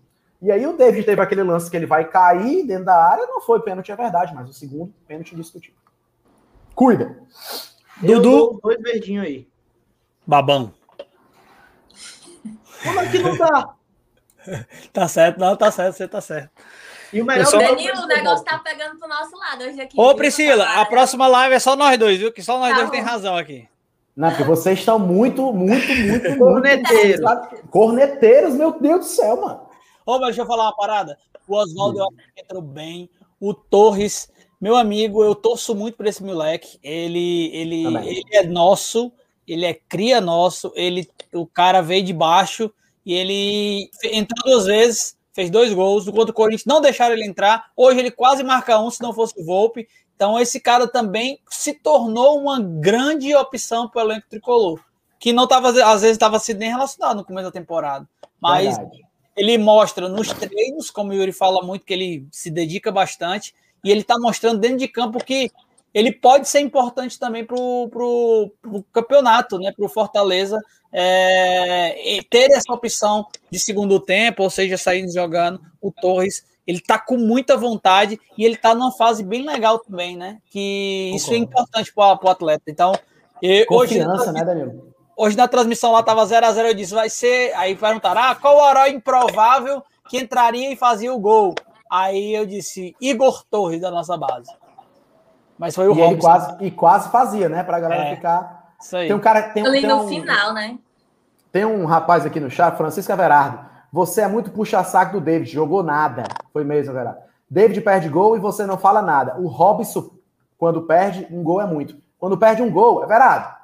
E 0.43 0.51
aí 0.51 0.67
o 0.67 0.77
David 0.77 1.05
teve 1.05 1.21
aquele 1.21 1.43
lance 1.43 1.71
que 1.71 1.77
ele 1.77 1.87
vai 1.87 2.09
cair 2.09 2.67
dentro 2.67 2.85
da 2.87 2.97
área. 2.97 3.27
Não 3.27 3.41
foi 3.41 3.61
pênalti, 3.61 3.93
é 3.93 3.97
verdade, 3.97 4.35
mas 4.35 4.49
o 4.49 4.53
segundo, 4.53 4.93
pênalti 5.07 5.35
discutível. 5.35 5.79
Cuida. 6.75 7.19
Dudu. 8.01 8.59
Dois 8.63 8.81
verdinhos 8.81 9.27
aí. 9.27 9.49
Babão. 10.27 10.73
Como 12.83 13.01
é 13.01 13.11
que 13.11 13.19
não 13.19 13.37
dá? 13.37 13.75
tá 14.93 15.09
certo, 15.09 15.39
não, 15.39 15.57
tá 15.57 15.71
certo, 15.71 15.97
você 15.97 16.09
tá 16.09 16.21
certo. 16.21 16.51
E 17.13 17.21
o 17.21 17.25
melhor 17.25 17.47
só... 17.47 17.59
Danilo, 17.59 18.03
o 18.03 18.07
negócio 18.07 18.45
tá 18.45 18.59
pegando 18.59 18.99
pro 18.99 19.09
nosso 19.09 19.37
lado 19.37 19.65
hoje 19.65 19.81
aqui. 19.81 20.01
Ô, 20.01 20.15
Priscila, 20.15 20.81
a 20.81 20.87
próxima 20.87 21.27
live 21.27 21.55
é 21.55 21.59
só 21.59 21.75
nós 21.75 21.99
dois, 21.99 22.19
viu? 22.19 22.33
Que 22.33 22.43
só 22.43 22.59
nós 22.59 22.71
tá 22.71 22.77
dois 22.77 22.87
bom. 22.87 22.93
tem 22.93 23.01
razão 23.03 23.37
aqui. 23.37 23.69
Não, 24.17 24.29
porque 24.29 24.45
vocês 24.45 24.79
estão 24.79 24.99
muito, 24.99 25.53
muito, 25.53 25.89
muito, 25.89 26.39
corneteiros. 26.39 27.21
Muito, 27.21 27.69
corneteiros, 27.69 28.55
meu 28.55 28.79
Deus 28.79 29.01
do 29.01 29.05
céu, 29.07 29.41
mano. 29.41 29.61
Ô, 30.05 30.13
mas 30.19 30.27
deixa 30.29 30.43
eu 30.43 30.47
falar 30.47 30.65
uma 30.65 30.77
parada. 30.77 31.19
O 31.49 31.57
Oswaldo 31.57 32.07
entrou 32.37 32.63
bem. 32.63 33.09
O 33.41 33.55
Torres, 33.55 34.31
meu 34.61 34.77
amigo, 34.77 35.25
eu 35.25 35.35
torço 35.35 35.75
muito 35.75 35.97
por 35.97 36.07
esse 36.07 36.23
moleque. 36.23 36.79
Ele, 36.83 37.51
ele, 37.55 37.87
ele 37.87 38.25
é 38.33 38.45
nosso, 38.45 39.11
ele 39.49 39.65
é 39.65 39.75
cria 39.75 40.21
nosso. 40.21 40.73
Ele, 40.77 41.09
o 41.33 41.47
cara 41.47 41.81
veio 41.81 42.05
de 42.05 42.13
baixo 42.13 42.71
e 43.05 43.15
ele 43.15 43.91
entrou 44.05 44.45
duas 44.45 44.67
vezes 44.67 45.17
fez 45.41 45.51
dois 45.51 45.73
gols, 45.73 46.05
contra 46.05 46.31
o 46.31 46.35
Corinthians 46.35 46.67
não 46.67 46.83
deixaram 46.83 47.15
ele 47.15 47.25
entrar. 47.25 47.71
Hoje 47.75 47.99
ele 47.99 48.11
quase 48.11 48.43
marca 48.43 48.79
um 48.79 48.91
se 48.91 49.01
não 49.01 49.15
fosse 49.15 49.41
o 49.41 49.45
Volpe. 49.45 49.89
Então 50.15 50.39
esse 50.39 50.61
cara 50.61 50.87
também 50.87 51.39
se 51.49 51.73
tornou 51.73 52.39
uma 52.39 52.61
grande 52.61 53.35
opção 53.35 53.89
para 53.89 54.03
o 54.03 54.11
elenco 54.11 54.29
tricolor, 54.29 54.79
que 55.19 55.33
não 55.33 55.45
estava 55.45 55.69
às 55.69 56.03
vezes 56.03 56.17
estava 56.17 56.39
sendo 56.39 56.59
nem 56.59 56.69
relacionado 56.69 57.17
no 57.17 57.25
começo 57.25 57.47
da 57.47 57.51
temporada. 57.51 58.07
Mas 58.39 58.77
Verdade. 58.77 59.03
ele 59.35 59.57
mostra 59.57 60.11
nos 60.11 60.31
treinos, 60.31 60.91
como 60.91 61.11
o 61.11 61.15
Yuri 61.15 61.33
fala 61.33 61.65
muito, 61.65 61.87
que 61.87 61.95
ele 61.95 62.29
se 62.31 62.51
dedica 62.51 62.93
bastante 62.93 63.55
e 63.83 63.91
ele 63.91 64.03
está 64.03 64.19
mostrando 64.19 64.61
dentro 64.61 64.77
de 64.77 64.89
campo 64.89 65.25
que 65.25 65.51
ele 65.93 66.13
pode 66.13 66.49
ser 66.49 66.61
importante 66.61 67.19
também 67.19 67.45
para 67.45 67.57
o 67.57 68.51
campeonato, 68.93 69.59
né? 69.59 69.73
Para 69.73 69.85
o 69.85 69.89
Fortaleza 69.89 70.61
é, 70.93 72.21
ter 72.29 72.51
essa 72.53 72.73
opção 72.73 73.27
de 73.51 73.59
segundo 73.59 74.01
tempo, 74.01 74.43
ou 74.43 74.51
seja, 74.51 74.77
saindo 74.77 75.13
jogando 75.13 75.61
o 75.81 75.91
Torres. 75.91 76.45
Ele 76.67 76.79
está 76.79 76.99
com 76.99 77.17
muita 77.17 77.57
vontade 77.57 78.21
e 78.39 78.45
ele 78.45 78.55
está 78.55 78.75
numa 78.75 78.93
fase 78.93 79.25
bem 79.25 79.45
legal 79.45 79.79
também, 79.79 80.17
né? 80.17 80.39
Que 80.51 81.13
isso 81.15 81.33
é 81.33 81.37
importante 81.37 81.93
para 81.93 82.19
o 82.23 82.29
atleta. 82.29 82.65
Então, 82.69 82.93
eu, 83.43 83.67
Confiança, 83.67 84.23
hoje, 84.23 84.33
né, 84.33 84.45
Danilo? 84.45 84.95
Hoje 85.17 85.37
na 85.37 85.49
transmissão 85.49 85.93
lá 85.93 86.01
estava 86.01 86.25
0 86.25 86.47
a 86.47 86.53
0 86.53 86.69
eu 86.69 86.75
disse, 86.75 86.95
vai 86.95 87.11
ser. 87.11 87.53
Aí 87.55 87.75
perguntaram: 87.75 88.23
ah, 88.23 88.35
qual 88.35 88.57
o 88.57 88.71
herói 88.71 88.91
improvável 88.91 89.83
que 90.09 90.19
entraria 90.19 90.73
e 90.73 90.77
fazia 90.77 91.13
o 91.13 91.19
gol? 91.19 91.55
Aí 91.91 92.35
eu 92.35 92.47
disse, 92.47 92.95
Igor 93.01 93.45
Torres, 93.51 93.81
da 93.81 93.91
nossa 93.91 94.17
base. 94.17 94.51
Mas 95.61 95.75
foi 95.75 95.87
o 95.89 95.93
e 95.93 96.01
Robson. 96.01 96.11
Ele 96.11 96.21
quase, 96.21 96.65
e 96.65 96.71
quase 96.71 97.09
fazia, 97.11 97.47
né? 97.47 97.63
Pra 97.63 97.79
galera 97.79 98.05
é, 98.05 98.17
ficar. 98.17 98.73
Isso 98.81 98.97
aí. 98.97 99.09
Tem 99.09 99.15
um 99.15 99.21
cara. 99.21 99.43
Tem, 99.51 99.65
Ali 99.65 99.83
tem 99.83 99.91
no 99.91 100.05
um, 100.05 100.09
final, 100.09 100.55
né? 100.55 100.79
Tem 101.53 101.67
um 101.67 101.85
rapaz 101.85 102.25
aqui 102.25 102.41
no 102.41 102.51
chat, 102.51 102.79
Francisco 102.79 103.13
Everardo. 103.13 103.61
Você 103.93 104.23
é 104.23 104.27
muito 104.27 104.51
puxa-saco 104.53 105.13
do 105.13 105.21
David, 105.21 105.53
jogou 105.53 105.83
nada. 105.83 106.23
Foi 106.51 106.65
mesmo, 106.65 106.93
Everardo. 106.93 107.21
David 107.51 107.79
perde 107.83 108.09
gol 108.09 108.37
e 108.37 108.41
você 108.41 108.65
não 108.65 108.79
fala 108.79 109.03
nada. 109.03 109.39
O 109.39 109.49
Robson, 109.49 110.09
quando 110.57 110.83
perde, 110.83 111.29
um 111.31 111.43
gol 111.43 111.61
é 111.61 111.67
muito. 111.67 111.95
Quando 112.19 112.39
perde 112.39 112.63
um 112.63 112.71
gol, 112.71 113.03
Everardo. 113.03 113.55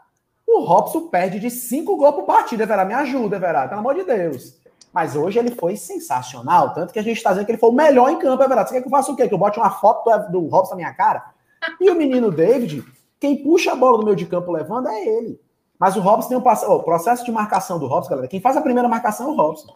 O 0.47 0.65
Robson 0.65 1.09
perde 1.09 1.41
de 1.41 1.49
cinco 1.49 1.97
gols 1.97 2.15
por 2.15 2.25
partida, 2.25 2.65
Everardo. 2.65 2.89
Me 2.89 2.95
ajuda, 2.95 3.37
Everardo, 3.37 3.71
pelo 3.71 3.81
amor 3.81 3.95
de 3.95 4.05
Deus. 4.05 4.61
Mas 4.93 5.17
hoje 5.17 5.39
ele 5.39 5.53
foi 5.53 5.77
sensacional. 5.77 6.75
Tanto 6.75 6.93
que 6.93 6.99
a 6.99 7.03
gente 7.03 7.17
está 7.17 7.31
dizendo 7.31 7.47
que 7.47 7.53
ele 7.53 7.59
foi 7.59 7.71
o 7.71 7.73
melhor 7.73 8.11
em 8.11 8.19
campo, 8.19 8.43
Everardo. 8.43 8.69
Você 8.69 8.75
quer 8.75 8.81
que 8.83 8.87
eu 8.87 8.91
faça 8.91 9.11
o 9.11 9.17
quê? 9.17 9.27
Que 9.27 9.33
eu 9.33 9.39
bote 9.39 9.59
uma 9.59 9.71
foto 9.71 10.05
do, 10.05 10.33
do 10.33 10.49
Robson 10.49 10.73
na 10.73 10.77
minha 10.77 10.93
cara? 10.93 11.36
E 11.81 11.91
o 11.91 11.95
menino 11.95 12.31
David, 12.31 12.85
quem 13.21 13.43
puxa 13.43 13.73
a 13.73 13.77
bola 13.77 13.99
do 13.99 14.05
meio 14.05 14.17
de 14.17 14.27
campo 14.27 14.53
levando 14.53 14.89
é 14.89 15.05
ele. 15.05 15.41
Mas 15.79 15.97
o 15.97 16.01
Robson 16.01 16.29
tem 16.29 16.39
um 16.39 16.43
oh, 16.69 16.81
processo 16.81 17.25
de 17.25 17.31
marcação 17.31 17.79
do 17.79 17.87
Robson, 17.87 18.11
galera. 18.11 18.29
Quem 18.29 18.41
faz 18.41 18.57
a 18.57 18.63
primeira 18.63 18.89
marcação 18.89 19.29
é 19.29 19.33
o 19.33 19.37
Robson. 19.37 19.75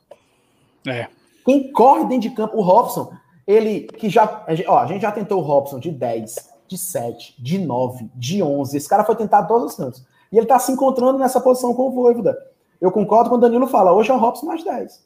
É. 0.87 1.09
Quem 1.45 1.71
corre 1.73 2.05
dentro 2.05 2.29
de 2.29 2.31
campo, 2.31 2.57
o 2.57 2.63
Robson, 2.63 3.13
ele 3.47 3.83
que 3.83 4.09
já. 4.09 4.45
Ó, 4.67 4.79
a 4.79 4.87
gente 4.87 5.03
já 5.03 5.13
tentou 5.13 5.39
o 5.39 5.45
Robson 5.45 5.79
de 5.79 5.91
10, 5.91 6.37
de 6.67 6.79
7, 6.79 7.35
de 7.39 7.59
9, 7.59 8.11
de 8.15 8.43
11. 8.43 8.77
Esse 8.77 8.89
cara 8.89 9.05
foi 9.05 9.17
tentar 9.17 9.45
todos 9.45 9.73
os 9.73 9.77
cantos. 9.77 10.05
E 10.33 10.39
ele 10.39 10.47
tá 10.47 10.59
se 10.59 10.73
encontrando 10.73 11.19
nessa 11.19 11.41
posição 11.41 11.75
com 11.75 11.89
o 11.89 11.91
Voivoda. 11.91 12.37
Eu 12.81 12.91
concordo 12.91 13.29
com 13.29 13.37
o 13.37 13.39
Danilo 13.39 13.67
fala, 13.67 13.93
hoje 13.93 14.11
é 14.11 14.15
o 14.15 14.19
Robson 14.19 14.47
mais 14.47 14.65
10. 14.65 15.05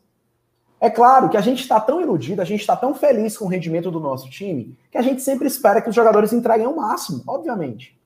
É 0.84 0.90
claro 0.90 1.30
que 1.30 1.36
a 1.38 1.40
gente 1.40 1.62
está 1.62 1.80
tão 1.80 1.98
iludido, 1.98 2.42
a 2.42 2.44
gente 2.44 2.60
está 2.60 2.76
tão 2.76 2.94
feliz 2.94 3.38
com 3.38 3.46
o 3.46 3.48
rendimento 3.48 3.90
do 3.90 3.98
nosso 3.98 4.28
time, 4.28 4.76
que 4.92 4.98
a 4.98 5.00
gente 5.00 5.22
sempre 5.22 5.46
espera 5.46 5.80
que 5.80 5.88
os 5.88 5.94
jogadores 5.94 6.30
entreguem 6.30 6.66
o 6.66 6.76
máximo, 6.76 7.24
obviamente. 7.26 7.98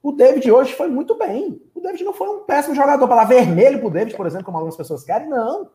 O 0.00 0.12
David 0.12 0.48
hoje 0.48 0.72
foi 0.74 0.86
muito 0.86 1.18
bem. 1.18 1.60
O 1.74 1.80
David 1.80 2.04
não 2.04 2.12
foi 2.12 2.28
um 2.28 2.44
péssimo 2.44 2.72
jogador 2.72 3.08
para 3.08 3.16
dar 3.16 3.24
vermelho 3.24 3.80
para 3.80 3.88
o 3.88 3.90
David, 3.90 4.16
por 4.16 4.28
exemplo, 4.28 4.44
como 4.44 4.58
algumas 4.58 4.76
pessoas 4.76 5.02
querem, 5.02 5.28
não. 5.28 5.70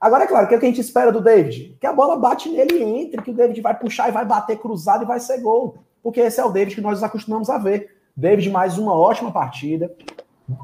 Agora, 0.00 0.24
é 0.24 0.26
claro, 0.26 0.46
o 0.46 0.48
que, 0.48 0.56
é 0.56 0.58
que 0.58 0.66
a 0.66 0.68
gente 0.68 0.80
espera 0.80 1.12
do 1.12 1.20
David? 1.20 1.76
Que 1.80 1.86
a 1.86 1.92
bola 1.92 2.16
bate 2.16 2.48
nele 2.48 2.76
e 2.76 2.82
entre, 2.82 3.22
que 3.22 3.30
o 3.30 3.34
David 3.34 3.60
vai 3.60 3.78
puxar 3.78 4.08
e 4.08 4.12
vai 4.12 4.24
bater 4.24 4.58
cruzado 4.58 5.04
e 5.04 5.06
vai 5.06 5.20
ser 5.20 5.40
gol. 5.40 5.76
Porque 6.02 6.18
esse 6.18 6.40
é 6.40 6.44
o 6.44 6.50
David 6.50 6.74
que 6.74 6.80
nós 6.80 7.04
acostumamos 7.04 7.48
a 7.48 7.56
ver. 7.56 7.98
David, 8.16 8.50
mais 8.50 8.78
uma 8.78 8.96
ótima 8.96 9.30
partida. 9.30 9.94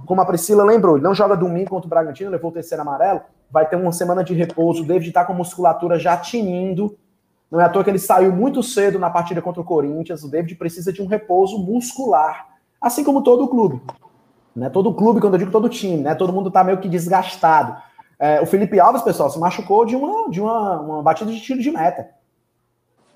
Como 0.06 0.20
a 0.20 0.26
Priscila 0.26 0.64
lembrou, 0.64 0.96
ele 0.96 1.04
não 1.04 1.14
joga 1.14 1.36
domingo 1.36 1.70
contra 1.70 1.86
o 1.86 1.90
Bragantino, 1.90 2.30
levou 2.30 2.50
o 2.50 2.54
terceiro 2.54 2.82
amarelo 2.82 3.22
vai 3.50 3.68
ter 3.68 3.76
uma 3.76 3.92
semana 3.92 4.22
de 4.22 4.32
repouso. 4.32 4.82
O 4.82 4.86
David 4.86 5.08
está 5.08 5.24
com 5.24 5.32
a 5.32 5.36
musculatura 5.36 5.98
já 5.98 6.16
tinindo. 6.16 6.96
Não 7.50 7.60
é 7.60 7.64
à 7.64 7.68
toa 7.68 7.82
que 7.82 7.90
ele 7.90 7.98
saiu 7.98 8.32
muito 8.32 8.62
cedo 8.62 8.98
na 8.98 9.10
partida 9.10 9.42
contra 9.42 9.60
o 9.60 9.64
Corinthians. 9.64 10.22
O 10.22 10.30
David 10.30 10.54
precisa 10.54 10.92
de 10.92 11.02
um 11.02 11.06
repouso 11.06 11.58
muscular, 11.58 12.46
assim 12.80 13.02
como 13.02 13.22
todo 13.22 13.44
o 13.44 13.48
clube. 13.48 13.82
Né? 14.54 14.70
Todo 14.70 14.90
o 14.90 14.94
clube, 14.94 15.20
quando 15.20 15.34
eu 15.34 15.38
digo 15.38 15.50
todo 15.50 15.64
o 15.64 15.68
time, 15.68 16.02
né? 16.02 16.14
todo 16.14 16.32
mundo 16.32 16.48
está 16.48 16.62
meio 16.62 16.78
que 16.78 16.88
desgastado. 16.88 17.76
É, 18.18 18.40
o 18.40 18.46
Felipe 18.46 18.78
Alves, 18.78 19.02
pessoal, 19.02 19.30
se 19.30 19.38
machucou 19.38 19.84
de, 19.84 19.96
uma, 19.96 20.30
de 20.30 20.40
uma, 20.40 20.80
uma 20.80 21.02
batida 21.02 21.32
de 21.32 21.40
tiro 21.40 21.60
de 21.60 21.70
meta. 21.70 22.08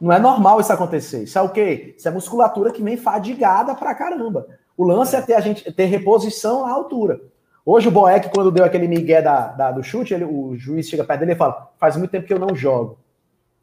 Não 0.00 0.12
é 0.12 0.18
normal 0.18 0.60
isso 0.60 0.72
acontecer. 0.72 1.24
Isso 1.24 1.38
é 1.38 1.42
o 1.42 1.50
quê? 1.50 1.94
Isso 1.96 2.08
é 2.08 2.10
musculatura 2.10 2.72
que 2.72 2.82
vem 2.82 2.96
fadigada 2.96 3.74
pra 3.74 3.94
caramba. 3.94 4.46
O 4.76 4.84
lance 4.84 5.14
é 5.14 5.20
ter 5.20 5.34
a 5.34 5.40
gente 5.40 5.70
ter 5.72 5.86
reposição 5.86 6.66
à 6.66 6.70
altura. 6.70 7.20
Hoje 7.64 7.88
o 7.88 7.90
Boeck, 7.90 8.28
quando 8.28 8.50
deu 8.50 8.64
aquele 8.64 8.86
migué 8.86 9.22
da, 9.22 9.48
da, 9.48 9.72
do 9.72 9.82
chute, 9.82 10.12
ele, 10.12 10.24
o 10.24 10.54
juiz 10.56 10.88
chega 10.88 11.04
perto 11.04 11.20
dele 11.20 11.32
e 11.32 11.36
fala: 11.36 11.70
faz 11.78 11.96
muito 11.96 12.10
tempo 12.10 12.26
que 12.26 12.34
eu 12.34 12.38
não 12.38 12.54
jogo. 12.54 12.98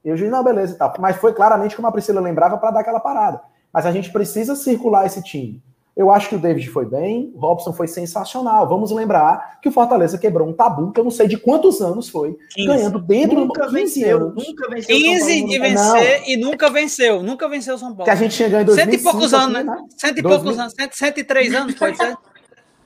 E 0.03 0.11
o 0.11 0.17
juiz, 0.17 0.31
não, 0.31 0.43
beleza 0.43 0.73
e 0.73 0.77
tal. 0.77 0.93
Mas 0.99 1.17
foi 1.17 1.33
claramente 1.33 1.75
como 1.75 1.87
a 1.87 1.91
Priscila 1.91 2.19
lembrava 2.19 2.57
para 2.57 2.71
dar 2.71 2.79
aquela 2.79 2.99
parada. 2.99 3.41
Mas 3.71 3.85
a 3.85 3.91
gente 3.91 4.11
precisa 4.11 4.55
circular 4.55 5.05
esse 5.05 5.21
time. 5.21 5.61
Eu 5.95 6.09
acho 6.09 6.29
que 6.29 6.35
o 6.35 6.39
David 6.39 6.69
foi 6.69 6.85
bem, 6.85 7.31
o 7.35 7.39
Robson 7.39 7.73
foi 7.73 7.85
sensacional. 7.85 8.67
Vamos 8.67 8.91
lembrar 8.91 9.59
que 9.61 9.67
o 9.67 9.71
Fortaleza 9.71 10.17
quebrou 10.17 10.47
um 10.47 10.53
tabu, 10.53 10.91
que 10.91 10.99
eu 10.99 11.03
não 11.03 11.11
sei 11.11 11.27
de 11.27 11.37
quantos 11.37 11.81
anos 11.81 12.07
foi, 12.07 12.37
15. 12.51 12.67
ganhando 12.67 12.99
dentro 12.99 13.39
nunca 13.41 13.65
do 13.65 13.73
venceu, 13.73 14.17
anos. 14.17 14.47
Nunca 14.47 14.69
venceu 14.69 14.95
15 14.95 15.45
de 15.45 15.59
vencer 15.59 16.21
não. 16.21 16.27
e 16.27 16.37
nunca 16.37 16.69
venceu, 16.69 17.21
nunca 17.21 17.49
venceu 17.49 17.75
o 17.75 17.77
São 17.77 17.89
Paulo. 17.89 18.05
Que 18.05 18.09
a 18.09 18.15
gente 18.15 18.33
chegou 18.33 18.59
em 18.61 18.65
2005. 18.65 18.91
Cento 18.91 19.01
e 19.01 19.11
poucos 19.11 19.33
anos, 19.33 19.55
aqui, 19.55 19.67
né? 19.67 19.75
né? 19.75 19.87
Cento 19.97 20.17
e 20.17 20.21
2000... 20.21 20.29
poucos 20.29 20.59
anos, 20.59 20.73
cento, 20.73 20.93
cento 20.93 21.17
e 21.19 21.23
três 21.23 21.53
anos, 21.53 21.75
pode 21.75 21.97
ser. 21.97 22.17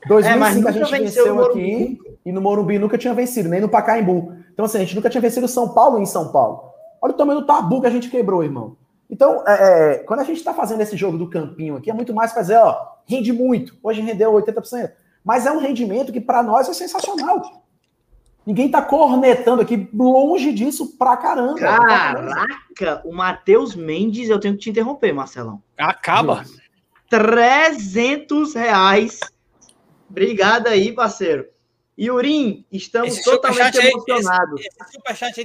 2005 0.07 0.67
é, 0.67 0.69
a 0.69 0.71
gente 0.71 0.91
venceu, 0.91 1.23
venceu 1.23 1.45
aqui 1.45 1.99
e 2.25 2.31
no 2.31 2.41
Morumbi 2.41 2.77
nunca 2.77 2.97
tinha 2.97 3.13
vencido, 3.13 3.49
nem 3.49 3.61
no 3.61 3.69
Pacaembu. 3.69 4.33
Então 4.53 4.65
assim, 4.65 4.77
a 4.77 4.81
gente 4.81 4.95
nunca 4.95 5.09
tinha 5.09 5.21
vencido 5.21 5.45
o 5.45 5.49
São 5.49 5.69
Paulo 5.69 5.99
em 5.99 6.05
São 6.05 6.31
Paulo. 6.31 6.71
Olha 7.01 7.13
o 7.13 7.17
tamanho 7.17 7.41
do 7.41 7.45
tabu 7.45 7.81
que 7.81 7.87
a 7.87 7.91
gente 7.91 8.09
quebrou, 8.09 8.43
irmão. 8.43 8.77
Então, 9.09 9.43
é, 9.47 9.53
é, 9.53 9.97
quando 9.99 10.21
a 10.21 10.23
gente 10.23 10.37
está 10.37 10.53
fazendo 10.53 10.81
esse 10.81 10.97
jogo 10.97 11.17
do 11.17 11.29
campinho 11.29 11.75
aqui, 11.75 11.89
é 11.89 11.93
muito 11.93 12.13
mais 12.13 12.33
fazer, 12.33 12.55
ó, 12.57 12.95
rende 13.05 13.31
muito. 13.31 13.77
Hoje 13.83 14.01
rendeu 14.01 14.31
80%. 14.33 14.91
Mas 15.23 15.45
é 15.45 15.51
um 15.51 15.59
rendimento 15.59 16.11
que 16.11 16.21
para 16.21 16.43
nós 16.43 16.69
é 16.69 16.73
sensacional. 16.73 17.63
Ninguém 18.45 18.69
tá 18.69 18.81
cornetando 18.81 19.61
aqui, 19.63 19.89
longe 19.91 20.51
disso 20.51 20.95
pra 20.97 21.17
caramba. 21.17 21.55
Caraca, 21.55 23.01
o 23.03 23.11
Matheus 23.11 23.75
Mendes, 23.75 24.29
eu 24.29 24.39
tenho 24.39 24.53
que 24.53 24.61
te 24.61 24.69
interromper, 24.69 25.13
Marcelão. 25.13 25.63
Acaba. 25.77 26.43
300 27.09 28.53
reais. 28.53 29.19
Obrigado 30.07 30.67
aí, 30.67 30.91
parceiro. 30.91 31.47
Yurim, 31.97 32.65
estamos 32.71 33.17
esse 33.17 33.23
totalmente 33.23 33.77
emocionados. 33.77 34.61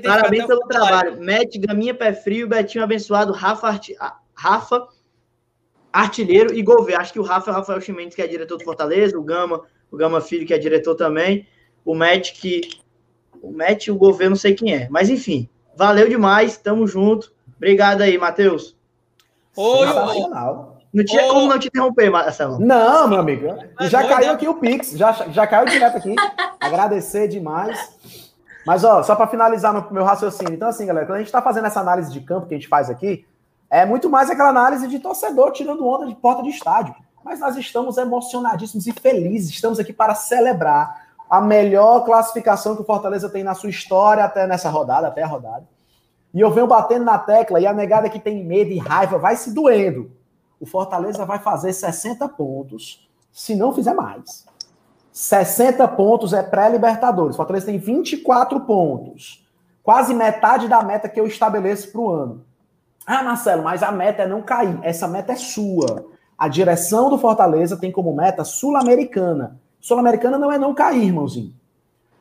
Parabéns 0.03 0.47
pelo 0.47 0.67
trabalho. 0.67 1.25
Matt, 1.25 1.57
Gaminha 1.59 1.95
Pé 1.95 2.13
Frio, 2.13 2.49
Betinho 2.49 2.83
Abençoado, 2.83 3.33
Rafa, 3.33 3.81
Rafa 4.35 4.89
Artilheiro 5.93 6.53
e 6.53 6.63
Gouveia. 6.63 6.99
Acho 6.99 7.13
que 7.13 7.21
o 7.21 7.23
Rafa 7.23 7.51
é 7.51 7.53
o 7.53 7.57
Rafael 7.57 7.81
Chimenez, 7.81 8.15
que 8.15 8.23
é 8.23 8.27
diretor 8.27 8.59
do 8.59 8.65
Fortaleza, 8.65 9.19
o 9.19 9.23
Gama, 9.23 9.63
o 9.91 9.97
Gama 9.97 10.21
Filho, 10.21 10.47
que 10.47 10.55
é 10.55 10.59
diretor 10.59 10.95
também, 10.97 11.47
o 11.85 11.95
Matt, 11.95 12.33
que. 12.33 12.63
O 13.41 13.53
Matt 13.53 13.87
e 13.87 13.91
o 13.91 13.97
Gouveia, 13.97 14.29
não 14.29 14.37
sei 14.37 14.55
quem 14.55 14.75
é. 14.75 14.89
Mas 14.91 15.09
enfim, 15.09 15.49
valeu 15.77 16.09
demais, 16.09 16.59
tamo 16.59 16.87
junto. 16.87 17.33
Obrigado 17.57 18.03
aí, 18.03 18.19
Matheus. 18.19 18.77
Oi, 19.57 19.87
não 20.93 21.05
tinha 21.05 21.29
como 21.29 21.47
não 21.47 21.59
te 21.59 21.69
interromper, 21.69 22.11
Marcelo. 22.11 22.59
Não, 22.59 23.07
meu 23.07 23.21
amigo. 23.21 23.47
Já 23.83 24.07
caiu 24.07 24.33
aqui 24.33 24.49
o 24.49 24.55
Pix, 24.55 24.91
já, 24.93 25.13
já 25.31 25.47
caiu 25.47 25.67
direto 25.67 25.97
aqui. 25.97 26.17
Agradecer 26.61 27.29
demais. 27.29 27.97
Mas, 28.67 28.83
ó, 28.83 29.03
só 29.03 29.15
para 29.15 29.29
finalizar 29.29 29.73
meu, 29.73 29.87
meu 29.91 30.05
raciocínio. 30.05 30.53
Então, 30.53 30.69
assim, 30.69 30.87
galera, 30.87 31.07
quando 31.07 31.17
a 31.17 31.19
gente 31.19 31.29
está 31.29 31.41
fazendo 31.41 31.67
essa 31.67 31.81
análise 31.81 32.13
de 32.13 32.21
campo 32.21 32.47
que 32.47 32.55
a 32.55 32.57
gente 32.57 32.69
faz 32.69 32.91
aqui, 32.91 33.25
é 33.71 33.87
muito 33.87 34.11
mais 34.11 34.31
aquela 34.31 34.49
análise 34.49 34.89
de 34.89 34.99
torcedor 34.99 35.53
tirando 35.53 35.87
onda 35.87 36.07
de 36.07 36.15
porta 36.17 36.43
de 36.43 36.51
estádio. 36.51 36.95
Mas 37.25 37.39
nós 37.39 37.57
estamos 37.57 37.97
emocionadíssimos 37.97 38.87
e 38.89 38.93
felizes. 38.93 39.51
Estamos 39.51 39.79
aqui 39.79 39.93
para 39.93 40.17
celebrar 40.17 41.09
a 41.31 41.41
melhor 41.41 42.05
classificação 42.05 42.75
que 42.75 42.83
o 42.83 42.85
Fortaleza 42.85 43.29
tem 43.29 43.45
na 43.45 43.55
sua 43.55 43.71
história 43.71 44.25
até 44.25 44.45
nessa 44.45 44.69
rodada, 44.69 45.07
até 45.07 45.23
a 45.23 45.27
rodada. 45.27 45.65
E 46.35 46.41
eu 46.41 46.51
venho 46.51 46.67
batendo 46.67 47.05
na 47.05 47.19
tecla 47.19 47.61
e 47.61 47.67
a 47.67 47.73
negada 47.73 48.09
que 48.09 48.19
tem 48.19 48.45
medo 48.45 48.73
e 48.73 48.79
raiva 48.79 49.19
vai 49.19 49.37
se 49.37 49.55
doendo 49.55 50.11
o 50.61 50.67
Fortaleza 50.67 51.25
vai 51.25 51.39
fazer 51.39 51.73
60 51.73 52.29
pontos, 52.29 53.09
se 53.33 53.57
não 53.57 53.73
fizer 53.73 53.95
mais. 53.95 54.47
60 55.11 55.89
pontos 55.89 56.33
é 56.33 56.43
pré-Libertadores. 56.43 57.35
O 57.35 57.37
Fortaleza 57.39 57.67
tem 57.67 57.79
24 57.79 58.61
pontos. 58.61 59.45
Quase 59.83 60.15
metade 60.15 60.69
da 60.69 60.83
meta 60.83 61.09
que 61.09 61.19
eu 61.19 61.27
estabeleço 61.27 61.91
para 61.91 62.01
o 62.01 62.11
ano. 62.11 62.45
Ah, 63.07 63.23
Marcelo, 63.23 63.65
mas 63.65 63.83
a 63.83 63.91
meta 63.91 64.23
é 64.23 64.27
não 64.27 64.43
cair. 64.43 64.79
Essa 64.83 65.09
meta 65.09 65.33
é 65.33 65.37
sua. 65.37 66.07
A 66.39 66.47
direção 66.47 67.11
do 67.11 67.19
Fortaleza 67.19 67.77
tem 67.77 67.91
como 67.91 68.15
meta 68.15 68.45
sul-americana. 68.45 69.59
Sul-americana 69.81 70.39
não 70.39 70.53
é 70.53 70.59
não 70.59 70.75
cair, 70.75 71.05
irmãozinho. 71.05 71.55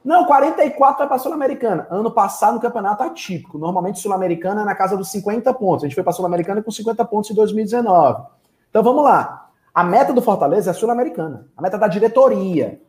Não, 0.10 0.26
44 0.26 1.04
é 1.04 1.08
para 1.08 1.20
Sul-Americana. 1.20 1.86
Ano 1.88 2.10
passado, 2.10 2.56
no 2.56 2.60
campeonato 2.60 3.04
atípico. 3.04 3.60
Normalmente, 3.60 4.00
Sul-Americana 4.00 4.64
é 4.64 4.66
na 4.66 4.74
casa 4.74 4.98
dos 4.98 5.12
50 5.12 5.54
pontos. 5.54 5.84
A 5.84 5.88
gente 5.88 5.94
foi 5.94 6.04
para 6.04 6.12
Sul-Americana 6.14 6.64
com 6.64 6.72
50 6.72 7.06
pontos 7.06 7.30
em 7.30 7.36
2019. 7.36 8.24
Então 8.72 8.82
vamos 8.82 9.04
lá. 9.04 9.52
A 9.72 9.84
meta 9.84 10.12
do 10.12 10.20
Fortaleza 10.20 10.72
é 10.72 10.74
Sul-Americana. 10.74 11.46
A 11.56 11.62
meta 11.62 11.78
da 11.78 11.88
diretoria. 11.88 12.82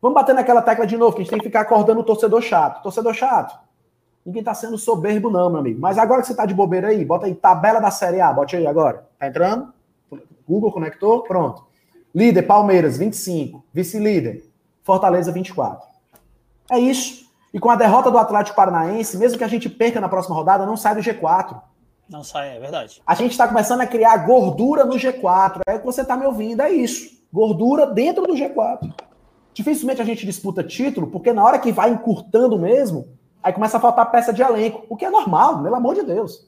Vamos 0.00 0.14
bater 0.14 0.34
naquela 0.34 0.62
tecla 0.62 0.86
de 0.86 0.96
novo, 0.96 1.14
que 1.14 1.20
a 1.20 1.24
gente 1.24 1.30
tem 1.30 1.38
que 1.40 1.44
ficar 1.44 1.60
acordando 1.60 2.00
o 2.00 2.04
torcedor 2.04 2.40
chato. 2.40 2.82
Torcedor 2.82 3.12
chato. 3.12 3.54
Ninguém 4.24 4.42
tá 4.42 4.54
sendo 4.54 4.78
soberbo, 4.78 5.28
não, 5.30 5.50
meu 5.50 5.60
amigo. 5.60 5.78
Mas 5.78 5.98
agora 5.98 6.22
que 6.22 6.28
você 6.28 6.34
tá 6.34 6.46
de 6.46 6.54
bobeira 6.54 6.88
aí, 6.88 7.04
bota 7.04 7.26
aí 7.26 7.34
tabela 7.34 7.80
da 7.80 7.90
Série 7.90 8.22
A. 8.22 8.32
Bote 8.32 8.56
aí 8.56 8.66
agora. 8.66 9.06
Tá 9.18 9.28
entrando? 9.28 9.74
Google 10.48 10.72
conectou? 10.72 11.22
Pronto. 11.22 11.66
Líder, 12.14 12.44
Palmeiras, 12.44 12.96
25. 12.96 13.62
Vice-líder, 13.74 14.42
Fortaleza, 14.82 15.30
24. 15.30 15.95
É 16.70 16.78
isso. 16.78 17.26
E 17.52 17.58
com 17.58 17.70
a 17.70 17.76
derrota 17.76 18.10
do 18.10 18.18
Atlético 18.18 18.56
Paranaense, 18.56 19.16
mesmo 19.16 19.38
que 19.38 19.44
a 19.44 19.48
gente 19.48 19.68
perca 19.68 20.00
na 20.00 20.08
próxima 20.08 20.34
rodada, 20.34 20.66
não 20.66 20.76
sai 20.76 20.94
do 20.94 21.00
G4. 21.00 21.60
Não 22.08 22.22
sai, 22.22 22.56
é 22.56 22.60
verdade. 22.60 23.02
A 23.06 23.14
gente 23.14 23.32
está 23.32 23.48
começando 23.48 23.80
a 23.80 23.86
criar 23.86 24.16
gordura 24.18 24.84
no 24.84 24.94
G4. 24.94 25.60
É 25.66 25.74
o 25.74 25.80
que 25.80 25.86
você 25.86 26.02
está 26.02 26.16
me 26.16 26.26
ouvindo, 26.26 26.62
é 26.62 26.70
isso. 26.70 27.16
Gordura 27.32 27.86
dentro 27.86 28.26
do 28.26 28.34
G4. 28.34 28.92
Dificilmente 29.52 30.02
a 30.02 30.04
gente 30.04 30.26
disputa 30.26 30.62
título, 30.62 31.06
porque 31.06 31.32
na 31.32 31.42
hora 31.42 31.58
que 31.58 31.72
vai 31.72 31.90
encurtando 31.90 32.58
mesmo, 32.58 33.08
aí 33.42 33.52
começa 33.52 33.78
a 33.78 33.80
faltar 33.80 34.10
peça 34.10 34.32
de 34.32 34.42
elenco, 34.42 34.84
o 34.88 34.96
que 34.96 35.04
é 35.04 35.10
normal, 35.10 35.62
pelo 35.62 35.74
amor 35.74 35.94
de 35.94 36.02
Deus. 36.02 36.46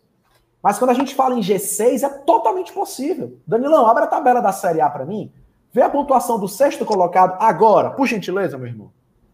Mas 0.62 0.78
quando 0.78 0.90
a 0.90 0.94
gente 0.94 1.14
fala 1.14 1.34
em 1.34 1.40
G6, 1.40 2.02
é 2.02 2.08
totalmente 2.08 2.72
possível. 2.72 3.38
Danilão, 3.46 3.86
abre 3.86 4.04
a 4.04 4.08
tabela 4.08 4.40
da 4.40 4.52
Série 4.52 4.80
A 4.80 4.90
para 4.90 5.06
mim. 5.06 5.32
Vê 5.72 5.82
a 5.82 5.90
pontuação 5.90 6.38
do 6.38 6.48
sexto 6.48 6.84
colocado 6.84 7.36
agora, 7.40 7.90
por 7.90 8.06
gentileza, 8.06 8.58
meu 8.58 8.66
irmão. 8.66 8.92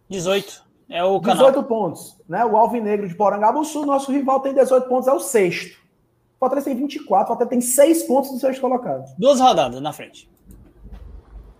18. 0.08 0.63
É 0.88 1.02
o 1.02 1.20
canal. 1.20 1.46
18 1.46 1.62
pontos. 1.66 2.16
Né? 2.28 2.44
O 2.44 2.56
Alvinegro 2.56 3.08
de 3.08 3.14
Porangabuçu, 3.14 3.86
nosso 3.86 4.12
rival, 4.12 4.40
tem 4.40 4.54
18 4.54 4.88
pontos, 4.88 5.08
é 5.08 5.12
o 5.12 5.20
sexto. 5.20 5.78
O 6.36 6.38
Fortaleza 6.38 6.66
tem 6.66 6.76
24, 6.76 7.24
o 7.24 7.26
Fortaleza 7.26 7.50
tem 7.50 7.60
6 7.60 8.02
pontos 8.04 8.30
do 8.30 8.38
sexto 8.38 8.60
colocado. 8.60 9.14
Duas 9.18 9.40
rodadas 9.40 9.80
na 9.80 9.92
frente. 9.92 10.28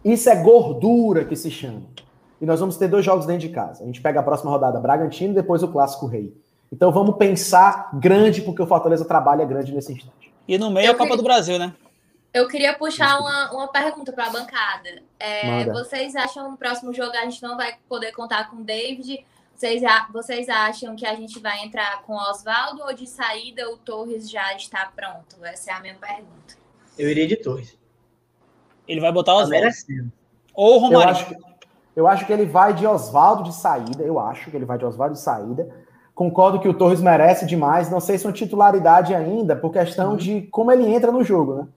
Isso 0.04 0.28
é 0.28 0.36
gordura 0.36 1.24
que 1.24 1.34
se 1.34 1.50
chama. 1.50 1.82
E 2.40 2.44
nós 2.44 2.60
vamos 2.60 2.76
ter 2.76 2.88
dois 2.88 3.04
jogos 3.04 3.24
dentro 3.24 3.48
de 3.48 3.54
casa. 3.54 3.82
A 3.82 3.86
gente 3.86 4.02
pega 4.02 4.20
a 4.20 4.22
próxima 4.22 4.50
rodada 4.50 4.78
Bragantino 4.78 5.32
e 5.32 5.34
depois 5.34 5.62
o 5.62 5.68
Clássico 5.68 6.06
Rei. 6.06 6.36
Então 6.70 6.92
vamos 6.92 7.16
pensar 7.16 7.90
grande, 7.94 8.42
porque 8.42 8.60
o 8.60 8.66
Fortaleza 8.66 9.04
trabalha 9.04 9.44
grande 9.46 9.72
nesse 9.72 9.92
instante. 9.92 10.32
E 10.46 10.58
no 10.58 10.70
meio 10.70 10.88
eu 10.88 10.90
a 10.90 10.94
Copa 10.94 11.04
queria... 11.04 11.16
do 11.16 11.22
Brasil, 11.22 11.58
né? 11.58 11.72
Eu 12.34 12.48
queria 12.48 12.76
puxar 12.76 13.20
uma, 13.20 13.52
uma 13.52 13.68
pergunta 13.68 14.12
para 14.12 14.26
a 14.26 14.30
bancada. 14.30 15.04
É, 15.20 15.70
vocês 15.70 16.16
acham 16.16 16.46
que 16.46 16.50
no 16.50 16.56
próximo 16.56 16.92
jogo 16.92 17.12
a 17.12 17.20
gente 17.20 17.40
não 17.40 17.56
vai 17.56 17.76
poder 17.88 18.10
contar 18.10 18.50
com 18.50 18.56
o 18.56 18.64
David? 18.64 19.24
Vocês, 19.54 19.80
vocês 20.12 20.48
acham 20.48 20.96
que 20.96 21.06
a 21.06 21.14
gente 21.14 21.38
vai 21.38 21.62
entrar 21.64 22.02
com 22.02 22.12
o 22.12 22.30
Oswaldo 22.30 22.82
ou 22.82 22.92
de 22.92 23.06
saída 23.06 23.70
o 23.70 23.76
Torres 23.76 24.28
já 24.28 24.52
está 24.52 24.90
pronto? 24.96 25.44
Essa 25.44 25.70
é 25.70 25.74
a 25.74 25.80
minha 25.80 25.94
pergunta. 25.94 26.56
Eu 26.98 27.08
iria 27.08 27.28
de 27.28 27.36
Torres. 27.36 27.78
Ele 28.88 29.00
vai 29.00 29.12
botar 29.12 29.32
o 29.34 29.38
tá 29.38 29.44
Oswaldo. 29.44 30.12
Ou 30.52 30.74
o 30.74 30.78
Romário. 30.78 31.04
Eu 31.04 31.10
acho, 31.10 31.26
que, 31.26 31.36
eu 31.94 32.08
acho 32.08 32.26
que 32.26 32.32
ele 32.32 32.46
vai 32.46 32.74
de 32.74 32.84
Oswaldo 32.84 33.44
de 33.44 33.54
saída. 33.54 34.02
Eu 34.02 34.18
acho 34.18 34.50
que 34.50 34.56
ele 34.56 34.64
vai 34.64 34.76
de 34.76 34.84
Oswaldo 34.84 35.14
de 35.14 35.20
saída. 35.20 35.68
Concordo 36.12 36.58
que 36.58 36.68
o 36.68 36.74
Torres 36.74 37.00
merece 37.00 37.46
demais. 37.46 37.88
Não 37.88 38.00
sei 38.00 38.18
se 38.18 38.26
é 38.26 38.28
uma 38.28 38.34
titularidade 38.34 39.14
ainda, 39.14 39.54
por 39.54 39.72
questão 39.72 40.10
uhum. 40.10 40.16
de 40.16 40.42
como 40.48 40.72
ele 40.72 40.92
entra 40.92 41.12
no 41.12 41.22
jogo, 41.22 41.54
né? 41.54 41.68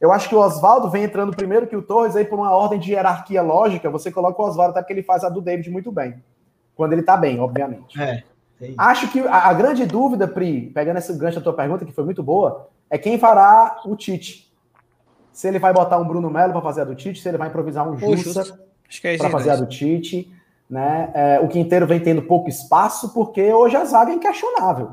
Eu 0.00 0.10
acho 0.10 0.28
que 0.28 0.34
o 0.34 0.38
Oswaldo 0.38 0.88
vem 0.88 1.04
entrando 1.04 1.36
primeiro 1.36 1.66
que 1.66 1.76
o 1.76 1.82
Torres, 1.82 2.16
aí 2.16 2.24
por 2.24 2.38
uma 2.38 2.50
ordem 2.50 2.78
de 2.78 2.92
hierarquia 2.92 3.42
lógica, 3.42 3.90
você 3.90 4.10
coloca 4.10 4.40
o 4.40 4.46
Oswaldo 4.46 4.70
até 4.70 4.80
porque 4.80 4.94
ele 4.94 5.02
faz 5.02 5.22
a 5.22 5.28
do 5.28 5.42
David 5.42 5.68
muito 5.70 5.92
bem. 5.92 6.22
Quando 6.74 6.94
ele 6.94 7.02
tá 7.02 7.16
bem, 7.18 7.38
obviamente. 7.38 8.00
É, 8.00 8.22
acho 8.78 9.08
que 9.08 9.20
a, 9.20 9.48
a, 9.48 9.52
grande 9.52 9.84
dúvida, 9.84 10.26
Pri, 10.26 10.70
pegando 10.74 10.96
esse 10.96 11.12
gancho 11.18 11.36
da 11.36 11.42
tua 11.42 11.52
pergunta, 11.52 11.84
que 11.84 11.92
foi 11.92 12.04
muito 12.04 12.22
boa, 12.22 12.68
é 12.88 12.96
quem 12.96 13.18
fará 13.18 13.82
o 13.84 13.94
Tite. 13.94 14.50
Se 15.32 15.46
ele 15.46 15.58
vai 15.58 15.72
botar 15.72 15.98
um 15.98 16.06
Bruno 16.06 16.30
Melo 16.30 16.52
para 16.52 16.62
fazer 16.62 16.80
a 16.80 16.84
do 16.84 16.94
Tite, 16.94 17.20
se 17.20 17.28
ele 17.28 17.36
vai 17.36 17.48
improvisar 17.48 17.86
um 17.86 17.98
Jussa 17.98 18.58
é 19.04 19.16
para 19.18 19.28
fazer 19.30 19.50
a 19.50 19.56
do 19.56 19.66
Tite. 19.66 20.32
Né? 20.68 21.10
É, 21.12 21.40
o 21.40 21.48
Quinteiro 21.48 21.86
vem 21.86 22.00
tendo 22.00 22.22
pouco 22.22 22.48
espaço, 22.48 23.12
porque 23.12 23.52
hoje 23.52 23.76
a 23.76 23.84
zaga 23.84 24.12
é 24.12 24.14
inquestionável. 24.14 24.92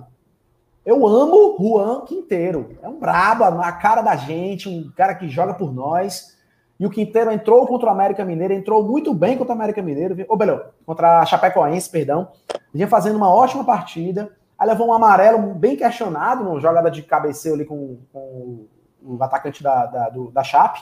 Eu 0.87 1.05
amo 1.05 1.57
Juan 1.59 2.05
Quinteiro. 2.05 2.77
É 2.81 2.87
um 2.87 2.97
brabo, 2.97 3.43
a 3.43 3.71
cara 3.73 4.01
da 4.01 4.15
gente, 4.15 4.69
um 4.69 4.89
cara 4.95 5.13
que 5.15 5.27
joga 5.27 5.53
por 5.53 5.73
nós. 5.73 6.37
E 6.79 6.85
o 6.85 6.89
Quinteiro 6.89 7.29
entrou 7.29 7.67
contra 7.67 7.89
o 7.89 7.91
América 7.91 8.23
Mineiro, 8.23 8.53
entrou 8.53 8.81
muito 8.81 9.13
bem 9.13 9.37
contra 9.37 9.53
o 9.53 9.57
América 9.57 9.81
Mineiro, 9.81 10.15
ou 10.29 10.37
melhor, 10.37 10.71
contra 10.85 11.19
a 11.19 11.25
Chapecoense, 11.25 11.89
perdão. 11.89 12.29
Vinha 12.73 12.87
fazendo 12.87 13.17
uma 13.17 13.29
ótima 13.29 13.65
partida. 13.65 14.31
Aí 14.57 14.65
levou 14.65 14.87
um 14.87 14.93
amarelo 14.93 15.53
bem 15.55 15.75
questionado, 15.75 16.45
numa 16.45 16.61
jogada 16.61 16.89
de 16.89 17.01
cabeceio 17.01 17.55
ali 17.55 17.65
com, 17.65 17.97
com 18.13 18.65
o 19.03 19.21
atacante 19.21 19.61
da, 19.61 19.87
da, 19.87 20.07
do, 20.07 20.31
da 20.31 20.41
Chape. 20.41 20.79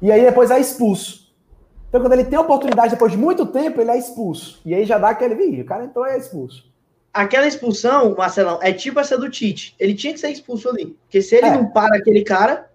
E 0.00 0.12
aí 0.12 0.24
depois 0.24 0.48
é 0.52 0.60
expulso. 0.60 1.34
Então, 1.88 2.00
quando 2.00 2.12
ele 2.12 2.24
tem 2.24 2.38
a 2.38 2.42
oportunidade, 2.42 2.90
depois 2.92 3.10
de 3.10 3.18
muito 3.18 3.46
tempo, 3.46 3.80
ele 3.80 3.90
é 3.90 3.98
expulso. 3.98 4.62
E 4.64 4.72
aí 4.72 4.84
já 4.84 4.96
dá 4.96 5.08
aquele, 5.08 5.60
o 5.60 5.66
cara 5.66 5.86
entrou 5.86 6.06
e 6.06 6.10
é 6.10 6.18
expulso 6.18 6.71
aquela 7.12 7.46
expulsão, 7.46 8.14
Marcelão, 8.16 8.58
é 8.62 8.72
tipo 8.72 8.98
essa 8.98 9.18
do 9.18 9.28
Tite. 9.28 9.74
Ele 9.78 9.94
tinha 9.94 10.12
que 10.12 10.20
ser 10.20 10.30
expulso 10.30 10.68
ali. 10.68 10.96
Porque 11.02 11.20
se 11.20 11.36
ele 11.36 11.46
é. 11.46 11.50
não 11.50 11.66
para 11.66 11.96
aquele 11.96 12.22
cara, 12.22 12.70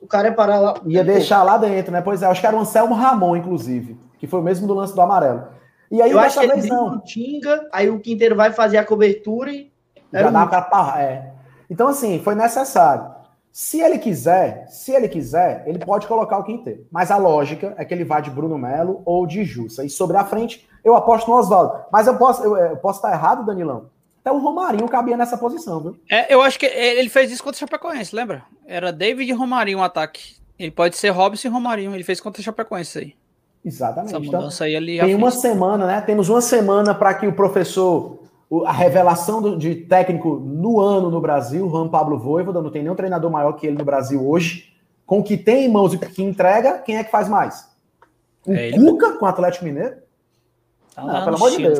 O 0.00 0.06
cara 0.06 0.28
ia 0.28 0.34
parar 0.34 0.60
lá. 0.60 0.74
Ia 0.86 1.04
deixar 1.04 1.42
lá 1.42 1.56
dentro, 1.56 1.92
né? 1.92 2.00
Pois 2.00 2.22
é, 2.22 2.26
acho 2.26 2.40
que 2.40 2.46
era 2.46 2.56
o 2.56 2.60
Anselmo 2.60 2.94
Ramon, 2.94 3.36
inclusive, 3.36 3.96
que 4.18 4.26
foi 4.26 4.40
o 4.40 4.42
mesmo 4.42 4.66
do 4.66 4.74
lance 4.74 4.94
do 4.94 5.00
amarelo. 5.00 5.48
E 5.90 6.02
aí, 6.02 6.10
eu 6.10 6.18
acho 6.18 6.38
que 6.38 6.46
ele 6.46 6.66
não. 6.66 7.00
Tinga, 7.00 7.68
aí 7.72 7.88
o 7.88 8.00
Quinteiro 8.00 8.36
vai 8.36 8.52
fazer 8.52 8.78
a 8.78 8.84
cobertura 8.84 9.50
e. 9.50 9.72
Já 10.12 10.30
dá 10.30 10.46
para 10.46 11.02
é. 11.02 11.32
Então, 11.68 11.88
assim, 11.88 12.20
foi 12.20 12.34
necessário. 12.34 13.14
Se 13.50 13.80
ele 13.80 13.98
quiser, 13.98 14.66
se 14.68 14.92
ele 14.92 15.08
quiser, 15.08 15.62
ele 15.66 15.78
pode 15.78 16.06
colocar 16.06 16.38
o 16.38 16.44
Quinteiro. 16.44 16.86
Mas 16.90 17.10
a 17.10 17.16
lógica 17.16 17.74
é 17.78 17.84
que 17.84 17.94
ele 17.94 18.04
vá 18.04 18.20
de 18.20 18.30
Bruno 18.30 18.58
Melo 18.58 19.02
ou 19.04 19.26
de 19.26 19.44
Jussa. 19.44 19.84
E 19.84 19.88
sobre 19.88 20.16
a 20.16 20.24
frente, 20.24 20.68
eu 20.84 20.94
aposto 20.94 21.28
no 21.28 21.36
Oswaldo. 21.36 21.84
Mas 21.90 22.06
eu 22.06 22.16
posso, 22.16 22.44
eu, 22.44 22.56
eu 22.56 22.76
posso 22.76 22.98
estar 22.98 23.12
errado, 23.12 23.46
Danilão? 23.46 23.86
Até 24.20 24.30
o 24.32 24.38
Romarinho 24.38 24.88
cabia 24.88 25.16
nessa 25.16 25.36
posição, 25.36 25.80
viu? 25.80 25.96
É, 26.10 26.32
eu 26.32 26.40
acho 26.40 26.58
que 26.58 26.66
ele 26.66 27.08
fez 27.08 27.30
isso 27.30 27.42
contra 27.42 27.56
o 27.56 27.60
Chapecoense, 27.60 28.14
lembra? 28.14 28.42
Era 28.66 28.92
David 28.92 29.30
e 29.30 29.34
Romarinho 29.34 29.78
um 29.78 29.82
ataque. 29.82 30.36
Ele 30.58 30.70
pode 30.70 30.96
ser 30.96 31.10
Robson 31.10 31.48
e 31.48 31.50
Romarinho. 31.50 31.94
Ele 31.94 32.04
fez 32.04 32.20
contra 32.20 32.40
o 32.40 32.44
Chapecoense 32.44 32.98
aí. 32.98 33.14
Exatamente. 33.64 34.14
Essa 34.14 34.26
então, 34.26 34.48
aí 34.60 34.74
ele 34.74 34.98
tem 34.98 35.14
uma 35.14 35.30
semana, 35.30 35.86
né? 35.86 36.00
Temos 36.00 36.28
uma 36.28 36.40
semana 36.40 36.94
para 36.94 37.14
que 37.14 37.26
o 37.26 37.32
professor, 37.32 38.22
a 38.66 38.72
revelação 38.72 39.40
do, 39.40 39.56
de 39.56 39.74
técnico 39.74 40.36
no 40.36 40.80
ano 40.80 41.10
no 41.10 41.20
Brasil, 41.20 41.68
Juan 41.68 41.88
Pablo 41.88 42.18
Voivoda, 42.18 42.60
não 42.60 42.70
tem 42.70 42.82
nenhum 42.82 42.94
treinador 42.94 43.30
maior 43.30 43.52
que 43.52 43.66
ele 43.66 43.78
no 43.78 43.84
Brasil 43.84 44.26
hoje, 44.26 44.74
com 45.06 45.20
o 45.20 45.22
que 45.22 45.36
tem 45.36 45.64
em 45.64 45.68
mãos 45.68 45.94
e 45.94 45.98
que 45.98 46.22
entrega, 46.22 46.78
quem 46.78 46.98
é 46.98 47.04
que 47.04 47.10
faz 47.10 47.28
mais? 47.28 47.66
O 48.46 48.52
é 48.52 48.72
Cuca 48.72 49.12
com 49.12 49.24
o 49.24 49.28
Atlético 49.28 49.64
Mineiro? 49.64 49.96
Tá 50.94 51.02
não, 51.02 51.24
pelo 51.24 51.36
amor 51.36 51.50
de 51.50 51.56
Deus. 51.58 51.78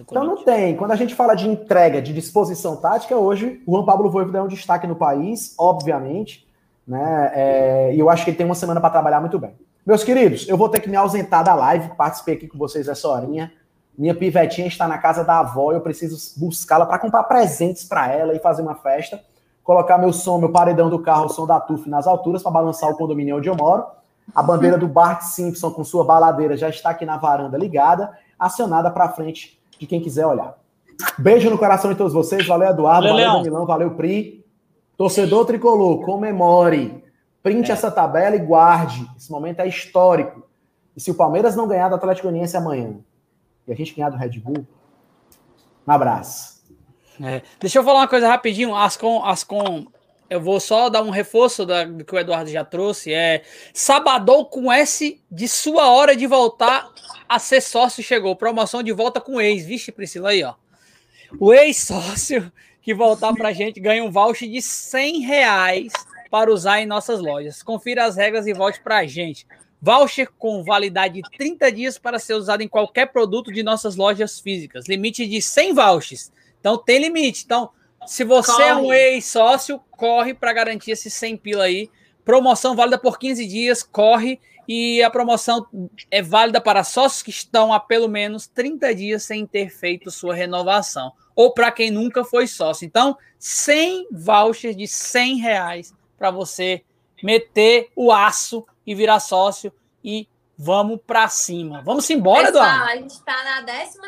então 0.00 0.24
não 0.24 0.42
tem. 0.42 0.74
Quando 0.76 0.92
a 0.92 0.96
gente 0.96 1.14
fala 1.14 1.34
de 1.34 1.46
entrega, 1.46 2.00
de 2.00 2.12
disposição 2.14 2.74
tática, 2.76 3.14
hoje 3.14 3.62
o 3.66 3.72
Juan 3.72 3.84
Pablo 3.84 4.10
Voivoda 4.10 4.38
é 4.38 4.42
um 4.42 4.48
destaque 4.48 4.86
no 4.86 4.96
país, 4.96 5.54
obviamente, 5.58 6.46
né? 6.88 7.32
É, 7.34 7.94
e 7.94 7.98
eu 7.98 8.08
acho 8.08 8.24
que 8.24 8.30
ele 8.30 8.36
tem 8.38 8.46
uma 8.46 8.54
semana 8.54 8.80
para 8.80 8.88
trabalhar 8.88 9.20
muito 9.20 9.38
bem. 9.38 9.54
Meus 9.84 10.02
queridos, 10.02 10.48
eu 10.48 10.56
vou 10.56 10.70
ter 10.70 10.80
que 10.80 10.88
me 10.88 10.96
ausentar 10.96 11.44
da 11.44 11.54
live, 11.54 11.90
participei 11.96 12.34
aqui 12.34 12.48
com 12.48 12.56
vocês 12.56 12.88
essa 12.88 13.06
horinha. 13.06 13.52
Minha 13.96 14.14
pivetinha 14.14 14.66
está 14.66 14.88
na 14.88 14.96
casa 14.96 15.22
da 15.22 15.40
avó, 15.40 15.72
eu 15.72 15.80
preciso 15.82 16.16
buscá-la 16.40 16.86
para 16.86 16.98
comprar 16.98 17.24
presentes 17.24 17.84
para 17.84 18.10
ela 18.10 18.34
e 18.34 18.38
fazer 18.38 18.62
uma 18.62 18.74
festa. 18.74 19.20
Colocar 19.62 19.98
meu 19.98 20.12
som, 20.12 20.38
meu 20.38 20.50
paredão 20.50 20.88
do 20.88 20.98
carro, 20.98 21.26
o 21.26 21.28
som 21.28 21.46
da 21.46 21.60
TUF 21.60 21.88
nas 21.90 22.06
alturas 22.06 22.42
para 22.42 22.52
balançar 22.52 22.88
o 22.88 22.96
condomínio 22.96 23.36
onde 23.36 23.48
eu 23.48 23.54
moro. 23.54 23.84
A 24.34 24.42
bandeira 24.42 24.78
do 24.78 24.88
Bart 24.88 25.22
Simpson 25.22 25.70
com 25.70 25.84
sua 25.84 26.04
baladeira 26.04 26.56
já 26.56 26.68
está 26.68 26.90
aqui 26.90 27.04
na 27.04 27.16
varanda 27.16 27.58
ligada 27.58 28.10
acionada 28.38 28.90
para 28.90 29.08
frente 29.08 29.58
de 29.78 29.86
quem 29.86 30.00
quiser 30.00 30.26
olhar. 30.26 30.56
Beijo 31.18 31.50
no 31.50 31.58
coração 31.58 31.90
de 31.90 31.96
todos 31.96 32.12
vocês. 32.12 32.46
Valeu, 32.46 32.68
Eduardo. 32.68 33.08
Valeu, 33.08 33.26
valeu 33.26 33.42
Danilão. 33.42 33.66
Valeu, 33.66 33.90
Pri. 33.92 34.44
Torcedor 34.96 35.44
tricolor, 35.44 36.04
comemore. 36.04 37.04
Printe 37.42 37.70
é. 37.70 37.74
essa 37.74 37.90
tabela 37.90 38.34
e 38.34 38.38
guarde. 38.38 39.06
Esse 39.16 39.30
momento 39.30 39.60
é 39.60 39.68
histórico. 39.68 40.42
E 40.96 41.00
se 41.00 41.10
o 41.10 41.14
Palmeiras 41.14 41.54
não 41.54 41.68
ganhar 41.68 41.88
do 41.88 41.94
Atlético 41.94 42.28
Goianiense 42.28 42.56
amanhã 42.56 42.96
e 43.68 43.72
a 43.72 43.76
gente 43.76 43.94
ganhar 43.94 44.10
do 44.10 44.16
Red 44.16 44.38
Bull, 44.40 44.66
um 45.86 45.92
abraço. 45.92 46.62
É. 47.22 47.42
Deixa 47.60 47.78
eu 47.78 47.84
falar 47.84 48.00
uma 48.00 48.08
coisa 48.08 48.28
rapidinho. 48.28 48.74
Ascom, 48.74 49.22
Ascom 49.24 49.86
eu 50.28 50.40
vou 50.40 50.58
só 50.58 50.88
dar 50.88 51.02
um 51.02 51.10
reforço 51.10 51.64
da, 51.64 51.84
do 51.84 52.04
que 52.04 52.14
o 52.14 52.18
Eduardo 52.18 52.50
já 52.50 52.64
trouxe. 52.64 53.12
É 53.12 53.42
Sabadão 53.72 54.44
com 54.44 54.72
S 54.72 55.20
de 55.30 55.48
sua 55.48 55.90
hora 55.90 56.16
de 56.16 56.26
voltar 56.26 56.88
a 57.28 57.38
ser 57.38 57.60
sócio 57.60 58.02
chegou. 58.02 58.34
Promoção 58.34 58.82
de 58.82 58.92
volta 58.92 59.20
com 59.20 59.40
ex. 59.40 59.64
Vixe, 59.64 59.92
Priscila, 59.92 60.30
aí, 60.30 60.42
ó. 60.42 60.54
O 61.38 61.52
ex-sócio 61.52 62.52
que 62.82 62.94
voltar 62.94 63.32
pra 63.34 63.52
gente 63.52 63.80
ganha 63.80 64.04
um 64.04 64.10
voucher 64.10 64.48
de 64.48 64.62
100 64.62 65.20
reais 65.20 65.92
para 66.30 66.52
usar 66.52 66.80
em 66.80 66.86
nossas 66.86 67.20
lojas. 67.20 67.62
Confira 67.62 68.04
as 68.04 68.16
regras 68.16 68.46
e 68.46 68.52
volte 68.52 68.80
pra 68.80 69.06
gente. 69.06 69.46
Voucher 69.80 70.30
com 70.38 70.62
validade 70.62 71.20
de 71.20 71.30
30 71.36 71.72
dias 71.72 71.98
para 71.98 72.18
ser 72.18 72.34
usado 72.34 72.62
em 72.62 72.68
qualquer 72.68 73.06
produto 73.06 73.52
de 73.52 73.62
nossas 73.62 73.96
lojas 73.96 74.40
físicas. 74.40 74.86
Limite 74.86 75.26
de 75.26 75.42
100 75.42 75.74
vouchers. 75.74 76.32
Então 76.60 76.78
tem 76.78 76.98
limite. 76.98 77.44
Então 77.44 77.70
se 78.06 78.24
você 78.24 78.52
corre. 78.52 78.64
é 78.64 78.74
um 78.74 78.92
ex-sócio, 78.92 79.80
corre 79.90 80.34
para 80.34 80.52
garantir 80.52 80.92
esse 80.92 81.10
100 81.10 81.36
pila 81.38 81.64
aí. 81.64 81.90
Promoção 82.24 82.74
válida 82.74 82.98
por 82.98 83.18
15 83.18 83.46
dias, 83.46 83.82
corre. 83.82 84.40
E 84.68 85.00
a 85.02 85.10
promoção 85.10 85.66
é 86.10 86.20
válida 86.20 86.60
para 86.60 86.82
sócios 86.82 87.22
que 87.22 87.30
estão 87.30 87.72
há 87.72 87.78
pelo 87.78 88.08
menos 88.08 88.48
30 88.48 88.94
dias 88.94 89.22
sem 89.22 89.46
ter 89.46 89.70
feito 89.70 90.10
sua 90.10 90.34
renovação. 90.34 91.12
Ou 91.36 91.52
para 91.52 91.70
quem 91.70 91.90
nunca 91.90 92.24
foi 92.24 92.46
sócio. 92.46 92.84
Então, 92.84 93.16
100 93.38 94.08
vouchers 94.10 94.76
de 94.76 94.88
100 94.88 95.36
reais 95.36 95.94
para 96.18 96.30
você 96.30 96.82
meter 97.22 97.90
o 97.94 98.10
aço 98.10 98.66
e 98.84 98.94
virar 98.94 99.20
sócio. 99.20 99.72
E 100.02 100.28
vamos 100.58 101.00
para 101.06 101.28
cima. 101.28 101.82
Vamos 101.82 102.08
embora, 102.10 102.48
Eduardo. 102.48 102.84
A 102.84 102.96
gente 102.96 103.10
está 103.10 103.44
na 103.44 103.60
12 103.60 103.98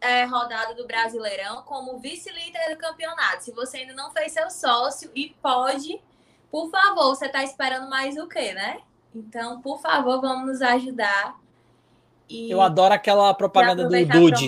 é, 0.00 0.24
rodada 0.24 0.74
do 0.74 0.86
Brasileirão 0.86 1.62
como 1.62 1.98
vice-líder 1.98 2.70
do 2.70 2.76
campeonato. 2.76 3.44
Se 3.44 3.52
você 3.52 3.78
ainda 3.78 3.94
não 3.94 4.10
fez 4.12 4.32
seu 4.32 4.50
sócio 4.50 5.10
e 5.14 5.34
pode, 5.42 6.00
por 6.50 6.70
favor, 6.70 7.14
você 7.14 7.26
está 7.26 7.44
esperando 7.44 7.88
mais 7.88 8.16
o 8.16 8.26
quê, 8.26 8.52
né? 8.52 8.80
Então, 9.14 9.60
por 9.60 9.80
favor, 9.80 10.20
vamos 10.20 10.46
nos 10.46 10.62
ajudar. 10.62 11.38
E 12.28 12.50
Eu 12.50 12.60
adoro 12.60 12.94
aquela 12.94 13.34
propaganda 13.34 13.84
do 13.84 14.06
Dude. 14.06 14.46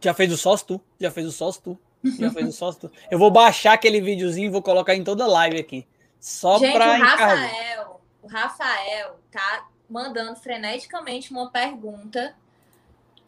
Já 0.00 0.14
fez 0.14 0.32
o 0.32 0.36
sócio 0.36 0.66
tu? 0.66 0.80
Já 1.00 1.10
fez 1.10 1.26
o 1.26 1.32
sócio 1.32 1.62
tu? 1.62 1.78
Já 2.18 2.30
fez 2.30 2.48
o 2.48 2.52
sócio 2.52 2.82
tu? 2.82 2.92
Eu 3.10 3.18
vou 3.18 3.30
baixar 3.30 3.72
aquele 3.72 4.00
videozinho 4.00 4.46
e 4.46 4.50
vou 4.50 4.62
colocar 4.62 4.94
em 4.94 5.02
toda 5.02 5.26
live 5.26 5.58
aqui. 5.58 5.86
Só 6.20 6.58
Gente, 6.58 6.74
pra 6.74 6.94
o 6.94 7.00
Rafael, 7.00 8.00
o 8.22 8.28
Rafael 8.28 9.18
tá 9.30 9.68
mandando 9.88 10.36
freneticamente 10.36 11.32
uma 11.32 11.50
pergunta 11.50 12.34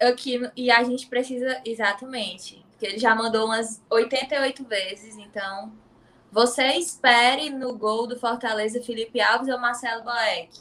aqui 0.00 0.40
e 0.56 0.70
a 0.70 0.82
gente 0.82 1.06
precisa 1.06 1.60
exatamente, 1.64 2.64
que 2.78 2.86
ele 2.86 2.98
já 2.98 3.14
mandou 3.14 3.46
umas 3.46 3.82
88 3.90 4.64
vezes, 4.64 5.16
então 5.16 5.72
você 6.32 6.64
espere 6.74 7.50
no 7.50 7.76
gol 7.76 8.06
do 8.06 8.18
Fortaleza 8.18 8.82
Felipe 8.82 9.20
Alves 9.20 9.48
ou 9.48 9.58
Marcelo 9.58 10.04
Boeck. 10.04 10.60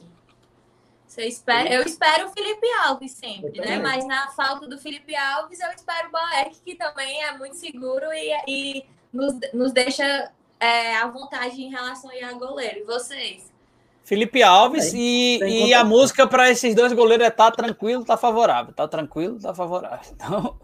Você 1.08 1.26
espera, 1.26 1.74
eu 1.74 1.82
espero 1.84 2.28
o 2.28 2.32
Felipe 2.32 2.68
Alves 2.84 3.14
sempre, 3.14 3.60
né? 3.60 3.80
Mas 3.80 4.06
na 4.06 4.28
falta 4.32 4.68
do 4.68 4.78
Felipe 4.78 5.16
Alves, 5.16 5.60
eu 5.60 5.72
espero 5.72 6.10
o 6.10 6.12
Boeck, 6.12 6.60
que 6.64 6.76
também 6.76 7.24
é 7.24 7.36
muito 7.38 7.56
seguro 7.56 8.06
e, 8.14 8.32
e 8.48 8.86
nos, 9.12 9.34
nos 9.52 9.72
deixa 9.72 10.32
é, 10.60 10.96
à 10.98 11.08
vontade 11.08 11.62
em 11.62 11.70
relação 11.70 12.12
a 12.12 12.34
goleiro. 12.34 12.80
E 12.80 12.84
vocês? 12.84 13.49
Felipe 14.10 14.42
Alves 14.42 14.92
e, 14.92 15.38
e 15.38 15.72
a 15.72 15.84
música 15.84 16.26
para 16.26 16.50
esses 16.50 16.74
dois 16.74 16.92
goleiros 16.94 17.28
é 17.28 17.30
tá 17.30 17.52
tranquilo, 17.52 18.04
tá 18.04 18.18
favorável. 18.18 18.74
Tá 18.74 18.88
tranquilo, 18.88 19.40
tá 19.40 19.54
favorável. 19.54 20.00
Então, 20.12 20.56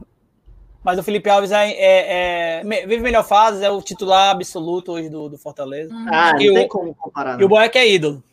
mas 0.84 0.98
o 0.98 1.04
Felipe 1.04 1.30
Alves 1.30 1.52
é, 1.52 1.70
é, 1.70 2.62
é, 2.62 2.64
vive 2.64 3.04
melhor 3.04 3.24
fase, 3.24 3.64
é 3.64 3.70
o 3.70 3.84
titular 3.84 4.32
absoluto 4.32 4.94
hoje 4.94 5.10
do, 5.10 5.30
do 5.30 5.38
Fortaleza. 5.38 5.94
Hum. 5.94 6.08
Ah, 6.12 6.34
e 6.40 6.48
não 6.48 6.54
o, 6.54 6.58
tem 6.58 6.68
como 6.68 6.96
comparar. 6.96 7.40
E 7.40 7.44
o 7.44 7.48
Boeck 7.48 7.78
é 7.78 7.88
ídolo. 7.88 8.24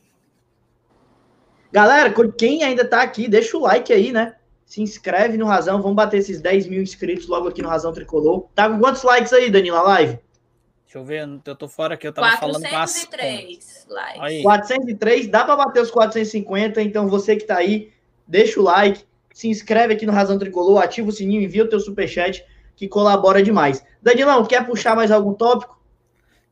Galera, 1.71 2.11
quem 2.39 2.63
ainda 2.63 2.83
tá 2.83 3.03
aqui, 3.03 3.29
deixa 3.29 3.55
o 3.55 3.61
like 3.61 3.93
aí, 3.93 4.13
né? 4.13 4.37
Se 4.65 4.81
inscreve 4.81 5.37
no 5.37 5.45
Razão, 5.45 5.83
vamos 5.83 5.97
bater 5.97 6.21
esses 6.21 6.41
10 6.41 6.69
mil 6.69 6.81
inscritos 6.81 7.29
logo 7.29 7.49
aqui 7.49 7.61
no 7.61 7.69
Razão 7.69 7.93
Tricolor. 7.93 8.47
Tá 8.55 8.67
com 8.67 8.79
quantos 8.79 9.03
likes 9.03 9.35
aí, 9.35 9.51
Danila, 9.51 9.83
live? 9.83 10.19
Deixa 10.93 10.99
eu 10.99 11.05
ver, 11.07 11.41
eu 11.47 11.57
tô 11.57 11.69
fora 11.69 11.95
aqui, 11.95 12.07
eu 12.07 12.13
tava 12.13 12.37
403 12.37 12.53
falando 12.53 12.71
com 12.71 12.77
as... 12.77 13.09
likes. 13.89 14.43
403, 14.43 15.27
dá 15.29 15.43
para 15.43 15.57
bater 15.57 15.81
os 15.81 15.91
450, 15.91 16.83
então 16.83 17.09
você 17.09 17.35
que 17.35 17.47
tá 17.47 17.57
aí, 17.57 17.91
deixa 18.29 18.61
o 18.61 18.63
like, 18.63 19.03
se 19.33 19.49
inscreve 19.49 19.95
aqui 19.95 20.05
no 20.05 20.13
Razão 20.13 20.39
Tricolor, 20.39 20.83
ativa 20.83 21.09
o 21.09 21.13
sininho, 21.13 21.41
envia 21.41 21.65
o 21.65 21.69
teu 21.69 21.81
superchat, 21.81 22.45
que 22.77 22.87
colabora 22.89 23.43
demais. 23.43 23.83
Danilão, 24.03 24.45
quer 24.45 24.67
puxar 24.67 24.95
mais 24.95 25.11
algum 25.11 25.33
tópico? 25.33 25.81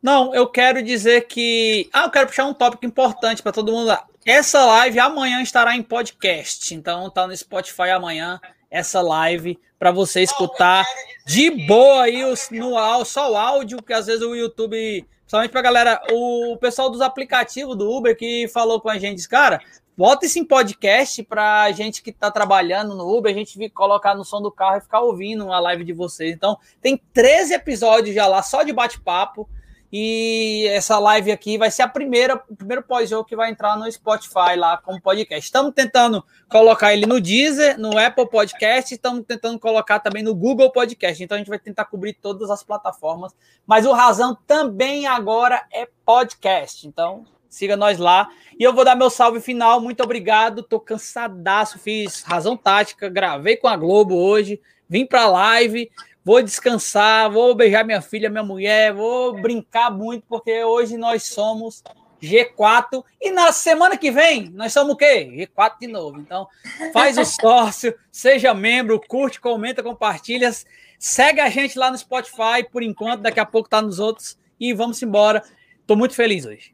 Não, 0.02 0.34
eu 0.34 0.46
quero 0.46 0.82
dizer 0.82 1.26
que... 1.26 1.90
Ah, 1.92 2.04
eu 2.04 2.10
quero 2.10 2.28
puxar 2.28 2.46
um 2.46 2.54
tópico 2.54 2.86
importante 2.86 3.42
para 3.42 3.52
todo 3.52 3.70
mundo 3.70 3.88
lá. 3.88 4.06
Essa 4.24 4.64
live 4.64 5.00
amanhã 5.00 5.42
estará 5.42 5.76
em 5.76 5.82
podcast, 5.82 6.74
então 6.74 7.10
tá 7.10 7.26
no 7.26 7.36
Spotify 7.36 7.90
amanhã, 7.90 8.40
essa 8.70 9.00
live 9.00 9.58
para 9.78 9.90
você 9.90 10.22
escutar 10.22 10.84
de 11.26 11.50
boa 11.66 12.04
aí 12.04 12.22
no 12.52 13.04
só 13.04 13.32
o 13.32 13.36
áudio, 13.36 13.82
que 13.82 13.92
às 13.92 14.06
vezes 14.06 14.22
o 14.22 14.34
YouTube, 14.34 15.06
principalmente 15.20 15.50
pra 15.50 15.62
galera, 15.62 16.02
o 16.12 16.56
pessoal 16.58 16.90
dos 16.90 17.00
aplicativos 17.00 17.76
do 17.76 17.90
Uber 17.90 18.16
que 18.16 18.46
falou 18.48 18.80
com 18.80 18.88
a 18.88 18.98
gente, 18.98 19.26
cara, 19.28 19.60
bota 19.96 20.26
isso 20.26 20.38
em 20.38 20.44
podcast 20.44 21.22
pra 21.24 21.70
gente 21.72 22.02
que 22.02 22.12
tá 22.12 22.30
trabalhando 22.30 22.94
no 22.94 23.06
Uber, 23.16 23.32
a 23.32 23.36
gente 23.36 23.68
colocar 23.70 24.14
no 24.14 24.24
som 24.24 24.40
do 24.40 24.50
carro 24.50 24.78
e 24.78 24.80
ficar 24.80 25.00
ouvindo 25.00 25.52
a 25.52 25.60
live 25.60 25.84
de 25.84 25.92
vocês. 25.92 26.34
Então, 26.34 26.58
tem 26.80 27.00
13 27.12 27.54
episódios 27.54 28.14
já 28.14 28.26
lá 28.26 28.42
só 28.42 28.62
de 28.62 28.72
bate-papo. 28.72 29.48
E 29.92 30.66
essa 30.68 30.98
live 30.98 31.32
aqui 31.32 31.58
vai 31.58 31.70
ser 31.70 31.82
a 31.82 31.88
primeira, 31.88 32.42
o 32.48 32.54
primeiro 32.54 32.82
pós-jogo 32.82 33.24
que 33.24 33.34
vai 33.34 33.50
entrar 33.50 33.76
no 33.76 33.90
Spotify 33.90 34.56
lá 34.56 34.76
como 34.78 35.00
podcast. 35.00 35.44
Estamos 35.44 35.72
tentando 35.74 36.24
colocar 36.48 36.92
ele 36.92 37.06
no 37.06 37.20
Deezer, 37.20 37.78
no 37.78 37.98
Apple 37.98 38.28
Podcast, 38.28 38.94
estamos 38.94 39.24
tentando 39.26 39.58
colocar 39.58 39.98
também 39.98 40.22
no 40.22 40.34
Google 40.34 40.70
Podcast. 40.70 41.22
Então 41.22 41.34
a 41.34 41.38
gente 41.38 41.48
vai 41.48 41.58
tentar 41.58 41.86
cobrir 41.86 42.14
todas 42.14 42.50
as 42.50 42.62
plataformas. 42.62 43.34
Mas 43.66 43.84
o 43.84 43.92
Razão 43.92 44.36
também 44.46 45.06
agora 45.06 45.64
é 45.72 45.88
podcast. 46.04 46.86
Então 46.86 47.26
Siga 47.50 47.76
nós 47.76 47.98
lá. 47.98 48.28
E 48.56 48.62
eu 48.62 48.72
vou 48.72 48.84
dar 48.84 48.94
meu 48.94 49.10
salve 49.10 49.40
final. 49.40 49.80
Muito 49.80 50.00
obrigado. 50.04 50.62
Tô 50.62 50.78
cansadaço. 50.78 51.80
Fiz 51.80 52.22
razão 52.22 52.56
tática. 52.56 53.08
Gravei 53.08 53.56
com 53.56 53.66
a 53.66 53.76
Globo 53.76 54.14
hoje. 54.14 54.60
Vim 54.88 55.04
pra 55.04 55.26
live. 55.26 55.90
Vou 56.24 56.42
descansar. 56.42 57.30
Vou 57.30 57.54
beijar 57.54 57.84
minha 57.84 58.00
filha, 58.00 58.30
minha 58.30 58.42
mulher. 58.42 58.92
Vou 58.92 59.40
brincar 59.40 59.90
muito, 59.90 60.24
porque 60.28 60.64
hoje 60.64 60.96
nós 60.96 61.24
somos 61.24 61.82
G4. 62.22 63.04
E 63.20 63.30
na 63.30 63.52
semana 63.52 63.96
que 63.96 64.10
vem, 64.10 64.50
nós 64.50 64.72
somos 64.72 64.94
o 64.94 64.96
quê? 64.96 65.48
G4 65.56 65.78
de 65.80 65.86
novo. 65.86 66.20
Então, 66.20 66.46
faz 66.92 67.16
o 67.16 67.24
sócio, 67.26 67.94
seja 68.12 68.52
membro, 68.54 69.00
curte, 69.00 69.40
comenta, 69.40 69.82
compartilha. 69.82 70.50
Segue 70.98 71.40
a 71.40 71.48
gente 71.48 71.78
lá 71.78 71.90
no 71.90 71.98
Spotify 71.98 72.62
por 72.70 72.82
enquanto, 72.82 73.22
daqui 73.22 73.40
a 73.40 73.46
pouco 73.46 73.68
tá 73.68 73.80
nos 73.80 73.98
outros. 73.98 74.38
E 74.58 74.74
vamos 74.74 75.02
embora. 75.02 75.42
Tô 75.86 75.96
muito 75.96 76.14
feliz 76.14 76.44
hoje. 76.44 76.72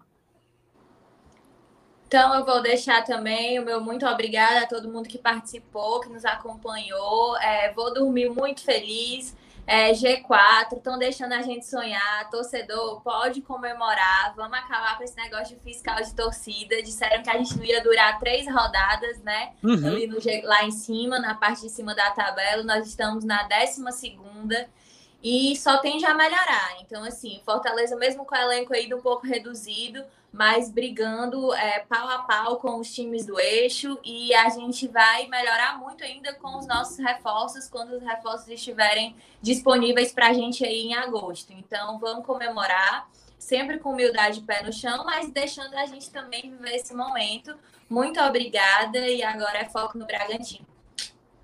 Então, 2.07 2.35
eu 2.35 2.45
vou 2.45 2.63
deixar 2.63 3.05
também 3.05 3.59
o 3.59 3.65
meu 3.65 3.81
muito 3.81 4.07
obrigada 4.07 4.61
a 4.61 4.67
todo 4.67 4.89
mundo 4.89 5.09
que 5.09 5.19
participou, 5.19 6.01
que 6.01 6.09
nos 6.09 6.25
acompanhou. 6.25 7.37
É, 7.39 7.73
vou 7.73 7.93
dormir 7.93 8.31
muito 8.31 8.63
feliz 8.63 9.35
é, 9.67 9.91
G4, 9.91 10.77
estão 10.77 10.97
deixando 10.97 11.33
a 11.33 11.43
gente 11.43 11.67
sonhar. 11.67 12.31
Torcedor, 12.31 13.01
pode 13.03 13.43
comemorar. 13.43 14.33
Vamos 14.37 14.57
acabar 14.57 14.97
com 14.97 15.03
esse 15.03 15.17
negócio 15.17 15.57
de 15.57 15.63
fiscal 15.63 15.97
de 15.97 16.15
torcida. 16.15 16.81
Disseram 16.83 17.23
que 17.23 17.29
a 17.29 17.37
gente 17.37 17.57
não 17.57 17.65
ia 17.65 17.83
durar 17.83 18.19
três 18.21 18.47
rodadas, 18.47 19.21
né? 19.23 19.53
Uhum. 19.63 19.87
Ali 19.87 20.07
no, 20.07 20.19
lá 20.45 20.65
em 20.65 20.71
cima, 20.71 21.19
na 21.19 21.35
parte 21.35 21.63
de 21.63 21.71
cima 21.71 21.95
da 21.95 22.13
tabela. 22.13 22.63
Nós 22.63 22.87
estamos 22.87 23.25
na 23.25 23.43
décima 23.43 23.91
segunda 23.91 24.69
e 25.21 25.57
só 25.57 25.79
tende 25.79 26.07
a 26.07 26.15
melhorar. 26.15 26.77
Então, 26.81 27.03
assim, 27.03 27.41
Fortaleza, 27.45 27.97
mesmo 27.97 28.25
com 28.25 28.37
o 28.37 28.39
elenco 28.39 28.73
aí 28.73 28.93
um 28.95 29.01
pouco 29.01 29.27
reduzido, 29.27 30.05
mas 30.37 30.71
brigando 30.71 31.55
é, 31.55 31.81
pau 31.89 32.07
a 32.11 32.19
pau 32.19 32.59
com 32.59 32.79
os 32.79 32.95
times 32.95 33.25
do 33.25 33.41
eixo 33.41 33.99
e 34.05 34.35
a 34.35 34.51
gente 34.51 34.87
vai 34.87 35.27
melhorar 35.29 35.79
muito 35.79 36.05
ainda 36.05 36.35
com 36.35 36.59
os 36.59 36.67
nossos 36.67 36.99
reforços 36.99 37.69
quando 37.69 37.93
os 37.93 38.03
reforços 38.03 38.47
estiverem 38.49 39.17
disponíveis 39.41 40.13
para 40.13 40.29
a 40.29 40.33
gente 40.35 40.63
aí 40.63 40.89
em 40.89 40.95
agosto. 40.95 41.55
Então, 41.55 41.99
vamos 41.99 42.27
comemorar, 42.27 43.09
sempre 43.39 43.79
com 43.79 43.93
humildade 43.93 44.43
pé 44.43 44.63
no 44.63 44.73
chão, 44.73 45.07
mas 45.07 45.31
deixando 45.31 45.75
a 45.75 45.87
gente 45.87 46.11
também 46.11 46.43
viver 46.43 46.75
esse 46.75 46.95
momento. 46.95 47.57
Muito 47.89 48.21
obrigada 48.21 48.99
e 48.99 49.23
agora 49.23 49.61
é 49.61 49.65
foco 49.65 49.97
no 49.97 50.05
Bragantino. 50.05 50.76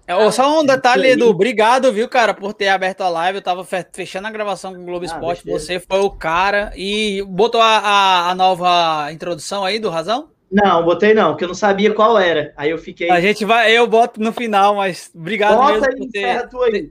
É, 0.06 0.30
só 0.30 0.60
um 0.60 0.66
detalhe 0.66 1.14
do 1.16 1.28
obrigado, 1.28 1.92
viu, 1.92 2.08
cara, 2.08 2.34
por 2.34 2.52
ter 2.52 2.68
aberto 2.68 3.02
a 3.02 3.08
live. 3.08 3.38
Eu 3.38 3.42
tava 3.42 3.64
fechando 3.64 4.26
a 4.26 4.30
gravação 4.30 4.74
com 4.74 4.82
o 4.82 4.84
Globo 4.84 5.04
ah, 5.04 5.06
Esporte. 5.06 5.44
Você 5.44 5.78
foi 5.78 6.00
o 6.00 6.10
cara 6.10 6.72
e 6.76 7.22
botou 7.22 7.60
a, 7.60 7.78
a, 7.78 8.30
a, 8.30 8.34
nova 8.34 9.12
introdução 9.12 9.64
aí 9.64 9.78
do 9.78 9.90
Razão? 9.90 10.28
Não, 10.50 10.84
botei 10.84 11.14
não, 11.14 11.30
porque 11.30 11.44
eu 11.44 11.48
não 11.48 11.54
sabia 11.54 11.94
qual 11.94 12.18
era. 12.18 12.52
Aí 12.56 12.70
eu 12.70 12.78
fiquei. 12.78 13.10
A 13.10 13.20
gente 13.20 13.44
vai, 13.44 13.72
eu 13.72 13.86
boto 13.86 14.20
no 14.20 14.32
final, 14.32 14.74
mas 14.74 15.10
obrigado 15.14 15.56
Bota 15.56 15.72
mesmo 15.72 15.86
aí, 15.86 15.98
por 15.98 16.08
ter. 16.10 16.48
Tu 16.48 16.62
aí. 16.62 16.90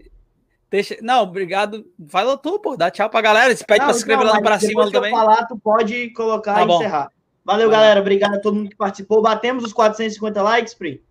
Deixa... 0.72 0.98
Não, 1.02 1.24
obrigado. 1.24 1.86
Fala 2.08 2.38
tu, 2.38 2.58
pô. 2.60 2.78
Dá 2.78 2.90
tchau 2.90 3.10
pra 3.10 3.22
galera. 3.22 3.54
Se 3.56 3.66
pede 3.66 3.82
não, 3.82 3.88
pra 3.88 3.94
se 3.94 4.00
inscrever 4.00 4.26
lá 4.26 4.42
pra 4.42 4.58
cima 4.58 4.90
também. 4.90 5.12
Se 5.12 5.18
falar, 5.18 5.46
tu 5.46 5.60
pode 5.60 6.10
colocar 6.12 6.56
tá 6.56 6.64
e 6.64 6.66
bom. 6.66 6.78
encerrar. 6.78 7.12
Valeu, 7.44 7.70
Vai 7.70 7.78
galera. 7.78 8.00
Obrigado 8.00 8.36
a 8.36 8.40
todo 8.40 8.56
mundo 8.56 8.70
que 8.70 8.76
participou. 8.76 9.22
Batemos 9.22 9.66
os 9.66 9.74
450 9.74 10.42
likes, 10.42 10.74
Pri. 10.74 11.04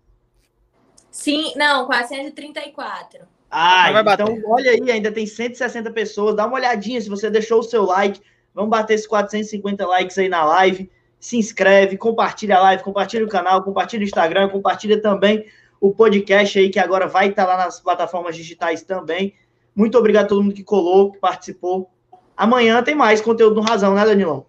Sim, 1.11 1.53
não, 1.57 1.85
434. 1.85 3.27
Ah, 3.51 3.91
então 3.91 4.41
olha 4.45 4.71
aí, 4.71 4.89
ainda 4.89 5.11
tem 5.11 5.25
160 5.25 5.91
pessoas. 5.91 6.35
Dá 6.35 6.47
uma 6.47 6.55
olhadinha 6.55 7.01
se 7.01 7.09
você 7.09 7.29
deixou 7.29 7.59
o 7.59 7.63
seu 7.63 7.83
like. 7.83 8.21
Vamos 8.55 8.69
bater 8.69 8.93
esses 8.93 9.05
450 9.05 9.85
likes 9.85 10.17
aí 10.17 10.29
na 10.29 10.45
live. 10.45 10.89
Se 11.19 11.37
inscreve, 11.37 11.97
compartilha 11.97 12.57
a 12.57 12.61
live, 12.61 12.81
compartilha 12.81 13.25
o 13.25 13.29
canal, 13.29 13.61
compartilha 13.61 14.01
o 14.01 14.05
Instagram, 14.05 14.49
compartilha 14.49 15.01
também 15.01 15.45
o 15.81 15.91
podcast 15.91 16.57
aí 16.57 16.69
que 16.69 16.79
agora 16.79 17.07
vai 17.07 17.29
estar 17.29 17.45
lá 17.45 17.57
nas 17.57 17.79
plataformas 17.79 18.35
digitais 18.35 18.81
também. 18.83 19.35
Muito 19.75 19.97
obrigado 19.97 20.25
a 20.25 20.29
todo 20.29 20.43
mundo 20.43 20.55
que 20.55 20.63
colou, 20.63 21.11
que 21.11 21.19
participou. 21.19 21.91
Amanhã 22.35 22.81
tem 22.81 22.95
mais 22.95 23.19
conteúdo 23.19 23.55
no 23.55 23.61
Razão, 23.61 23.93
né, 23.93 24.05
Danilão? 24.05 24.45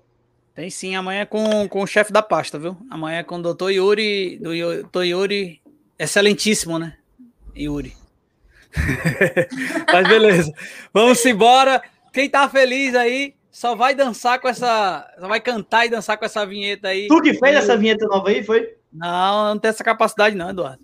Tem 0.54 0.68
sim, 0.70 0.94
amanhã 0.94 1.26
com, 1.26 1.66
com 1.68 1.82
o 1.82 1.86
chefe 1.86 2.12
da 2.12 2.22
pasta, 2.22 2.58
viu? 2.58 2.76
Amanhã 2.90 3.24
com 3.24 3.36
o 3.36 3.42
doutor 3.42 3.70
Yuri, 3.70 4.38
do 4.38 4.50
doutor 4.54 5.04
Yuri 5.04 5.61
Excelentíssimo, 6.02 6.80
né? 6.80 6.94
Yuri. 7.56 7.94
Mas 9.92 10.08
beleza. 10.08 10.52
Vamos 10.92 11.24
embora. 11.24 11.80
Quem 12.12 12.28
tá 12.28 12.48
feliz 12.48 12.94
aí, 12.94 13.34
só 13.52 13.76
vai 13.76 13.94
dançar 13.94 14.40
com 14.40 14.48
essa. 14.48 15.08
Só 15.20 15.28
vai 15.28 15.40
cantar 15.40 15.86
e 15.86 15.90
dançar 15.90 16.18
com 16.18 16.24
essa 16.24 16.44
vinheta 16.44 16.88
aí. 16.88 17.06
Tu 17.06 17.20
que 17.22 17.34
fez 17.34 17.54
essa 17.54 17.76
vinheta 17.76 18.06
nova 18.06 18.30
aí, 18.30 18.42
foi? 18.42 18.76
Não, 18.92 19.50
não 19.50 19.58
tem 19.58 19.68
essa 19.68 19.84
capacidade, 19.84 20.34
não, 20.34 20.50
Eduardo. 20.50 20.82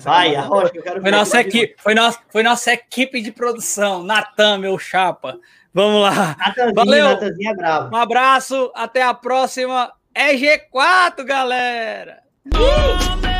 Vai, 0.00 0.34
arrocha, 0.34 0.72
eu 0.74 0.82
quero 0.82 1.00
foi 1.00 1.10
nossa 1.10 1.40
equipe, 1.40 1.76
foi, 1.78 1.94
nossa, 1.94 2.18
foi 2.28 2.42
nossa 2.42 2.72
equipe 2.72 3.20
de 3.20 3.30
produção. 3.30 4.02
Natan, 4.02 4.58
meu 4.58 4.78
chapa. 4.78 5.38
Vamos 5.72 6.00
lá. 6.02 6.36
Natanzinha, 6.38 6.72
Valeu. 6.74 7.04
Natanzinha 7.08 7.50
é 7.50 7.54
bravo. 7.54 7.94
Um 7.94 7.98
abraço, 7.98 8.72
até 8.74 9.02
a 9.02 9.14
próxima. 9.14 9.92
É 10.14 10.32
G4, 10.34 11.24
galera! 11.24 12.22
Uh! 12.46 13.33